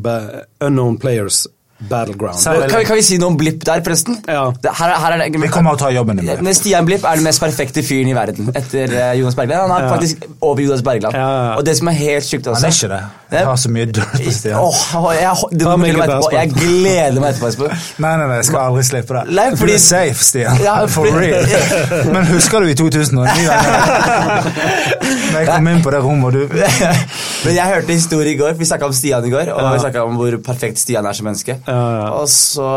unknown 0.64 0.96
Players 1.04 1.44
Battleground. 1.90 2.40
Så- 2.40 2.54
Kan, 2.70 2.80
vi- 2.80 2.86
kan 2.86 2.96
vi 2.96 3.02
si 3.02 3.18
noe 3.18 3.28
om 3.28 3.38
Blipp 3.38 3.64
der, 3.66 3.82
forresten? 3.82 4.18
Ja. 4.28 4.52
Her, 4.52 4.90
er- 4.90 5.00
her 5.00 5.12
er 5.12 5.30
det, 5.30 5.42
Vi 5.42 5.48
kommer 5.48 5.72
og 5.72 5.80
tar 5.80 5.92
jobben 5.92 6.18
din. 6.18 6.30
Men 6.44 6.54
Stian 6.54 6.86
Blipp 6.86 7.04
er 7.06 7.16
den 7.16 7.24
mest 7.24 7.40
perfekte 7.42 7.84
fyren 7.84 8.08
i 8.08 8.14
verden 8.14 8.52
etter 8.56 8.92
eh, 8.94 9.14
Jonas 9.20 9.36
Bergland. 9.36 9.62
Han 9.72 9.72
er 9.72 9.88
Ja. 9.88 9.94
faktisk 9.96 10.26
over 10.42 10.62
Jonas 10.62 10.82
Bergland. 10.82 11.14
Ja, 11.16 11.28
ja. 11.50 11.56
Og 11.58 11.66
det 11.66 11.78
som 11.78 11.88
er 11.88 11.92
helt 11.92 12.24
sjukt 12.26 12.48
også 12.48 12.62
Han 12.62 12.72
er 12.72 12.76
ikke 12.76 12.90
det. 12.96 13.04
Jeg 13.32 13.46
har 13.46 13.56
så 13.56 13.70
mye 13.70 13.86
dirt 13.86 14.12
på 14.16 14.32
Stian. 14.32 14.60
Åh, 14.60 15.14
jeg, 15.16 15.60
du 15.60 15.78
meg 15.78 15.96
etterpå. 15.96 16.30
Gleder 16.60 17.20
meg 17.22 17.34
etterpå. 17.36 17.68
Nei, 18.00 18.18
nei, 18.18 18.28
nei, 18.28 18.36
jeg 18.36 18.46
skal 18.46 18.60
aldri 18.60 18.84
slippe 18.84 19.14
det. 19.18 19.34
Nei, 19.36 19.50
Du 19.50 19.56
fordi- 19.58 19.74
er 19.74 19.78
safe, 19.80 20.24
Stian. 20.24 20.58
Ja, 20.64 20.86
For 20.88 21.06
real. 21.06 21.46
Men 22.14 22.26
husker 22.26 22.60
du 22.60 22.68
i 22.68 22.74
2009? 22.76 23.26
Når 24.06 25.40
jeg 25.40 25.48
kom 25.50 25.68
inn 25.72 25.82
på 25.86 25.92
det 25.94 26.02
rommet, 26.04 26.26
og 26.26 26.34
du 26.34 26.56
Men 27.46 27.56
jeg 27.58 27.66
hørte 27.70 27.94
historie 27.94 28.34
i 28.34 28.38
går. 28.40 28.56
Vi 28.60 28.66
snakka 28.70 28.88
om 28.90 28.94
Stian 28.96 29.26
i 29.28 29.32
går, 29.34 29.52
og 29.54 29.62
Ja. 29.62 29.74
vi 29.74 29.80
snakket 29.84 30.02
om 30.06 30.16
hvor 30.20 30.38
perfekt 30.46 30.80
Stian 30.82 31.06
er 31.06 31.14
som 31.18 31.28
menneske. 31.28 31.58
Ja, 31.68 31.75
ja. 31.76 32.10
Og 32.20 32.30
så 32.30 32.68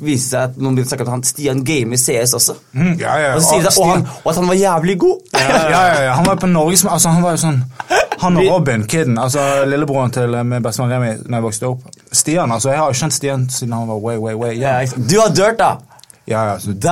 viste 0.00 0.08
det 0.08 0.18
seg 0.24 0.40
at 0.48 0.56
noen 0.58 0.76
begynte 0.76 0.88
å 0.88 0.92
snakke 0.94 1.04
om 1.04 1.10
at 1.10 1.14
han 1.14 1.24
Stian 1.28 1.62
gamer 1.66 2.00
CS 2.00 2.34
også. 2.38 2.56
Mm, 2.72 2.94
Ja, 3.00 3.14
ja. 3.22 3.30
Og, 3.34 3.42
så 3.42 3.54
sier 3.54 3.66
de, 3.66 3.72
og, 3.78 3.88
han, 3.90 4.04
og 4.22 4.28
at 4.32 4.40
han 4.40 4.50
var 4.50 4.58
jævlig 4.60 4.98
god. 5.04 5.22
ja, 5.38 5.62
ja, 5.70 6.02
ja. 6.08 6.12
Han 6.18 6.26
var 6.26 6.40
på 6.42 6.50
Norges 6.50 6.84
altså, 6.84 7.14
Han 7.14 7.22
var 7.24 7.36
jo 7.36 7.42
sånn 7.44 7.62
Han 8.22 8.38
og 8.40 8.50
Robin, 8.50 8.84
kiden, 8.88 9.18
altså 9.18 9.64
lillebroren 9.68 10.12
til 10.14 10.34
eh, 10.34 10.44
min 10.46 10.62
bestemann 10.64 10.94
Remi, 10.94 11.10
når 11.26 11.38
jeg 11.38 11.44
vokste 11.48 11.70
opp 11.72 11.88
Stian, 12.14 12.52
altså, 12.54 12.70
jeg 12.72 12.80
har 12.80 12.92
jo 12.92 13.00
kjent 13.02 13.16
Stian 13.16 13.48
siden 13.50 13.74
han 13.76 13.90
var 13.90 13.98
way, 14.00 14.20
way, 14.22 14.38
way 14.38 14.54
Ja, 14.60 14.78
sant. 14.88 15.10
Du 15.10 15.18
har 15.20 15.34
dirt, 15.34 15.58
da! 15.60 15.74
Ja, 16.26 16.46
ja, 16.46 16.58
så. 16.60 16.72
Du, 16.72 16.88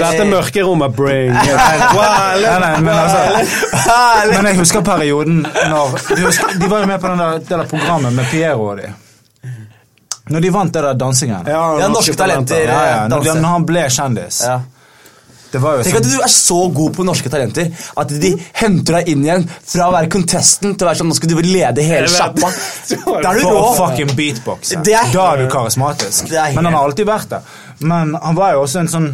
dette 0.00 0.24
mørkerommet 0.30 0.94
brain 0.96 1.34
Nei, 1.36 2.58
nei, 2.62 2.70
men 2.80 2.94
altså 2.94 4.30
Men 4.32 4.48
jeg 4.48 4.60
husker 4.62 4.84
perioden 4.86 5.42
når 5.44 5.98
husker, 6.22 6.54
De 6.56 6.70
var 6.70 6.86
jo 6.86 6.88
med 6.88 7.02
på 7.02 7.10
den 7.12 7.20
der, 7.20 7.42
det 7.42 7.52
der 7.52 7.68
programmet 7.68 8.16
med 8.16 8.30
Piero 8.32 8.70
og 8.70 8.80
de. 8.80 8.88
Når 10.30 10.40
de 10.44 10.50
vant 10.54 10.72
det 10.72 10.82
der 10.84 10.94
dansingen. 10.94 11.46
Ja, 11.50 11.88
Norske 11.90 12.14
Talenter. 12.14 12.62
Ja, 12.68 12.82
ja, 12.86 13.00
når, 13.10 13.24
de, 13.26 13.34
når 13.42 13.48
han 13.56 13.64
ble 13.66 13.82
kjendis. 13.90 14.42
Ja. 14.46 14.60
Det 15.52 15.60
var 15.60 15.74
jo 15.76 15.82
Tenk 15.84 15.96
at 15.98 16.06
sånn 16.06 16.14
du 16.16 16.22
er 16.24 16.30
så 16.32 16.58
god 16.72 16.94
på 16.96 17.04
Norske 17.04 17.28
Talenter 17.28 17.66
at 18.00 18.12
de 18.22 18.30
henter 18.56 18.94
deg 18.96 19.08
inn 19.12 19.24
igjen 19.26 19.42
fra 19.50 19.90
å 19.90 19.92
være 19.92 20.08
contestant 20.14 20.78
til 20.78 20.86
å 20.86 20.88
være 20.88 21.00
sånn 21.02 21.10
Nå 21.12 21.16
skal 21.18 21.28
du 21.28 21.34
lede 21.44 21.84
hele 21.84 22.08
sjappa. 22.08 22.48
Da 23.22 23.34
er 23.34 23.40
du 23.42 23.44
rå. 23.50 23.66
fucking 23.76 24.14
beatbox. 24.16 24.72
Er- 24.78 25.10
Da 25.12 25.26
er 25.34 25.42
du 25.42 25.50
karismatisk. 25.52 26.30
Er 26.32 26.54
Men 26.56 26.64
han 26.70 26.72
har 26.78 26.86
alltid 26.88 27.06
vært 27.10 27.28
det. 27.34 27.42
Men 27.84 28.14
han 28.14 28.34
var 28.38 28.54
jo 28.56 28.62
også 28.64 28.80
en 28.80 28.88
sånn 28.88 29.10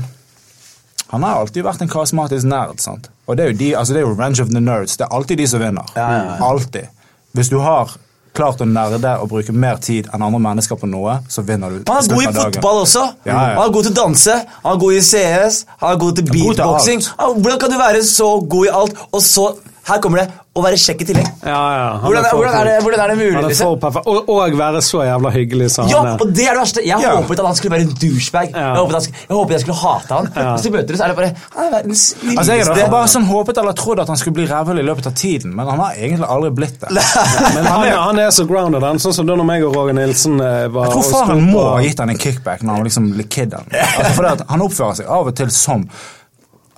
Han 1.11 1.23
har 1.27 1.41
alltid 1.41 1.65
vært 1.65 1.83
en 1.83 1.89
karismatisk 1.91 2.45
nerd. 2.47 2.79
sant? 2.85 3.09
Og 3.27 3.37
det 3.37 3.45
er 3.45 3.51
jo 3.51 3.59
de, 3.59 3.75
altså 3.81 3.95
det 3.97 4.03
er 4.03 4.07
jo 4.07 4.13
Revenge 4.15 4.43
of 4.45 4.51
the 4.55 4.61
Nerds. 4.61 4.97
Det 5.01 5.07
er 5.09 5.17
alltid 5.19 5.39
de 5.43 5.47
som 5.49 5.61
vinner. 5.61 5.91
Ja, 5.97 6.07
ja, 6.13 6.23
ja. 6.25 6.37
Alltid. 6.53 6.89
Hvis 7.35 7.49
du 7.51 7.59
har 7.65 7.97
klart 8.39 8.63
å 8.63 8.67
nerde 8.69 9.13
og 9.23 9.29
bruke 9.33 9.53
mer 9.55 9.81
tid 9.85 10.09
enn 10.15 10.25
andre 10.25 10.41
mennesker 10.49 10.79
på 10.81 10.89
noe, 10.91 11.19
så 11.31 11.45
vinner 11.47 11.75
du. 11.75 11.83
Han 11.91 12.01
er 12.01 12.11
god 12.15 12.25
i 12.25 12.35
fotball 12.39 12.83
også. 12.87 13.05
Ja, 13.27 13.33
ja. 13.35 13.55
Han 13.59 13.65
er 13.67 13.73
god 13.77 13.89
til 13.89 13.95
å 13.95 13.99
danse, 14.01 14.37
han 14.65 14.75
er 14.77 14.83
god 14.85 14.99
i 14.99 15.03
CS, 15.11 15.63
han 15.83 15.95
er 15.95 16.03
god 16.05 16.19
til 16.21 16.29
beatboxing. 16.33 17.03
Ah, 17.19 17.33
Hvordan 17.35 17.63
kan 17.65 17.75
du 17.75 17.79
være 17.81 18.05
så 18.07 18.31
god 18.57 18.71
i 18.71 18.77
alt, 18.83 19.03
og 19.13 19.25
så 19.25 19.51
Her 19.89 20.03
kommer 20.05 20.19
det 20.21 20.27
å 20.59 20.63
være 20.65 20.79
kjekk 20.83 21.03
i 21.05 21.07
tillegg. 21.09 21.29
Ja, 21.47 21.59
ja. 21.79 21.87
Hvordan 22.03 22.25
er, 22.27 22.35
hvordan 22.37 22.55
er, 22.59 22.69
det, 22.69 22.77
hvordan 22.85 23.03
er 23.05 23.13
det 23.13 23.17
mulig? 23.19 23.43
Liksom? 23.49 23.87
Og, 24.13 24.29
og 24.35 24.57
være 24.59 24.83
så 24.85 25.03
jævla 25.07 25.31
hyggelig 25.35 25.69
som 25.75 25.89
Ja, 25.91 26.03
han 26.05 26.21
og 26.21 26.33
det 26.35 26.45
er 26.49 26.57
det 26.59 26.63
verste. 26.65 26.83
Jeg 26.87 27.03
Ja. 27.05 27.15
håpet 27.17 27.39
at 27.43 27.47
han 27.47 27.57
skulle 27.59 27.75
være 27.77 27.87
en 27.87 27.95
douchebag. 28.03 28.51
Ja. 28.53 28.65
Jeg, 28.75 28.81
håpet 28.83 28.97
han, 28.99 29.05
sk- 29.07 29.23
jeg 29.29 29.37
håpet 29.39 29.57
jeg 29.57 29.65
skulle 29.65 29.79
hate 29.83 30.15
han. 30.19 30.31
Ja. 30.37 30.47
Hvis 30.57 30.67
du 30.67 30.71
møter 30.75 30.91
det, 30.93 30.99
så 30.99 31.05
er 31.07 31.13
det 31.15 31.17
bare 31.21 31.31
Han 31.55 31.65
er 31.67 31.71
verdens 31.77 32.05
Altså, 32.37 32.53
jeg 32.59 32.67
har 32.83 32.91
bare 32.93 33.09
sånn 33.15 33.27
håpet 33.31 33.59
eller 33.63 33.77
trodd 33.79 34.03
at 34.05 34.09
han 34.13 34.21
skulle 34.21 34.37
bli 34.41 34.47
rævhull 34.51 34.79
i 34.83 34.87
løpet 34.87 35.07
av 35.11 35.15
tiden, 35.19 35.55
men 35.57 35.67
han 35.73 35.79
har 35.85 35.97
egentlig 35.99 36.29
aldri 36.29 36.51
blitt 36.59 36.81
det. 36.83 36.91
Men 37.55 37.65
han 37.67 37.85
er, 37.87 37.97
han 37.97 38.19
er 38.19 38.31
så 38.35 38.45
grounded, 38.49 38.83
han. 38.83 38.99
Sånn 39.03 39.15
som 39.17 39.27
da 39.29 39.37
når 39.39 39.47
meg 39.49 39.65
og 39.67 39.75
Roger 39.77 39.95
Nilsen 39.97 40.41
eh, 40.41 40.67
var 40.75 40.89
Jeg 40.91 40.95
tror 40.99 41.09
faren 41.13 41.43
må 41.53 41.63
ha 41.71 41.81
gitt 41.85 41.99
han 42.03 42.11
en 42.13 42.19
kickback 42.21 42.63
når 42.67 42.79
han 42.81 42.87
liksom 42.89 43.09
ble 43.15 43.25
kidden. 43.31 43.67
Altså, 43.73 44.13
fordi 44.19 44.33
at 44.37 44.45
han 44.51 44.63
oppfører 44.67 44.99
seg 45.01 45.11
av 45.19 45.31
og 45.33 45.37
til 45.39 45.51
som 45.55 45.87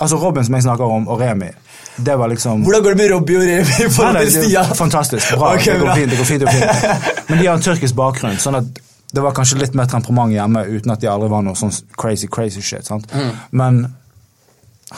Altså 0.00 0.16
Robin 0.16 0.44
som 0.46 0.54
jeg 0.56 0.64
snakker 0.64 0.84
om, 0.88 1.08
og 1.12 1.20
Remi. 1.20 1.50
Det 2.04 2.16
var 2.16 2.30
liksom 2.32 2.62
Hvordan 2.64 2.84
går 2.84 2.94
det 2.94 3.02
med 3.02 3.10
Robbie 3.12 3.36
og 3.38 3.42
Remi 3.48 3.74
i 3.76 3.88
Nei, 3.88 4.12
nei, 4.16 4.24
det 4.34 4.52
er 4.56 4.74
Fantastisk. 4.78 5.34
Bra. 5.36 5.54
Ok, 5.54 5.64
det, 5.66 5.78
går 5.80 5.90
bra. 5.90 5.96
fint, 5.98 6.10
det 6.10 6.18
går 6.20 6.28
fint. 6.28 6.40
Det 6.40 6.46
går 6.46 6.54
fint. 6.60 7.10
Men 7.28 7.42
de 7.42 7.46
har 7.46 7.58
en 7.58 7.64
tyrkisk 7.64 7.98
bakgrunn, 7.98 8.38
sånn 8.40 8.58
at 8.60 8.80
det 9.10 9.22
var 9.24 9.34
kanskje 9.34 9.58
litt 9.58 9.74
mer 9.74 9.88
temperament 9.90 10.32
hjemme 10.34 10.62
uten 10.70 10.92
at 10.94 11.02
de 11.02 11.08
aldri 11.10 11.30
var 11.32 11.42
noe 11.42 11.58
sånn 11.58 11.72
crazy, 11.98 12.28
crazy 12.30 12.62
shit. 12.62 12.86
sant? 12.86 13.10
Mm. 13.12 13.30
Men 13.50 13.80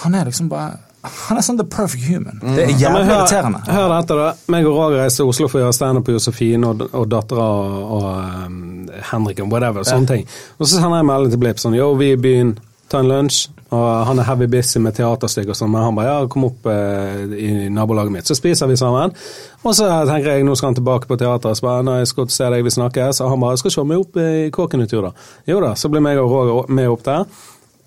han 0.02 0.14
er 0.14 0.28
liksom 0.28 0.48
bare 0.48 0.78
Han 1.02 1.38
er 1.38 1.42
sånn 1.42 1.56
the 1.58 1.64
perfect 1.66 2.04
human. 2.06 2.38
Mm. 2.38 2.52
Det 2.54 2.62
er 2.62 2.68
jævlig 2.78 3.06
hør, 3.08 3.16
irriterende. 3.16 3.58
hør 3.66 3.88
dette, 3.90 4.18
da. 4.20 4.26
Meg 4.54 4.68
og 4.70 4.76
Roger 4.76 5.00
reiser 5.02 5.22
til 5.24 5.30
Oslo 5.32 5.48
for 5.50 5.58
å 5.58 5.64
gjøre 5.64 5.74
standup 5.74 6.04
på 6.06 6.14
Josefine 6.14 6.68
og, 6.68 6.84
og 6.94 7.08
dattera 7.10 7.46
og, 7.58 7.72
og 7.96 8.04
um, 8.44 8.60
Henriken, 9.08 9.48
whatever. 9.50 9.82
Sånne 9.88 10.06
ting. 10.12 10.22
Og 10.60 10.68
så 10.68 10.76
sender 10.76 11.00
jeg 11.00 11.08
melding 11.08 11.34
til 11.34 11.42
Blipp 11.42 11.58
sånn 11.58 11.74
Yo, 11.74 11.88
vi 11.98 12.12
er 12.12 12.20
i 12.20 12.22
byen, 12.22 12.52
ta 12.92 13.00
en 13.02 13.10
lunsj. 13.10 13.48
Og 13.72 13.84
han 14.04 14.20
er 14.20 14.26
heavy 14.28 14.46
busy 14.52 14.80
med 14.84 14.92
teaterstykker 14.98 15.54
og 15.54 15.56
sånn, 15.56 15.70
men 15.72 15.86
han 15.86 15.96
bare 15.96 16.10
ja, 16.10 16.26
kom 16.28 16.44
opp 16.50 16.66
eh, 16.68 17.22
i 17.32 17.52
nabolaget 17.72 18.12
mitt. 18.12 18.28
Så 18.28 18.36
spiser 18.36 18.68
vi 18.68 18.76
sammen. 18.76 19.14
Og 19.62 19.76
så 19.78 19.88
tenker 20.08 20.34
jeg 20.34 20.44
nå 20.44 20.56
skal 20.58 20.72
han 20.72 20.76
tilbake 20.76 21.08
på 21.08 21.16
teateret. 21.16 21.56
Så 21.56 21.64
bare, 21.64 21.86
nei, 21.88 22.02
jeg 22.02 22.10
skal 22.12 22.28
se 22.34 22.50
deg, 22.52 22.66
vi 22.66 22.74
snakkes. 22.74 23.22
Og 23.24 23.32
han 23.32 23.40
bare 23.40 23.60
skal 23.62 23.72
se 23.72 23.86
meg 23.88 24.04
opp 24.04 24.20
i 24.20 24.50
kåken 24.52 24.84
en 24.84 24.90
tur, 24.92 25.08
da. 25.08 25.30
Jo 25.48 25.62
da, 25.64 25.72
så 25.78 25.88
blir 25.92 26.04
meg 26.04 26.20
og 26.20 26.28
Roger 26.34 26.68
med 26.72 26.92
opp 26.92 27.06
der. 27.08 27.24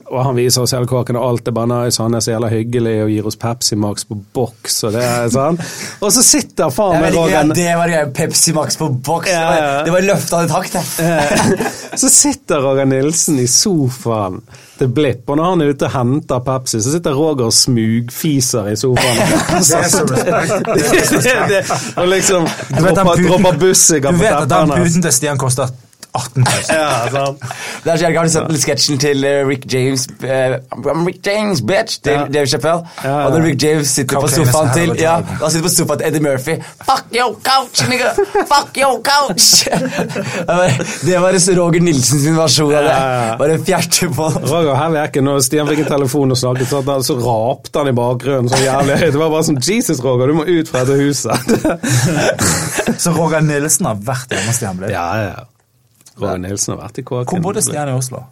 Og 0.06 0.20
han 0.22 0.36
viser 0.38 0.62
oss 0.62 0.74
hele 0.76 0.86
kåken, 0.86 1.18
og 1.18 1.24
alt 1.26 1.48
er 1.50 1.54
bare 1.56 1.70
nice, 1.72 1.98
han 2.02 2.14
er 2.14 2.22
så 2.22 2.36
jævla 2.36 2.50
hyggelig 2.52 2.94
og 3.02 3.10
gir 3.10 3.30
oss 3.30 3.38
Pepsi 3.42 3.78
Max 3.80 4.06
på 4.06 4.18
boks, 4.38 4.76
og 4.86 4.94
det 4.94 5.02
er 5.02 5.32
sånn. 5.34 5.58
Og 6.06 6.12
så 6.14 6.22
sitter 6.26 6.70
faen 6.74 7.02
meg 7.02 7.16
Roger 7.16 7.50
det 7.56 7.72
var 7.80 7.90
greia. 7.90 8.10
Pepsi 8.14 8.54
Max 8.54 8.78
på 8.78 8.92
boks. 8.94 9.32
Ja, 9.32 9.48
ja. 9.58 9.72
Det 9.88 9.94
var 9.96 10.06
løfta 10.06 10.44
i 10.46 10.52
takt, 10.52 10.78
det. 10.78 10.84
Eh, 11.06 11.66
Så 12.02 12.10
sitter 12.12 12.62
Roger 12.62 12.86
Nilsen 12.90 13.40
i 13.42 13.48
sofaen 13.50 14.42
til 14.78 14.92
Blipp, 14.92 15.24
og 15.32 15.40
når 15.40 15.50
han 15.50 15.64
er 15.64 15.72
ute 15.74 15.88
og 15.88 15.94
henter 15.96 16.42
Pepsi, 16.46 16.82
så 16.84 16.92
sitter 16.94 17.16
Roger 17.16 17.48
og 17.48 17.56
smugfiser 17.56 18.70
i 18.74 18.76
sofaen. 18.78 19.24
Det 19.56 19.80
er 19.80 19.90
så 19.90 20.04
respekt. 20.12 21.74
Og 21.96 22.12
liksom 22.12 22.46
dropper, 22.76 23.24
dropper 23.26 23.60
bussiker 23.62 24.12
Du 24.14 24.22
vet 24.22 24.38
at 24.38 24.52
den 24.52 24.76
puten 24.76 25.08
til 25.08 25.16
Stian 25.16 25.40
koster 25.42 25.72
18 26.16 26.44
000. 26.44 26.48
Ja, 26.70 26.90
sant. 27.12 27.44
Det 27.84 27.92
er 27.94 27.98
så 27.98 28.04
jævlig, 28.06 28.18
Har 28.18 28.26
du 28.26 28.34
sett 28.36 28.48
den 28.50 28.62
sketsjen 28.64 29.00
til 29.04 29.24
eh, 29.28 29.42
Rick 29.48 29.66
James 29.74 30.08
uh, 30.24 30.56
I'm 30.80 31.06
Rick 31.08 31.20
James, 31.28 31.62
bitch! 31.62 32.00
Til 32.06 32.14
Ja. 32.16 32.26
Dave 32.34 32.48
Chappelle. 32.48 32.82
Ja, 33.04 33.10
ja. 33.10 33.26
Og 33.26 33.32
når 33.36 33.46
Rick 33.50 33.64
James 33.64 33.88
sitter 33.96 34.20
på 34.24 34.28
sofaen 34.32 34.72
til 34.76 34.96
Ja, 35.02 35.18
han 35.42 35.52
sitter 35.52 35.68
på 35.68 35.74
sofaen 35.76 36.00
til 36.02 36.08
Eddie 36.10 36.24
Murphy. 36.24 36.56
Fuck 36.88 37.06
your 37.16 37.36
couch, 37.46 37.84
nigga! 37.90 38.14
Fuck 38.52 38.78
your 38.82 39.02
couch! 39.06 39.66
Det 41.06 41.20
var- 41.22 41.42
Roger 41.56 41.82
Nilsen 41.82 42.20
sin 42.20 42.36
versjon 42.38 42.72
av 42.76 42.84
det. 42.84 42.90
Ja, 42.90 43.06
ja, 43.06 43.26
ja. 43.30 43.36
Bare 43.40 43.58
fjerte 43.66 44.08
på. 44.16 44.28
Roger 44.50 44.76
Hellekken, 44.80 45.24
når 45.28 45.40
Stian 45.46 45.68
fikk 45.70 45.84
en 45.86 45.90
telefon 45.92 46.32
og 46.34 46.38
snakket, 46.40 46.68
så, 46.72 46.82
at- 46.84 47.06
så 47.06 47.16
rapte 47.22 47.80
han 47.82 47.90
i 47.92 47.96
bakgrunnen 47.98 48.50
så 48.52 48.60
jævlig 48.64 48.98
høyt. 49.02 49.12
Det 49.16 49.22
var 49.22 49.30
bare 49.34 49.44
som 49.48 49.58
Jesus, 49.62 50.02
Roger, 50.04 50.28
du 50.32 50.38
må 50.40 50.46
ut 50.48 50.70
fra 50.72 50.84
dette 50.86 50.98
huset. 51.02 51.34
Så 53.02 53.12
Roger 53.18 53.44
Nilsen 53.46 53.86
har 53.90 54.00
vært 54.08 54.32
hjemme 54.34 54.50
hos 54.52 54.60
Stian 54.62 54.78
Blipp. 54.80 54.92
ja, 54.94 55.08
ja. 55.26 55.44
Roger 56.20 56.38
Nilsen 56.38 56.76
har 56.78 56.88
vært 56.88 57.00
i 57.00 57.04
kåken. 57.04 57.28
Hvor 57.36 57.42
bodde 57.52 57.62
Stjerne 57.66 57.94
i 57.96 57.98
Oslo? 58.00 58.24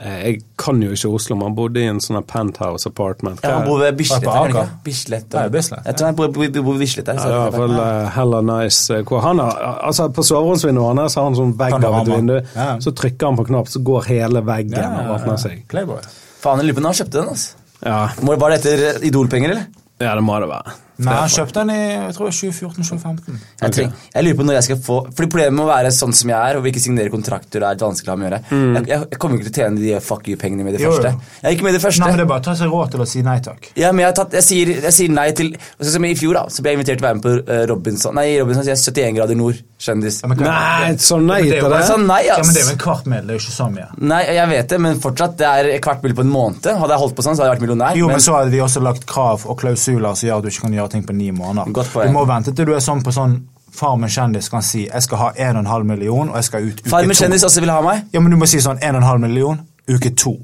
Eh, 0.00 0.18
Jeg 0.30 0.42
kan 0.56 0.80
jo 0.82 0.90
ikke 0.94 1.08
Oslo, 1.14 1.36
men 1.36 1.48
han 1.50 1.54
bodde 1.56 1.80
i 1.82 1.86
en 1.90 1.98
sånn 2.00 2.22
penthouse 2.26 2.86
apartment. 2.86 3.40
Ja, 3.42 3.58
han 3.58 3.66
bor 3.68 3.78
ved 3.80 3.96
Bislett. 3.98 4.22
På 4.22 4.30
Jeg 4.30 5.94
tror 5.96 6.06
han 6.06 6.14
bor, 6.16 6.28
ved 6.32 6.78
Bislett. 6.78 7.06
Ja, 7.08 7.14
i 7.14 7.50
hvert 7.50 7.54
fall 7.54 8.10
heller 8.16 8.42
nice. 8.42 8.90
eh, 8.94 9.02
Hvor 9.02 9.20
han 9.22 9.38
har, 9.38 9.80
altså 9.82 10.08
På 10.12 10.22
soveromsvinduet 10.24 10.96
hans 10.98 11.14
har 11.14 11.24
han 11.24 11.34
sånn 11.34 11.56
vegg 11.58 11.74
av 11.84 12.00
et 12.00 12.12
vindu. 12.14 12.36
Ja. 12.56 12.78
Så 12.78 12.92
trykker 12.92 13.26
han 13.26 13.36
på 13.36 13.46
knapp, 13.46 13.66
så 13.68 13.82
går 13.82 14.04
hele 14.06 14.40
veggen 14.42 14.78
Ja, 14.78 14.88
og 14.88 15.06
ja, 15.06 15.16
åpner 15.18 15.36
seg. 15.38 15.66
Playboy. 15.68 16.00
Faen, 16.40 16.58
jeg 16.58 16.66
lurer 16.70 16.74
på 16.78 16.80
når 16.86 16.94
han 16.94 17.00
kjøpte 17.04 17.18
den. 17.20 17.28
altså. 17.28 17.54
Ja, 17.84 18.08
Må- 18.22 18.38
Var 18.38 18.50
det 18.50 18.58
etter 18.64 19.04
Idol-penger, 19.06 19.50
eller? 19.50 19.66
ja, 20.00 20.14
det 20.14 20.22
må 20.24 20.38
det 20.40 20.48
være. 20.48 20.72
Nei, 21.06 21.14
han 21.16 21.30
kjøpte 21.32 21.62
den 21.64 21.70
i 21.74 21.78
jeg 21.80 22.14
tror 22.16 22.30
2014-2015. 22.36 23.38
Jeg, 23.60 23.90
jeg 24.14 24.24
lurer 24.26 24.36
på 24.40 24.44
når 24.46 24.56
jeg 24.58 24.66
skal 24.68 24.78
få 24.84 24.96
Fordi 25.08 25.28
Problemet 25.30 25.54
med 25.56 25.64
å 25.64 25.68
være 25.70 25.90
sånn 25.94 26.12
som 26.16 26.30
jeg 26.32 26.36
er, 26.50 26.58
og 26.58 26.66
ikke 26.66 26.80
signere 26.82 27.12
kontrakter, 27.12 27.62
er 27.62 27.76
litt 27.76 27.84
vanskelig 27.84 28.10
å 28.10 28.14
ha 28.14 28.18
med 28.20 28.26
å 28.26 28.30
gjøre. 28.30 28.40
Jeg, 28.50 28.84
jeg, 28.90 29.04
jeg 29.14 29.18
kommer 29.22 29.38
ikke 29.38 29.46
til 29.46 29.52
å 29.52 29.58
tjene 29.64 29.80
de 29.84 30.00
fuck 30.04 30.28
you-pengene 30.32 30.66
med 30.66 30.74
det 30.76 30.82
Jo, 30.82 30.90
jo. 30.90 30.96
første. 30.98 31.12
Jeg 31.40 31.48
er 31.50 31.56
ikke 31.56 31.66
med 31.68 31.76
det 31.76 31.82
første. 31.84 32.02
Nei, 32.02 32.08
men 32.10 32.18
Det 32.20 32.24
er 32.26 32.30
bare 32.32 32.42
å 32.42 32.46
ta 32.48 32.54
seg 32.58 32.72
råd 32.74 32.90
til 32.96 33.04
å 33.04 33.08
si 33.12 33.22
nei 33.26 33.36
takk. 33.46 33.68
Ja, 33.78 33.92
men 33.94 34.02
jeg, 34.04 34.10
har 34.10 34.16
tatt, 34.18 34.34
jeg, 34.40 34.46
sier, 34.48 34.72
jeg 34.88 34.94
sier 34.96 35.14
nei 35.14 35.28
til 35.38 35.52
Sånn 35.80 35.92
som 35.94 36.04
I 36.08 36.12
fjor 36.18 36.36
da, 36.36 36.42
så 36.52 36.64
ble 36.64 36.72
jeg 36.74 36.80
invitert 36.80 36.98
til 37.00 37.06
å 37.06 37.08
være 37.08 37.18
med 37.20 37.24
på 37.26 37.32
eh, 37.54 37.62
Robinson 37.70 38.14
Nei, 38.18 38.26
Robinson 38.40 38.66
sier 38.66 38.76
71 38.80 39.16
grader 39.20 39.38
nord. 39.38 39.60
Kjendis. 39.80 40.18
Ja, 40.24 40.28
men 40.32 40.42
Nei, 40.44 40.90
så 41.00 41.16
nei 41.22 41.38
det 41.46 41.56
er 41.56 41.64
til 41.64 41.72
det. 41.72 41.80
sa 41.88 41.96
nei, 41.96 42.20
Ja, 42.26 42.36
men 42.42 42.52
Det 42.52 42.60
er 42.60 42.66
jo 42.68 42.74
en 42.74 42.80
kvart 42.82 43.06
mil, 43.08 43.22
det 43.24 43.32
er 43.32 43.38
jo 43.38 43.44
ikke 43.46 43.54
så 43.56 43.68
mye. 43.72 43.86
Nei, 44.10 44.20
jeg 44.36 44.50
vet 44.50 44.74
det, 44.74 44.80
men 44.84 45.00
fortsatt. 45.00 45.36
Det 45.40 45.46
er 45.48 45.70
et 45.76 45.82
kvart 45.84 46.02
mil 46.04 46.14
på 46.18 46.26
en 46.26 46.32
måned. 46.34 46.66
Hadde 46.82 46.92
jeg 46.92 47.00
holdt 47.04 47.16
på 47.16 47.24
sånn, 47.24 47.38
så 47.38 47.44
hadde 47.44 47.52
jeg 47.54 47.56
vært 47.60 47.64
millionær. 47.64 47.96
Jo, 47.96 48.10
men 48.12 48.20
så 48.20 48.34
hadde 48.36 48.52
vi 48.52 48.60
også 48.60 48.82
lagt 48.84 49.06
krav 49.08 49.46
og 49.48 49.56
klausuler 49.62 50.18
som 50.18 50.28
gjør 50.28 50.42
at 50.42 50.44
du 50.44 50.50
ikke 50.52 50.66
kan 50.66 50.76
gjøre 50.76 50.89
ting 50.90 51.06
på 51.06 51.14
ni 51.16 51.30
måneder. 51.30 51.72
Godt. 51.72 51.94
Du 52.06 52.12
må 52.14 52.26
vente 52.28 52.54
til 52.54 52.66
du 52.68 52.74
er 52.76 52.84
sånn 52.84 53.02
på 53.06 53.14
sånn 53.14 53.40
Far 53.70 53.94
med 53.96 54.10
kjendis 54.10 54.48
kan 54.50 54.62
si 54.66 54.88
'jeg 54.88 55.02
skal 55.02 55.18
ha 55.18 55.28
1,5 55.38 55.84
million, 55.86 56.28
og 56.28 56.34
jeg 56.34 56.44
skal 56.44 56.62
ut 56.66 56.80
uke 56.80 56.90
Far 56.90 57.06
med 57.06 57.16
kjendis 57.16 57.44
også 57.46 57.60
vil 57.60 57.70
ha 57.70 57.80
meg. 57.80 58.02
Ja, 58.12 58.20
men 58.20 58.32
du 58.32 58.36
må 58.36 58.46
si 58.46 58.58
sånn 58.58 58.80
1,5 58.82 59.20
million, 59.20 59.60
uke 59.88 60.10
to. 60.16 60.36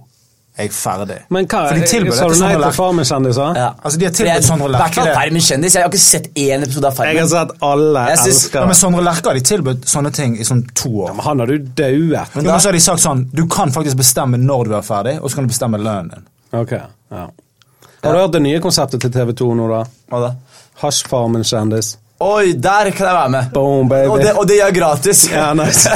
Jeg 0.57 0.71
er 0.71 0.73
ferdig. 0.73 1.17
Men 1.29 1.45
hva, 1.45 1.69
For 1.69 1.75
de 1.77 1.85
tilbød 1.85 2.15
sa 2.17 2.29
du 2.29 2.33
dette 2.33 2.47
nei 2.47 2.63
til 2.63 2.73
Far 2.73 2.93
med 2.97 3.05
kjendiser? 3.05 3.57
Ja. 3.61 3.67
Altså, 3.85 3.99
de 4.01 4.05
har 4.07 4.13
tilbudt 4.17 4.45
Sondre 4.47 4.69
Lerche 4.73 5.05
det. 5.05 5.15
Far 5.15 5.31
med 5.35 5.43
kjendis. 5.43 5.75
Jeg 5.75 5.83
har 5.83 5.91
ikke 5.91 6.01
sett 6.01 6.29
én 6.35 6.63
episode 6.65 6.87
av 6.87 6.95
Far 6.97 7.05
Jeg 7.11 7.19
har 7.21 7.29
sett 7.29 7.51
alle 7.61 8.05
Jeg 8.09 8.19
synes- 8.19 8.37
elsker 8.47 8.61
Ja, 8.61 8.67
men 8.67 8.75
Sondre 8.75 9.03
Lerche 9.05 9.27
har 9.27 9.35
de 9.35 9.41
tilbudt 9.41 9.85
sånne 9.85 10.13
ting 10.13 10.39
i 10.41 10.45
sånn 10.49 10.63
to 10.75 10.89
år. 10.89 11.09
Ja, 11.09 11.13
Men 11.13 11.25
Han 11.25 11.39
har 11.41 11.47
du 11.47 11.59
dauet. 11.59 12.35
Men, 12.37 12.45
men 12.45 12.61
så 12.61 12.65
har 12.69 12.73
de 12.73 12.81
sagt 12.81 13.01
sånn 13.01 13.27
Du 13.35 13.47
kan 13.47 13.71
faktisk 13.71 13.97
bestemme 13.97 14.39
når 14.39 14.65
du 14.65 14.75
er 14.77 14.83
ferdig, 14.83 15.21
og 15.23 15.31
så 15.31 15.35
kan 15.35 15.45
du 15.47 15.53
bestemme 15.53 15.77
lønnen 15.77 16.09
din. 16.11 16.25
Okay, 16.53 16.81
ja. 17.11 17.27
Har 18.07 18.13
du 18.15 18.23
hørt 18.23 18.35
det 18.37 18.43
nye 18.45 18.63
konseptet 18.63 19.03
til 19.03 19.13
TV 19.15 19.33
2 19.37 19.53
nå, 19.59 19.69
da? 19.73 19.85
Hva 20.13 20.25
da? 20.29 20.35
Hasjfarmen-kjendis. 20.83 21.97
Oi, 22.17 22.55
der 22.57 22.89
kan 22.97 23.05
jeg 23.11 23.13
være 23.13 23.29
med. 23.29 23.49
Boom. 23.53 23.91
Og 23.93 24.21
det, 24.23 24.31
og 24.41 24.47
det 24.49 24.55
gjør 24.57 24.71
gratis. 24.73 25.27
Ja, 25.29 25.51
nice. 25.53 25.91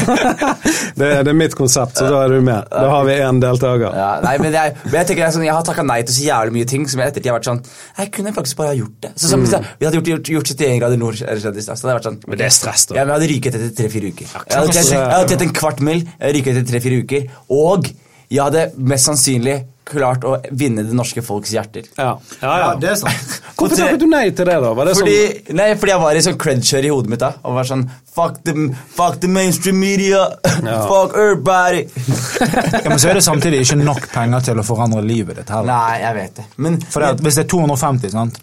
det, 0.98 1.06
er- 1.06 1.22
det 1.24 1.32
er 1.32 1.36
mitt 1.38 1.54
konsept, 1.56 1.96
så 1.96 2.10
da 2.12 2.18
er 2.26 2.34
du 2.34 2.42
med. 2.44 2.66
Da 2.68 2.90
har 2.92 3.06
vi 3.08 3.14
én 3.24 3.40
deltaker. 3.40 3.96
Ja, 3.96 4.10
nei, 4.26 4.34
men 4.42 4.52
jeg, 4.52 4.74
men 4.84 4.98
jeg 4.98 5.08
tenker 5.08 5.24
er 5.24 5.32
sånn, 5.32 5.46
jeg 5.46 5.56
har 5.56 5.64
takka 5.64 5.86
nei 5.88 5.96
til 6.04 6.18
så 6.18 6.26
jævlig 6.26 6.54
mye 6.58 6.68
ting 6.68 6.84
som 6.92 7.00
jeg 7.00 7.14
ettertid 7.14 7.30
har 7.30 7.38
vært 7.38 7.48
sånn 7.48 7.62
Jeg 8.02 8.12
kunne 8.18 8.34
faktisk 8.36 8.60
bare 8.60 8.74
ha 8.74 8.78
gjort 8.82 8.98
det. 9.06 9.14
Så, 9.16 9.32
som, 9.32 9.46
mm. 9.46 9.72
Vi 9.80 9.88
hadde 9.88 10.00
gjort, 10.02 10.12
gjort, 10.12 10.32
gjort 10.34 10.52
71 10.52 10.76
grader 10.82 11.00
nord, 11.00 11.22
eller 11.24 11.40
kjendis, 11.46 11.70
så 11.72 11.88
det 11.88 11.96
vært 12.02 12.10
sånn 12.10 12.20
Men 12.26 12.42
det 12.42 12.48
er 12.50 12.56
stress, 12.58 12.86
da. 12.90 12.98
Ja, 13.00 13.06
men 13.06 13.14
Jeg 13.14 13.16
hadde 13.16 13.32
ryket 13.32 13.58
etter 13.62 13.74
tre-fire 13.80 14.12
uker. 14.12 14.36
Jeg 14.36 14.60
hadde 14.60 15.26
tjent 15.32 15.48
en 15.48 15.56
kvart 15.56 15.80
mil, 15.88 16.04
jeg 16.04 16.20
hadde 16.20 16.36
ryket 16.36 16.60
etter 16.60 16.72
tre-fire 16.74 17.00
uker, 17.00 17.28
og 17.56 17.88
jeg 18.28 18.44
hadde 18.44 18.68
mest 18.92 19.08
sannsynlig 19.08 19.56
klart 19.90 20.24
å 20.26 20.36
vinne 20.56 20.84
det 20.86 20.94
norske 20.96 21.22
folks 21.24 21.52
hjerter. 21.54 21.88
Ja, 21.98 22.14
ja, 22.40 22.52
ja. 22.62 22.68
det 22.80 22.92
er 22.92 22.98
sant. 23.00 23.34
Hvorfor 23.60 23.76
takket 23.76 24.00
du 24.00 24.06
nei 24.10 24.24
til 24.32 24.48
det, 24.48 24.56
da? 24.62 24.70
Var 24.76 24.88
det 24.88 24.94
Fordi, 24.98 25.16
sånn 25.48 25.58
nei, 25.60 25.66
fordi 25.80 25.92
jeg 25.92 26.02
var 26.04 26.18
i 26.18 26.22
sånn 26.24 26.38
cred-kjør 26.40 26.86
i 26.88 26.92
hodet 26.94 27.12
mitt 27.12 27.22
da. 27.24 27.32
Og 27.44 27.58
var 27.58 27.68
sånn 27.68 27.84
Fuck 28.10 28.40
the, 28.46 28.54
fuck 28.96 29.20
the 29.22 29.28
mainstream 29.30 29.78
media. 29.80 30.24
fuck 30.90 31.14
everybody. 31.14 31.84
Ja, 32.80 32.88
men 32.88 32.98
så 32.98 33.10
er 33.10 33.18
det 33.18 33.22
samtidig 33.26 33.60
ikke 33.64 33.76
nok 33.82 34.06
penger 34.12 34.42
til 34.48 34.60
å 34.62 34.64
forandre 34.66 35.02
livet 35.04 35.38
ditt 35.38 35.50
heller. 35.52 35.68
Nei, 35.70 36.00
jeg 36.00 36.16
vet 36.16 36.40
det. 36.40 36.46
Men 36.64 36.80
For 36.82 37.04
det, 37.04 37.12
at 37.16 37.22
hvis 37.24 37.38
det 37.38 37.44
er 37.44 37.50
250, 37.52 38.14
sant? 38.16 38.40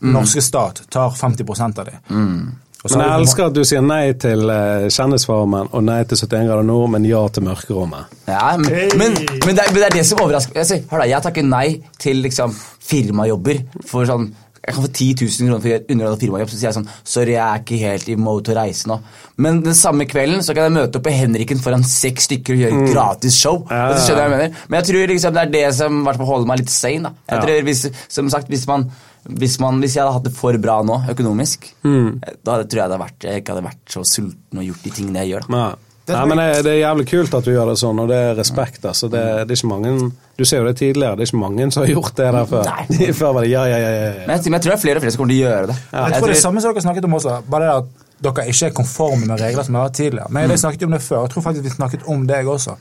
norske 0.00 0.42
stat 0.44 0.84
tar 0.94 1.10
50% 1.10 1.80
av 1.82 1.88
det. 1.88 1.96
Så 2.08 2.67
Men 2.84 3.00
jeg 3.02 3.14
elsker 3.20 3.48
at 3.48 3.54
du 3.56 3.64
sier 3.66 3.82
nei 3.82 4.12
til 4.22 4.44
uh, 4.46 4.86
Kjendisfarmen 4.86 5.70
og 5.74 5.82
nei 5.82 5.98
til 6.06 6.20
71 6.20 6.46
grader 6.46 6.66
nord, 6.68 6.90
men 6.94 7.06
ja 7.08 7.24
til 7.34 7.42
Mørkerommet. 7.48 8.12
Ja, 8.30 8.52
men, 8.56 8.92
men, 9.00 9.16
men, 9.18 9.56
det, 9.58 9.64
er, 9.64 9.72
men 9.74 9.80
det 9.82 9.88
er 9.88 9.96
det 9.98 10.04
som 10.06 10.20
overrasker 10.22 10.54
meg. 10.54 10.68
Jeg, 10.70 10.84
hør 10.90 11.02
da, 11.02 11.08
jeg 11.10 11.26
takker 11.26 11.48
nei 11.48 11.66
til 11.98 12.22
liksom, 12.22 12.54
firmajobber 12.88 13.64
for 13.88 14.06
sånn 14.08 14.30
jeg 14.68 14.74
kan 14.74 14.84
få 14.84 14.88
10 14.90 15.04
000 15.24 15.46
kroner 15.48 15.60
for 15.62 15.68
å 15.68 15.70
gjøre 15.70 15.94
underholdt 15.94 16.22
firmajobb. 16.24 16.50
Så 16.52 16.56
sier 16.58 16.66
jeg 16.68 16.76
sånn 16.76 16.88
Sorry, 17.08 17.34
jeg 17.38 17.40
er 17.40 17.60
ikke 17.62 17.78
helt 17.80 18.08
i 18.12 18.16
mode 18.20 18.44
til 18.44 18.52
å 18.52 18.58
reise 18.58 18.90
nå. 18.90 18.98
Men 19.40 19.62
den 19.64 19.76
samme 19.78 20.04
kvelden 20.10 20.42
så 20.44 20.52
kan 20.52 20.66
jeg 20.66 20.74
møte 20.74 20.98
opp 21.00 21.06
på 21.06 21.14
Henriken 21.14 21.62
foran 21.62 21.86
seks 21.88 22.26
stykker 22.28 22.52
og 22.56 22.60
gjøre 22.64 22.80
Mm. 22.82 22.88
gratis 22.92 23.38
show. 23.38 23.62
Ja, 23.70 23.86
hva 23.94 23.96
ja. 23.96 24.18
jeg 24.18 24.32
mener. 24.34 24.58
Men 24.68 24.80
jeg 24.82 24.88
tror 24.90 25.12
liksom 25.14 25.38
det 25.38 25.44
er 25.46 25.52
det 25.54 25.74
som 25.78 26.02
holder 26.04 26.46
meg 26.50 26.60
litt 26.60 26.74
sane. 26.74 27.02
da. 27.08 27.14
Jeg 27.30 27.38
Ja. 27.38 27.46
tror 27.46 27.62
hvis, 27.70 27.86
Som 28.08 28.28
sagt, 28.30 28.48
hvis 28.48 28.66
man 28.66 28.90
hvis, 29.28 29.58
man, 29.60 29.80
hvis 29.82 29.94
jeg 29.96 30.04
hadde 30.04 30.14
hatt 30.16 30.24
det 30.28 30.34
for 30.36 30.56
bra 30.62 30.78
nå, 30.86 31.02
økonomisk, 31.12 31.68
Mm. 31.84 32.20
da 32.44 32.56
tror 32.62 32.64
jeg 32.64 32.70
det 32.70 32.86
hadde 32.86 33.02
vært, 33.02 33.18
jeg 33.28 33.42
ikke 33.42 33.54
hadde 33.54 33.66
vært 33.68 33.92
så 33.92 34.04
sulten 34.04 34.58
og 34.58 34.64
gjort 34.64 34.82
de 34.86 34.90
tingene 34.90 35.22
jeg 35.24 35.34
gjør. 35.34 35.46
da. 35.48 35.54
Nei. 35.58 35.68
Nei, 36.08 36.24
men 36.24 36.38
det, 36.40 36.44
det 36.64 36.70
er 36.72 36.78
jævlig 36.80 37.04
kult 37.10 37.34
at 37.36 37.44
du 37.44 37.50
gjør 37.52 37.68
det 37.68 37.76
sånn, 37.82 37.98
og 38.00 38.08
det 38.08 38.16
er 38.16 38.30
respekt. 38.38 38.84
altså. 38.88 39.10
Det, 39.12 39.20
det 39.44 39.52
er 39.52 39.58
ikke 39.58 39.68
mange, 39.68 39.90
Du 40.38 40.44
ser 40.48 40.62
jo 40.62 40.68
det 40.70 40.78
tidligere, 40.80 41.18
det 41.18 41.26
er 41.26 41.28
ikke 41.28 41.40
mange 41.42 41.66
som 41.74 41.82
har 41.82 41.90
gjort 41.92 42.14
det 42.16 42.28
der 42.32 42.46
før. 42.48 42.64
Nei. 42.64 43.08
før 43.20 43.34
var 43.36 43.44
det 43.44 43.50
ja, 43.52 43.64
ja, 43.68 43.78
ja, 43.82 43.90
ja. 43.92 44.04
ja. 44.06 44.26
Men 44.26 44.32
jeg, 44.38 44.44
men 44.48 44.56
jeg 44.56 44.62
tror 44.64 44.72
det 44.72 44.78
er 44.78 44.84
flere 44.86 44.96
og 44.96 45.04
flere 45.04 45.12
som 45.12 45.20
kommer 45.20 45.34
til 45.34 45.40
å 45.42 45.44
gjøre 45.44 45.66
det. 45.68 45.76
Jeg 45.92 46.14
tror 46.22 46.32
det 46.32 46.36
er 46.38 46.40
samme 46.46 46.62
som 46.64 46.72
dere 46.72 46.84
snakket 46.86 47.08
om 47.10 47.18
også, 47.18 47.34
bare 47.52 47.66
det 47.68 47.74
at 47.74 48.06
dere 48.28 48.46
ikke 48.50 48.70
er 48.70 48.72
konforme 48.80 49.28
med 49.28 49.42
regler 49.44 49.66
som 49.68 49.76
har 49.78 49.84
vært 49.90 49.98
tidligere. 50.00 50.32
Men 50.34 50.54
jeg 50.54 50.62
snakket 50.64 50.86
om 50.88 50.96
det 50.96 51.02
før, 51.04 51.20
jeg 51.26 51.34
tror 51.34 51.44
faktisk 51.50 51.68
vi 51.68 51.74
snakket 51.76 52.08
om 52.14 52.24
deg 52.26 52.48
også. 52.56 52.78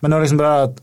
Men 0.00 0.14
nå 0.14 0.22
liksom 0.24 0.40
bare 0.40 0.64
at 0.70 0.80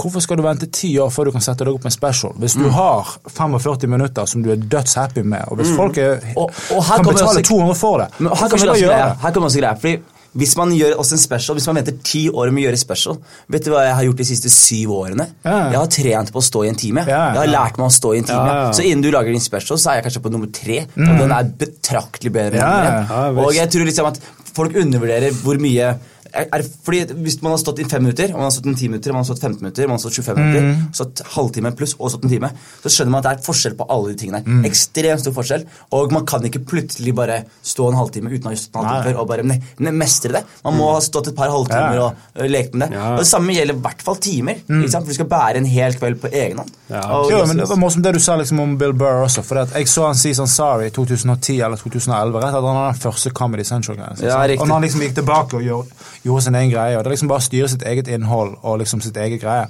Hvorfor 0.00 0.22
skal 0.24 0.38
du 0.40 0.42
vente 0.46 0.66
ti 0.72 0.92
år 0.98 1.10
før 1.12 1.28
du 1.28 1.32
kan 1.36 1.44
sette 1.44 1.64
deg 1.66 1.74
opp 1.76 1.84
med 1.84 1.92
special? 1.94 2.32
Hvis 2.40 2.54
du 2.58 2.68
har 2.72 3.10
45 3.28 3.86
minutter 3.90 4.26
som 4.30 4.42
du 4.44 4.50
er 4.54 4.56
dødshappy 4.56 5.22
med, 5.24 5.44
og 5.50 5.60
hvis 5.60 5.74
folk 5.76 5.98
er, 6.00 6.20
Og, 6.36 6.50
og 6.76 6.84
kan 6.86 7.04
betale 7.04 7.42
200 7.42 7.74
for 7.78 7.98
det, 8.04 8.08
Men 8.18 8.32
her 8.32 8.48
kommer 8.48 8.72
også 8.74 8.86
greia. 8.88 9.12
Her 9.22 9.30
kommer 9.36 9.50
også 9.52 9.60
greia. 9.62 9.74
Fordi 9.80 10.00
hvis 10.40 10.52
man 10.56 10.70
gjør 10.70 10.92
også 11.02 11.16
en 11.16 11.18
special, 11.18 11.56
hvis 11.58 11.64
man 11.66 11.80
venter 11.80 11.96
ti 12.06 12.20
år 12.30 12.52
med 12.54 12.62
å 12.62 12.64
gjøre 12.68 12.78
special 12.78 13.16
Vet 13.50 13.64
du 13.66 13.72
hva 13.72 13.80
jeg 13.82 13.94
har 13.98 14.04
gjort 14.06 14.20
de 14.20 14.26
siste 14.28 14.52
syv 14.54 14.92
årene? 14.94 15.26
Ja. 15.42 15.56
Jeg 15.72 15.78
har 15.80 15.88
trent 15.96 16.30
på 16.30 16.38
å 16.38 16.44
stå 16.46 16.62
i 16.64 16.68
en 16.70 16.78
time. 16.78 17.02
Ja, 17.08 17.22
Jeg 17.34 17.40
har 17.42 17.50
lært 17.50 17.80
meg 17.80 17.88
å 17.88 17.94
stå 17.96 18.12
i 18.14 18.20
en 18.22 18.28
time. 18.28 18.52
Så 18.78 18.84
innen 18.86 19.02
du 19.02 19.10
lager 19.10 19.34
din 19.34 19.42
special, 19.42 19.80
så 19.82 19.90
er 19.90 19.98
jeg 19.98 20.06
kanskje 20.06 20.22
på 20.22 20.30
nummer 20.30 20.52
tre. 20.54 20.84
Og 20.94 21.18
den 21.18 21.34
er 21.34 21.50
betraktelig 21.64 22.32
bedre 22.32 22.62
enn 22.62 22.86
den. 22.86 23.42
Og 23.42 23.50
jeg 23.58 23.72
tror 23.74 23.90
liksom 23.90 24.06
at 24.12 24.22
folk 24.54 24.78
undervurderer 24.78 25.34
hvor 25.42 25.58
mye 25.62 25.90
er, 26.34 26.46
er, 26.52 26.62
fordi 26.84 27.04
Hvis 27.24 27.42
man 27.42 27.52
har 27.52 27.58
stått 27.58 27.78
i 27.80 27.84
fem 27.84 28.02
minutter, 28.02 28.28
og 28.32 28.38
man 28.40 28.46
har 28.48 28.50
stått 28.54 28.66
i 28.66 28.74
10 28.74 28.88
minutter, 28.88 29.12
man 29.12 29.24
har 29.24 29.28
stått 29.30 29.40
15 29.42 29.60
minutter, 29.62 29.86
man 29.88 29.96
har 29.98 30.02
stått 30.04 30.18
25 30.20 30.36
minutter, 30.38 30.92
stått 30.92 31.22
halvtime 31.34 31.72
pluss 31.76 31.94
og 31.98 32.10
stått 32.12 32.24
en 32.24 32.30
time, 32.30 32.50
så 32.82 32.88
skjønner 32.92 33.10
man 33.10 33.20
at 33.24 33.28
det 33.28 33.32
er 33.40 33.46
forskjell 33.48 33.76
på 33.76 33.86
alle 33.90 34.12
de 34.14 34.18
tingene 34.24 34.40
Mm. 34.50 34.64
Ekstremt 34.64 35.20
stor 35.20 35.32
forskjell. 35.36 35.64
Og 35.92 36.12
man 36.12 36.24
kan 36.26 36.42
ikke 36.42 36.62
plutselig 36.64 37.12
bare 37.14 37.44
stå 37.62 37.88
en 37.90 37.98
halvtime 37.98 38.30
uten 38.30 38.46
å 38.48 38.50
ha 38.50 38.56
stått 38.56 38.76
en 38.76 38.86
halvtime 38.88 39.12
før 39.14 39.20
og 39.20 39.28
bare 39.28 39.42
ne 39.44 39.60
ne 39.78 39.90
mestre 39.92 40.32
det. 40.32 40.44
Man 40.64 40.74
må 40.78 40.92
ha 40.94 41.00
stått 41.00 41.28
et 41.28 41.36
par 41.36 41.50
halvtimer 41.50 41.94
Ja. 41.94 42.06
og 42.06 42.14
ø, 42.40 42.48
lekt 42.48 42.74
med 42.74 42.90
det. 42.90 42.96
Ja. 42.96 43.12
Og 43.14 43.18
Det 43.18 43.26
samme 43.26 43.52
gjelder 43.54 43.74
i 43.74 43.80
hvert 43.80 44.02
fall 44.02 44.16
timer. 44.16 44.56
Sant? 44.88 45.04
For 45.04 45.10
du 45.12 45.14
skal 45.14 45.26
bære 45.26 45.56
en 45.56 45.64
hel 45.66 45.92
kveld 45.94 46.20
på 46.20 46.30
egen 46.32 46.58
hånd. 46.58 46.70
Ja. 46.88 47.00
Og- 47.18 47.30
Jo, 47.30 47.44
men 47.46 47.56
Det 47.56 47.68
var 47.68 47.76
morsomt 47.76 48.02
det 48.02 48.12
du 48.14 48.18
sa 48.20 48.36
liksom 48.36 48.60
om 48.60 48.76
Bill 48.78 48.92
Burr 48.92 49.24
også. 49.26 49.42
For 49.44 49.56
jeg 49.66 49.86
så 49.86 50.06
han 50.06 50.14
si 50.14 50.30
sånn 50.32 50.48
sorry 50.48 50.86
i 50.86 50.90
2010 50.90 51.60
eller 51.60 51.76
2011, 51.76 52.34
rett 52.40 52.48
etter 52.54 52.66
han 52.66 52.76
hadde 52.76 52.92
den 53.00 53.12
første 53.12 53.32
Comedy 53.32 53.62
Central-greia. 53.64 54.16
Ja, 54.22 54.40
og 54.60 54.66
når 54.68 54.74
han 54.74 54.82
liksom 54.82 55.00
gikk 55.00 55.14
tilbake 55.14 55.54
og 55.54 55.62
gjorde, 55.62 55.86
gjorde 56.24 56.42
sin 56.44 56.54
egen 56.54 56.70
greie, 56.72 56.96
og 56.98 57.04
det 57.04 57.10
er 57.10 57.14
liksom 57.16 57.28
bare 57.32 57.42
å 57.42 57.48
styre 57.48 57.68
sitt 57.72 57.82
eget 57.88 58.08
innhold 58.08 58.56
og 58.62 58.78
liksom 58.82 59.00
sitt 59.00 59.16
eget 59.16 59.40
greie 59.42 59.66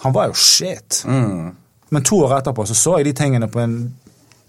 Han 0.00 0.12
var 0.16 0.30
jo 0.30 0.32
shit. 0.34 1.02
Mm. 1.04 1.50
Men 1.90 2.02
to 2.06 2.22
år 2.24 2.38
etterpå 2.38 2.64
så 2.66 2.74
så 2.74 2.96
jeg 2.98 3.10
de 3.10 3.12
tingene 3.12 3.48
på 3.52 3.60
en 3.60 3.74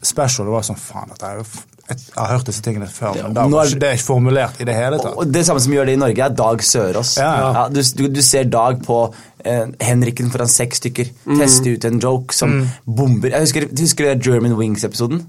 special, 0.01 0.45
det 0.47 0.53
var 0.55 0.64
sånn 0.64 0.80
faen, 0.80 1.09
dette 1.12 1.28
er 1.28 1.41
jo 1.41 1.45
jeg 1.91 1.99
har 2.16 2.30
hørt 2.38 2.47
disse 2.47 2.62
tingene 2.64 2.88
før, 2.88 3.18
men 3.24 3.34
da 3.36 3.43
var 3.51 3.66
er- 3.66 3.72
ikke 3.74 3.80
det 3.84 3.99
formulert 4.05 4.62
i 4.62 4.64
det 4.64 4.76
hele 4.78 4.97
tatt. 5.01 5.18
Og 5.18 5.28
det 5.34 5.41
samme 5.45 5.59
som 5.59 5.74
gjør 5.74 5.86
det 5.89 5.93
i 5.97 5.99
Norge, 5.99 6.24
er 6.24 6.30
Dag 6.30 6.64
Sørås. 6.64 7.18
Ja. 7.20 7.68
du, 7.68 7.82
du, 7.97 8.07
du 8.07 8.22
ser 8.24 8.43
Dag 8.47 8.80
på 8.86 8.99
eh, 9.43 9.66
Henriken 9.82 10.32
foran 10.32 10.47
seks 10.47 10.78
stykker. 10.80 11.09
Teste 11.38 11.74
ut 11.76 11.86
en 11.89 11.99
joke 11.99 12.34
som 12.34 12.53
bomber. 12.86 13.34
Jeg 13.34 13.43
husker, 13.43 13.68
du 13.68 13.82
husker 13.84 14.07
det 14.07 14.26
German 14.26 14.55
Wings-episoden? 14.55 15.26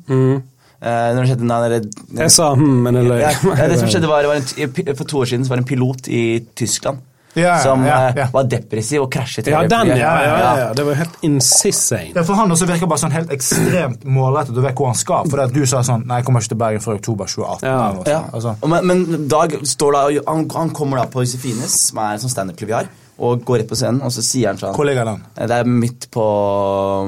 Eh, 0.83 1.09
når 1.15 1.23
det 1.23 1.29
skjedde 1.31 1.47
nei, 1.47 1.59
det, 1.71 1.81
Jeg 2.19 2.35
sa 2.35 2.49
hm, 2.59 2.77
men 2.83 2.97
jeg 2.99 3.07
løy. 3.07 3.21
ja, 3.23 3.33
det 3.71 3.79
som 3.79 3.91
skjedde 3.93 4.11
var, 4.11 4.27
var 4.27 4.41
en, 4.41 4.97
For 4.99 5.07
to 5.07 5.23
år 5.23 5.31
siden 5.31 5.47
så 5.47 5.53
var 5.53 5.61
det 5.61 5.63
en 5.63 5.69
pilot 5.69 6.09
i 6.11 6.23
Tyskland 6.59 7.05
yeah, 7.35 7.63
som 7.63 7.85
yeah, 7.85 8.17
yeah. 8.17 8.33
var 8.33 8.49
depressiv 8.51 9.05
og 9.05 9.13
krasjet. 9.13 9.47
Ja, 9.47 9.63
den, 9.69 9.93
ja, 9.93 9.97
ja, 9.97 10.25
ja, 10.27 10.51
ja. 10.59 10.73
Det 10.77 10.85
var 10.87 10.99
helt 10.99 11.15
insane. 11.25 12.11
Ja, 12.15 12.25
for 12.27 12.35
han 12.39 12.53
også 12.53 12.67
virker 12.69 12.91
bare 12.91 13.03
sånn 13.05 13.15
helt 13.15 13.33
ekstremt 13.35 14.05
målrettet 14.05 14.59
og 14.59 14.67
vet 14.67 14.77
hvor 14.79 14.91
han 14.93 14.99
skal. 14.99 15.29
For 15.31 15.41
det 15.41 15.49
at 15.51 15.57
du 15.57 15.63
sa 15.69 15.85
sånn 15.87 16.05
Nei, 16.09 16.21
jeg 16.21 16.29
kommer 16.29 16.45
ikke 16.45 16.55
til 16.55 16.61
Bergen 16.65 16.85
før 16.85 16.99
oktober 16.99 17.31
2018. 17.31 17.69
Ja. 17.69 17.79
Ja. 18.11 18.21
Altså. 18.33 18.57
Men, 18.69 18.91
men 18.91 19.29
Dag 19.33 19.55
står 19.69 19.97
da 19.97 20.03
han, 20.19 20.49
han 20.59 20.75
kommer 20.77 21.03
da 21.03 21.07
på 21.11 21.25
Josefines, 21.25 21.79
som 21.89 22.03
er 22.03 22.17
en 22.17 22.25
sånn 22.25 22.35
standup-klubb 22.35 22.73
vi 22.73 22.77
har, 22.81 22.91
og 23.23 23.45
går 23.47 23.63
rett 23.63 23.71
på 23.71 23.77
scenen, 23.79 24.03
og 24.03 24.11
så 24.15 24.23
sier 24.27 24.51
han 24.51 24.59
sånn 24.61 24.75
Hvor 24.75 24.89
ligger 24.89 25.07
den? 25.07 25.21
Eh, 25.37 25.47
Det 25.51 25.59
er 25.63 25.69
midt 25.71 26.09
på 26.15 26.25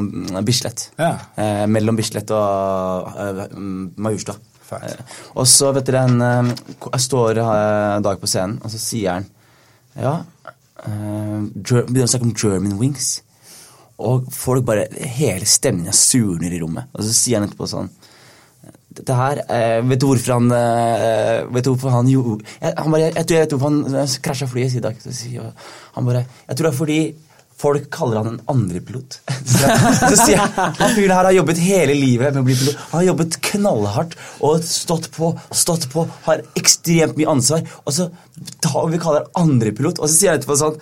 mm, 0.00 0.38
Bislett. 0.46 0.88
Ja. 1.00 1.12
Eh, 1.34 1.64
mellom 1.70 1.98
Bislett 1.98 2.30
og 2.34 3.08
eh, 3.18 3.40
mm, 3.50 3.94
Majorstua. 4.04 4.36
Eh, 4.78 5.18
og 5.34 5.46
så, 5.50 5.72
vet 5.76 5.86
dere, 5.90 6.04
en, 6.08 6.22
eh, 6.24 6.54
jeg 6.86 7.04
står 7.04 7.42
en 7.42 8.06
Dag 8.06 8.22
på 8.22 8.30
scenen, 8.30 8.56
og 8.64 8.72
så 8.72 8.80
sier 8.80 9.18
han 9.18 9.26
Ja 10.00 10.14
eh, 10.86 11.42
Begynner 11.54 12.06
å 12.06 12.10
snakke 12.10 12.30
om 12.30 12.34
German 12.34 12.78
Wings. 12.80 13.10
Og 14.02 14.26
folk 14.34 14.64
bare 14.66 14.88
Hele 15.18 15.46
stemninga 15.46 15.92
surner 15.94 16.50
i 16.54 16.58
rommet. 16.62 16.88
Og 16.94 17.04
så 17.06 17.12
sier 17.14 17.38
han 17.38 17.46
etterpå 17.48 17.68
sånn 17.70 17.92
dette 19.04 19.18
her, 19.18 19.42
eh, 19.48 19.82
Vet 19.84 20.00
du 20.00 20.08
hvorfor 20.08 20.38
han 20.38 20.56
eh, 20.56 21.44
Vet 21.52 21.66
du 21.66 21.74
hvorfor 21.74 21.92
han 21.94 22.08
gjorde 22.10 22.40
han 22.64 22.90
bare, 22.90 23.04
jeg, 23.04 23.14
jeg 23.18 23.28
tror 23.28 23.36
jeg 23.36 23.44
vet 23.44 23.54
hvorfor 23.54 23.70
han 23.70 24.00
eh, 24.00 24.16
krasja 24.24 24.48
flyet 24.50 24.74
i 24.78 24.82
dag. 24.84 25.06
Han 25.94 26.08
bare 26.08 26.24
Jeg 26.24 26.56
tror 26.56 26.66
det 26.66 26.72
er 26.72 26.80
fordi 26.80 26.98
folk 27.64 27.86
kaller 27.92 28.18
han 28.18 28.32
en 28.32 28.40
andrepilot. 28.50 29.16
Så, 29.54 29.68
så 30.00 30.16
sier 30.18 30.34
jeg 30.34 30.48
han 30.56 30.94
fyren 30.96 31.14
her 31.14 31.28
har 31.28 31.36
jobbet 31.36 31.60
hele 31.62 31.94
livet 31.94 32.34
med 32.34 32.42
å 32.42 32.46
bli 32.48 32.56
pilot. 32.58 32.80
Han 32.90 32.98
har 32.98 33.06
jobbet 33.12 33.38
knallhardt 33.48 34.16
og 34.44 34.66
stått 34.66 35.06
på, 35.14 35.30
stått 35.54 35.86
på, 35.92 36.04
har 36.26 36.42
ekstremt 36.58 37.16
mye 37.20 37.30
ansvar. 37.30 37.62
Og 37.86 37.94
så 37.94 38.08
tar 38.64 38.90
vi 38.90 39.00
kaller 39.00 39.22
han 39.22 39.46
andrepilot, 39.46 40.02
og 40.02 40.10
så 40.10 40.16
sier 40.16 40.34
han 40.34 40.42
etterpå 40.42 40.58
sånn 40.60 40.80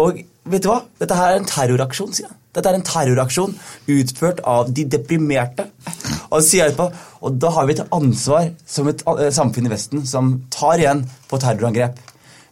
Og 0.00 0.22
vet 0.48 0.64
du 0.64 0.70
hva? 0.70 0.82
Dette 1.00 1.16
her 1.18 1.34
er 1.34 1.40
en 1.40 1.48
terroraksjon, 1.48 2.14
sier 2.16 2.30
han. 2.30 2.38
Dette 2.52 2.68
er 2.68 2.76
en 2.76 2.84
terroraksjon 2.84 3.54
utført 3.94 4.42
av 4.48 4.70
de 4.76 4.84
deprimerte. 4.92 5.66
Og 6.32 6.44
jeg 6.52 6.74
og 6.76 7.36
da 7.40 7.50
har 7.54 7.68
vi 7.68 7.76
et 7.76 7.84
ansvar 7.94 8.50
som 8.68 8.88
et 8.90 9.04
eh, 9.08 9.28
samfunn 9.32 9.68
i 9.68 9.72
Vesten 9.72 10.06
som 10.08 10.34
tar 10.52 10.80
igjen 10.80 11.04
på 11.30 11.40
terrorangrep. 11.40 12.00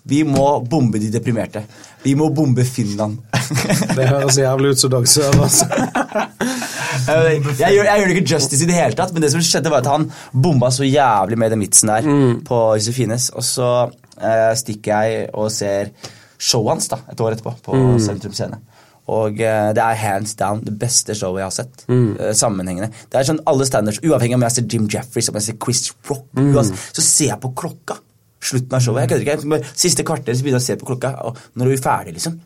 Vi 0.08 0.22
må 0.24 0.46
bombe 0.64 1.00
de 1.00 1.10
deprimerte. 1.12 1.66
Vi 2.02 2.14
må 2.16 2.30
bombe 2.32 2.64
Finland. 2.64 3.18
Det 3.96 4.06
høres 4.08 4.38
jævlig 4.40 4.72
ut 4.72 4.80
som 4.80 4.92
Dag 4.94 5.08
Sørås. 5.08 5.58
jeg, 7.10 7.42
jeg, 7.58 7.74
gjør, 7.74 7.84
jeg 7.84 8.00
gjør 8.00 8.06
det 8.06 8.14
ikke 8.16 8.30
justice 8.32 8.64
i 8.64 8.70
det 8.70 8.78
hele 8.78 8.96
tatt, 8.96 9.12
men 9.12 9.24
det 9.24 9.32
som 9.34 9.42
skjedde 9.44 9.72
var 9.72 9.84
at 9.84 9.90
han 9.90 10.08
bomba 10.32 10.70
så 10.72 10.88
jævlig 10.88 11.36
med 11.40 11.52
den 11.52 11.64
vitsen 11.66 11.92
der 11.92 12.08
på 12.46 12.62
Josefines, 12.78 13.28
og 13.36 13.44
så 13.44 13.68
eh, 14.16 14.54
stikker 14.56 15.04
jeg 15.04 15.28
og 15.34 15.52
ser 15.52 15.92
showet 16.40 16.72
hans 16.74 16.88
da, 16.88 16.98
et 17.12 17.20
år 17.20 17.36
etterpå 17.36 17.52
på 17.68 17.80
Sentrum 18.00 18.32
Scene. 18.36 18.58
Og 19.10 19.32
uh, 19.42 19.70
det 19.74 19.82
er 19.82 19.96
hands 19.98 20.34
down 20.38 20.60
det 20.64 20.74
beste 20.78 21.14
showet 21.18 21.40
jeg 21.42 21.48
har 21.48 21.54
sett. 21.56 21.84
eh, 21.90 22.32
sammenhengende. 22.36 22.90
Det 23.10 23.18
er 23.20 23.26
sånn 23.26 23.40
alle 23.50 23.66
standards, 23.66 23.98
Uavhengig 24.06 24.36
om 24.38 24.44
jeg 24.46 24.52
ser 24.56 24.68
Jim 24.70 24.86
Jeffries 24.92 25.28
om 25.32 25.34
jeg 25.40 25.42
ser 25.48 25.56
Chris 25.64 25.88
Rock, 26.08 26.26
uansett, 26.36 26.78
så 26.94 27.02
ser 27.02 27.32
jeg 27.32 27.40
på 27.42 27.50
klokka. 27.58 27.96
Slutten 28.40 28.72
av 28.78 28.80
showet. 28.84 29.02
Jeg 29.02 29.10
kødder 29.10 29.26
ikke. 29.26 29.50
jeg- 29.58 29.72
Siste 29.76 30.02
kvarter 30.06 30.32
så 30.32 30.42
begynner 30.46 30.60
jeg 30.60 30.64
å 30.64 30.70
se 30.70 30.76
på 30.76 30.86
klokka. 30.94 31.10
Og 31.26 31.36
når 31.56 31.66
er 31.66 31.70
vi 31.76 31.82
ferdig, 31.82 32.14
liksom? 32.14 32.38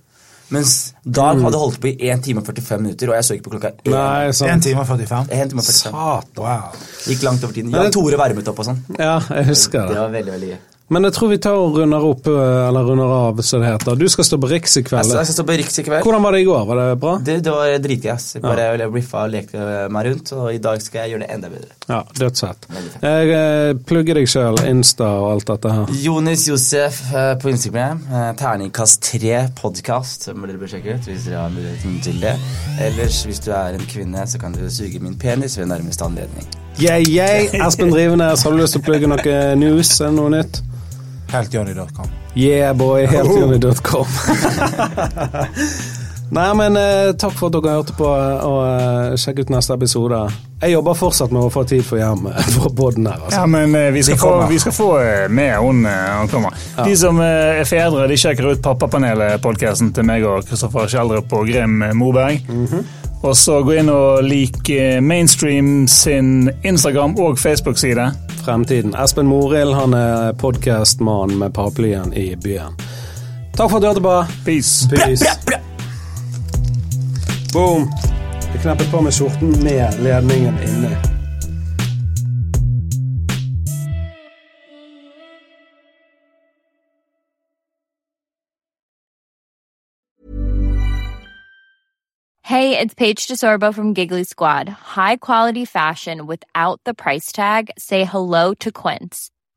Mens 0.50 0.72
Dag 1.06 1.38
hadde 1.40 1.56
holdt 1.58 1.80
på 1.80 1.88
i 1.88 2.08
1 2.10 2.22
time 2.22 2.40
og 2.40 2.46
45 2.46 2.80
minutter, 2.82 3.08
og 3.08 3.14
jeg 3.14 3.24
så 3.24 3.34
ikke 3.38 3.44
på 3.48 3.52
klokka. 3.58 3.70
1, 3.84 3.92
Nei, 3.92 4.28
1 4.28 4.62
time 4.62 4.80
og 4.80 4.86
45. 4.86 5.26
1 5.30 5.48
time 5.50 5.60
og 5.60 5.64
45. 5.64 5.72
Satan. 5.72 6.24
Wow. 6.36 6.72
Gikk 7.06 7.22
langt 7.22 7.44
over 7.44 7.52
tiden. 7.54 7.70
Jan 7.72 7.84
Ja, 7.84 7.90
Tore 7.90 8.16
varmet 8.20 8.48
opp 8.48 8.58
og 8.58 8.66
sånn. 8.66 8.80
Ja, 8.98 9.18
jeg 9.20 9.46
husker 9.46 9.86
Det 9.86 9.94
det. 9.94 9.98
var 10.02 10.10
veldig, 10.10 10.32
veldig 10.32 10.48
gøy. 10.52 10.58
Men 10.92 11.06
jeg 11.08 11.14
tror 11.16 11.30
vi 11.30 11.36
tar 11.40 11.56
og 11.56 11.78
runder 11.78 12.02
opp, 12.04 12.26
eh, 12.28 12.68
eller 12.68 12.84
runder 12.84 13.08
av, 13.08 13.38
som 13.40 13.62
det 13.62 13.70
heter. 13.70 13.96
Du 13.96 14.04
skal 14.12 14.26
stå 14.28 14.36
på 14.36 14.50
Riks 14.50 14.74
i 14.76 14.82
Jeg 14.82 14.88
kveld. 14.90 15.06
skal, 15.08 15.16
jeg 15.16 15.28
skal 15.30 15.36
stå 15.38 15.44
på 15.48 15.54
Riks 15.56 15.78
i 15.80 15.84
kveld. 15.86 16.04
Hvordan 16.04 16.22
var 16.22 16.32
det 16.36 16.40
i 16.42 16.44
går? 16.44 16.66
Var 16.68 16.80
det 16.80 16.98
bra? 17.00 17.12
Det, 17.24 17.36
det 17.46 17.54
var 17.54 17.78
dritgøy. 17.86 18.10
ass. 18.12 18.26
Jeg 18.34 18.42
bare 18.42 18.66
ja. 18.76 18.88
riffa 18.92 19.22
og 19.24 19.30
lekte 19.32 19.68
meg 19.88 20.06
rundt, 20.10 20.32
og 20.36 20.50
i 20.52 20.58
dag 20.58 20.82
skal 20.84 21.00
jeg 21.00 21.14
gjøre 21.14 21.24
det 21.24 21.30
enda 21.32 21.48
bedre. 21.48 21.70
Ja, 21.88 22.02
dødsfett. 22.20 22.68
Jeg 23.00 23.32
eh, 23.38 23.70
plugger 23.88 24.20
deg 24.20 24.28
sjøl, 24.28 24.60
Insta 24.68 25.08
og 25.22 25.30
alt 25.30 25.48
dette 25.54 25.72
her. 25.72 25.94
Jonis 26.04 26.44
Josef 26.50 27.00
eh, 27.14 27.32
på 27.40 27.48
Instagram. 27.54 28.04
Eh, 28.04 28.28
Terningkast 28.42 29.08
3 29.08 29.40
podkast 29.56 30.28
som 30.28 30.44
dere 30.44 30.60
bør 30.60 30.74
sjekke 30.74 30.98
ut 30.98 31.08
hvis 31.08 31.30
dere 31.30 31.46
har 31.46 31.56
muligheten 31.56 31.96
til 32.04 32.20
det. 32.20 32.34
Ellers, 32.90 33.22
hvis 33.24 33.40
du 33.40 33.54
er 33.56 33.80
en 33.80 33.88
kvinne, 33.88 34.28
så 34.28 34.42
kan 34.42 34.52
du 34.52 34.60
suge 34.68 35.00
min 35.00 35.16
penis 35.16 35.56
ved 35.56 35.72
nærmeste 35.72 36.04
anledning. 36.04 36.44
Yeah, 36.76 37.00
yeah. 37.08 37.48
Espen 37.66 37.88
Drivenes, 37.88 38.44
har 38.44 38.52
du 38.52 38.60
lyst 38.60 38.76
til 38.76 38.84
å 38.84 38.88
plugge 38.90 39.08
noe 39.08 39.40
news? 39.56 39.96
Er 40.02 40.12
det 40.12 40.16
noe 40.20 40.36
nytt? 40.36 40.62
HealthJohnny.com. 41.34 42.10
Yeah, 42.36 42.72
boy, 42.72 43.06
healthjohnny.com. 43.08 44.06
Nei, 46.34 46.48
men 46.58 46.76
eh, 46.80 47.12
takk 47.20 47.36
for 47.38 47.50
at 47.50 47.54
dere 47.58 47.76
hørte 47.76 47.94
på, 47.98 48.08
og 48.08 48.60
eh, 48.64 49.14
sjekk 49.20 49.44
ut 49.44 49.52
neste 49.54 49.76
episode. 49.76 50.22
Jeg 50.64 50.72
jobber 50.72 50.96
fortsatt 50.98 51.34
med 51.34 51.44
å 51.44 51.52
få 51.52 51.62
tid 51.68 51.84
for 51.86 52.00
hjem 52.00 52.26
eh, 52.32 52.48
for 52.56 52.72
podden 52.74 53.06
her. 53.10 53.20
Altså. 53.20 53.38
Ja, 53.38 53.44
men 53.50 53.76
eh, 53.78 53.90
vi, 53.94 54.02
skal 54.06 54.18
få, 54.18 54.32
vi 54.50 54.58
skal 54.62 54.74
få 54.74 54.88
eh, 55.02 55.28
med 55.28 55.54
hun 55.60 55.84
eh, 55.86 56.10
han 56.18 56.32
kommer. 56.32 56.56
Ja. 56.74 56.88
De 56.88 56.96
som 56.98 57.20
eh, 57.22 57.60
er 57.60 57.68
fedre, 57.68 58.08
de 58.10 58.18
sjekker 58.18 58.50
ut 58.50 58.64
Pappapanelet-podkasten 58.64 59.94
til 59.94 60.08
meg 60.08 60.26
og 60.26 60.48
Kristoffer 60.48 60.90
Kjeldrup 60.90 61.32
og 61.36 61.48
Grim 61.50 61.80
Moberg. 61.94 61.94
Moberg. 62.04 62.44
-hmm. 62.48 62.84
Og 63.24 63.36
så 63.36 63.62
gå 63.64 63.78
inn 63.80 63.88
og 63.88 64.24
like 64.24 64.74
eh, 64.76 65.00
Mainstream 65.00 65.88
sin 65.88 66.50
Instagram 66.62 67.16
og 67.18 67.38
Facebook-side. 67.38 68.10
Fremtiden. 68.44 68.92
Espen 69.04 69.26
Morild 69.26 69.72
han 69.74 69.96
er 69.96 70.32
podkastmannen 70.32 71.38
med 71.40 71.54
paraplyen 71.56 72.12
i 72.12 72.34
byen. 72.36 72.76
Takk 73.56 73.70
for 73.70 73.76
at 73.76 73.82
du 73.82 73.86
hørte 73.86 74.04
på. 74.04 74.18
Peace. 74.44 74.88
Peace. 74.90 75.72
Boom. 77.54 77.92
Jeg 78.52 78.60
knappet 78.62 78.86
på 78.90 79.00
med 79.00 79.12
skjorten 79.12 79.48
med 79.62 79.98
ledningen 80.02 80.54
inni. 80.68 80.94
Hey, 92.42 92.78
it's 92.78 92.94
Paige 92.94 93.28
DeSorbo 93.28 93.72
from 93.72 93.94
Giggly 93.94 94.24
Squad. 94.24 94.68
High 94.68 95.16
quality 95.16 95.64
fashion 95.64 96.26
without 96.26 96.80
the 96.84 96.94
price 96.94 97.32
tag. 97.32 97.70
Say 97.78 98.04
hello 98.04 98.54
to 98.54 98.72
Quince. 98.72 99.30